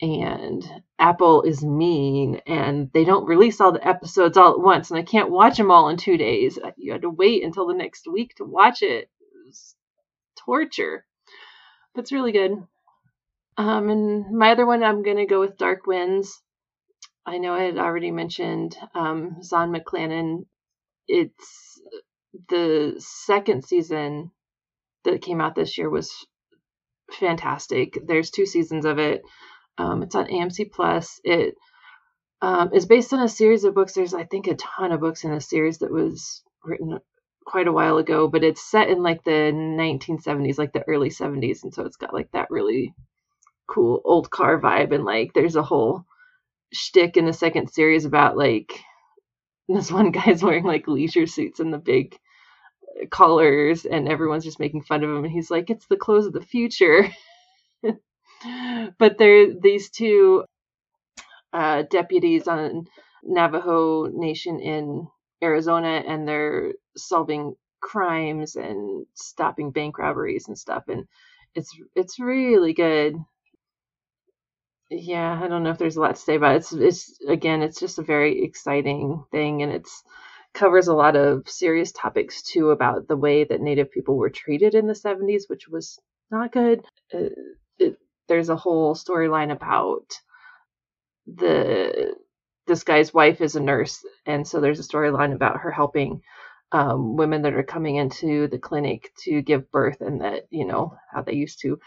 and 0.00 0.64
Apple 0.98 1.42
is 1.42 1.64
mean 1.64 2.40
and 2.46 2.90
they 2.92 3.04
don't 3.04 3.26
release 3.26 3.60
all 3.60 3.72
the 3.72 3.86
episodes 3.86 4.36
all 4.36 4.52
at 4.52 4.60
once 4.60 4.90
and 4.90 4.98
I 4.98 5.02
can't 5.02 5.30
watch 5.30 5.56
them 5.56 5.70
all 5.70 5.88
in 5.88 5.96
2 5.96 6.16
days. 6.16 6.58
You 6.76 6.92
had 6.92 7.02
to 7.02 7.10
wait 7.10 7.44
until 7.44 7.66
the 7.66 7.74
next 7.74 8.06
week 8.06 8.34
to 8.36 8.44
watch 8.44 8.82
it. 8.82 9.10
It 9.20 9.56
torture. 10.36 11.04
But 11.94 12.02
it's 12.02 12.12
really 12.12 12.32
good. 12.32 12.52
Um 13.56 13.90
and 13.90 14.30
my 14.38 14.52
other 14.52 14.66
one 14.66 14.82
I'm 14.82 15.02
going 15.02 15.16
to 15.18 15.26
go 15.26 15.40
with 15.40 15.58
Dark 15.58 15.86
Winds. 15.86 16.40
I 17.28 17.38
know 17.38 17.52
I 17.52 17.64
had 17.64 17.78
already 17.78 18.10
mentioned 18.10 18.76
um 18.94 19.42
Zahn 19.42 19.72
McClarnon. 19.72 20.46
It's 21.06 21.80
the 22.48 22.94
second 22.98 23.64
season 23.64 24.30
that 25.04 25.22
came 25.22 25.40
out 25.40 25.54
this 25.54 25.76
year 25.76 25.90
was 25.90 26.26
fantastic. 27.12 27.98
There's 28.06 28.30
two 28.30 28.46
seasons 28.46 28.84
of 28.84 28.98
it. 28.98 29.22
Um, 29.76 30.02
it's 30.02 30.14
on 30.14 30.26
AMC 30.26 30.72
Plus. 30.72 31.20
It 31.24 31.54
um, 32.40 32.70
is 32.72 32.86
based 32.86 33.12
on 33.12 33.22
a 33.22 33.28
series 33.28 33.64
of 33.64 33.74
books. 33.74 33.92
There's, 33.92 34.14
I 34.14 34.24
think, 34.24 34.46
a 34.46 34.54
ton 34.54 34.92
of 34.92 35.00
books 35.00 35.24
in 35.24 35.32
a 35.32 35.40
series 35.40 35.78
that 35.78 35.92
was 35.92 36.42
written 36.64 36.98
quite 37.46 37.68
a 37.68 37.72
while 37.72 37.98
ago, 37.98 38.28
but 38.28 38.44
it's 38.44 38.70
set 38.70 38.88
in 38.88 39.02
like 39.02 39.24
the 39.24 39.30
1970s, 39.30 40.58
like 40.58 40.72
the 40.72 40.86
early 40.86 41.10
70s, 41.10 41.62
and 41.62 41.72
so 41.72 41.84
it's 41.84 41.96
got 41.96 42.12
like 42.12 42.30
that 42.32 42.50
really 42.50 42.94
cool 43.66 44.00
old 44.04 44.30
car 44.30 44.60
vibe. 44.60 44.94
And 44.94 45.04
like, 45.04 45.32
there's 45.34 45.56
a 45.56 45.62
whole 45.62 46.04
shtick 46.72 47.16
in 47.16 47.26
the 47.26 47.32
second 47.32 47.70
series 47.70 48.04
about 48.04 48.36
like 48.36 48.80
this 49.68 49.90
one 49.90 50.10
guy's 50.12 50.42
wearing 50.42 50.64
like 50.64 50.88
leisure 50.88 51.26
suits 51.26 51.60
and 51.60 51.72
the 51.72 51.78
big 51.78 52.16
collars, 53.10 53.84
and 53.84 54.08
everyone's 54.08 54.44
just 54.44 54.60
making 54.60 54.82
fun 54.82 55.04
of 55.04 55.10
him. 55.10 55.24
And 55.24 55.32
he's 55.32 55.50
like, 55.50 55.70
"It's 55.70 55.86
the 55.86 55.96
clothes 55.96 56.26
of 56.26 56.32
the 56.32 56.42
future." 56.42 57.08
but 58.98 59.18
there 59.18 59.54
these 59.60 59.90
two 59.90 60.44
uh, 61.52 61.84
deputies 61.90 62.48
on 62.48 62.86
Navajo 63.22 64.06
Nation 64.06 64.60
in 64.60 65.08
Arizona, 65.42 66.02
and 66.06 66.26
they're 66.26 66.72
solving 66.96 67.54
crimes 67.80 68.56
and 68.56 69.06
stopping 69.14 69.70
bank 69.70 69.98
robberies 69.98 70.48
and 70.48 70.58
stuff, 70.58 70.84
and 70.88 71.06
it's 71.54 71.70
it's 71.94 72.18
really 72.18 72.72
good. 72.72 73.16
Yeah, 74.90 75.40
I 75.42 75.48
don't 75.48 75.62
know 75.62 75.70
if 75.70 75.78
there's 75.78 75.96
a 75.96 76.00
lot 76.00 76.16
to 76.16 76.20
say 76.20 76.34
about 76.36 76.54
it. 76.54 76.58
It's 76.58 76.72
it's 76.72 77.20
again, 77.26 77.62
it's 77.62 77.78
just 77.80 77.98
a 77.98 78.02
very 78.02 78.42
exciting 78.42 79.24
thing, 79.30 79.62
and 79.62 79.72
it's 79.72 80.02
covers 80.54 80.88
a 80.88 80.94
lot 80.94 81.14
of 81.16 81.48
serious 81.48 81.92
topics 81.92 82.42
too 82.42 82.70
about 82.70 83.06
the 83.06 83.16
way 83.16 83.44
that 83.44 83.60
Native 83.60 83.90
people 83.90 84.16
were 84.16 84.30
treated 84.30 84.74
in 84.74 84.86
the 84.86 84.94
70s, 84.94 85.44
which 85.48 85.68
was 85.68 85.98
not 86.30 86.52
good. 86.52 86.84
Uh, 87.12 87.28
it, 87.78 87.98
there's 88.28 88.48
a 88.48 88.56
whole 88.56 88.94
storyline 88.94 89.52
about 89.52 90.20
the 91.26 92.14
this 92.66 92.84
guy's 92.84 93.14
wife 93.14 93.40
is 93.40 93.56
a 93.56 93.60
nurse, 93.60 94.04
and 94.26 94.46
so 94.46 94.60
there's 94.60 94.78
a 94.80 94.82
storyline 94.82 95.32
about 95.34 95.58
her 95.58 95.70
helping 95.70 96.20
um, 96.72 97.16
women 97.16 97.42
that 97.42 97.54
are 97.54 97.62
coming 97.62 97.96
into 97.96 98.46
the 98.48 98.58
clinic 98.58 99.10
to 99.24 99.40
give 99.42 99.70
birth, 99.70 100.00
and 100.00 100.20
that 100.20 100.44
you 100.50 100.66
know 100.66 100.94
how 101.10 101.22
they 101.22 101.32
used 101.34 101.60
to 101.62 101.78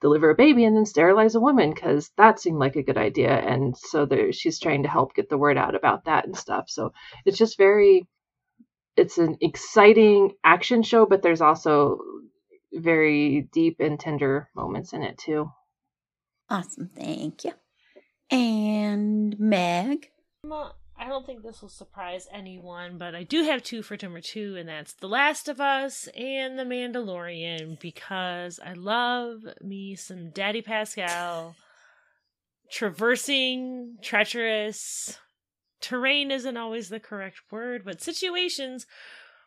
deliver 0.00 0.30
a 0.30 0.34
baby 0.34 0.64
and 0.64 0.76
then 0.76 0.86
sterilize 0.86 1.34
a 1.34 1.40
woman 1.40 1.72
because 1.72 2.10
that 2.16 2.40
seemed 2.40 2.58
like 2.58 2.76
a 2.76 2.82
good 2.82 2.98
idea, 2.98 3.30
and 3.30 3.76
so 3.76 4.06
there, 4.06 4.32
she's 4.32 4.58
trying 4.58 4.82
to 4.84 4.88
help 4.88 5.14
get 5.14 5.28
the 5.28 5.38
word 5.38 5.58
out 5.58 5.74
about 5.74 6.04
that 6.04 6.26
and 6.26 6.36
stuff. 6.36 6.64
So 6.68 6.92
it's 7.24 7.38
just 7.38 7.58
very, 7.58 8.06
it's 8.96 9.18
an 9.18 9.36
exciting 9.40 10.32
action 10.44 10.82
show, 10.82 11.06
but 11.06 11.22
there's 11.22 11.40
also 11.40 11.98
very 12.72 13.48
deep 13.52 13.76
and 13.80 13.98
tender 13.98 14.48
moments 14.54 14.92
in 14.92 15.02
it 15.02 15.18
too. 15.18 15.50
Awesome. 16.48 16.90
Thank 16.96 17.44
you. 17.44 17.52
And 18.30 19.38
Meg. 19.38 20.10
I 21.00 21.08
don't 21.08 21.24
think 21.24 21.42
this 21.42 21.62
will 21.62 21.70
surprise 21.70 22.28
anyone, 22.30 22.98
but 22.98 23.14
I 23.14 23.22
do 23.22 23.44
have 23.44 23.62
two 23.62 23.82
for 23.82 23.96
number 24.00 24.20
two, 24.20 24.56
and 24.58 24.68
that's 24.68 24.92
The 24.92 25.08
Last 25.08 25.48
of 25.48 25.58
Us 25.58 26.08
and 26.14 26.58
The 26.58 26.64
Mandalorian 26.64 27.80
because 27.80 28.60
I 28.62 28.74
love 28.74 29.40
me 29.62 29.96
some 29.96 30.28
Daddy 30.28 30.60
Pascal 30.60 31.56
traversing 32.70 33.96
treacherous 34.02 35.18
terrain 35.80 36.30
isn't 36.30 36.58
always 36.58 36.90
the 36.90 37.00
correct 37.00 37.40
word, 37.50 37.82
but 37.82 38.02
situations 38.02 38.86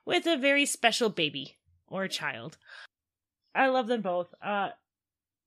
with 0.06 0.26
a 0.26 0.36
very 0.36 0.66
special 0.66 1.10
baby 1.10 1.58
or 1.88 2.08
child. 2.08 2.58
I 3.54 3.68
love 3.68 3.86
them 3.86 4.02
both. 4.02 4.34
Uh 4.44 4.70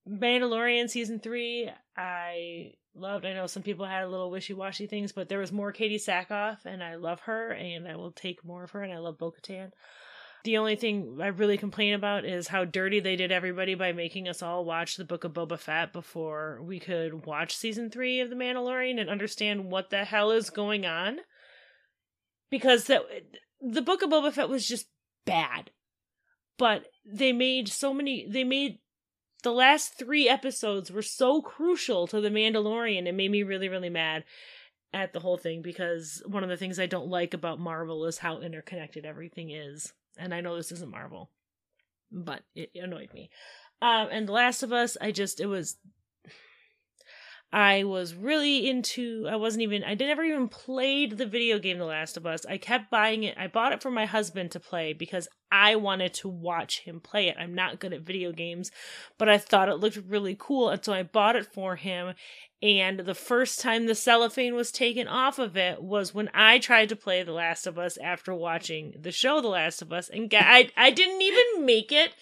Mandalorian 0.08 0.88
season 0.88 1.18
three, 1.18 1.70
I 1.96 2.72
loved. 2.94 3.24
I 3.24 3.34
know 3.34 3.46
some 3.46 3.62
people 3.62 3.86
had 3.86 4.04
a 4.04 4.08
little 4.08 4.30
wishy 4.30 4.54
washy 4.54 4.86
things, 4.86 5.12
but 5.12 5.28
there 5.28 5.38
was 5.38 5.52
more 5.52 5.72
Katee 5.72 5.96
Sackhoff, 5.96 6.64
and 6.64 6.82
I 6.82 6.96
love 6.96 7.20
her, 7.20 7.50
and 7.50 7.88
I 7.88 7.96
will 7.96 8.12
take 8.12 8.44
more 8.44 8.64
of 8.64 8.70
her, 8.70 8.82
and 8.82 8.92
I 8.92 8.98
love 8.98 9.18
Bo 9.18 9.32
Katan. 9.32 9.70
The 10.44 10.58
only 10.58 10.76
thing 10.76 11.18
I 11.20 11.26
really 11.26 11.58
complain 11.58 11.94
about 11.94 12.24
is 12.24 12.46
how 12.46 12.64
dirty 12.64 13.00
they 13.00 13.16
did 13.16 13.32
everybody 13.32 13.74
by 13.74 13.90
making 13.90 14.28
us 14.28 14.42
all 14.42 14.64
watch 14.64 14.96
the 14.96 15.04
Book 15.04 15.24
of 15.24 15.32
Boba 15.32 15.58
Fett 15.58 15.92
before 15.92 16.60
we 16.62 16.78
could 16.78 17.26
watch 17.26 17.56
season 17.56 17.90
three 17.90 18.20
of 18.20 18.30
The 18.30 18.36
Mandalorian 18.36 19.00
and 19.00 19.10
understand 19.10 19.64
what 19.72 19.90
the 19.90 20.04
hell 20.04 20.30
is 20.30 20.50
going 20.50 20.86
on. 20.86 21.18
Because 22.48 22.84
that 22.84 23.02
the 23.60 23.82
Book 23.82 24.02
of 24.02 24.10
Boba 24.10 24.32
Fett 24.32 24.48
was 24.48 24.68
just 24.68 24.86
bad. 25.24 25.72
But 26.58 26.84
they 27.04 27.32
made 27.32 27.66
so 27.68 27.92
many 27.92 28.24
they 28.30 28.44
made 28.44 28.78
the 29.46 29.52
last 29.52 29.96
three 29.96 30.28
episodes 30.28 30.90
were 30.90 31.02
so 31.02 31.40
crucial 31.40 32.08
to 32.08 32.20
the 32.20 32.30
Mandalorian. 32.30 33.06
It 33.06 33.14
made 33.14 33.30
me 33.30 33.44
really, 33.44 33.68
really 33.68 33.88
mad 33.88 34.24
at 34.92 35.12
the 35.12 35.20
whole 35.20 35.38
thing 35.38 35.62
because 35.62 36.20
one 36.26 36.42
of 36.42 36.48
the 36.48 36.56
things 36.56 36.80
I 36.80 36.86
don't 36.86 37.06
like 37.06 37.32
about 37.32 37.60
Marvel 37.60 38.06
is 38.06 38.18
how 38.18 38.40
interconnected 38.40 39.06
everything 39.06 39.50
is. 39.50 39.92
And 40.18 40.34
I 40.34 40.40
know 40.40 40.56
this 40.56 40.72
isn't 40.72 40.90
Marvel, 40.90 41.30
but 42.10 42.42
it 42.56 42.70
annoyed 42.74 43.10
me. 43.14 43.30
Um, 43.80 44.08
and 44.10 44.26
The 44.26 44.32
Last 44.32 44.64
of 44.64 44.72
Us, 44.72 44.96
I 45.00 45.12
just, 45.12 45.38
it 45.38 45.46
was 45.46 45.76
I 47.52 47.84
was 47.84 48.14
really 48.14 48.68
into 48.68 49.28
I 49.30 49.36
wasn't 49.36 49.62
even 49.62 49.84
I 49.84 49.94
never 49.94 50.24
even 50.24 50.48
played 50.48 51.16
the 51.16 51.26
video 51.26 51.60
game 51.60 51.78
The 51.78 51.84
Last 51.84 52.16
of 52.16 52.26
Us. 52.26 52.44
I 52.44 52.58
kept 52.58 52.90
buying 52.90 53.22
it. 53.22 53.38
I 53.38 53.46
bought 53.46 53.72
it 53.72 53.80
for 53.80 53.92
my 53.92 54.06
husband 54.06 54.50
to 54.50 54.60
play 54.60 54.92
because 54.92 55.28
I 55.50 55.76
wanted 55.76 56.14
to 56.14 56.28
watch 56.28 56.80
him 56.80 57.00
play 57.00 57.28
it. 57.28 57.36
I'm 57.38 57.54
not 57.54 57.78
good 57.78 57.92
at 57.92 58.02
video 58.02 58.32
games, 58.32 58.70
but 59.18 59.28
I 59.28 59.38
thought 59.38 59.68
it 59.68 59.76
looked 59.76 59.98
really 60.08 60.36
cool 60.38 60.70
and 60.70 60.84
so 60.84 60.92
I 60.92 61.02
bought 61.02 61.36
it 61.36 61.46
for 61.52 61.76
him. 61.76 62.14
And 62.62 63.00
the 63.00 63.14
first 63.14 63.60
time 63.60 63.86
the 63.86 63.94
cellophane 63.94 64.54
was 64.54 64.72
taken 64.72 65.06
off 65.06 65.38
of 65.38 65.56
it 65.56 65.82
was 65.82 66.14
when 66.14 66.30
I 66.34 66.58
tried 66.58 66.88
to 66.88 66.96
play 66.96 67.22
The 67.22 67.32
Last 67.32 67.66
of 67.66 67.78
Us 67.78 67.96
after 67.98 68.34
watching 68.34 68.94
the 68.98 69.12
show 69.12 69.40
The 69.40 69.48
Last 69.48 69.82
of 69.82 69.92
Us 69.92 70.08
and 70.08 70.32
I 70.34 70.70
I 70.76 70.90
didn't 70.90 71.22
even 71.22 71.64
make 71.64 71.92
it 71.92 72.14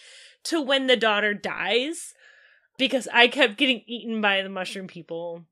to 0.45 0.61
when 0.61 0.87
the 0.87 0.97
daughter 0.97 1.35
dies 1.35 2.15
because 2.77 3.09
I 3.13 3.29
kept 3.29 3.57
getting 3.57 3.83
eaten 3.87 4.21
by 4.21 4.43
the 4.43 4.49
mushroom 4.49 4.87
people. 4.87 5.45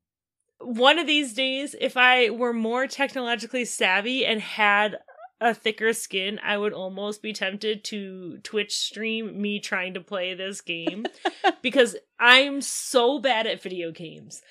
One 0.59 0.99
of 0.99 1.07
these 1.07 1.33
days, 1.33 1.75
if 1.79 1.97
I 1.97 2.29
were 2.29 2.53
more 2.53 2.87
technologically 2.87 3.65
savvy 3.65 4.25
and 4.25 4.39
had 4.41 4.97
a 5.43 5.53
thicker 5.53 5.91
skin, 5.93 6.39
I 6.41 6.57
would 6.57 6.73
almost 6.73 7.21
be 7.21 7.33
tempted 7.33 7.83
to 7.85 8.37
Twitch 8.43 8.75
stream 8.75 9.41
me 9.41 9.59
trying 9.59 9.93
to 9.95 9.99
play 9.99 10.33
this 10.33 10.61
game 10.61 11.05
because 11.61 11.95
I'm 12.19 12.61
so 12.61 13.19
bad 13.19 13.45
at 13.45 13.61
video 13.61 13.91
games. 13.91 14.41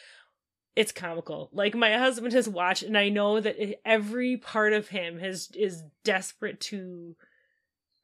It's 0.76 0.92
comical. 0.92 1.50
Like 1.52 1.74
my 1.74 1.96
husband 1.96 2.34
has 2.34 2.48
watched 2.48 2.82
and 2.82 2.96
I 2.96 3.08
know 3.08 3.40
that 3.40 3.56
every 3.86 4.36
part 4.36 4.74
of 4.74 4.88
him 4.88 5.18
has 5.18 5.48
is 5.54 5.82
desperate 6.04 6.60
to 6.60 7.16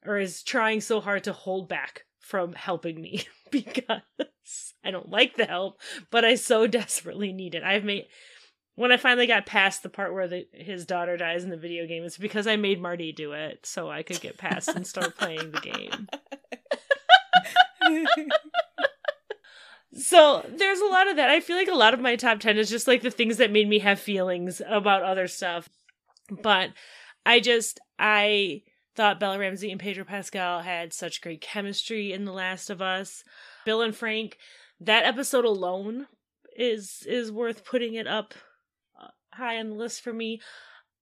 or 0.05 0.17
is 0.17 0.43
trying 0.43 0.81
so 0.81 0.99
hard 0.99 1.23
to 1.25 1.33
hold 1.33 1.69
back 1.69 2.05
from 2.19 2.53
helping 2.53 3.01
me 3.01 3.23
because 3.51 4.01
I 4.83 4.91
don't 4.91 5.09
like 5.09 5.35
the 5.35 5.45
help, 5.45 5.79
but 6.09 6.25
I 6.25 6.35
so 6.35 6.65
desperately 6.67 7.33
need 7.33 7.53
it. 7.53 7.63
I've 7.63 7.83
made 7.83 8.07
when 8.79 8.93
I 8.93 8.97
finally 8.97 9.27
got 9.27 9.45
past 9.45 9.83
the 9.83 9.89
part 9.89 10.13
where 10.13 10.29
the, 10.29 10.47
his 10.53 10.85
daughter 10.85 11.17
dies 11.17 11.43
in 11.43 11.49
the 11.49 11.57
video 11.57 11.85
game, 11.85 12.05
it's 12.05 12.17
because 12.17 12.47
I 12.47 12.55
made 12.55 12.81
Marty 12.81 13.11
do 13.11 13.33
it 13.33 13.65
so 13.65 13.91
I 13.91 14.03
could 14.03 14.21
get 14.21 14.37
past 14.37 14.69
and 14.69 14.87
start 14.87 15.17
playing 15.17 15.51
the 15.51 15.59
game. 15.59 16.07
So 19.91 20.45
there's 20.47 20.79
a 20.79 20.85
lot 20.85 21.09
of 21.09 21.15
that. 21.15 21.31
I 21.31 21.39
feel 21.39 21.57
like 21.57 21.67
a 21.67 21.73
lot 21.73 21.95
of 21.95 21.99
my 21.99 22.15
top 22.15 22.39
10 22.39 22.59
is 22.59 22.69
just 22.69 22.87
like 22.87 23.01
the 23.01 23.09
things 23.09 23.37
that 23.37 23.51
made 23.51 23.67
me 23.67 23.79
have 23.79 23.99
feelings 23.99 24.61
about 24.65 25.01
other 25.01 25.27
stuff. 25.27 25.67
But 26.29 26.69
I 27.25 27.39
just, 27.39 27.79
I 27.97 28.61
thought 28.95 29.19
Bella 29.19 29.39
Ramsey 29.39 29.71
and 29.71 29.79
Pedro 29.79 30.05
Pascal 30.05 30.61
had 30.61 30.93
such 30.93 31.21
great 31.21 31.41
chemistry 31.41 32.13
in 32.13 32.23
The 32.23 32.31
Last 32.31 32.69
of 32.69 32.83
Us. 32.83 33.23
Bill 33.65 33.81
and 33.81 33.95
Frank, 33.95 34.37
that 34.79 35.05
episode 35.05 35.43
alone 35.43 36.05
is 36.55 37.03
is 37.07 37.31
worth 37.31 37.65
putting 37.65 37.95
it 37.95 38.05
up 38.05 38.35
high 39.39 39.57
on 39.57 39.69
the 39.69 39.75
list 39.75 40.01
for 40.01 40.13
me. 40.13 40.41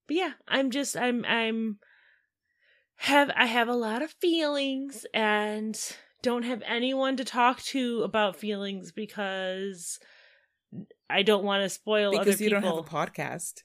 But 0.08 0.16
yeah, 0.18 0.32
I'm 0.48 0.72
just 0.72 0.96
I'm 0.96 1.26
I'm 1.26 1.80
have 2.98 3.30
I 3.36 3.46
have 3.46 3.68
a 3.68 3.74
lot 3.74 4.02
of 4.02 4.12
feelings 4.12 5.06
and 5.14 5.78
don't 6.22 6.44
have 6.44 6.64
anyone 6.66 7.18
to 7.18 7.26
talk 7.26 7.62
to 7.62 8.04
about 8.04 8.36
feelings 8.36 8.92
because 8.92 10.00
I 11.10 11.24
don't 11.24 11.44
want 11.44 11.64
to 11.64 11.70
spoil 11.70 12.12
because 12.12 12.36
other 12.36 12.44
you 12.44 12.50
people. 12.50 12.62
don't 12.62 12.76
have 12.76 12.86
a 12.86 13.08
podcast. 13.08 13.64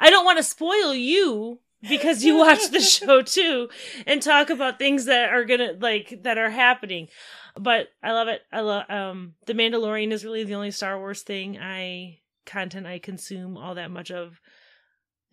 I 0.00 0.10
don't 0.10 0.24
want 0.24 0.38
to 0.38 0.42
spoil 0.42 0.94
you 0.94 1.60
because 1.88 2.24
you 2.24 2.36
watch 2.36 2.70
the 2.70 2.80
show 2.96 3.22
too 3.22 3.68
and 4.06 4.20
talk 4.20 4.50
about 4.50 4.78
things 4.78 5.04
that 5.04 5.32
are 5.32 5.44
gonna 5.44 5.74
like 5.80 6.22
that 6.22 6.38
are 6.38 6.50
happening. 6.50 7.08
But 7.56 7.88
I 8.02 8.12
love 8.12 8.28
it. 8.28 8.42
I 8.52 8.60
love 8.60 8.90
um 8.90 9.34
The 9.46 9.54
Mandalorian 9.54 10.12
is 10.12 10.24
really 10.24 10.44
the 10.44 10.54
only 10.54 10.70
Star 10.70 10.98
Wars 10.98 11.22
thing 11.22 11.58
I 11.58 12.18
content 12.48 12.86
I 12.86 12.98
consume 12.98 13.56
all 13.56 13.74
that 13.76 13.90
much 13.90 14.10
of. 14.10 14.40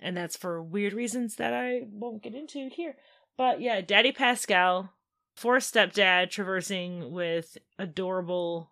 And 0.02 0.16
that's 0.16 0.36
for 0.36 0.62
weird 0.62 0.94
reasons 0.94 1.36
that 1.38 1.54
I 1.54 1.82
won't 1.90 2.22
get 2.22 2.36
into 2.36 2.70
here. 2.70 2.96
But 3.38 3.62
yeah, 3.62 3.82
Daddy 3.82 4.12
Pascal, 4.12 4.92
four 5.36 5.58
stepdad 5.58 6.30
traversing 6.30 7.12
with 7.12 7.58
adorable 7.80 8.70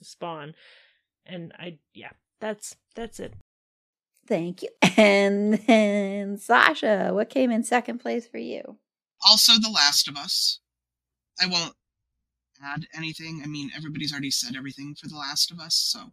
spawn. 0.00 0.54
And 1.26 1.52
I 1.58 1.78
yeah, 1.92 2.10
that's 2.40 2.76
that's 2.94 3.20
it. 3.20 3.34
Thank 4.26 4.62
you. 4.62 4.68
And 4.96 5.54
then 5.66 6.38
Sasha, 6.38 7.10
what 7.12 7.28
came 7.28 7.50
in 7.50 7.64
second 7.64 7.98
place 7.98 8.28
for 8.28 8.38
you? 8.38 8.78
Also, 9.26 9.54
The 9.54 9.70
Last 9.70 10.06
of 10.06 10.16
Us. 10.16 10.60
I 11.40 11.46
won't 11.46 11.74
add 12.62 12.86
anything. 12.96 13.40
I 13.42 13.48
mean, 13.48 13.70
everybody's 13.76 14.12
already 14.12 14.30
said 14.30 14.54
everything 14.54 14.94
for 14.94 15.08
The 15.08 15.16
Last 15.16 15.50
of 15.50 15.58
Us, 15.58 15.74
so 15.74 16.12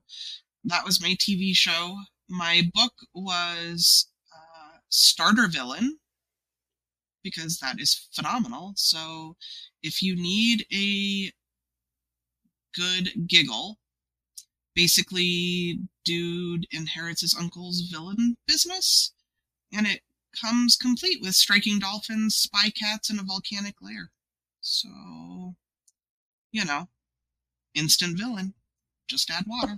that 0.63 0.85
was 0.85 1.01
my 1.01 1.15
TV 1.19 1.55
show. 1.55 1.97
My 2.29 2.69
book 2.73 2.93
was 3.13 4.09
uh, 4.33 4.77
Starter 4.89 5.47
Villain 5.47 5.97
because 7.23 7.59
that 7.59 7.79
is 7.79 8.09
phenomenal. 8.13 8.73
So, 8.75 9.35
if 9.83 10.01
you 10.01 10.15
need 10.15 10.65
a 10.73 11.31
good 12.75 13.27
giggle, 13.27 13.79
basically, 14.75 15.79
dude 16.03 16.65
inherits 16.71 17.21
his 17.21 17.35
uncle's 17.35 17.81
villain 17.91 18.37
business, 18.47 19.13
and 19.71 19.85
it 19.85 20.01
comes 20.39 20.75
complete 20.75 21.21
with 21.21 21.35
striking 21.35 21.79
dolphins, 21.79 22.35
spy 22.35 22.69
cats, 22.69 23.09
and 23.09 23.19
a 23.19 23.23
volcanic 23.23 23.75
lair. 23.81 24.11
So, 24.61 25.55
you 26.51 26.65
know, 26.65 26.89
instant 27.73 28.17
villain. 28.17 28.53
Just 29.07 29.29
add 29.29 29.45
water. 29.47 29.77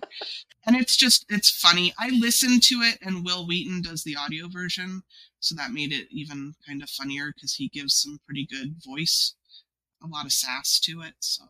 and 0.65 0.75
it's 0.75 0.95
just, 0.95 1.25
it's 1.29 1.49
funny. 1.49 1.93
I 1.97 2.09
listened 2.09 2.63
to 2.63 2.81
it, 2.81 2.97
and 3.01 3.25
Wil 3.25 3.47
Wheaton 3.47 3.81
does 3.81 4.03
the 4.03 4.15
audio 4.15 4.47
version. 4.47 5.03
So 5.39 5.55
that 5.55 5.71
made 5.71 5.91
it 5.91 6.07
even 6.11 6.55
kind 6.65 6.81
of 6.81 6.89
funnier 6.89 7.33
because 7.33 7.55
he 7.55 7.67
gives 7.67 7.95
some 7.95 8.19
pretty 8.25 8.45
good 8.45 8.75
voice, 8.85 9.35
a 10.03 10.07
lot 10.07 10.25
of 10.25 10.31
sass 10.31 10.79
to 10.81 11.01
it. 11.01 11.15
So 11.19 11.43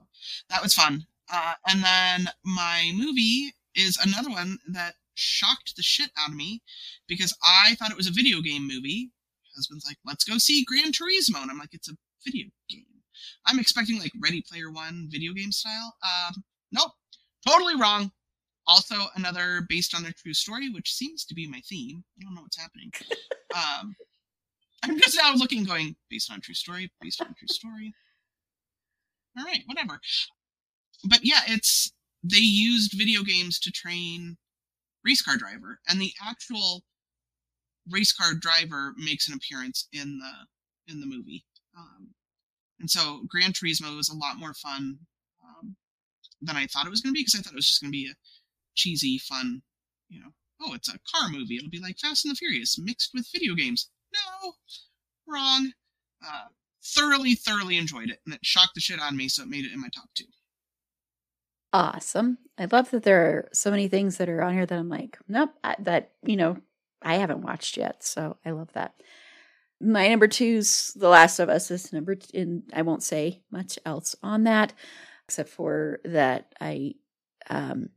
that 0.50 0.64
was 0.64 0.74
fun. 0.74 1.06
Uh, 1.32 1.54
and 1.68 1.84
then 1.84 2.30
my 2.44 2.92
movie 2.96 3.54
is 3.76 3.98
another 3.98 4.30
one 4.30 4.60
that 4.68 4.96
shocked 5.16 5.76
the 5.76 5.84
shit 5.84 6.10
out 6.18 6.30
of 6.30 6.36
me 6.36 6.62
because 7.08 7.38
I 7.44 7.76
thought 7.76 7.92
it 7.92 7.98
was 7.98 8.08
a 8.08 8.12
video 8.12 8.42
game 8.42 8.68
movie. 8.68 9.12
Husband's 9.56 9.86
like, 9.86 9.98
let's 10.06 10.24
go 10.24 10.38
see 10.38 10.66
Gran 10.66 10.92
Turismo. 10.92 11.42
And 11.42 11.52
I'm 11.52 11.60
like, 11.60 11.74
it's 11.74 11.90
a 11.90 11.98
video 12.26 12.48
game. 12.70 12.86
I'm 13.46 13.60
expecting 13.60 14.00
like 14.00 14.12
Ready 14.22 14.42
Player 14.42 14.72
One 14.72 15.08
video 15.12 15.34
game 15.34 15.52
style. 15.52 15.96
Um, 16.04 16.44
nope, 16.72 16.92
totally 17.48 17.76
wrong. 17.76 18.12
Also, 18.66 18.96
another 19.16 19.66
based 19.68 19.94
on 19.94 20.06
a 20.06 20.14
true 20.14 20.34
story, 20.34 20.70
which 20.70 20.94
seems 20.94 21.26
to 21.26 21.36
be 21.36 21.48
my 21.48 21.60
theme. 21.68 22.04
I 22.18 22.24
don't 22.24 22.36
know 22.36 22.42
what's 22.42 22.60
happening. 22.60 22.92
um, 23.56 23.96
I'm 24.84 24.98
just 25.00 25.18
now 25.18 25.34
looking, 25.36 25.64
going 25.64 25.96
based 26.10 26.32
on 26.32 26.42
true 26.42 26.54
story, 26.54 26.92
based 27.02 27.22
on 27.22 27.34
true 27.38 27.48
story. 27.48 27.94
All 29.38 29.46
right, 29.46 29.64
whatever. 29.66 30.00
But 31.04 31.20
yeah, 31.24 31.42
it's 31.48 31.92
they 32.24 32.38
used 32.38 32.94
video 32.98 33.24
games 33.24 33.60
to 33.60 33.72
train 33.72 34.38
race 35.04 35.22
car 35.22 35.36
driver, 35.36 35.80
and 35.88 36.00
the 36.00 36.14
actual 36.26 36.84
race 37.90 38.14
car 38.14 38.34
driver 38.34 38.94
makes 38.98 39.28
an 39.28 39.34
appearance 39.34 39.88
in 39.92 40.20
the 40.20 40.92
in 40.92 41.02
the 41.02 41.08
movie. 41.08 41.44
Um, 41.78 42.10
and 42.80 42.90
so 42.90 43.24
Gran 43.28 43.52
Turismo 43.52 43.96
was 43.96 44.10
a 44.10 44.16
lot 44.16 44.38
more 44.38 44.54
fun 44.54 45.00
than 46.44 46.56
I 46.56 46.68
thought 46.68 46.86
it 46.86 46.92
was 46.92 47.02
going 47.02 47.14
to 47.14 47.18
be 47.18 47.22
because 47.22 47.40
I 47.40 47.42
thought 47.42 47.54
it 47.54 47.58
was 47.58 47.68
just 47.68 47.82
going 47.82 47.92
to 47.92 47.98
be 47.98 48.10
a 48.10 48.16
cheesy, 48.76 49.18
fun, 49.18 49.62
you 50.10 50.20
know, 50.20 50.30
oh, 50.62 50.74
it's 50.74 50.90
a 50.90 51.00
car 51.14 51.30
movie. 51.30 51.58
It'll 51.58 51.70
be 51.70 51.80
like 51.80 51.98
Fast 51.98 52.26
and 52.26 52.32
the 52.32 52.36
Furious 52.36 52.78
mixed 52.80 53.12
with 53.14 53.28
video 53.32 53.56
games. 53.56 53.90
No, 54.14 54.54
wrong. 55.28 55.72
Uh, 56.26 56.46
thoroughly, 56.84 57.36
thoroughly 57.36 57.78
enjoyed 57.78 58.10
it, 58.10 58.20
and 58.26 58.36
it 58.36 58.46
shocked 58.46 58.76
the 58.76 58.82
shit 58.82 59.00
out 59.00 59.12
of 59.12 59.18
me, 59.18 59.28
so 59.28 59.44
it 59.44 59.50
made 59.50 59.66
it 59.66 59.74
in 59.74 59.82
my 59.82 59.90
top 59.94 60.10
two. 60.16 60.26
Awesome. 61.72 62.38
I 62.58 62.68
love 62.72 62.92
that 62.92 63.04
there 63.04 63.26
are 63.26 63.50
so 63.52 63.72
many 63.72 63.88
things 63.88 64.18
that 64.18 64.30
are 64.30 64.44
on 64.44 64.54
here 64.54 64.66
that 64.66 64.78
I'm 64.78 64.90
like, 64.90 65.18
nope, 65.28 65.50
I, 65.64 65.76
that, 65.80 66.12
you 66.24 66.36
know, 66.36 66.58
I 67.02 67.16
haven't 67.16 67.42
watched 67.42 67.78
yet. 67.78 68.04
So 68.04 68.38
I 68.46 68.52
love 68.52 68.72
that. 68.74 68.94
My 69.82 70.08
number 70.08 70.28
two's 70.28 70.94
The 70.96 71.10
Last 71.10 71.40
of 71.40 71.50
Us 71.50 71.72
is 71.72 71.92
number, 71.92 72.16
t- 72.16 72.40
and 72.40 72.64
I 72.74 72.84
won't 72.84 73.04
say 73.04 73.42
much 73.52 73.80
else 73.86 74.16
on 74.22 74.44
that, 74.44 74.74
except 75.28 75.50
for 75.50 76.00
that 76.06 76.54
I 76.60 76.96
um, 77.50 77.90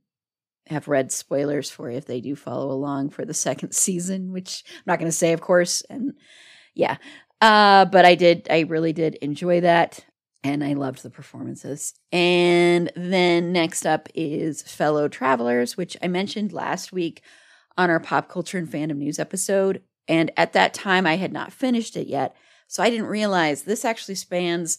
have 0.67 0.89
read 0.89 1.13
spoilers 1.13 1.71
for 1.71 1.91
if 1.91 2.07
they 2.07 2.21
do 2.21 2.35
follow 2.37 2.71
along 2.71 3.11
for 3.11 3.25
the 3.25 3.35
second 3.35 3.73
season, 3.75 4.33
which 4.33 4.65
I'm 4.69 4.83
not 4.87 4.99
going 4.99 5.11
to 5.11 5.17
say, 5.17 5.33
of 5.33 5.41
course. 5.41 5.83
And 5.89 6.15
yeah, 6.75 6.97
uh, 7.41 7.85
but 7.87 8.05
I 8.05 8.15
did, 8.15 8.47
I 8.51 8.61
really 8.61 8.93
did 8.93 9.17
enjoy 9.17 9.61
that 9.61 10.05
and 10.43 10.63
I 10.63 10.75
loved 10.75 11.03
the 11.03 11.11
performances. 11.11 11.95
And 12.13 12.93
then 12.95 13.53
next 13.53 13.85
up 13.85 14.09
is 14.15 14.63
Fellow 14.63 15.09
Travelers, 15.09 15.77
which 15.77 15.97
I 16.03 16.09
mentioned 16.09 16.53
last 16.53 16.93
week 16.93 17.23
on 17.77 17.91
our 17.91 18.01
pop 18.01 18.29
culture 18.29 18.59
and 18.59 18.69
fandom 18.69 18.99
news 18.99 19.19
episode. 19.19 19.83
And 20.09 20.31
at 20.37 20.53
that 20.53 20.73
time, 20.73 21.07
I 21.07 21.17
had 21.17 21.33
not 21.33 21.53
finished 21.53 21.97
it 21.97 22.07
yet. 22.07 22.37
So 22.69 22.83
I 22.83 22.91
didn't 22.91 23.07
realize 23.07 23.63
this 23.63 23.85
actually 23.85 24.15
spans 24.15 24.79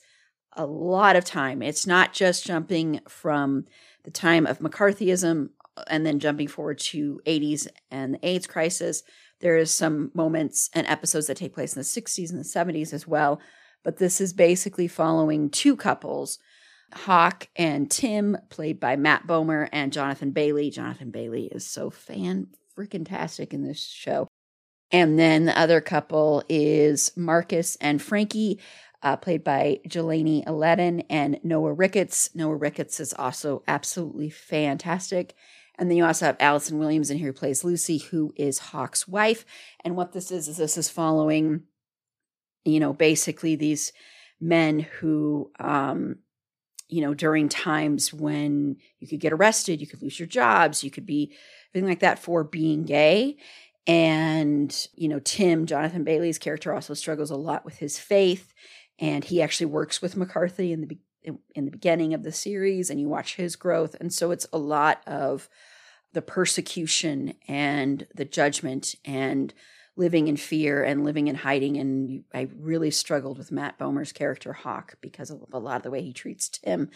a 0.57 0.65
lot 0.65 1.15
of 1.15 1.23
time. 1.23 1.61
It's 1.61 1.87
not 1.87 2.13
just 2.13 2.45
jumping 2.45 2.99
from 3.07 3.65
the 4.03 4.11
time 4.11 4.45
of 4.45 4.59
McCarthyism 4.59 5.49
uh, 5.77 5.83
and 5.87 6.05
then 6.05 6.19
jumping 6.19 6.47
forward 6.47 6.79
to 6.79 7.21
80s 7.25 7.67
and 7.89 8.15
the 8.15 8.27
AIDS 8.27 8.47
crisis. 8.47 9.03
There 9.39 9.57
is 9.57 9.73
some 9.73 10.11
moments 10.13 10.69
and 10.73 10.85
episodes 10.87 11.27
that 11.27 11.37
take 11.37 11.53
place 11.53 11.75
in 11.75 11.79
the 11.79 11.85
60s 11.85 12.31
and 12.31 12.39
the 12.39 12.43
70s 12.43 12.91
as 12.91 13.07
well 13.07 13.39
but 13.87 13.99
this 13.99 14.19
is 14.19 14.33
basically 14.33 14.89
following 14.89 15.49
two 15.49 15.77
couples 15.77 16.39
Hawk 16.93 17.47
and 17.55 17.89
Tim, 17.89 18.37
played 18.49 18.81
by 18.81 18.97
Matt 18.97 19.25
Bomer 19.25 19.69
and 19.71 19.93
Jonathan 19.93 20.31
Bailey. 20.31 20.69
Jonathan 20.69 21.09
Bailey 21.09 21.45
is 21.45 21.65
so 21.65 21.89
fan 21.89 22.47
freaking 22.77 23.07
tastic 23.07 23.53
in 23.53 23.65
this 23.65 23.81
show. 23.81 24.27
And 24.91 25.17
then 25.17 25.45
the 25.45 25.57
other 25.57 25.79
couple 25.79 26.43
is 26.49 27.11
Marcus 27.15 27.77
and 27.79 28.01
Frankie, 28.01 28.59
uh, 29.03 29.17
played 29.17 29.43
by 29.43 29.79
Jelani 29.87 30.45
Alladin 30.45 31.01
and 31.09 31.39
Noah 31.43 31.73
Ricketts. 31.73 32.33
Noah 32.35 32.55
Ricketts 32.55 32.99
is 32.99 33.13
also 33.13 33.63
absolutely 33.67 34.29
fantastic. 34.29 35.35
And 35.79 35.89
then 35.89 35.97
you 35.97 36.05
also 36.05 36.25
have 36.25 36.37
Allison 36.39 36.79
Williams 36.79 37.11
in 37.11 37.17
here 37.17 37.27
who 37.27 37.33
plays 37.33 37.63
Lucy, 37.63 37.99
who 37.99 38.33
is 38.35 38.57
Hawk's 38.57 39.07
wife. 39.07 39.45
And 39.83 39.95
what 39.95 40.11
this 40.11 40.31
is, 40.31 40.47
is 40.47 40.57
this 40.57 40.77
is 40.77 40.89
following 40.89 41.63
you 42.67 42.79
know, 42.79 42.93
basically 42.93 43.55
these 43.55 43.93
men 44.41 44.79
who, 44.79 45.49
um, 45.59 46.17
you 46.89 47.01
know, 47.01 47.13
during 47.13 47.49
times 47.49 48.13
when 48.13 48.77
you 48.99 49.07
could 49.07 49.19
get 49.19 49.33
arrested, 49.33 49.81
you 49.81 49.87
could 49.87 50.01
lose 50.01 50.19
your 50.19 50.27
jobs, 50.27 50.83
you 50.83 50.91
could 50.91 51.05
be 51.05 51.33
everything 51.71 51.89
like 51.89 52.01
that 52.01 52.19
for 52.19 52.43
being 52.43 52.83
gay. 52.83 53.37
And, 53.87 54.87
you 54.95 55.07
know, 55.07 55.19
Tim, 55.19 55.65
Jonathan 55.65 56.03
Bailey's 56.03 56.37
character 56.37 56.73
also 56.73 56.93
struggles 56.93 57.31
a 57.31 57.37
lot 57.37 57.63
with 57.63 57.77
his 57.77 57.97
faith. 57.97 58.53
And 58.99 59.23
he 59.23 59.41
actually 59.41 59.67
works 59.67 60.01
with 60.01 60.17
McCarthy 60.17 60.73
in 60.73 60.81
the 60.81 60.97
in 61.53 61.65
the 61.65 61.71
beginning 61.71 62.13
of 62.13 62.23
the 62.23 62.31
series 62.31 62.89
and 62.89 63.01
you 63.01 63.09
watch 63.09 63.35
his 63.35 63.57
growth 63.57 63.97
and 63.99 64.13
so 64.13 64.31
it's 64.31 64.47
a 64.53 64.57
lot 64.57 65.01
of 65.05 65.49
the 66.13 66.21
persecution 66.21 67.33
and 67.49 68.07
the 68.15 68.23
judgment 68.23 68.95
and 69.03 69.53
living 69.97 70.27
in 70.27 70.37
fear 70.37 70.83
and 70.83 71.03
living 71.03 71.27
in 71.27 71.35
hiding. 71.35 71.77
And 71.77 72.23
I 72.33 72.47
really 72.57 72.91
struggled 72.91 73.37
with 73.37 73.51
Matt 73.51 73.77
Bomer's 73.77 74.11
character 74.11 74.53
Hawk 74.53 74.95
because 75.01 75.31
of 75.31 75.43
a 75.51 75.59
lot 75.59 75.77
of 75.77 75.83
the 75.83 75.91
way 75.91 76.03
he 76.03 76.13
treats 76.13 76.49
Tim. 76.49 76.89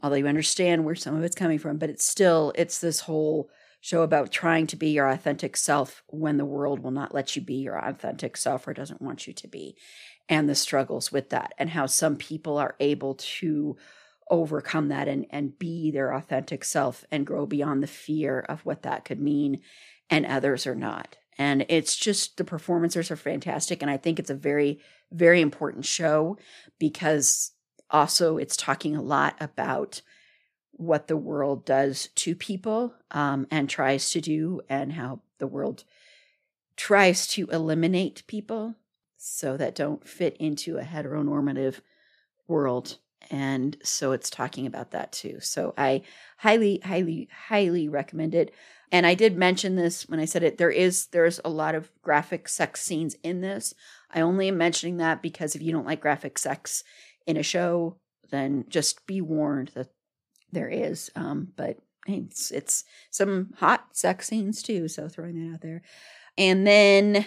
although 0.00 0.16
you 0.16 0.28
understand 0.28 0.84
where 0.84 0.94
some 0.94 1.16
of 1.16 1.24
it's 1.24 1.34
coming 1.34 1.58
from, 1.58 1.76
but 1.76 1.90
it's 1.90 2.06
still 2.06 2.52
it's 2.54 2.78
this 2.78 3.00
whole 3.00 3.50
show 3.80 4.02
about 4.02 4.32
trying 4.32 4.66
to 4.68 4.76
be 4.76 4.88
your 4.88 5.08
authentic 5.08 5.56
self 5.56 6.02
when 6.08 6.36
the 6.36 6.44
world 6.44 6.80
will 6.80 6.90
not 6.90 7.14
let 7.14 7.36
you 7.36 7.42
be 7.42 7.54
your 7.54 7.78
authentic 7.78 8.36
self 8.36 8.66
or 8.66 8.72
doesn't 8.72 9.02
want 9.02 9.26
you 9.26 9.32
to 9.32 9.48
be 9.48 9.76
and 10.28 10.48
the 10.48 10.54
struggles 10.54 11.10
with 11.10 11.30
that 11.30 11.54
and 11.58 11.70
how 11.70 11.86
some 11.86 12.16
people 12.16 12.58
are 12.58 12.74
able 12.80 13.14
to 13.14 13.76
overcome 14.30 14.88
that 14.88 15.08
and 15.08 15.26
and 15.30 15.58
be 15.58 15.90
their 15.90 16.12
authentic 16.12 16.64
self 16.64 17.04
and 17.10 17.26
grow 17.26 17.46
beyond 17.46 17.82
the 17.82 17.86
fear 17.86 18.40
of 18.40 18.60
what 18.66 18.82
that 18.82 19.04
could 19.04 19.20
mean 19.20 19.60
and 20.10 20.26
others 20.26 20.66
are 20.66 20.74
not. 20.74 21.16
And 21.38 21.64
it's 21.68 21.96
just 21.96 22.36
the 22.36 22.44
performances 22.44 23.10
are 23.10 23.16
fantastic 23.16 23.80
and 23.80 23.90
i 23.90 23.96
think 23.96 24.18
it's 24.18 24.30
a 24.30 24.34
very 24.34 24.80
very 25.12 25.40
important 25.40 25.84
show 25.84 26.36
because 26.78 27.52
also 27.90 28.36
it's 28.36 28.56
talking 28.56 28.94
a 28.94 29.02
lot 29.02 29.36
about 29.40 30.02
what 30.72 31.08
the 31.08 31.16
world 31.16 31.64
does 31.64 32.08
to 32.14 32.34
people 32.34 32.94
um, 33.10 33.46
and 33.50 33.68
tries 33.68 34.10
to 34.10 34.20
do 34.20 34.60
and 34.68 34.92
how 34.92 35.20
the 35.38 35.46
world 35.46 35.84
tries 36.76 37.26
to 37.26 37.46
eliminate 37.48 38.22
people 38.26 38.76
so 39.18 39.56
that 39.56 39.74
don't 39.74 40.06
fit 40.06 40.36
into 40.38 40.78
a 40.78 40.84
heteronormative 40.84 41.80
world 42.46 42.98
and 43.30 43.76
so 43.82 44.12
it's 44.12 44.30
talking 44.30 44.66
about 44.66 44.92
that 44.92 45.12
too. 45.12 45.38
So 45.40 45.74
i 45.76 46.02
highly 46.38 46.80
highly 46.84 47.28
highly 47.48 47.88
recommend 47.88 48.34
it. 48.34 48.54
And 48.90 49.06
i 49.06 49.14
did 49.14 49.36
mention 49.36 49.76
this 49.76 50.08
when 50.08 50.20
i 50.20 50.24
said 50.24 50.42
it 50.42 50.58
there 50.58 50.70
is 50.70 51.06
there's 51.06 51.40
a 51.44 51.50
lot 51.50 51.74
of 51.74 51.90
graphic 52.02 52.48
sex 52.48 52.80
scenes 52.80 53.16
in 53.22 53.40
this. 53.40 53.74
I 54.10 54.20
only 54.20 54.48
am 54.48 54.56
mentioning 54.56 54.96
that 54.98 55.20
because 55.20 55.54
if 55.54 55.62
you 55.62 55.72
don't 55.72 55.86
like 55.86 56.00
graphic 56.00 56.38
sex 56.38 56.84
in 57.26 57.36
a 57.36 57.42
show 57.42 57.96
then 58.30 58.64
just 58.68 59.06
be 59.06 59.20
warned 59.20 59.72
that 59.74 59.88
there 60.52 60.68
is 60.68 61.10
um 61.16 61.48
but 61.56 61.78
it's 62.06 62.50
it's 62.50 62.84
some 63.10 63.52
hot 63.58 63.88
sex 63.92 64.28
scenes 64.28 64.62
too 64.62 64.88
so 64.88 65.08
throwing 65.08 65.34
that 65.48 65.54
out 65.54 65.60
there. 65.60 65.82
And 66.38 66.66
then 66.66 67.26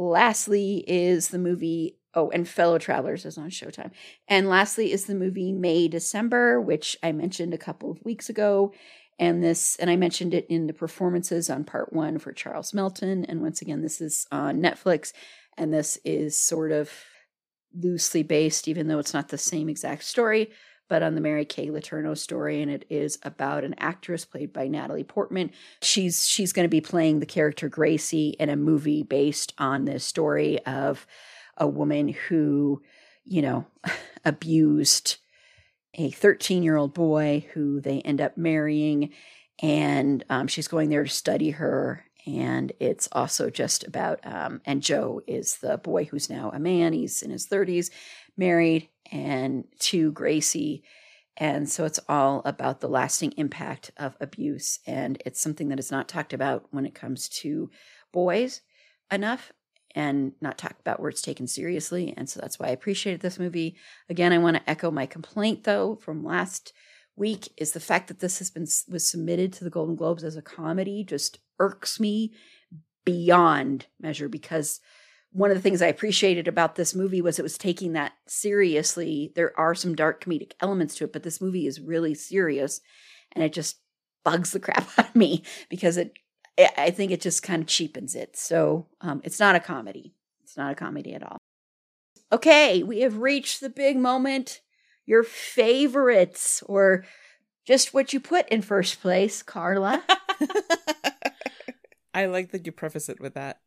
lastly 0.00 0.84
is 0.86 1.28
the 1.28 1.38
movie 1.38 1.96
Oh, 2.12 2.28
and 2.30 2.48
Fellow 2.48 2.78
Travelers 2.78 3.24
is 3.24 3.38
on 3.38 3.50
Showtime. 3.50 3.92
And 4.26 4.48
lastly 4.48 4.92
is 4.92 5.04
the 5.04 5.14
movie 5.14 5.52
May 5.52 5.86
December, 5.86 6.60
which 6.60 6.96
I 7.04 7.12
mentioned 7.12 7.54
a 7.54 7.58
couple 7.58 7.90
of 7.90 8.04
weeks 8.04 8.28
ago. 8.28 8.72
And 9.20 9.44
this, 9.44 9.76
and 9.76 9.88
I 9.88 9.94
mentioned 9.94 10.34
it 10.34 10.46
in 10.48 10.66
the 10.66 10.72
performances 10.72 11.48
on 11.48 11.62
part 11.62 11.92
one 11.92 12.18
for 12.18 12.32
Charles 12.32 12.74
Melton. 12.74 13.24
And 13.26 13.42
once 13.42 13.62
again, 13.62 13.82
this 13.82 14.00
is 14.00 14.26
on 14.32 14.60
Netflix. 14.60 15.12
And 15.56 15.72
this 15.72 16.00
is 16.04 16.36
sort 16.36 16.72
of 16.72 16.90
loosely 17.72 18.24
based, 18.24 18.66
even 18.66 18.88
though 18.88 18.98
it's 18.98 19.14
not 19.14 19.28
the 19.28 19.38
same 19.38 19.68
exact 19.68 20.02
story, 20.02 20.50
but 20.90 21.04
on 21.04 21.14
the 21.14 21.20
Mary 21.20 21.44
Kay 21.44 21.68
Letourneau 21.68 22.18
story. 22.18 22.60
And 22.60 22.70
it 22.70 22.84
is 22.90 23.18
about 23.22 23.64
an 23.64 23.76
actress 23.78 24.24
played 24.26 24.52
by 24.52 24.66
Natalie 24.66 25.04
Portman. 25.04 25.52
She's 25.80 26.28
she's 26.28 26.52
going 26.52 26.64
to 26.64 26.68
be 26.68 26.82
playing 26.82 27.20
the 27.20 27.26
character 27.26 27.70
Gracie 27.70 28.30
in 28.40 28.50
a 28.50 28.56
movie 28.56 29.04
based 29.04 29.54
on 29.56 29.84
this 29.86 30.04
story 30.04 30.58
of 30.66 31.06
a 31.56 31.68
woman 31.68 32.08
who, 32.08 32.82
you 33.24 33.40
know, 33.40 33.66
abused 34.24 35.16
a 35.94 36.10
13 36.10 36.64
year 36.64 36.76
old 36.76 36.92
boy 36.92 37.46
who 37.54 37.80
they 37.80 38.00
end 38.00 38.20
up 38.20 38.36
marrying. 38.36 39.10
And 39.62 40.24
um, 40.28 40.48
she's 40.48 40.68
going 40.68 40.90
there 40.90 41.04
to 41.04 41.10
study 41.10 41.50
her. 41.50 42.04
And 42.26 42.72
it's 42.80 43.08
also 43.12 43.48
just 43.48 43.86
about, 43.86 44.20
um, 44.24 44.60
and 44.64 44.82
Joe 44.82 45.22
is 45.26 45.58
the 45.58 45.78
boy 45.78 46.04
who's 46.04 46.28
now 46.28 46.50
a 46.52 46.58
man. 46.58 46.92
He's 46.92 47.22
in 47.22 47.30
his 47.30 47.46
30s, 47.46 47.90
married, 48.36 48.88
and 49.10 49.64
to 49.80 50.12
Gracie. 50.12 50.82
And 51.36 51.68
so 51.68 51.84
it's 51.84 52.00
all 52.08 52.42
about 52.44 52.80
the 52.80 52.88
lasting 52.88 53.32
impact 53.36 53.90
of 53.96 54.16
abuse. 54.20 54.80
And 54.86 55.22
it's 55.24 55.40
something 55.40 55.68
that 55.68 55.78
is 55.78 55.90
not 55.90 56.08
talked 56.08 56.32
about 56.32 56.66
when 56.70 56.86
it 56.86 56.94
comes 56.94 57.28
to 57.40 57.70
boys 58.12 58.60
enough 59.10 59.52
and 59.94 60.32
not 60.40 60.58
talked 60.58 60.80
about 60.80 61.00
where 61.00 61.10
it's 61.10 61.22
taken 61.22 61.46
seriously. 61.46 62.14
And 62.16 62.28
so 62.28 62.40
that's 62.40 62.58
why 62.58 62.66
I 62.68 62.70
appreciated 62.70 63.20
this 63.20 63.38
movie. 63.38 63.76
Again, 64.08 64.32
I 64.32 64.38
want 64.38 64.56
to 64.56 64.70
echo 64.70 64.90
my 64.90 65.06
complaint 65.06 65.64
though 65.64 65.96
from 65.96 66.24
last 66.24 66.72
week 67.16 67.52
is 67.56 67.72
the 67.72 67.80
fact 67.80 68.08
that 68.08 68.20
this 68.20 68.38
has 68.38 68.50
been 68.50 68.66
was 68.88 69.08
submitted 69.08 69.52
to 69.52 69.64
the 69.64 69.70
Golden 69.70 69.96
Globes 69.96 70.24
as 70.24 70.36
a 70.36 70.42
comedy 70.42 71.04
just 71.04 71.38
irks 71.58 71.98
me 71.98 72.32
beyond 73.04 73.86
measure 74.00 74.28
because 74.28 74.80
one 75.32 75.50
of 75.50 75.56
the 75.56 75.62
things 75.62 75.80
I 75.80 75.86
appreciated 75.86 76.48
about 76.48 76.74
this 76.74 76.94
movie 76.94 77.20
was 77.20 77.38
it 77.38 77.42
was 77.44 77.56
taking 77.56 77.92
that 77.92 78.12
seriously. 78.26 79.32
There 79.36 79.58
are 79.58 79.74
some 79.74 79.94
dark 79.94 80.24
comedic 80.24 80.52
elements 80.60 80.96
to 80.96 81.04
it, 81.04 81.12
but 81.12 81.22
this 81.22 81.40
movie 81.40 81.66
is 81.66 81.80
really 81.80 82.14
serious 82.14 82.80
and 83.32 83.44
it 83.44 83.52
just 83.52 83.78
bugs 84.24 84.50
the 84.50 84.60
crap 84.60 84.88
out 84.98 85.08
of 85.08 85.16
me 85.16 85.42
because 85.68 85.96
it 85.96 86.18
I 86.76 86.90
think 86.90 87.10
it 87.10 87.22
just 87.22 87.42
kind 87.42 87.62
of 87.62 87.68
cheapens 87.68 88.14
it. 88.14 88.36
So 88.36 88.86
um, 89.00 89.22
it's 89.24 89.40
not 89.40 89.54
a 89.54 89.60
comedy. 89.60 90.14
It's 90.42 90.56
not 90.56 90.72
a 90.72 90.74
comedy 90.74 91.14
at 91.14 91.22
all. 91.22 91.38
Okay, 92.32 92.82
we 92.82 93.00
have 93.00 93.18
reached 93.18 93.60
the 93.60 93.70
big 93.70 93.96
moment. 93.96 94.60
Your 95.06 95.22
favorites, 95.22 96.62
or 96.66 97.04
just 97.66 97.94
what 97.94 98.12
you 98.12 98.20
put 98.20 98.48
in 98.48 98.62
first 98.62 99.00
place, 99.00 99.42
Carla. 99.42 100.04
I 102.14 102.26
like 102.26 102.50
that 102.52 102.66
you 102.66 102.72
preface 102.72 103.08
it 103.08 103.20
with 103.20 103.34
that. 103.34 103.60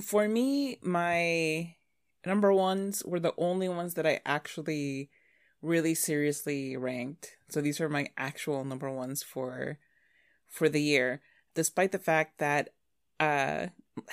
For 0.00 0.28
me, 0.28 0.78
my 0.82 1.74
number 2.24 2.52
ones 2.52 3.02
were 3.04 3.20
the 3.20 3.34
only 3.36 3.68
ones 3.68 3.94
that 3.94 4.06
I 4.06 4.20
actually 4.24 5.10
really 5.60 5.94
seriously 5.94 6.76
ranked. 6.76 7.36
So 7.48 7.60
these 7.60 7.80
were 7.80 7.88
my 7.88 8.08
actual 8.16 8.64
number 8.64 8.90
ones 8.90 9.22
for 9.22 9.78
for 10.48 10.68
the 10.68 10.80
year 10.80 11.20
despite 11.58 11.90
the 11.90 11.98
fact 11.98 12.38
that 12.38 12.70
uh 13.18 13.66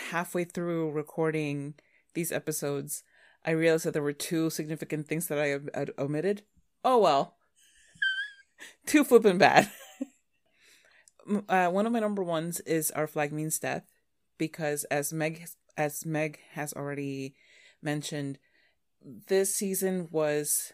halfway 0.10 0.44
through 0.44 0.90
recording 0.90 1.76
these 2.16 2.32
episodes, 2.32 3.04
I 3.46 3.52
realized 3.52 3.86
that 3.86 3.94
there 3.94 4.02
were 4.02 4.14
two 4.14 4.50
significant 4.50 5.08
things 5.08 5.28
that 5.28 5.38
I 5.38 5.48
had 5.78 5.92
omitted. 6.00 6.42
Oh 6.84 6.98
well. 6.98 7.36
Too 8.88 9.04
flippin' 9.04 9.38
bad. 9.38 9.70
uh, 11.50 11.70
one 11.70 11.86
of 11.86 11.92
my 11.92 12.00
number 12.00 12.24
ones 12.24 12.62
is 12.62 12.90
Our 12.92 13.06
Flag 13.06 13.32
Means 13.32 13.60
Death, 13.60 13.86
because 14.40 14.86
as 14.86 15.14
Meg 15.14 15.46
as 15.78 16.06
Meg 16.06 16.40
has 16.54 16.74
already 16.74 17.36
mentioned, 17.82 18.40
this 19.28 19.54
season 19.54 20.08
was 20.12 20.74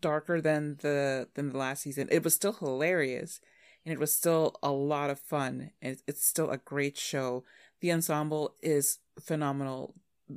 darker 0.00 0.40
than 0.40 0.76
the 0.80 1.28
than 1.34 1.50
the 1.50 1.58
last 1.58 1.82
season. 1.82 2.08
It 2.10 2.24
was 2.24 2.34
still 2.34 2.52
hilarious 2.52 3.40
and 3.84 3.92
it 3.92 3.98
was 3.98 4.14
still 4.14 4.56
a 4.62 4.70
lot 4.70 5.10
of 5.10 5.18
fun. 5.18 5.70
And 5.80 5.96
it's 6.06 6.26
still 6.26 6.50
a 6.50 6.58
great 6.58 6.98
show. 6.98 7.44
The 7.80 7.92
ensemble 7.92 8.54
is 8.62 8.98
phenomenal. 9.20 9.94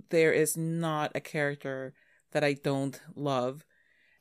There 0.09 0.31
is 0.31 0.55
not 0.55 1.11
a 1.15 1.19
character 1.19 1.93
that 2.31 2.43
I 2.43 2.53
don't 2.53 2.99
love. 3.13 3.65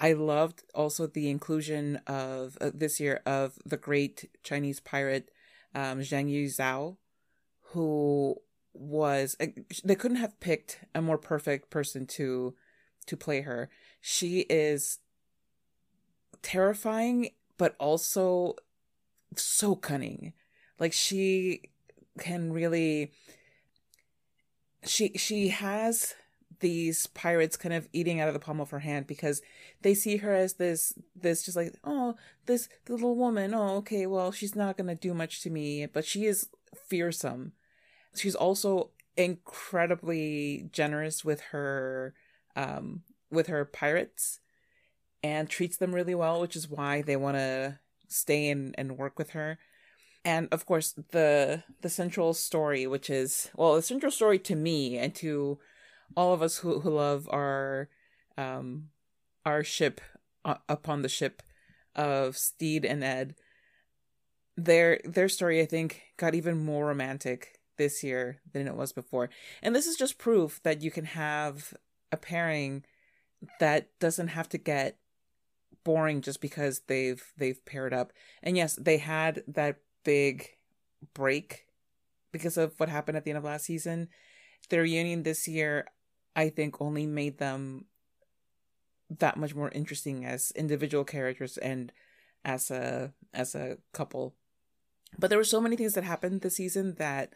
I 0.00 0.14
loved 0.14 0.64
also 0.74 1.06
the 1.06 1.28
inclusion 1.28 2.00
of 2.06 2.56
uh, 2.60 2.70
this 2.74 2.98
year 2.98 3.20
of 3.26 3.58
the 3.64 3.76
great 3.76 4.30
Chinese 4.42 4.80
pirate 4.80 5.30
um, 5.74 6.00
Zheng 6.00 6.28
Yi 6.28 6.48
Sao, 6.48 6.96
who 7.66 8.36
was 8.80 9.36
uh, 9.40 9.46
they 9.84 9.94
couldn't 9.94 10.16
have 10.16 10.40
picked 10.40 10.80
a 10.94 11.02
more 11.02 11.18
perfect 11.18 11.70
person 11.70 12.06
to 12.06 12.54
to 13.06 13.16
play 13.16 13.42
her. 13.42 13.68
She 14.00 14.40
is 14.48 14.98
terrifying, 16.42 17.30
but 17.58 17.76
also 17.78 18.56
so 19.36 19.76
cunning. 19.76 20.32
Like 20.78 20.92
she 20.92 21.62
can 22.18 22.52
really 22.52 23.12
she 24.84 25.12
she 25.16 25.48
has 25.48 26.14
these 26.60 27.06
pirates 27.08 27.56
kind 27.56 27.74
of 27.74 27.88
eating 27.92 28.20
out 28.20 28.28
of 28.28 28.34
the 28.34 28.40
palm 28.40 28.60
of 28.60 28.70
her 28.70 28.80
hand 28.80 29.06
because 29.06 29.40
they 29.82 29.94
see 29.94 30.18
her 30.18 30.34
as 30.34 30.54
this 30.54 30.92
this 31.14 31.42
just 31.44 31.56
like 31.56 31.74
oh 31.84 32.14
this 32.46 32.68
little 32.88 33.16
woman 33.16 33.54
oh 33.54 33.76
okay 33.76 34.06
well 34.06 34.30
she's 34.30 34.54
not 34.54 34.76
gonna 34.76 34.94
do 34.94 35.14
much 35.14 35.42
to 35.42 35.48
me 35.48 35.86
but 35.86 36.04
she 36.04 36.26
is 36.26 36.48
fearsome 36.86 37.52
she's 38.14 38.34
also 38.34 38.90
incredibly 39.16 40.68
generous 40.72 41.24
with 41.24 41.40
her 41.52 42.14
um 42.56 43.02
with 43.30 43.48
her 43.48 43.64
pirates 43.64 44.40
and 45.22 45.48
treats 45.48 45.76
them 45.76 45.94
really 45.94 46.14
well 46.14 46.40
which 46.40 46.56
is 46.56 46.68
why 46.68 47.02
they 47.02 47.16
want 47.16 47.36
to 47.36 47.78
stay 48.10 48.50
and, 48.50 48.74
and 48.76 48.98
work 48.98 49.18
with 49.18 49.30
her. 49.30 49.58
And 50.24 50.48
of 50.52 50.66
course 50.66 50.92
the 51.12 51.62
the 51.80 51.88
central 51.88 52.34
story 52.34 52.86
which 52.86 53.08
is 53.08 53.50
well 53.56 53.74
the 53.74 53.82
central 53.82 54.12
story 54.12 54.38
to 54.40 54.54
me 54.54 54.98
and 54.98 55.14
to 55.16 55.58
all 56.14 56.34
of 56.34 56.42
us 56.42 56.58
who, 56.58 56.80
who 56.80 56.90
love 56.90 57.26
our 57.30 57.88
um 58.36 58.88
our 59.46 59.64
ship 59.64 60.02
uh, 60.44 60.56
upon 60.68 61.00
the 61.00 61.08
ship 61.08 61.42
of 61.96 62.36
Stede 62.36 62.84
and 62.84 63.02
ed 63.02 63.34
their 64.56 65.00
their 65.04 65.28
story 65.28 65.62
i 65.62 65.64
think 65.64 66.02
got 66.18 66.34
even 66.34 66.62
more 66.62 66.86
romantic 66.86 67.59
this 67.80 68.04
year 68.04 68.40
than 68.52 68.68
it 68.68 68.76
was 68.76 68.92
before 68.92 69.30
and 69.62 69.74
this 69.74 69.86
is 69.86 69.96
just 69.96 70.18
proof 70.18 70.60
that 70.62 70.82
you 70.82 70.90
can 70.90 71.06
have 71.06 71.74
a 72.12 72.16
pairing 72.16 72.84
that 73.58 73.88
doesn't 73.98 74.28
have 74.28 74.48
to 74.50 74.58
get 74.58 74.98
boring 75.84 76.20
just 76.20 76.40
because 76.40 76.82
they've 76.86 77.22
they've 77.36 77.64
paired 77.64 77.92
up. 77.92 78.12
And 78.42 78.56
yes, 78.56 78.76
they 78.76 78.98
had 78.98 79.42
that 79.48 79.76
big 80.04 80.48
break 81.14 81.66
because 82.32 82.56
of 82.56 82.78
what 82.78 82.88
happened 82.88 83.16
at 83.16 83.24
the 83.24 83.30
end 83.30 83.38
of 83.38 83.44
last 83.44 83.64
season. 83.64 84.08
Their 84.68 84.82
reunion 84.82 85.22
this 85.22 85.48
year, 85.48 85.86
I 86.36 86.48
think, 86.50 86.80
only 86.80 87.06
made 87.06 87.38
them 87.38 87.86
that 89.18 89.36
much 89.36 89.54
more 89.54 89.70
interesting 89.70 90.24
as 90.24 90.52
individual 90.54 91.04
characters 91.04 91.56
and 91.56 91.92
as 92.44 92.70
a 92.70 93.12
as 93.32 93.54
a 93.54 93.78
couple. 93.92 94.34
But 95.18 95.28
there 95.28 95.38
were 95.38 95.44
so 95.44 95.60
many 95.60 95.76
things 95.76 95.94
that 95.94 96.04
happened 96.04 96.42
this 96.42 96.56
season 96.56 96.94
that 96.98 97.32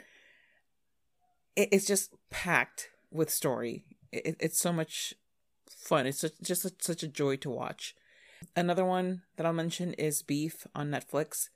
it's 1.56 1.86
just 1.86 2.12
packed 2.30 2.88
with 3.10 3.30
story. 3.30 3.84
It, 4.12 4.36
it's 4.40 4.58
so 4.58 4.72
much 4.72 5.14
fun. 5.68 6.06
It's 6.06 6.24
just 6.42 6.82
such 6.82 7.02
a 7.02 7.08
joy 7.08 7.36
to 7.36 7.50
watch. 7.50 7.94
Another 8.56 8.84
one 8.84 9.22
that 9.36 9.46
I'll 9.46 9.52
mention 9.52 9.94
is 9.94 10.22
Beef 10.22 10.66
on 10.74 10.90
Netflix. 10.90 11.48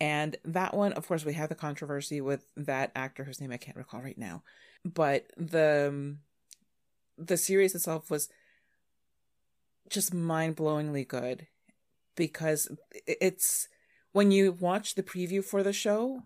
And 0.00 0.36
that 0.44 0.74
one, 0.74 0.92
of 0.94 1.06
course, 1.06 1.24
we 1.24 1.34
have 1.34 1.50
the 1.50 1.54
controversy 1.54 2.20
with 2.20 2.46
that 2.56 2.90
actor 2.96 3.24
whose 3.24 3.40
name 3.40 3.52
I 3.52 3.58
can't 3.58 3.76
recall 3.76 4.00
right 4.00 4.18
now. 4.18 4.42
But 4.84 5.26
the 5.36 6.16
the 7.18 7.36
series 7.36 7.74
itself 7.74 8.10
was 8.10 8.30
just 9.90 10.14
mind-blowingly 10.14 11.06
good 11.06 11.48
because 12.16 12.70
it's 13.06 13.68
when 14.12 14.30
you 14.30 14.52
watch 14.52 14.94
the 14.94 15.02
preview 15.02 15.44
for 15.44 15.62
the 15.62 15.72
show, 15.74 16.22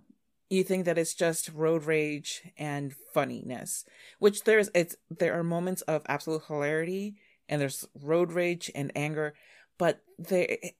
you 0.50 0.62
think 0.64 0.84
that 0.84 0.98
it's 0.98 1.14
just 1.14 1.50
road 1.52 1.84
rage 1.84 2.42
and 2.56 2.94
funniness, 3.12 3.84
which 4.18 4.44
there's 4.44 4.70
it's 4.74 4.96
there 5.10 5.38
are 5.38 5.44
moments 5.44 5.82
of 5.82 6.02
absolute 6.06 6.44
hilarity 6.46 7.16
and 7.48 7.60
there's 7.60 7.86
road 8.00 8.32
rage 8.32 8.70
and 8.74 8.92
anger, 8.94 9.34
but 9.78 10.02
they 10.18 10.74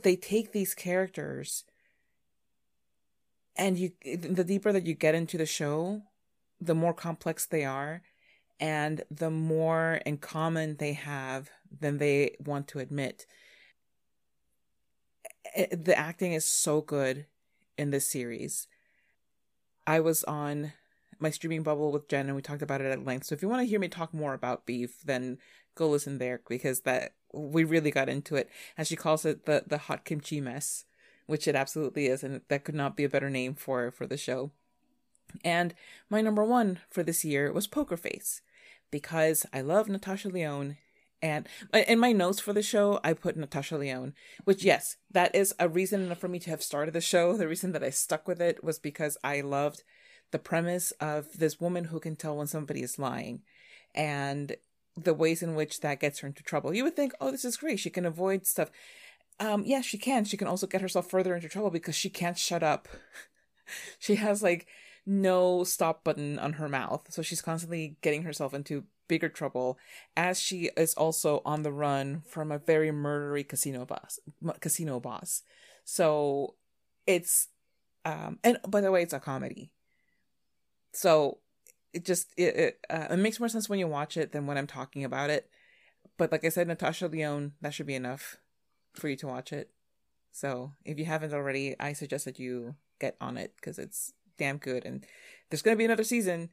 they 0.00 0.16
take 0.16 0.52
these 0.52 0.74
characters 0.74 1.64
and 3.56 3.76
you 3.76 3.92
the 4.04 4.44
deeper 4.44 4.72
that 4.72 4.86
you 4.86 4.94
get 4.94 5.14
into 5.14 5.36
the 5.36 5.46
show, 5.46 6.02
the 6.60 6.74
more 6.74 6.94
complex 6.94 7.46
they 7.46 7.64
are 7.64 8.02
and 8.60 9.02
the 9.10 9.30
more 9.30 10.00
in 10.04 10.18
common 10.18 10.76
they 10.76 10.92
have 10.92 11.50
than 11.80 11.98
they 11.98 12.36
want 12.44 12.68
to 12.68 12.78
admit. 12.78 13.26
Eh, 15.54 15.66
the 15.70 15.96
acting 15.96 16.32
is 16.32 16.44
so 16.44 16.80
good 16.80 17.26
in 17.76 17.90
this 17.90 18.08
series. 18.10 18.66
I 19.88 20.00
was 20.00 20.22
on 20.24 20.74
my 21.18 21.30
streaming 21.30 21.62
bubble 21.62 21.90
with 21.90 22.08
Jen 22.08 22.26
and 22.26 22.36
we 22.36 22.42
talked 22.42 22.60
about 22.60 22.82
it 22.82 22.92
at 22.92 23.06
length. 23.06 23.24
So 23.24 23.34
if 23.34 23.40
you 23.40 23.48
want 23.48 23.62
to 23.62 23.66
hear 23.66 23.80
me 23.80 23.88
talk 23.88 24.12
more 24.12 24.34
about 24.34 24.66
beef, 24.66 25.00
then 25.02 25.38
go 25.74 25.88
listen 25.88 26.18
there 26.18 26.42
because 26.46 26.80
that 26.80 27.14
we 27.32 27.64
really 27.64 27.90
got 27.90 28.10
into 28.10 28.36
it. 28.36 28.50
As 28.76 28.86
she 28.86 28.96
calls 28.96 29.24
it 29.24 29.46
the 29.46 29.64
the 29.66 29.78
hot 29.78 30.04
kimchi 30.04 30.42
mess, 30.42 30.84
which 31.26 31.48
it 31.48 31.56
absolutely 31.56 32.06
is, 32.06 32.22
and 32.22 32.42
that 32.48 32.64
could 32.64 32.74
not 32.74 32.98
be 32.98 33.04
a 33.04 33.08
better 33.08 33.30
name 33.30 33.54
for 33.54 33.90
for 33.90 34.06
the 34.06 34.18
show. 34.18 34.50
And 35.42 35.72
my 36.10 36.20
number 36.20 36.44
one 36.44 36.80
for 36.90 37.02
this 37.02 37.24
year 37.24 37.50
was 37.50 37.66
Poker 37.66 37.96
Face 37.96 38.42
because 38.90 39.46
I 39.54 39.62
love 39.62 39.88
Natasha 39.88 40.28
Lyonne. 40.28 40.76
And 41.20 41.48
in 41.72 41.98
my 41.98 42.12
notes 42.12 42.40
for 42.40 42.52
the 42.52 42.62
show, 42.62 43.00
I 43.02 43.12
put 43.12 43.36
Natasha 43.36 43.76
Lyonne, 43.76 44.14
which, 44.44 44.62
yes, 44.62 44.96
that 45.10 45.34
is 45.34 45.54
a 45.58 45.68
reason 45.68 46.02
enough 46.02 46.18
for 46.18 46.28
me 46.28 46.38
to 46.40 46.50
have 46.50 46.62
started 46.62 46.94
the 46.94 47.00
show. 47.00 47.36
The 47.36 47.48
reason 47.48 47.72
that 47.72 47.82
I 47.82 47.90
stuck 47.90 48.28
with 48.28 48.40
it 48.40 48.62
was 48.62 48.78
because 48.78 49.16
I 49.24 49.40
loved 49.40 49.82
the 50.30 50.38
premise 50.38 50.92
of 51.00 51.26
this 51.38 51.60
woman 51.60 51.84
who 51.84 51.98
can 51.98 52.14
tell 52.14 52.36
when 52.36 52.46
somebody 52.46 52.82
is 52.82 52.98
lying 52.98 53.42
and 53.94 54.56
the 54.96 55.14
ways 55.14 55.42
in 55.42 55.54
which 55.54 55.80
that 55.80 56.00
gets 56.00 56.20
her 56.20 56.28
into 56.28 56.42
trouble. 56.42 56.74
You 56.74 56.84
would 56.84 56.96
think, 56.96 57.12
oh, 57.20 57.30
this 57.30 57.44
is 57.44 57.56
great. 57.56 57.80
She 57.80 57.90
can 57.90 58.06
avoid 58.06 58.46
stuff. 58.46 58.70
Um, 59.40 59.64
yeah, 59.64 59.80
she 59.80 59.98
can. 59.98 60.24
She 60.24 60.36
can 60.36 60.48
also 60.48 60.66
get 60.66 60.80
herself 60.80 61.08
further 61.08 61.34
into 61.34 61.48
trouble 61.48 61.70
because 61.70 61.94
she 61.94 62.10
can't 62.10 62.38
shut 62.38 62.62
up. 62.62 62.88
she 63.98 64.16
has 64.16 64.42
like 64.42 64.66
no 65.06 65.64
stop 65.64 66.04
button 66.04 66.38
on 66.38 66.54
her 66.54 66.68
mouth. 66.68 67.06
So 67.10 67.22
she's 67.22 67.42
constantly 67.42 67.96
getting 68.02 68.24
herself 68.24 68.52
into 68.52 68.84
bigger 69.08 69.28
trouble 69.28 69.78
as 70.16 70.40
she 70.40 70.70
is 70.76 70.94
also 70.94 71.42
on 71.44 71.62
the 71.62 71.72
run 71.72 72.22
from 72.26 72.52
a 72.52 72.58
very 72.58 72.90
murdery 72.90 73.46
casino 73.46 73.84
boss 73.84 74.20
casino 74.60 75.00
boss. 75.00 75.42
So 75.84 76.54
it's 77.06 77.48
um 78.04 78.38
and 78.44 78.58
by 78.68 78.80
the 78.80 78.92
way 78.92 79.02
it's 79.02 79.12
a 79.12 79.20
comedy. 79.20 79.70
So 80.92 81.38
it 81.92 82.04
just 82.04 82.32
it 82.36 82.56
it, 82.56 82.80
uh, 82.90 83.06
it 83.10 83.18
makes 83.18 83.40
more 83.40 83.48
sense 83.48 83.68
when 83.68 83.78
you 83.78 83.88
watch 83.88 84.16
it 84.16 84.32
than 84.32 84.46
when 84.46 84.58
I'm 84.58 84.66
talking 84.66 85.04
about 85.04 85.30
it. 85.30 85.50
But 86.16 86.30
like 86.30 86.44
I 86.44 86.50
said 86.50 86.68
Natasha 86.68 87.08
Lyonne 87.08 87.52
that 87.60 87.74
should 87.74 87.86
be 87.86 87.94
enough 87.94 88.36
for 88.94 89.08
you 89.08 89.16
to 89.16 89.26
watch 89.26 89.52
it. 89.52 89.70
So 90.32 90.72
if 90.84 90.98
you 90.98 91.04
haven't 91.04 91.32
already, 91.32 91.74
I 91.80 91.94
suggest 91.94 92.24
that 92.26 92.38
you 92.38 92.76
get 93.00 93.16
on 93.20 93.36
it 93.36 93.54
because 93.56 93.78
it's 93.78 94.12
damn 94.38 94.58
good. 94.58 94.84
And 94.84 95.04
there's 95.50 95.62
going 95.62 95.74
to 95.74 95.78
be 95.78 95.84
another 95.84 96.04
season 96.04 96.50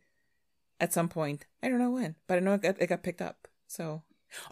at 0.80 0.94
some 0.94 1.10
point. 1.10 1.46
I 1.64 1.70
don't 1.70 1.80
know 1.80 1.92
when, 1.92 2.16
but 2.28 2.38
I 2.38 2.40
know 2.42 2.54
it 2.54 2.62
got, 2.62 2.82
it 2.82 2.88
got 2.88 3.04
picked 3.04 3.22
up. 3.22 3.48
So, 3.68 4.04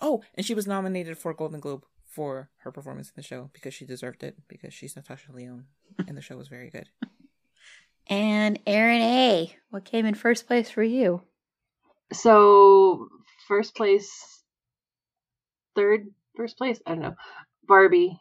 oh, 0.02 0.24
and 0.36 0.46
she 0.46 0.54
was 0.54 0.68
nominated 0.68 1.18
for 1.18 1.32
a 1.32 1.36
Golden 1.36 1.60
Globe 1.60 1.86
for 2.08 2.50
her 2.58 2.72
performance 2.72 3.08
in 3.08 3.14
the 3.16 3.24
show 3.24 3.50
because 3.54 3.74
she 3.74 3.86
deserved 3.86 4.24
it 4.24 4.38
because 4.48 4.74
she's 4.74 4.96
Natasha 4.96 5.32
Lyonne 5.32 5.66
and 6.08 6.16
the 6.16 6.22
show 6.22 6.38
was 6.38 6.48
very 6.48 6.70
good. 6.70 6.90
And 8.08 8.60
Erin 8.68 9.02
A, 9.02 9.56
what 9.70 9.86
came 9.86 10.06
in 10.06 10.14
first 10.14 10.46
place 10.46 10.70
for 10.70 10.84
you? 10.84 11.22
So, 12.12 13.08
first 13.48 13.76
place, 13.76 14.44
third, 15.76 16.08
first 16.36 16.58
place, 16.58 16.80
I 16.86 16.92
don't 16.92 17.02
know. 17.02 17.16
Barbie. 17.68 18.20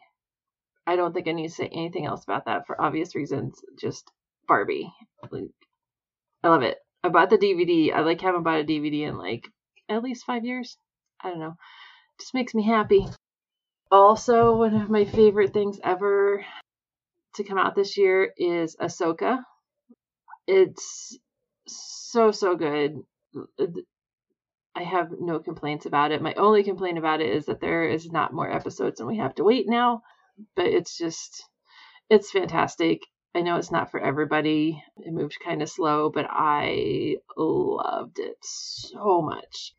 I 0.85 0.95
don't 0.95 1.13
think 1.13 1.27
I 1.27 1.31
need 1.31 1.47
to 1.47 1.53
say 1.53 1.69
anything 1.71 2.05
else 2.05 2.23
about 2.23 2.45
that 2.45 2.67
for 2.67 2.81
obvious 2.81 3.15
reasons. 3.15 3.59
Just 3.79 4.11
Barbie. 4.47 4.91
Like, 5.31 5.43
I 6.43 6.49
love 6.49 6.63
it. 6.63 6.77
I 7.03 7.09
bought 7.09 7.29
the 7.29 7.37
DVD. 7.37 7.93
I 7.93 8.01
like 8.01 8.21
haven't 8.21 8.43
bought 8.43 8.61
a 8.61 8.63
DVD 8.63 9.07
in 9.07 9.17
like 9.17 9.49
at 9.89 10.03
least 10.03 10.25
five 10.25 10.45
years. 10.45 10.77
I 11.21 11.29
don't 11.29 11.39
know. 11.39 11.55
Just 12.19 12.33
makes 12.33 12.53
me 12.53 12.63
happy. 12.65 13.05
Also, 13.91 14.55
one 14.57 14.75
of 14.75 14.89
my 14.89 15.05
favorite 15.05 15.53
things 15.53 15.79
ever 15.83 16.45
to 17.35 17.43
come 17.43 17.57
out 17.57 17.75
this 17.75 17.97
year 17.97 18.31
is 18.37 18.75
Ahsoka. 18.77 19.39
It's 20.47 21.17
so 21.67 22.31
so 22.31 22.55
good. 22.55 23.01
I 24.75 24.83
have 24.83 25.11
no 25.19 25.39
complaints 25.39 25.85
about 25.85 26.11
it. 26.11 26.21
My 26.21 26.33
only 26.35 26.63
complaint 26.63 26.97
about 26.97 27.21
it 27.21 27.29
is 27.29 27.45
that 27.45 27.61
there 27.61 27.83
is 27.87 28.11
not 28.11 28.33
more 28.33 28.51
episodes 28.51 28.99
and 28.99 29.07
we 29.07 29.17
have 29.17 29.35
to 29.35 29.43
wait 29.43 29.67
now. 29.67 30.01
But 30.55 30.65
it's 30.65 30.97
just, 30.97 31.47
it's 32.09 32.31
fantastic. 32.31 33.01
I 33.35 33.41
know 33.41 33.57
it's 33.57 33.71
not 33.71 33.89
for 33.89 33.99
everybody. 33.99 34.83
It 34.97 35.11
moved 35.11 35.39
kind 35.43 35.61
of 35.61 35.69
slow, 35.69 36.09
but 36.09 36.27
I 36.29 37.17
loved 37.35 38.19
it 38.19 38.37
so 38.41 39.21
much. 39.21 39.73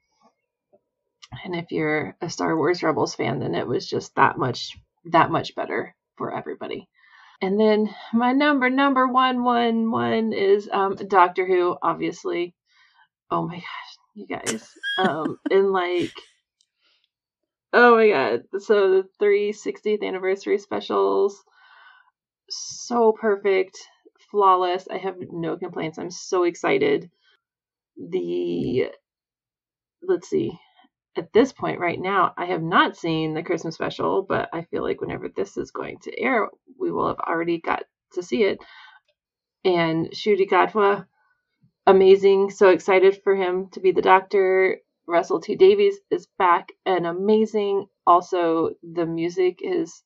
And 1.45 1.55
if 1.55 1.71
you're 1.71 2.17
a 2.21 2.29
Star 2.29 2.57
Wars 2.57 2.83
Rebels 2.83 3.15
fan, 3.15 3.39
then 3.39 3.55
it 3.55 3.67
was 3.67 3.89
just 3.89 4.15
that 4.17 4.39
much 4.39 4.77
that 5.07 5.31
much 5.31 5.55
better 5.55 5.95
for 6.17 6.37
everybody. 6.37 6.89
And 7.41 7.59
then 7.61 7.95
my 8.13 8.33
number 8.33 8.71
number 8.71 9.07
one 9.07 9.45
one 9.45 9.91
one 9.91 10.33
is 10.33 10.69
um 10.73 10.95
Doctor 10.97 11.47
Who, 11.47 11.77
obviously. 11.81 12.55
Oh 13.31 13.47
my 13.47 13.57
gosh, 13.57 13.97
you 14.15 14.27
guys. 14.27 14.69
Um 14.99 15.39
and 15.51 15.73
like 15.73 16.13
Oh 17.73 17.97
my 17.97 18.09
god. 18.09 18.43
So 18.61 19.03
the 19.03 19.09
360th 19.25 20.03
anniversary 20.07 20.59
specials 20.59 21.43
so 22.51 23.13
perfect, 23.13 23.79
flawless. 24.31 24.87
I 24.91 24.99
have 24.99 25.17
no 25.31 25.57
complaints. 25.57 25.99
I'm 25.99 26.11
so 26.11 26.45
excited. 26.45 27.11
The 27.97 28.91
let's 30.03 30.29
see. 30.29 30.59
At 31.17 31.33
this 31.33 31.53
point 31.53 31.79
right 31.79 32.01
now, 32.01 32.35
I 32.37 32.47
have 32.47 32.63
not 32.63 32.97
seen 32.97 33.35
the 33.35 33.43
Christmas 33.43 33.77
special, 33.77 34.23
but 34.23 34.49
I 34.53 34.63
feel 34.63 34.83
like 34.83 35.01
whenever 35.01 35.29
this 35.29 35.57
is 35.57 35.71
going 35.71 35.99
to 36.01 36.21
air, 36.21 36.49
we 36.79 36.91
will 36.91 37.07
have 37.07 37.21
already 37.21 37.61
got 37.61 37.85
to 38.15 38.23
see 38.23 38.43
it. 38.43 38.59
And 39.65 40.11
Ncuti 40.11 40.49
Gatwa, 40.49 41.07
amazing. 41.87 42.51
So 42.51 42.71
excited 42.71 43.21
for 43.23 43.37
him 43.37 43.69
to 43.73 43.81
be 43.81 43.93
the 43.93 44.03
doctor. 44.03 44.79
Russell 45.07 45.41
T 45.41 45.55
Davies 45.55 46.01
is 46.11 46.27
back 46.39 46.73
and 46.85 47.07
amazing. 47.07 47.87
Also, 48.07 48.71
the 48.83 49.07
music 49.07 49.61
is 49.63 50.03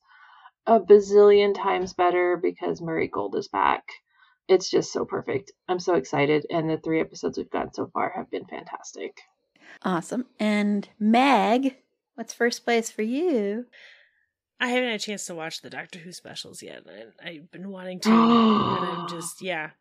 a 0.69 0.79
bazillion 0.79 1.55
times 1.55 1.93
better 1.93 2.37
because 2.37 2.79
Murray 2.79 3.07
Gold 3.07 3.35
is 3.35 3.47
back. 3.47 3.83
It's 4.47 4.69
just 4.69 4.93
so 4.93 5.03
perfect. 5.03 5.51
I'm 5.67 5.79
so 5.79 5.95
excited. 5.95 6.45
And 6.51 6.69
the 6.69 6.77
three 6.77 7.01
episodes 7.01 7.39
we've 7.39 7.49
gotten 7.49 7.73
so 7.73 7.89
far 7.91 8.13
have 8.15 8.29
been 8.29 8.45
fantastic. 8.45 9.17
Awesome. 9.81 10.27
And 10.39 10.87
Meg, 10.99 11.77
what's 12.13 12.33
first 12.33 12.63
place 12.65 12.91
for 12.91 13.01
you? 13.01 13.65
I 14.59 14.67
haven't 14.67 14.89
had 14.91 14.99
a 14.99 15.03
chance 15.03 15.25
to 15.25 15.35
watch 15.35 15.61
the 15.61 15.71
Doctor 15.71 15.97
Who 15.99 16.11
specials 16.11 16.61
yet. 16.61 16.83
I, 17.23 17.33
have 17.33 17.51
been 17.51 17.69
wanting 17.69 17.99
to, 18.01 18.09
and 18.11 18.19
I'm 18.19 19.09
just, 19.09 19.41
yeah, 19.41 19.71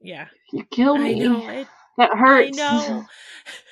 yeah. 0.00 0.28
You 0.50 0.64
killed 0.64 1.00
me. 1.00 1.24
I 1.24 1.28
know. 1.28 1.48
It, 1.48 1.66
that 1.98 2.16
hurts. 2.16 2.58
I 2.58 2.88
know. 2.88 3.04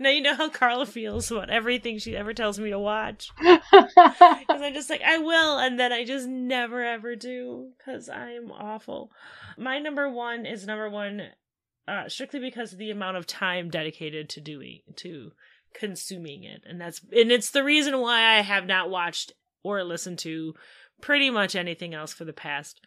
Now 0.00 0.08
you 0.08 0.22
know 0.22 0.34
how 0.34 0.48
Carla 0.48 0.86
feels 0.86 1.30
about 1.30 1.50
everything 1.50 1.98
she 1.98 2.16
ever 2.16 2.32
tells 2.32 2.58
me 2.58 2.70
to 2.70 2.78
watch. 2.78 3.30
Because 3.70 4.62
I'm 4.62 4.74
just 4.74 4.90
like, 4.90 5.02
I 5.02 5.18
will, 5.18 5.58
and 5.58 5.78
then 5.78 5.92
I 5.92 6.04
just 6.04 6.26
never 6.26 6.82
ever 6.82 7.14
do 7.14 7.70
because 7.78 8.08
I'm 8.08 8.50
awful. 8.50 9.12
My 9.56 9.78
number 9.78 10.08
one 10.08 10.46
is 10.46 10.66
number 10.66 10.88
one 10.90 11.28
uh, 11.86 12.08
strictly 12.08 12.40
because 12.40 12.72
of 12.72 12.78
the 12.78 12.90
amount 12.90 13.16
of 13.16 13.26
time 13.26 13.68
dedicated 13.68 14.28
to 14.30 14.40
doing 14.40 14.80
to 14.96 15.32
consuming 15.74 16.44
it, 16.44 16.62
and 16.66 16.80
that's 16.80 17.00
and 17.12 17.30
it's 17.30 17.50
the 17.50 17.64
reason 17.64 18.00
why 18.00 18.38
I 18.38 18.40
have 18.40 18.66
not 18.66 18.90
watched 18.90 19.32
or 19.62 19.84
listened 19.84 20.18
to 20.20 20.54
pretty 21.00 21.30
much 21.30 21.54
anything 21.54 21.94
else 21.94 22.12
for 22.12 22.24
the 22.24 22.32
past 22.32 22.80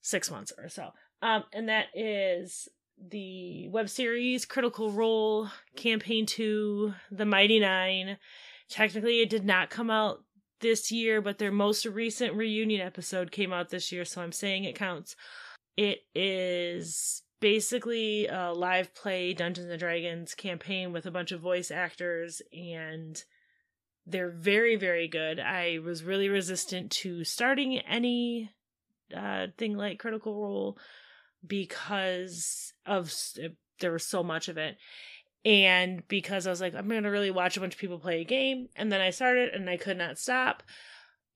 six 0.00 0.30
months 0.30 0.52
or 0.58 0.68
so. 0.68 0.90
Um, 1.22 1.44
and 1.52 1.68
that 1.68 1.86
is 1.94 2.68
the 2.98 3.68
web 3.68 3.88
series 3.88 4.44
Critical 4.44 4.90
Role 4.90 5.48
Campaign 5.76 6.26
2 6.26 6.94
The 7.10 7.24
Mighty 7.24 7.60
Nein. 7.60 8.18
Technically 8.68 9.20
it 9.20 9.30
did 9.30 9.44
not 9.44 9.70
come 9.70 9.90
out 9.90 10.24
this 10.60 10.90
year, 10.90 11.20
but 11.20 11.38
their 11.38 11.52
most 11.52 11.84
recent 11.84 12.34
reunion 12.34 12.80
episode 12.80 13.30
came 13.30 13.52
out 13.52 13.68
this 13.68 13.92
year, 13.92 14.04
so 14.04 14.22
I'm 14.22 14.32
saying 14.32 14.64
it 14.64 14.74
counts. 14.74 15.14
It 15.76 16.00
is 16.14 17.22
basically 17.40 18.26
a 18.28 18.52
live 18.52 18.94
play 18.94 19.34
Dungeons 19.34 19.70
and 19.70 19.78
Dragons 19.78 20.34
campaign 20.34 20.92
with 20.92 21.04
a 21.06 21.10
bunch 21.10 21.32
of 21.32 21.40
voice 21.40 21.70
actors 21.70 22.40
and 22.52 23.22
they're 24.06 24.30
very 24.30 24.76
very 24.76 25.08
good. 25.08 25.38
I 25.38 25.80
was 25.84 26.02
really 26.02 26.28
resistant 26.28 26.90
to 26.92 27.24
starting 27.24 27.78
any 27.78 28.50
uh 29.14 29.48
thing 29.58 29.76
like 29.76 29.98
Critical 29.98 30.40
Role 30.40 30.78
because 31.46 32.72
of 32.84 33.12
uh, 33.42 33.48
there 33.80 33.92
was 33.92 34.06
so 34.06 34.22
much 34.22 34.48
of 34.48 34.56
it 34.56 34.76
and 35.46 36.02
because 36.08 36.44
I 36.46 36.50
was 36.50 36.60
like, 36.60 36.74
I'm 36.74 36.88
gonna 36.88 37.10
really 37.10 37.30
watch 37.30 37.56
a 37.56 37.60
bunch 37.60 37.74
of 37.74 37.80
people 37.80 38.00
play 38.00 38.20
a 38.20 38.24
game, 38.24 38.68
and 38.74 38.90
then 38.90 39.00
I 39.00 39.10
started 39.10 39.54
and 39.54 39.70
I 39.70 39.76
could 39.76 39.96
not 39.96 40.18
stop, 40.18 40.64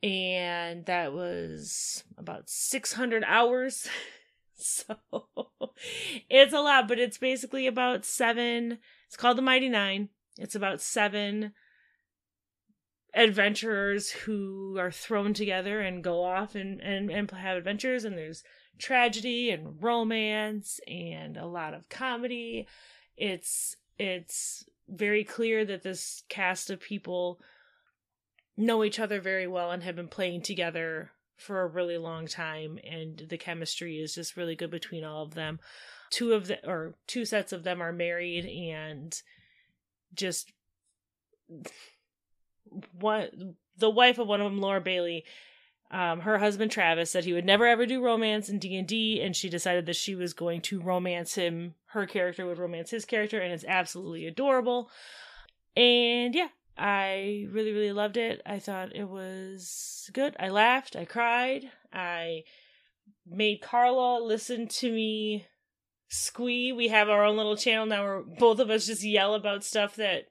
and 0.02 0.84
that 0.86 1.12
was 1.12 2.02
about 2.18 2.50
600 2.50 3.22
hours. 3.24 3.88
so 4.56 4.96
it's 6.28 6.52
a 6.52 6.60
lot, 6.60 6.88
but 6.88 6.98
it's 6.98 7.18
basically 7.18 7.68
about 7.68 8.04
seven. 8.04 8.78
It's 9.06 9.16
called 9.16 9.38
the 9.38 9.42
Mighty 9.42 9.68
Nein. 9.68 10.08
It's 10.38 10.56
about 10.56 10.80
seven 10.80 11.52
adventurers 13.14 14.10
who 14.10 14.76
are 14.76 14.90
thrown 14.90 15.34
together 15.34 15.80
and 15.80 16.02
go 16.02 16.24
off 16.24 16.56
and 16.56 16.80
and, 16.80 17.10
and 17.12 17.30
have 17.30 17.58
adventures, 17.58 18.04
and 18.04 18.18
there's 18.18 18.42
tragedy 18.80 19.50
and 19.50 19.82
romance 19.82 20.80
and 20.88 21.36
a 21.36 21.46
lot 21.46 21.74
of 21.74 21.88
comedy. 21.88 22.66
It's 23.16 23.76
it's 23.98 24.64
very 24.88 25.24
clear 25.24 25.64
that 25.64 25.82
this 25.82 26.22
cast 26.28 26.70
of 26.70 26.80
people 26.80 27.40
know 28.56 28.82
each 28.82 28.98
other 28.98 29.20
very 29.20 29.46
well 29.46 29.70
and 29.70 29.82
have 29.82 29.96
been 29.96 30.08
playing 30.08 30.42
together 30.42 31.10
for 31.36 31.62
a 31.62 31.66
really 31.66 31.96
long 31.96 32.26
time 32.26 32.78
and 32.84 33.26
the 33.28 33.38
chemistry 33.38 33.98
is 33.98 34.14
just 34.14 34.36
really 34.36 34.54
good 34.54 34.70
between 34.70 35.04
all 35.04 35.22
of 35.22 35.34
them. 35.34 35.58
Two 36.10 36.32
of 36.32 36.48
the 36.48 36.66
or 36.68 36.94
two 37.06 37.24
sets 37.24 37.52
of 37.52 37.62
them 37.62 37.80
are 37.80 37.92
married 37.92 38.44
and 38.44 39.22
just 40.14 40.52
one 42.92 43.54
the 43.76 43.90
wife 43.90 44.18
of 44.18 44.26
one 44.26 44.40
of 44.40 44.50
them 44.50 44.60
Laura 44.60 44.80
Bailey 44.80 45.24
um, 45.90 46.20
her 46.20 46.38
husband 46.38 46.70
Travis 46.70 47.10
said 47.10 47.24
he 47.24 47.32
would 47.32 47.44
never 47.44 47.66
ever 47.66 47.84
do 47.84 48.02
romance 48.02 48.48
in 48.48 48.58
D 48.58 48.76
and 48.76 48.86
D, 48.86 49.20
and 49.20 49.34
she 49.34 49.48
decided 49.48 49.86
that 49.86 49.96
she 49.96 50.14
was 50.14 50.32
going 50.32 50.60
to 50.62 50.80
romance 50.80 51.34
him. 51.34 51.74
Her 51.86 52.06
character 52.06 52.46
would 52.46 52.58
romance 52.58 52.90
his 52.90 53.04
character, 53.04 53.40
and 53.40 53.52
it's 53.52 53.64
absolutely 53.66 54.26
adorable. 54.26 54.88
And 55.76 56.34
yeah, 56.34 56.48
I 56.78 57.46
really 57.50 57.72
really 57.72 57.92
loved 57.92 58.16
it. 58.16 58.40
I 58.46 58.60
thought 58.60 58.94
it 58.94 59.08
was 59.08 60.08
good. 60.12 60.36
I 60.38 60.48
laughed. 60.48 60.94
I 60.94 61.04
cried. 61.04 61.70
I 61.92 62.44
made 63.26 63.60
Carla 63.60 64.22
listen 64.22 64.68
to 64.68 64.92
me 64.92 65.46
squee. 66.08 66.72
We 66.72 66.88
have 66.88 67.08
our 67.08 67.24
own 67.24 67.36
little 67.36 67.56
channel 67.56 67.86
now 67.86 68.04
where 68.04 68.22
both 68.22 68.60
of 68.60 68.70
us 68.70 68.86
just 68.86 69.02
yell 69.02 69.34
about 69.34 69.64
stuff 69.64 69.96
that 69.96 70.26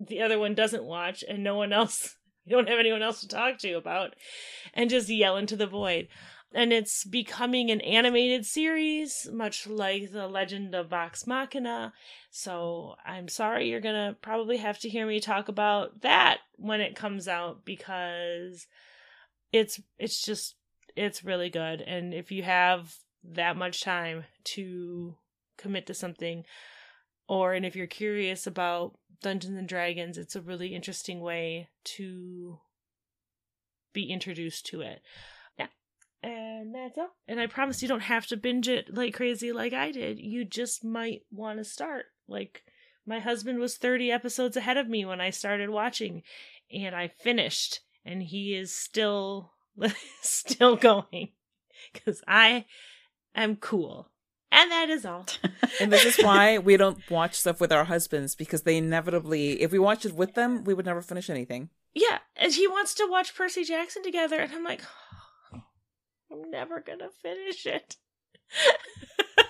the 0.00 0.22
other 0.22 0.38
one 0.38 0.54
doesn't 0.54 0.84
watch, 0.84 1.22
and 1.28 1.44
no 1.44 1.56
one 1.56 1.72
else 1.72 2.16
you 2.44 2.52
don't 2.56 2.68
have 2.68 2.78
anyone 2.78 3.02
else 3.02 3.20
to 3.20 3.28
talk 3.28 3.58
to 3.58 3.74
about 3.74 4.14
and 4.74 4.90
just 4.90 5.08
yell 5.08 5.36
into 5.36 5.56
the 5.56 5.66
void. 5.66 6.08
And 6.54 6.70
it's 6.70 7.04
becoming 7.04 7.70
an 7.70 7.80
animated 7.80 8.44
series 8.44 9.26
much 9.32 9.66
like 9.66 10.12
the 10.12 10.28
legend 10.28 10.74
of 10.74 10.90
vox 10.90 11.26
machina. 11.26 11.94
So 12.30 12.96
i'm 13.06 13.28
sorry 13.28 13.70
you're 13.70 13.80
gonna 13.80 14.16
probably 14.20 14.58
have 14.58 14.78
to 14.80 14.88
hear 14.88 15.06
me 15.06 15.18
talk 15.18 15.48
about 15.48 16.02
that 16.02 16.38
when 16.56 16.82
it 16.82 16.94
comes 16.94 17.26
out 17.26 17.64
because 17.64 18.66
it's 19.52 19.80
it's 19.98 20.22
just 20.22 20.56
it's 20.96 21.24
really 21.24 21.50
good. 21.50 21.80
And 21.80 22.12
if 22.12 22.30
you 22.30 22.42
have 22.42 22.94
that 23.24 23.56
much 23.56 23.82
time 23.82 24.24
to 24.44 25.14
commit 25.56 25.86
to 25.86 25.94
something 25.94 26.44
or 27.28 27.54
and 27.54 27.64
if 27.64 27.76
you're 27.76 27.86
curious 27.86 28.46
about 28.46 28.96
Dungeons 29.22 29.56
and 29.56 29.68
Dragons, 29.68 30.18
it's 30.18 30.36
a 30.36 30.42
really 30.42 30.74
interesting 30.74 31.20
way 31.20 31.68
to 31.84 32.58
be 33.92 34.10
introduced 34.10 34.66
to 34.66 34.80
it. 34.80 35.02
Yeah. 35.58 35.68
And 36.22 36.74
that's 36.74 36.98
all. 36.98 37.10
And 37.26 37.40
I 37.40 37.46
promise 37.46 37.82
you 37.82 37.88
don't 37.88 38.00
have 38.00 38.26
to 38.26 38.36
binge 38.36 38.68
it 38.68 38.94
like 38.94 39.14
crazy 39.14 39.52
like 39.52 39.72
I 39.72 39.90
did. 39.90 40.18
You 40.18 40.44
just 40.44 40.84
might 40.84 41.22
want 41.30 41.58
to 41.58 41.64
start. 41.64 42.06
Like 42.28 42.62
my 43.06 43.20
husband 43.20 43.58
was 43.58 43.76
30 43.76 44.10
episodes 44.10 44.56
ahead 44.56 44.76
of 44.76 44.88
me 44.88 45.04
when 45.04 45.20
I 45.20 45.30
started 45.30 45.70
watching 45.70 46.22
and 46.70 46.94
I 46.94 47.08
finished 47.08 47.80
and 48.04 48.22
he 48.22 48.54
is 48.54 48.74
still 48.74 49.52
still 50.22 50.76
going 50.76 51.30
cuz 51.94 52.22
I 52.26 52.66
am 53.34 53.56
cool. 53.56 54.11
And 54.52 54.70
that 54.70 54.90
is 54.90 55.06
all. 55.06 55.24
and 55.80 55.90
this 55.90 56.04
is 56.04 56.22
why 56.22 56.58
we 56.58 56.76
don't 56.76 56.98
watch 57.10 57.34
stuff 57.36 57.58
with 57.58 57.72
our 57.72 57.84
husbands 57.84 58.34
because 58.34 58.62
they 58.62 58.76
inevitably, 58.76 59.62
if 59.62 59.72
we 59.72 59.78
watch 59.78 60.04
it 60.04 60.14
with 60.14 60.34
them, 60.34 60.62
we 60.64 60.74
would 60.74 60.84
never 60.84 61.00
finish 61.00 61.30
anything. 61.30 61.70
Yeah, 61.94 62.18
and 62.36 62.52
he 62.52 62.68
wants 62.68 62.92
to 62.94 63.08
watch 63.10 63.34
Percy 63.34 63.64
Jackson 63.64 64.02
together, 64.02 64.38
and 64.38 64.52
I'm 64.52 64.62
like, 64.62 64.82
oh, 65.54 65.62
I'm 66.30 66.50
never 66.50 66.80
gonna 66.80 67.08
finish 67.22 67.64
it. 67.64 67.96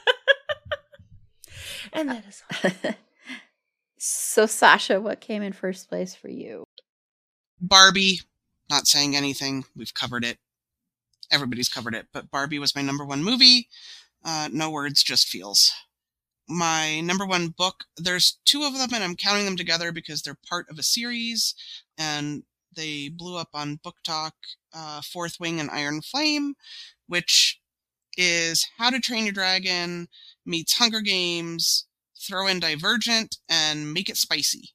and 1.93 2.09
that 2.09 2.25
is 2.29 2.43
all. 2.65 2.95
so, 3.99 4.47
Sasha, 4.47 5.01
what 5.01 5.21
came 5.21 5.43
in 5.43 5.53
first 5.53 5.89
place 5.89 6.15
for 6.15 6.29
you? 6.29 6.65
Barbie. 7.61 8.21
Not 8.71 8.87
saying 8.87 9.17
anything. 9.17 9.65
We've 9.77 9.93
covered 9.93 10.25
it. 10.25 10.39
Everybody's 11.31 11.69
covered 11.69 11.95
it, 11.95 12.07
but 12.13 12.31
Barbie 12.31 12.61
was 12.61 12.77
my 12.77 12.83
number 12.83 13.05
one 13.05 13.25
movie. 13.25 13.69
Uh, 14.25 14.49
no 14.53 14.71
words, 14.71 15.03
just 15.03 15.27
feels. 15.27 15.73
My 16.49 17.01
number 17.01 17.27
one 17.27 17.49
book, 17.49 17.85
there's 17.97 18.39
two 18.45 18.63
of 18.63 18.77
them, 18.77 18.91
and 18.95 19.03
I'm 19.03 19.17
counting 19.17 19.45
them 19.45 19.57
together 19.57 19.93
because 19.93 20.23
they're 20.23 20.39
part 20.49 20.69
of 20.71 20.79
a 20.79 20.83
series, 20.83 21.55
and 21.99 22.45
they 22.75 23.09
blew 23.09 23.37
up 23.37 23.51
on 23.55 23.81
BookTok, 23.85 24.33
uh, 24.73 25.01
Fourth 25.03 25.39
Wing 25.41 25.61
and 25.61 25.71
Iron 25.71 26.03
Flame, 26.03 26.55
which 27.07 27.61
is 28.17 28.69
How 28.79 28.91
to 28.91 29.01
Train 29.01 29.25
Your 29.25 29.33
Dragon 29.33 30.09
meets 30.45 30.77
Hunger 30.77 31.01
Games, 31.01 31.87
throw 32.19 32.47
in 32.47 32.61
Divergent, 32.61 33.39
and 33.49 33.93
make 33.93 34.09
it 34.09 34.17
spicy. 34.17 34.71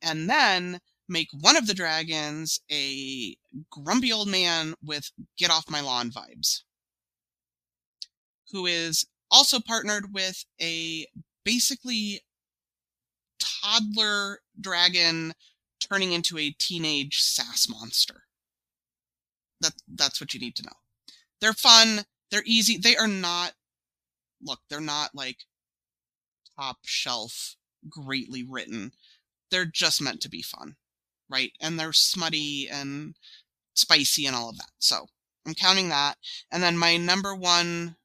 And 0.00 0.28
then 0.28 0.80
make 1.08 1.28
one 1.38 1.56
of 1.56 1.66
the 1.66 1.74
dragons 1.74 2.60
a 2.70 3.36
grumpy 3.70 4.12
old 4.12 4.28
man 4.28 4.74
with 4.82 5.10
get 5.36 5.50
off 5.50 5.70
my 5.70 5.80
lawn 5.80 6.10
vibes 6.10 6.62
who 8.54 8.66
is 8.66 9.04
also 9.32 9.58
partnered 9.58 10.14
with 10.14 10.44
a 10.62 11.06
basically 11.44 12.20
toddler 13.40 14.38
dragon 14.58 15.34
turning 15.80 16.12
into 16.12 16.38
a 16.38 16.50
teenage 16.50 17.20
sass 17.20 17.68
monster. 17.68 18.22
That 19.60 19.72
that's 19.88 20.20
what 20.20 20.34
you 20.34 20.40
need 20.40 20.54
to 20.56 20.62
know. 20.62 20.76
They're 21.40 21.52
fun, 21.52 22.04
they're 22.30 22.44
easy, 22.46 22.78
they 22.78 22.96
are 22.96 23.08
not 23.08 23.54
look, 24.40 24.60
they're 24.70 24.80
not 24.80 25.10
like 25.14 25.38
top 26.56 26.78
shelf 26.84 27.56
greatly 27.88 28.44
written. 28.48 28.92
They're 29.50 29.64
just 29.64 30.00
meant 30.00 30.20
to 30.22 30.30
be 30.30 30.42
fun, 30.42 30.76
right? 31.28 31.50
And 31.60 31.78
they're 31.78 31.92
smutty 31.92 32.68
and 32.70 33.16
spicy 33.74 34.26
and 34.26 34.36
all 34.36 34.48
of 34.48 34.58
that. 34.58 34.70
So, 34.78 35.08
I'm 35.44 35.54
counting 35.54 35.88
that. 35.88 36.14
And 36.52 36.62
then 36.62 36.78
my 36.78 36.96
number 36.96 37.34
one 37.34 37.96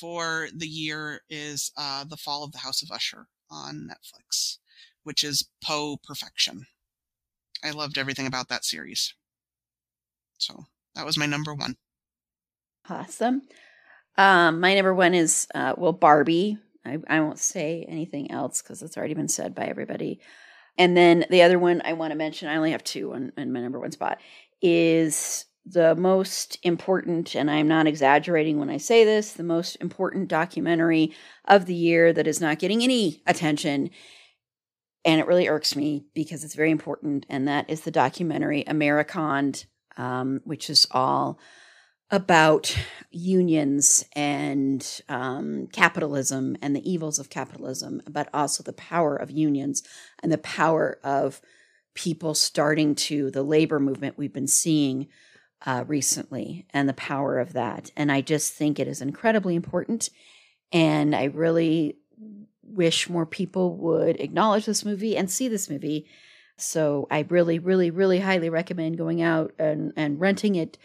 for 0.00 0.48
the 0.54 0.66
year 0.66 1.20
is 1.28 1.70
uh, 1.76 2.04
The 2.04 2.16
Fall 2.16 2.44
of 2.44 2.52
the 2.52 2.58
House 2.58 2.82
of 2.82 2.90
Usher 2.90 3.28
on 3.50 3.88
Netflix, 3.90 4.58
which 5.02 5.22
is 5.22 5.48
Poe 5.62 5.96
perfection. 6.02 6.66
I 7.62 7.70
loved 7.70 7.96
everything 7.96 8.26
about 8.26 8.48
that 8.48 8.64
series. 8.64 9.14
So 10.38 10.66
that 10.94 11.06
was 11.06 11.16
my 11.16 11.26
number 11.26 11.54
one. 11.54 11.76
Awesome. 12.88 13.42
Um, 14.16 14.60
my 14.60 14.74
number 14.74 14.94
one 14.94 15.14
is 15.14 15.46
uh, 15.54 15.74
well 15.76 15.92
Barbie. 15.92 16.58
I, 16.84 16.98
I 17.08 17.20
won't 17.20 17.38
say 17.38 17.86
anything 17.88 18.30
else 18.30 18.60
because 18.60 18.82
it's 18.82 18.96
already 18.96 19.14
been 19.14 19.28
said 19.28 19.54
by 19.54 19.64
everybody. 19.64 20.20
And 20.76 20.96
then 20.96 21.24
the 21.30 21.42
other 21.42 21.58
one 21.58 21.82
I 21.84 21.94
want 21.94 22.10
to 22.10 22.16
mention, 22.16 22.48
I 22.48 22.56
only 22.56 22.72
have 22.72 22.84
two 22.84 23.14
in 23.14 23.52
my 23.52 23.60
number 23.60 23.78
one 23.78 23.92
spot, 23.92 24.18
is 24.60 25.46
the 25.66 25.94
most 25.94 26.58
important, 26.62 27.34
and 27.34 27.50
I'm 27.50 27.68
not 27.68 27.86
exaggerating 27.86 28.58
when 28.58 28.68
I 28.68 28.76
say 28.76 29.04
this, 29.04 29.32
the 29.32 29.42
most 29.42 29.76
important 29.76 30.28
documentary 30.28 31.14
of 31.46 31.66
the 31.66 31.74
year 31.74 32.12
that 32.12 32.26
is 32.26 32.40
not 32.40 32.58
getting 32.58 32.82
any 32.82 33.22
attention. 33.26 33.90
And 35.04 35.20
it 35.20 35.26
really 35.26 35.48
irks 35.48 35.74
me 35.74 36.06
because 36.14 36.44
it's 36.44 36.54
very 36.54 36.70
important. 36.70 37.24
And 37.28 37.48
that 37.48 37.68
is 37.70 37.80
the 37.82 37.90
documentary 37.90 38.64
Americonned, 38.66 39.64
um, 39.96 40.40
which 40.44 40.68
is 40.68 40.86
all 40.90 41.38
about 42.10 42.76
unions 43.10 44.04
and 44.14 45.00
um, 45.08 45.66
capitalism 45.72 46.56
and 46.60 46.76
the 46.76 46.90
evils 46.90 47.18
of 47.18 47.30
capitalism, 47.30 48.02
but 48.08 48.28
also 48.34 48.62
the 48.62 48.72
power 48.74 49.16
of 49.16 49.30
unions 49.30 49.82
and 50.22 50.30
the 50.30 50.38
power 50.38 50.98
of 51.02 51.40
people 51.94 52.34
starting 52.34 52.94
to 52.94 53.30
the 53.30 53.42
labor 53.42 53.80
movement 53.80 54.18
we've 54.18 54.32
been 54.32 54.46
seeing 54.46 55.08
uh, 55.64 55.84
recently 55.86 56.66
and 56.70 56.88
the 56.88 56.94
power 56.94 57.38
of 57.38 57.54
that. 57.54 57.90
And 57.96 58.12
I 58.12 58.20
just 58.20 58.52
think 58.52 58.78
it 58.78 58.88
is 58.88 59.00
incredibly 59.00 59.54
important. 59.54 60.10
And 60.72 61.14
I 61.14 61.24
really 61.24 61.96
wish 62.62 63.08
more 63.08 63.26
people 63.26 63.76
would 63.76 64.20
acknowledge 64.20 64.66
this 64.66 64.84
movie 64.84 65.16
and 65.16 65.30
see 65.30 65.48
this 65.48 65.70
movie. 65.70 66.06
So 66.56 67.06
I 67.10 67.26
really, 67.28 67.58
really, 67.58 67.90
really 67.90 68.20
highly 68.20 68.50
recommend 68.50 68.98
going 68.98 69.22
out 69.22 69.52
and, 69.58 69.92
and 69.96 70.20
renting 70.20 70.54
it, 70.54 70.78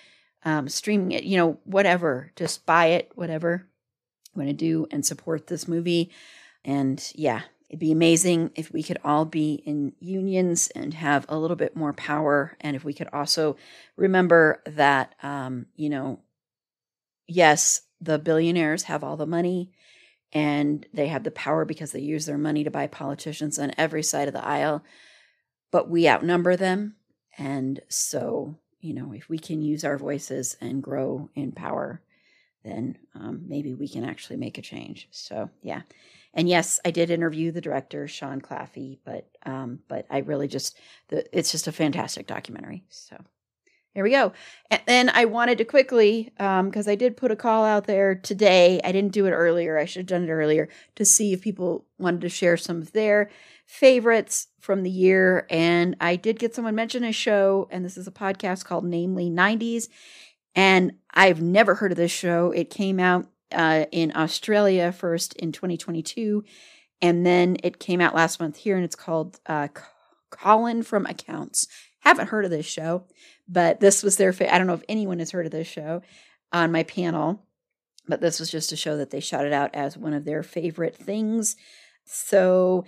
um, 0.44 0.68
streaming 0.68 1.12
it, 1.12 1.24
you 1.24 1.38
know, 1.38 1.60
whatever. 1.64 2.32
Just 2.36 2.66
buy 2.66 2.88
it, 2.88 3.12
whatever 3.16 3.68
you 4.34 4.40
want 4.40 4.50
to 4.50 4.54
do, 4.54 4.88
and 4.92 5.06
support 5.06 5.48
this 5.48 5.68
movie. 5.68 6.12
And 6.64 7.04
yeah, 7.16 7.42
It'd 7.70 7.80
be 7.80 7.91
amazing 7.91 8.52
if 8.56 8.74
we 8.74 8.82
could 8.82 8.98
all 9.04 9.26
be 9.26 9.62
in 9.66 9.94
unions 10.00 10.70
and 10.74 10.94
have 10.96 11.26
a 11.30 11.38
little 11.38 11.56
bit 11.56 11.76
more 11.76 11.94
power. 11.94 12.58
And 12.62 12.76
if 12.76 12.84
we 12.84 12.94
could 12.94 13.10
also 13.14 13.58
remember 13.96 14.64
that, 14.66 15.14
um, 15.22 15.68
you 15.76 15.90
know, 15.90 16.20
yes, 17.28 17.82
the 18.02 18.18
billionaires 18.18 18.84
have 18.84 19.04
all 19.04 19.18
the 19.18 19.28
money 19.28 19.72
and 20.34 20.86
they 20.94 21.08
have 21.08 21.24
the 21.24 21.32
power 21.32 21.64
because 21.64 21.91
they 21.91 22.00
use 22.00 22.26
their 22.26 22.38
money 22.38 22.64
to 22.64 22.72
buy 22.72 22.88
politicians 22.88 23.60
on 23.60 23.72
every 23.78 24.04
side 24.04 24.28
of 24.28 24.34
the 24.34 24.46
aisle, 24.46 24.84
but 25.72 25.90
we 25.90 26.08
outnumber 26.08 26.56
them. 26.56 26.96
And 27.38 27.80
so, 27.88 28.56
you 28.80 28.94
know, 28.94 29.14
if 29.14 29.30
we 29.30 29.38
can 29.38 29.62
use 29.62 29.84
our 29.84 29.98
voices 29.98 30.58
and 30.60 30.82
grow 30.82 31.30
in 31.36 31.52
power, 31.52 32.02
then 32.64 32.98
um, 33.16 33.44
maybe 33.48 33.74
we 33.76 33.88
can 33.88 34.04
actually 34.04 34.38
make 34.38 34.58
a 34.58 34.64
change. 34.64 35.08
So, 35.12 35.50
yeah. 35.62 35.82
And 36.34 36.48
yes, 36.48 36.80
I 36.86 36.92
did 36.92 37.10
interview 37.10 37.52
the 37.52 37.62
director, 37.62 38.08
Sean 38.08 38.42
Claffey, 38.42 39.00
but 39.04 39.28
um, 39.46 39.80
but 39.88 40.06
I 40.10 40.20
really 40.20 40.48
just 40.48 40.78
the, 41.08 41.26
it's 41.38 41.52
just 41.52 41.68
a 41.68 41.72
fantastic 41.72 42.28
documentary. 42.28 42.84
So 42.90 43.18
here 43.94 44.04
we 44.04 44.12
go. 44.12 44.34
And 44.70 44.82
then 44.86 45.10
I 45.10 45.26
wanted 45.26 45.58
to 45.58 45.66
quickly, 45.66 46.32
because 46.38 46.88
um, 46.88 46.92
I 46.92 46.96
did 46.96 47.18
put 47.18 47.32
a 47.32 47.36
call 47.36 47.66
out 47.66 47.88
there 47.88 48.14
today. 48.14 48.80
I 48.84 48.92
didn't 48.92 49.14
do 49.14 49.26
it 49.26 49.32
earlier. 49.32 49.78
I 49.78 49.86
should 49.86 50.02
have 50.02 50.06
done 50.08 50.24
it 50.24 50.32
earlier 50.32 50.70
to 50.96 51.04
see 51.04 51.34
if 51.34 51.42
people 51.42 51.86
wanted 51.98 52.22
to 52.22 52.30
share 52.30 52.56
some 52.56 52.82
of 52.82 52.92
their 52.92 53.32
favorites 53.66 54.48
from 54.60 54.84
the 54.84 54.92
year. 54.92 55.48
And 55.50 55.96
I 56.00 56.16
did 56.16 56.38
get 56.38 56.54
someone 56.54 56.76
mention 56.76 57.04
a 57.04 57.12
show, 57.12 57.68
and 57.72 57.84
this 57.84 57.98
is 57.98 58.08
a 58.08 58.12
podcast 58.12 58.64
called 58.64 58.86
Namely 58.86 59.30
90s. 59.30 59.90
And 60.56 60.94
I've 61.12 61.42
never 61.42 61.76
heard 61.76 61.92
of 61.92 61.98
this 61.98 62.12
show. 62.12 62.52
It 62.52 62.70
came 62.70 63.00
out 63.00 63.28
uh, 63.52 63.86
in 63.92 64.16
Australia 64.16 64.92
first 64.92 65.34
in 65.36 65.52
2022, 65.52 66.44
and 67.02 67.26
then 67.26 67.58
it 67.64 67.80
came 67.80 68.02
out 68.02 68.16
last 68.16 68.40
month 68.40 68.58
here, 68.58 68.76
and 68.76 68.86
it's 68.86 68.96
called 68.96 69.40
uh, 69.46 69.68
Colin 70.30 70.84
from 70.84 71.06
Accounts. 71.06 71.68
Haven't 72.02 72.30
heard 72.30 72.46
of 72.46 72.52
this 72.52 72.66
show, 72.66 73.06
but 73.48 73.80
this 73.80 74.04
was 74.04 74.18
their. 74.18 74.34
Fa- 74.34 74.54
I 74.54 74.58
don't 74.58 74.68
know 74.68 74.74
if 74.74 74.84
anyone 74.88 75.20
has 75.20 75.32
heard 75.32 75.46
of 75.46 75.52
this 75.52 75.68
show 75.68 76.02
on 76.52 76.72
my 76.72 76.84
panel, 76.84 77.46
but 78.08 78.22
this 78.22 78.40
was 78.40 78.50
just 78.50 78.72
a 78.72 78.78
show 78.78 78.98
that 78.98 79.12
they 79.12 79.20
shouted 79.20 79.54
out 79.54 79.72
as 79.74 79.98
one 79.98 80.14
of 80.14 80.26
their 80.26 80.44
favorite 80.44 80.96
things. 80.96 81.56
So 82.06 82.86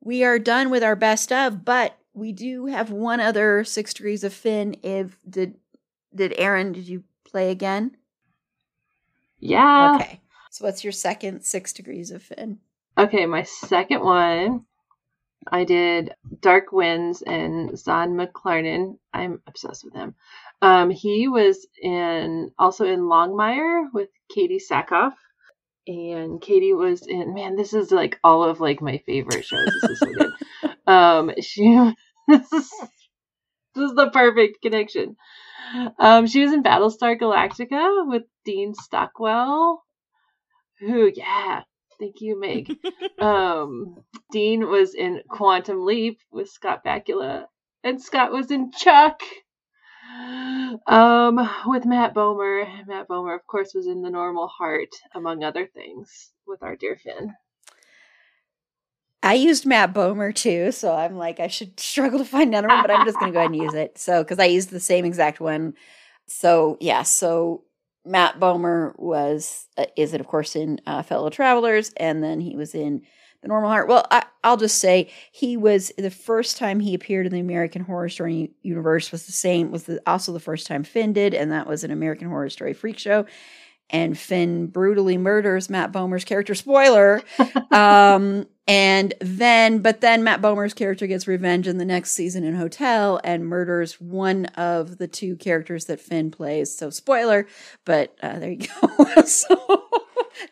we 0.00 0.24
are 0.24 0.38
done 0.38 0.70
with 0.70 0.82
our 0.82 0.96
best 0.96 1.32
of, 1.32 1.64
but 1.64 1.96
we 2.12 2.32
do 2.32 2.66
have 2.66 2.90
one 2.90 3.20
other 3.20 3.64
six 3.64 3.94
degrees 3.94 4.24
of 4.24 4.32
Finn. 4.32 4.76
If 4.82 5.16
did 5.28 5.54
did 6.14 6.34
Erin? 6.36 6.72
Did 6.72 6.88
you 6.88 7.04
play 7.24 7.50
again? 7.50 7.96
Yeah. 9.40 9.96
Okay. 10.00 10.20
So 10.50 10.64
what's 10.64 10.82
your 10.82 10.92
second 10.92 11.42
six 11.42 11.72
degrees 11.72 12.10
of 12.10 12.22
Finn? 12.22 12.58
Okay, 12.96 13.26
my 13.26 13.44
second 13.44 14.02
one, 14.02 14.64
I 15.50 15.64
did 15.64 16.14
Dark 16.40 16.72
Winds 16.72 17.22
and 17.22 17.78
Zahn 17.78 18.14
McClarnon. 18.16 18.98
I'm 19.12 19.40
obsessed 19.46 19.84
with 19.84 19.94
him. 19.94 20.14
Um, 20.60 20.90
he 20.90 21.28
was 21.28 21.66
in 21.80 22.50
also 22.58 22.84
in 22.86 23.00
Longmire 23.00 23.86
with 23.92 24.08
Katee 24.34 24.60
Sackhoff. 24.60 25.14
And 25.86 26.40
Katee 26.40 26.76
was 26.76 27.06
in 27.06 27.34
man, 27.34 27.56
this 27.56 27.72
is 27.72 27.90
like 27.90 28.18
all 28.22 28.44
of 28.44 28.60
like 28.60 28.82
my 28.82 28.98
favorite 29.06 29.44
shows. 29.44 29.70
This 29.80 29.90
is 29.90 29.98
so 30.00 30.06
good. 30.06 30.32
um 30.86 31.32
she 31.40 31.92
this 32.28 32.52
is 32.52 32.70
this 33.74 33.90
is 33.90 33.94
the 33.94 34.10
perfect 34.10 34.60
connection. 34.60 35.16
Um, 35.98 36.26
she 36.26 36.42
was 36.42 36.52
in 36.52 36.62
Battlestar 36.62 37.18
Galactica 37.18 38.08
with 38.08 38.22
Dean 38.48 38.74
Stockwell. 38.74 39.84
Who, 40.80 41.12
yeah, 41.14 41.64
thank 42.00 42.22
you, 42.22 42.40
Meg. 42.40 42.74
um, 43.18 44.02
Dean 44.32 44.66
was 44.70 44.94
in 44.94 45.20
Quantum 45.28 45.84
Leap 45.84 46.20
with 46.32 46.48
Scott 46.48 46.82
Bakula, 46.82 47.44
and 47.84 48.00
Scott 48.00 48.32
was 48.32 48.50
in 48.50 48.72
Chuck. 48.72 49.20
Um, 50.86 51.46
with 51.66 51.84
Matt 51.84 52.14
Bomer. 52.14 52.86
Matt 52.86 53.06
Bomer, 53.06 53.34
of 53.34 53.46
course, 53.46 53.74
was 53.74 53.86
in 53.86 54.00
The 54.00 54.08
Normal 54.08 54.48
Heart, 54.48 54.94
among 55.14 55.44
other 55.44 55.66
things, 55.66 56.30
with 56.46 56.62
our 56.62 56.74
dear 56.74 56.96
Finn. 56.96 57.34
I 59.22 59.34
used 59.34 59.66
Matt 59.66 59.92
Bomer 59.92 60.34
too, 60.34 60.72
so 60.72 60.94
I'm 60.94 61.18
like, 61.18 61.38
I 61.38 61.48
should 61.48 61.78
struggle 61.78 62.18
to 62.18 62.24
find 62.24 62.48
another 62.48 62.68
one, 62.68 62.80
but 62.80 62.90
I'm 62.90 63.04
just 63.04 63.20
going 63.20 63.30
to 63.30 63.36
go 63.36 63.40
ahead 63.40 63.50
and 63.50 63.60
use 63.60 63.74
it. 63.74 63.98
So, 63.98 64.22
because 64.24 64.38
I 64.38 64.46
used 64.46 64.70
the 64.70 64.80
same 64.80 65.04
exact 65.04 65.38
one. 65.38 65.74
So, 66.26 66.78
yeah, 66.80 67.02
so 67.02 67.64
Matt 68.08 68.40
Bomer 68.40 68.98
was, 68.98 69.66
uh, 69.76 69.86
is 69.96 70.14
it, 70.14 70.20
of 70.20 70.26
course, 70.26 70.56
in 70.56 70.80
uh, 70.86 71.02
Fellow 71.02 71.30
Travelers, 71.30 71.92
and 71.96 72.22
then 72.22 72.40
he 72.40 72.56
was 72.56 72.74
in 72.74 73.02
The 73.42 73.48
Normal 73.48 73.70
Heart. 73.70 73.88
Well, 73.88 74.06
I, 74.10 74.24
will 74.44 74.56
just 74.56 74.78
say 74.78 75.10
he 75.30 75.56
was 75.56 75.92
the 75.98 76.10
first 76.10 76.56
time 76.56 76.80
he 76.80 76.94
appeared 76.94 77.26
in 77.26 77.32
the 77.32 77.40
American 77.40 77.82
Horror 77.82 78.08
Story 78.08 78.52
universe 78.62 79.12
was 79.12 79.26
the 79.26 79.32
same, 79.32 79.70
was 79.70 79.84
the, 79.84 80.00
also 80.06 80.32
the 80.32 80.40
first 80.40 80.66
time 80.66 80.84
Finn 80.84 81.12
did, 81.12 81.34
and 81.34 81.52
that 81.52 81.66
was 81.66 81.84
an 81.84 81.90
American 81.90 82.28
Horror 82.28 82.50
Story 82.50 82.72
Freak 82.72 82.98
Show 82.98 83.26
and 83.90 84.18
Finn 84.18 84.66
brutally 84.66 85.16
murders 85.16 85.70
Matt 85.70 85.92
Bomer's 85.92 86.24
character. 86.24 86.54
Spoiler. 86.54 87.22
um, 87.70 88.46
and 88.68 89.14
then, 89.20 89.78
but 89.78 90.02
then 90.02 90.22
Matt 90.22 90.42
Bomer's 90.42 90.74
character 90.74 91.06
gets 91.06 91.26
revenge 91.26 91.66
in 91.66 91.78
the 91.78 91.84
next 91.86 92.12
season 92.12 92.44
in 92.44 92.54
Hotel 92.54 93.18
and 93.24 93.46
murders 93.46 94.00
one 94.00 94.44
of 94.56 94.98
the 94.98 95.08
two 95.08 95.36
characters 95.36 95.86
that 95.86 96.00
Finn 96.00 96.30
plays. 96.30 96.76
So, 96.76 96.90
spoiler, 96.90 97.46
but 97.86 98.14
uh, 98.22 98.38
there 98.38 98.50
you 98.50 98.68
go. 98.80 99.22
so, 99.24 99.88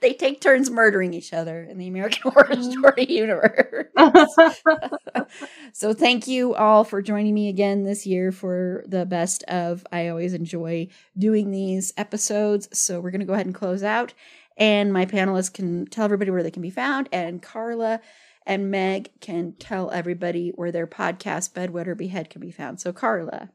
they 0.00 0.12
take 0.12 0.40
turns 0.40 0.70
murdering 0.70 1.14
each 1.14 1.32
other 1.32 1.62
in 1.62 1.78
the 1.78 1.88
American 1.88 2.30
Horror 2.32 2.62
Story 2.62 3.06
universe. 3.10 3.86
so 5.72 5.92
thank 5.92 6.26
you 6.26 6.54
all 6.54 6.84
for 6.84 7.02
joining 7.02 7.34
me 7.34 7.48
again 7.48 7.84
this 7.84 8.06
year 8.06 8.32
for 8.32 8.84
the 8.86 9.06
best 9.06 9.42
of. 9.44 9.86
I 9.92 10.08
always 10.08 10.34
enjoy 10.34 10.88
doing 11.18 11.50
these 11.50 11.92
episodes. 11.96 12.68
So 12.72 13.00
we're 13.00 13.10
going 13.10 13.20
to 13.20 13.26
go 13.26 13.34
ahead 13.34 13.46
and 13.46 13.54
close 13.54 13.82
out. 13.82 14.14
And 14.56 14.92
my 14.92 15.06
panelists 15.06 15.52
can 15.52 15.86
tell 15.86 16.04
everybody 16.04 16.30
where 16.30 16.42
they 16.42 16.50
can 16.50 16.62
be 16.62 16.70
found. 16.70 17.08
And 17.12 17.42
Carla 17.42 18.00
and 18.46 18.70
Meg 18.70 19.10
can 19.20 19.54
tell 19.58 19.90
everybody 19.90 20.50
where 20.54 20.72
their 20.72 20.86
podcast, 20.86 21.52
Bed, 21.52 21.70
Wed, 21.70 21.88
or 21.88 21.94
Behead, 21.94 22.30
can 22.30 22.40
be 22.40 22.50
found. 22.50 22.80
So, 22.80 22.92
Carla. 22.92 23.50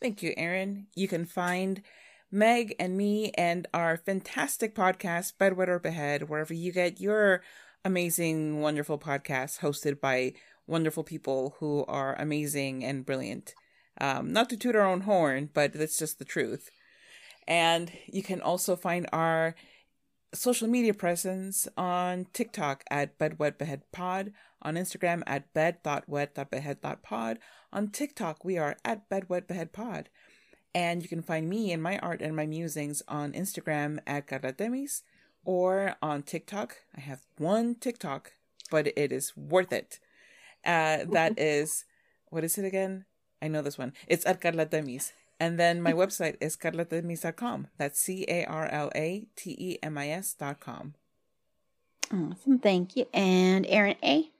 Thank 0.00 0.22
you, 0.22 0.34
Erin. 0.36 0.86
You 0.94 1.08
can 1.08 1.24
find 1.24 1.82
Meg 2.30 2.74
and 2.78 2.96
me 2.96 3.30
and 3.32 3.66
our 3.72 3.96
fantastic 3.96 4.74
podcast, 4.74 5.38
Bed, 5.38 5.56
Wed, 5.56 5.68
or 5.68 5.78
Behead, 5.78 6.28
wherever 6.28 6.52
you 6.52 6.72
get 6.72 7.00
your 7.00 7.42
amazing, 7.84 8.60
wonderful 8.60 8.98
podcasts 8.98 9.60
hosted 9.60 10.00
by 10.00 10.34
wonderful 10.66 11.04
people 11.04 11.56
who 11.58 11.84
are 11.86 12.14
amazing 12.16 12.84
and 12.84 13.06
brilliant. 13.06 13.54
Um, 14.00 14.32
not 14.32 14.50
to 14.50 14.56
toot 14.56 14.76
our 14.76 14.86
own 14.86 15.02
horn, 15.02 15.50
but 15.52 15.72
that's 15.72 15.98
just 15.98 16.18
the 16.18 16.24
truth. 16.24 16.70
And 17.46 17.92
you 18.06 18.22
can 18.22 18.40
also 18.40 18.76
find 18.76 19.06
our 19.12 19.54
social 20.32 20.68
media 20.68 20.94
presence 20.94 21.68
on 21.76 22.26
TikTok 22.32 22.84
at 22.90 23.18
bedwetbeheadpod, 23.18 24.32
on 24.62 24.74
Instagram 24.74 25.22
at 25.26 25.52
bed.wet.behead.pod. 25.54 27.38
On 27.72 27.88
TikTok, 27.88 28.44
we 28.44 28.58
are 28.58 28.76
at 28.84 29.08
bedwetbeheadpod. 29.08 30.06
And 30.74 31.02
you 31.02 31.08
can 31.08 31.22
find 31.22 31.48
me 31.48 31.70
and 31.72 31.82
my 31.82 31.98
art 31.98 32.20
and 32.20 32.34
my 32.34 32.46
musings 32.46 33.02
on 33.06 33.32
Instagram 33.32 34.00
at 34.06 34.26
Caratemis 34.26 35.02
or 35.44 35.94
on 36.02 36.22
TikTok. 36.22 36.78
I 36.96 37.00
have 37.00 37.20
one 37.38 37.76
TikTok, 37.76 38.32
but 38.70 38.88
it 38.96 39.12
is 39.12 39.36
worth 39.36 39.72
it. 39.72 40.00
Uh, 40.64 41.04
that 41.12 41.34
is, 41.38 41.84
what 42.30 42.42
is 42.42 42.58
it 42.58 42.64
again? 42.64 43.04
I 43.40 43.48
know 43.48 43.62
this 43.62 43.78
one. 43.78 43.92
It's 44.08 44.26
at 44.26 44.40
Carla 44.40 44.66
Temis. 44.66 45.12
And 45.40 45.58
then 45.58 45.82
my 45.82 45.92
website 45.92 46.36
is 46.40 46.56
carlatemis.com. 46.56 47.68
That's 47.76 48.00
C 48.00 48.24
A 48.28 48.44
R 48.44 48.66
L 48.66 48.90
A 48.94 49.26
T 49.36 49.56
E 49.58 49.78
M 49.82 49.98
I 49.98 50.10
S.com. 50.10 50.94
Awesome. 52.12 52.58
Thank 52.58 52.96
you. 52.96 53.06
And 53.12 53.66
Erin 53.66 53.96
A. 54.02 54.30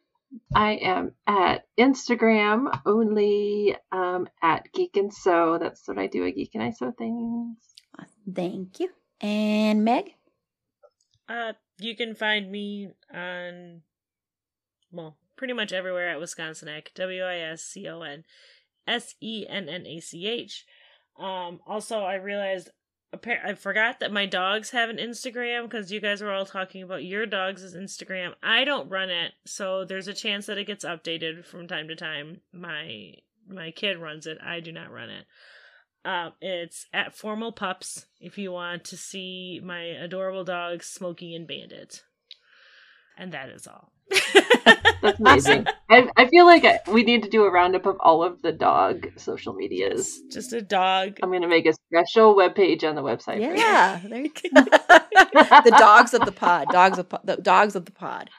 I 0.55 0.73
am 0.83 1.13
at 1.27 1.67
Instagram 1.79 2.81
only 2.87 3.77
um, 3.93 4.29
at 4.43 4.73
Geek 4.73 4.97
and 4.97 5.13
Sew. 5.13 5.59
That's 5.59 5.87
what 5.87 5.99
I 5.99 6.07
do 6.07 6.27
at 6.27 6.35
Geek 6.35 6.55
and 6.55 6.63
I 6.63 6.71
Sew 6.71 6.93
things. 6.93 7.57
Awesome. 7.99 8.35
Thank 8.35 8.81
you. 8.81 8.91
And 9.21 9.85
Meg. 9.85 10.15
Uh, 11.29 11.53
you 11.79 11.97
can 11.97 12.15
find 12.15 12.51
me 12.51 12.91
on, 13.13 13.83
well, 14.93 15.17
pretty 15.37 15.55
much 15.55 15.73
everywhere 15.73 16.09
at 16.09 16.19
Wisconsinach. 16.19 16.95
W 16.95 17.23
I 17.23 17.39
S 17.39 17.63
C 17.63 17.89
O 17.89 18.03
N 18.03 18.25
S 18.87 19.15
E 19.21 19.47
N 19.49 19.69
N 19.69 19.87
A 19.87 20.01
C 20.01 20.27
H. 20.27 20.65
Um, 21.19 21.61
also, 21.67 22.01
I 22.01 22.17
realized 22.17 22.71
I 23.45 23.55
forgot 23.55 24.01
that 24.01 24.13
my 24.13 24.27
dogs 24.27 24.71
have 24.71 24.91
an 24.91 24.97
Instagram 24.97 25.65
because 25.65 25.93
you 25.93 26.01
guys 26.01 26.21
were 26.21 26.33
all 26.33 26.47
talking 26.47 26.83
about 26.83 27.05
your 27.05 27.27
dogs' 27.27 27.75
Instagram. 27.75 28.35
I 28.43 28.65
don't 28.65 28.91
run 28.91 29.11
it, 29.11 29.33
so 29.45 29.85
there's 29.85 30.09
a 30.09 30.15
chance 30.15 30.47
that 30.47 30.59
it 30.59 30.67
gets 30.67 30.85
updated 30.85 31.45
from 31.45 31.69
time 31.69 31.89
to 31.89 31.97
time. 31.97 32.41
My 32.53 33.15
my 33.47 33.71
kid 33.71 33.99
runs 33.99 34.27
it. 34.27 34.39
I 34.43 34.61
do 34.61 34.73
not 34.73 34.91
run 34.91 35.11
it. 35.11 35.27
Um, 36.05 36.33
it's 36.41 36.87
at 36.93 37.17
Formal 37.17 37.53
Pups 37.53 38.07
if 38.21 38.37
you 38.37 38.53
want 38.53 38.85
to 38.85 38.97
see 38.97 39.61
my 39.63 39.83
adorable 39.83 40.45
dogs, 40.45 40.87
Smokey 40.87 41.35
and 41.35 41.47
Bandit. 41.47 42.03
And 43.17 43.33
that 43.33 43.49
is 43.49 43.67
all. 43.67 43.94
That's 44.11 45.21
amazing. 45.21 45.67
I, 45.91 46.09
I 46.17 46.27
feel 46.29 46.47
like 46.47 46.87
we 46.89 47.03
need 47.03 47.23
to 47.25 47.29
do 47.29 47.45
a 47.45 47.51
roundup 47.51 47.87
of 47.87 47.97
all 48.01 48.23
of 48.25 48.41
the 48.43 48.53
dog 48.53 49.07
social 49.17 49.53
medias. 49.53 50.21
Just 50.31 50.53
a 50.53 50.63
dog. 50.63 51.19
I'm 51.23 51.29
going 51.29 51.43
to 51.43 51.49
make 51.49 51.67
a 51.67 51.75
special 51.75 52.35
web 52.35 52.55
page 52.55 52.85
on 52.85 52.95
the 52.95 53.03
website. 53.03 53.41
Yeah, 53.41 54.01
there 54.03 54.21
you 54.23 54.31
go. 54.31 54.41
the 54.63 55.75
dogs 55.79 56.15
of 56.15 56.25
the 56.25 56.33
pod. 56.33 56.69
Dogs 56.71 56.99
of 56.99 57.09
po- 57.09 57.21
the 57.23 57.37
dogs 57.37 57.77
of 57.77 57.85
the 57.85 57.93
pod. 57.93 58.31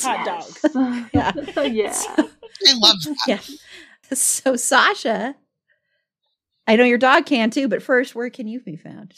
Pod 0.00 0.20
yes. 0.24 0.60
dogs. 0.62 1.08
yeah. 1.12 1.32
Oh, 1.56 1.62
yeah. 1.62 2.02
I 2.18 2.74
love 2.74 2.96
that. 3.02 3.16
Yeah. 3.26 3.40
So 4.12 4.56
Sasha, 4.56 5.34
I 6.66 6.76
know 6.76 6.84
your 6.84 6.98
dog 6.98 7.26
can 7.26 7.50
too, 7.50 7.66
but 7.66 7.82
first, 7.82 8.14
where 8.14 8.30
can 8.30 8.46
you 8.46 8.60
be 8.60 8.76
found? 8.76 9.14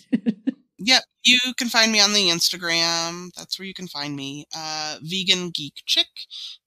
Yep, 0.78 1.02
you 1.24 1.38
can 1.56 1.68
find 1.68 1.90
me 1.90 2.00
on 2.00 2.12
the 2.12 2.28
Instagram. 2.28 3.30
That's 3.34 3.58
where 3.58 3.66
you 3.66 3.74
can 3.74 3.88
find 3.88 4.14
me. 4.14 4.46
Uh, 4.54 4.98
Vegan 5.02 5.50
Geek 5.50 5.82
Chick, 5.86 6.06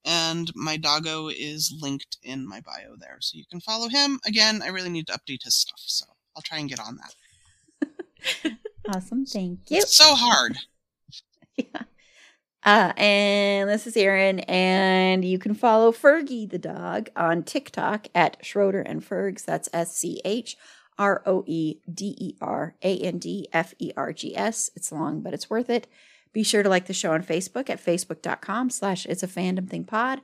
and 0.03 0.51
my 0.55 0.77
doggo 0.77 1.27
is 1.27 1.73
linked 1.79 2.17
in 2.23 2.47
my 2.47 2.59
bio 2.61 2.95
there, 2.99 3.17
so 3.19 3.37
you 3.37 3.45
can 3.49 3.61
follow 3.61 3.87
him. 3.87 4.19
Again, 4.25 4.61
I 4.63 4.69
really 4.69 4.89
need 4.89 5.07
to 5.07 5.13
update 5.13 5.43
his 5.43 5.55
stuff, 5.55 5.81
so 5.85 6.05
I'll 6.35 6.41
try 6.41 6.57
and 6.57 6.69
get 6.69 6.79
on 6.79 6.97
that. 6.97 8.57
awesome, 8.95 9.25
thank 9.25 9.69
you. 9.69 9.77
It's 9.77 9.95
so 9.95 10.15
hard. 10.15 10.57
yeah. 11.55 11.83
Uh, 12.63 12.91
and 12.97 13.69
this 13.69 13.87
is 13.87 13.95
Erin, 13.95 14.39
and 14.41 15.23
you 15.23 15.39
can 15.39 15.53
follow 15.53 15.91
Fergie 15.91 16.49
the 16.49 16.57
dog 16.57 17.09
on 17.15 17.43
TikTok 17.43 18.07
at 18.13 18.43
Schroeder 18.43 18.81
and 18.81 19.05
Fergs. 19.05 19.45
That's 19.45 19.69
S 19.71 19.95
C 19.95 20.19
H 20.25 20.57
R 20.97 21.21
O 21.25 21.43
E 21.47 21.79
D 21.91 22.15
E 22.19 22.35
R 22.41 22.75
A 22.81 22.97
N 22.99 23.17
D 23.17 23.47
F 23.53 23.73
E 23.79 23.91
R 23.95 24.13
G 24.13 24.35
S. 24.35 24.69
It's 24.75 24.91
long, 24.91 25.21
but 25.21 25.33
it's 25.33 25.49
worth 25.49 25.69
it. 25.69 25.87
Be 26.33 26.43
sure 26.43 26.63
to 26.63 26.69
like 26.69 26.85
the 26.85 26.93
show 26.93 27.13
on 27.13 27.23
Facebook 27.23 27.69
at 27.69 27.83
facebook.com 27.83 28.69
slash 28.69 29.05
it's 29.05 29.23
a 29.23 29.27
fandom 29.27 29.69
thing 29.69 29.83
pod. 29.83 30.21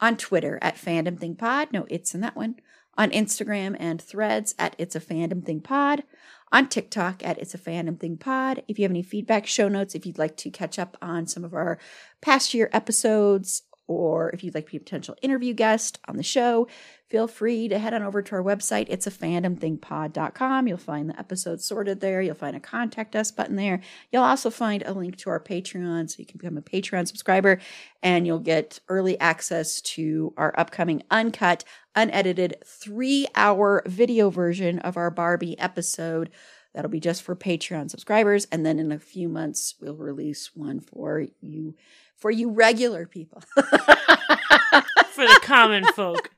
On 0.00 0.16
Twitter 0.16 0.58
at 0.60 0.76
fandom 0.76 1.18
thing 1.18 1.36
pod. 1.36 1.68
No, 1.72 1.86
it's 1.88 2.14
in 2.14 2.20
that 2.20 2.36
one. 2.36 2.56
On 2.96 3.10
Instagram 3.10 3.76
and 3.78 4.00
threads 4.00 4.54
at 4.58 4.74
it's 4.78 4.96
a 4.96 5.00
fandom 5.00 5.44
thing 5.44 5.60
pod. 5.60 6.04
On 6.52 6.68
TikTok 6.68 7.24
at 7.24 7.38
it's 7.38 7.54
a 7.54 7.58
fandom 7.58 7.98
thing 7.98 8.16
pod. 8.16 8.62
If 8.68 8.78
you 8.78 8.84
have 8.84 8.92
any 8.92 9.02
feedback, 9.02 9.46
show 9.46 9.68
notes, 9.68 9.94
if 9.94 10.06
you'd 10.06 10.18
like 10.18 10.36
to 10.38 10.50
catch 10.50 10.78
up 10.78 10.96
on 11.02 11.26
some 11.26 11.44
of 11.44 11.54
our 11.54 11.78
past 12.20 12.54
year 12.54 12.70
episodes, 12.72 13.62
or 13.86 14.30
if 14.30 14.42
you'd 14.42 14.54
like 14.54 14.66
to 14.66 14.70
be 14.72 14.76
a 14.76 14.80
potential 14.80 15.16
interview 15.22 15.52
guest 15.52 15.98
on 16.08 16.16
the 16.16 16.22
show, 16.22 16.66
feel 17.14 17.28
free 17.28 17.68
to 17.68 17.78
head 17.78 17.94
on 17.94 18.02
over 18.02 18.20
to 18.20 18.34
our 18.34 18.42
website. 18.42 18.86
It's 18.88 19.06
a 19.06 19.10
fandomthingpod.com. 19.12 20.66
You'll 20.66 20.76
find 20.76 21.08
the 21.08 21.16
episodes 21.16 21.64
sorted 21.64 22.00
there. 22.00 22.20
You'll 22.20 22.34
find 22.34 22.56
a 22.56 22.60
contact 22.60 23.14
us 23.14 23.30
button 23.30 23.54
there. 23.54 23.80
You'll 24.10 24.24
also 24.24 24.50
find 24.50 24.82
a 24.82 24.92
link 24.92 25.16
to 25.18 25.30
our 25.30 25.38
Patreon 25.38 26.10
so 26.10 26.16
you 26.18 26.26
can 26.26 26.38
become 26.38 26.58
a 26.58 26.60
Patreon 26.60 27.06
subscriber 27.06 27.60
and 28.02 28.26
you'll 28.26 28.40
get 28.40 28.80
early 28.88 29.16
access 29.20 29.80
to 29.82 30.34
our 30.36 30.52
upcoming 30.58 31.04
uncut, 31.08 31.62
unedited 31.94 32.56
three 32.66 33.28
hour 33.36 33.84
video 33.86 34.28
version 34.28 34.80
of 34.80 34.96
our 34.96 35.12
Barbie 35.12 35.56
episode. 35.60 36.30
That'll 36.74 36.90
be 36.90 36.98
just 36.98 37.22
for 37.22 37.36
Patreon 37.36 37.92
subscribers. 37.92 38.48
And 38.50 38.66
then 38.66 38.80
in 38.80 38.90
a 38.90 38.98
few 38.98 39.28
months, 39.28 39.76
we'll 39.80 39.94
release 39.94 40.50
one 40.56 40.80
for 40.80 41.28
you 41.40 41.76
for 42.16 42.32
you 42.32 42.50
regular 42.50 43.06
people. 43.06 43.40
for 45.14 45.24
the 45.24 45.40
common 45.44 45.84
folk. 45.92 46.30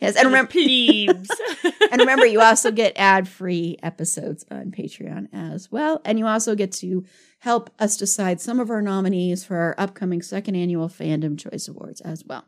Yes, 0.00 0.16
and 0.16 0.26
remember, 0.26 0.52
and 1.90 2.00
remember, 2.00 2.26
you 2.26 2.40
also 2.40 2.70
get 2.70 2.92
ad-free 2.96 3.78
episodes 3.82 4.44
on 4.50 4.70
Patreon 4.70 5.28
as 5.32 5.70
well, 5.70 6.00
and 6.04 6.18
you 6.18 6.26
also 6.26 6.54
get 6.54 6.72
to 6.72 7.04
help 7.40 7.70
us 7.78 7.96
decide 7.96 8.40
some 8.40 8.60
of 8.60 8.70
our 8.70 8.82
nominees 8.82 9.44
for 9.44 9.56
our 9.56 9.74
upcoming 9.78 10.22
second 10.22 10.56
annual 10.56 10.88
Fandom 10.88 11.38
Choice 11.38 11.68
Awards 11.68 12.00
as 12.00 12.24
well. 12.24 12.44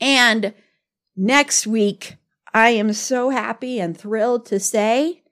And 0.00 0.54
next 1.16 1.66
week, 1.66 2.16
I 2.54 2.70
am 2.70 2.92
so 2.92 3.30
happy 3.30 3.78
and 3.80 3.96
thrilled 3.96 4.46
to 4.46 4.58
say 4.60 5.22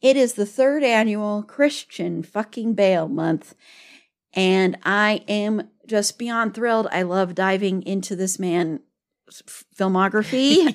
it 0.00 0.16
is 0.16 0.34
the 0.34 0.46
third 0.46 0.82
annual 0.82 1.42
Christian 1.42 2.22
fucking 2.22 2.74
Bale 2.74 3.08
month. 3.08 3.54
And 4.34 4.78
I 4.82 5.24
am 5.28 5.68
just 5.86 6.18
beyond 6.18 6.54
thrilled. 6.54 6.88
I 6.90 7.02
love 7.02 7.34
diving 7.34 7.82
into 7.82 8.16
this 8.16 8.38
man 8.38 8.80
filmography 9.76 10.68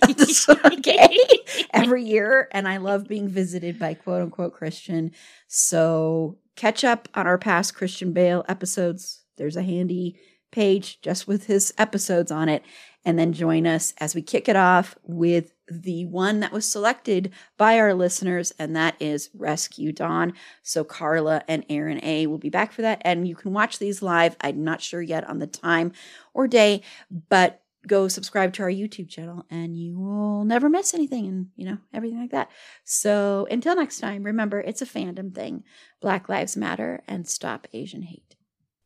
okay 0.66 1.18
every 1.74 2.04
year 2.04 2.48
and 2.52 2.68
i 2.68 2.78
love 2.78 3.08
being 3.08 3.28
visited 3.28 3.78
by 3.78 3.94
quote 3.94 4.22
unquote 4.22 4.54
christian 4.54 5.12
so 5.48 6.38
catch 6.56 6.84
up 6.84 7.08
on 7.14 7.28
our 7.28 7.38
past 7.38 7.76
christian 7.76 8.14
bale 8.14 8.44
episodes 8.48 9.24
there's 9.38 9.58
a 9.58 9.64
handy 9.64 10.18
page 10.52 11.00
just 11.02 11.28
with 11.28 11.46
his 11.46 11.74
episodes 11.78 12.32
on 12.32 12.50
it 12.50 12.64
and 13.08 13.18
then 13.18 13.32
join 13.32 13.66
us 13.66 13.94
as 14.00 14.16
we 14.16 14.22
kick 14.22 14.50
it 14.50 14.56
off 14.56 14.98
with 15.04 15.54
the 15.70 16.06
one 16.06 16.40
that 16.40 16.52
was 16.52 16.66
selected 16.66 17.32
by 17.58 17.80
our 17.80 17.94
listeners, 17.94 18.52
and 18.60 18.76
that 18.76 18.96
is 19.00 19.30
Rescue 19.34 19.92
Dawn. 19.92 20.34
So 20.64 20.84
Carla 20.84 21.44
and 21.48 21.66
Erin 21.70 22.00
A 22.04 22.28
will 22.28 22.38
be 22.38 22.50
back 22.50 22.72
for 22.72 22.82
that, 22.82 23.02
and 23.04 23.28
you 23.28 23.36
can 23.36 23.54
watch 23.54 23.80
these 23.80 24.02
live. 24.02 24.36
I'm 24.42 24.64
not 24.64 24.82
sure 24.82 25.02
yet 25.02 25.28
on 25.30 25.40
the 25.40 25.48
time 25.48 25.92
or 26.34 26.48
day, 26.48 26.82
but 27.30 27.62
go 27.88 28.08
subscribe 28.08 28.54
to 28.54 28.64
our 28.64 28.70
YouTube 28.70 29.10
channel 29.10 29.46
and 29.50 29.76
you 29.78 29.98
will 29.98 30.44
never 30.44 30.70
miss 30.70 30.94
anything 30.94 31.26
and 31.28 31.48
you 31.56 31.66
know 31.66 31.78
everything 31.94 32.20
like 32.20 32.32
that. 32.32 32.50
So 32.84 33.48
until 33.50 33.76
next 33.76 34.00
time, 34.00 34.24
remember 34.24 34.60
it's 34.60 34.82
a 34.82 34.86
fandom 34.86 35.34
thing. 35.34 35.64
Black 36.02 36.30
Lives 36.30 36.56
Matter 36.56 37.02
and 37.08 37.28
stop 37.28 37.68
Asian 37.74 38.04
hate. 38.04 38.36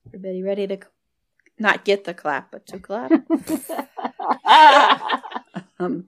Everybody 0.07 0.43
ready 0.43 0.67
to 0.67 0.79
not 1.59 1.85
get 1.85 2.05
the 2.05 2.13
clap, 2.13 2.51
but 2.51 2.65
to 2.67 2.79
clap? 2.79 3.11
um, 5.79 6.05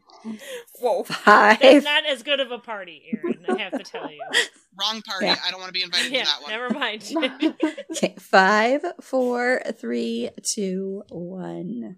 Whoa. 0.79 1.03
Five. 1.03 1.59
That's 1.59 1.85
not 1.85 2.05
as 2.05 2.23
good 2.23 2.39
of 2.39 2.51
a 2.51 2.57
party, 2.57 3.03
Erin. 3.11 3.45
I 3.47 3.61
have 3.61 3.73
to 3.73 3.83
tell 3.83 4.09
you. 4.09 4.21
Wrong 4.79 5.01
party. 5.01 5.27
Yeah. 5.27 5.35
I 5.45 5.51
don't 5.51 5.59
want 5.59 5.69
to 5.69 5.73
be 5.73 5.83
invited 5.83 6.11
Yeah, 6.11 6.23
to 6.23 6.29
that 6.29 6.41
one. 6.41 6.51
never 6.51 6.69
mind. 6.69 7.13
Okay, 7.91 8.15
five, 8.17 8.83
four, 9.01 9.61
three, 9.77 10.29
two, 10.43 11.03
one. 11.09 11.97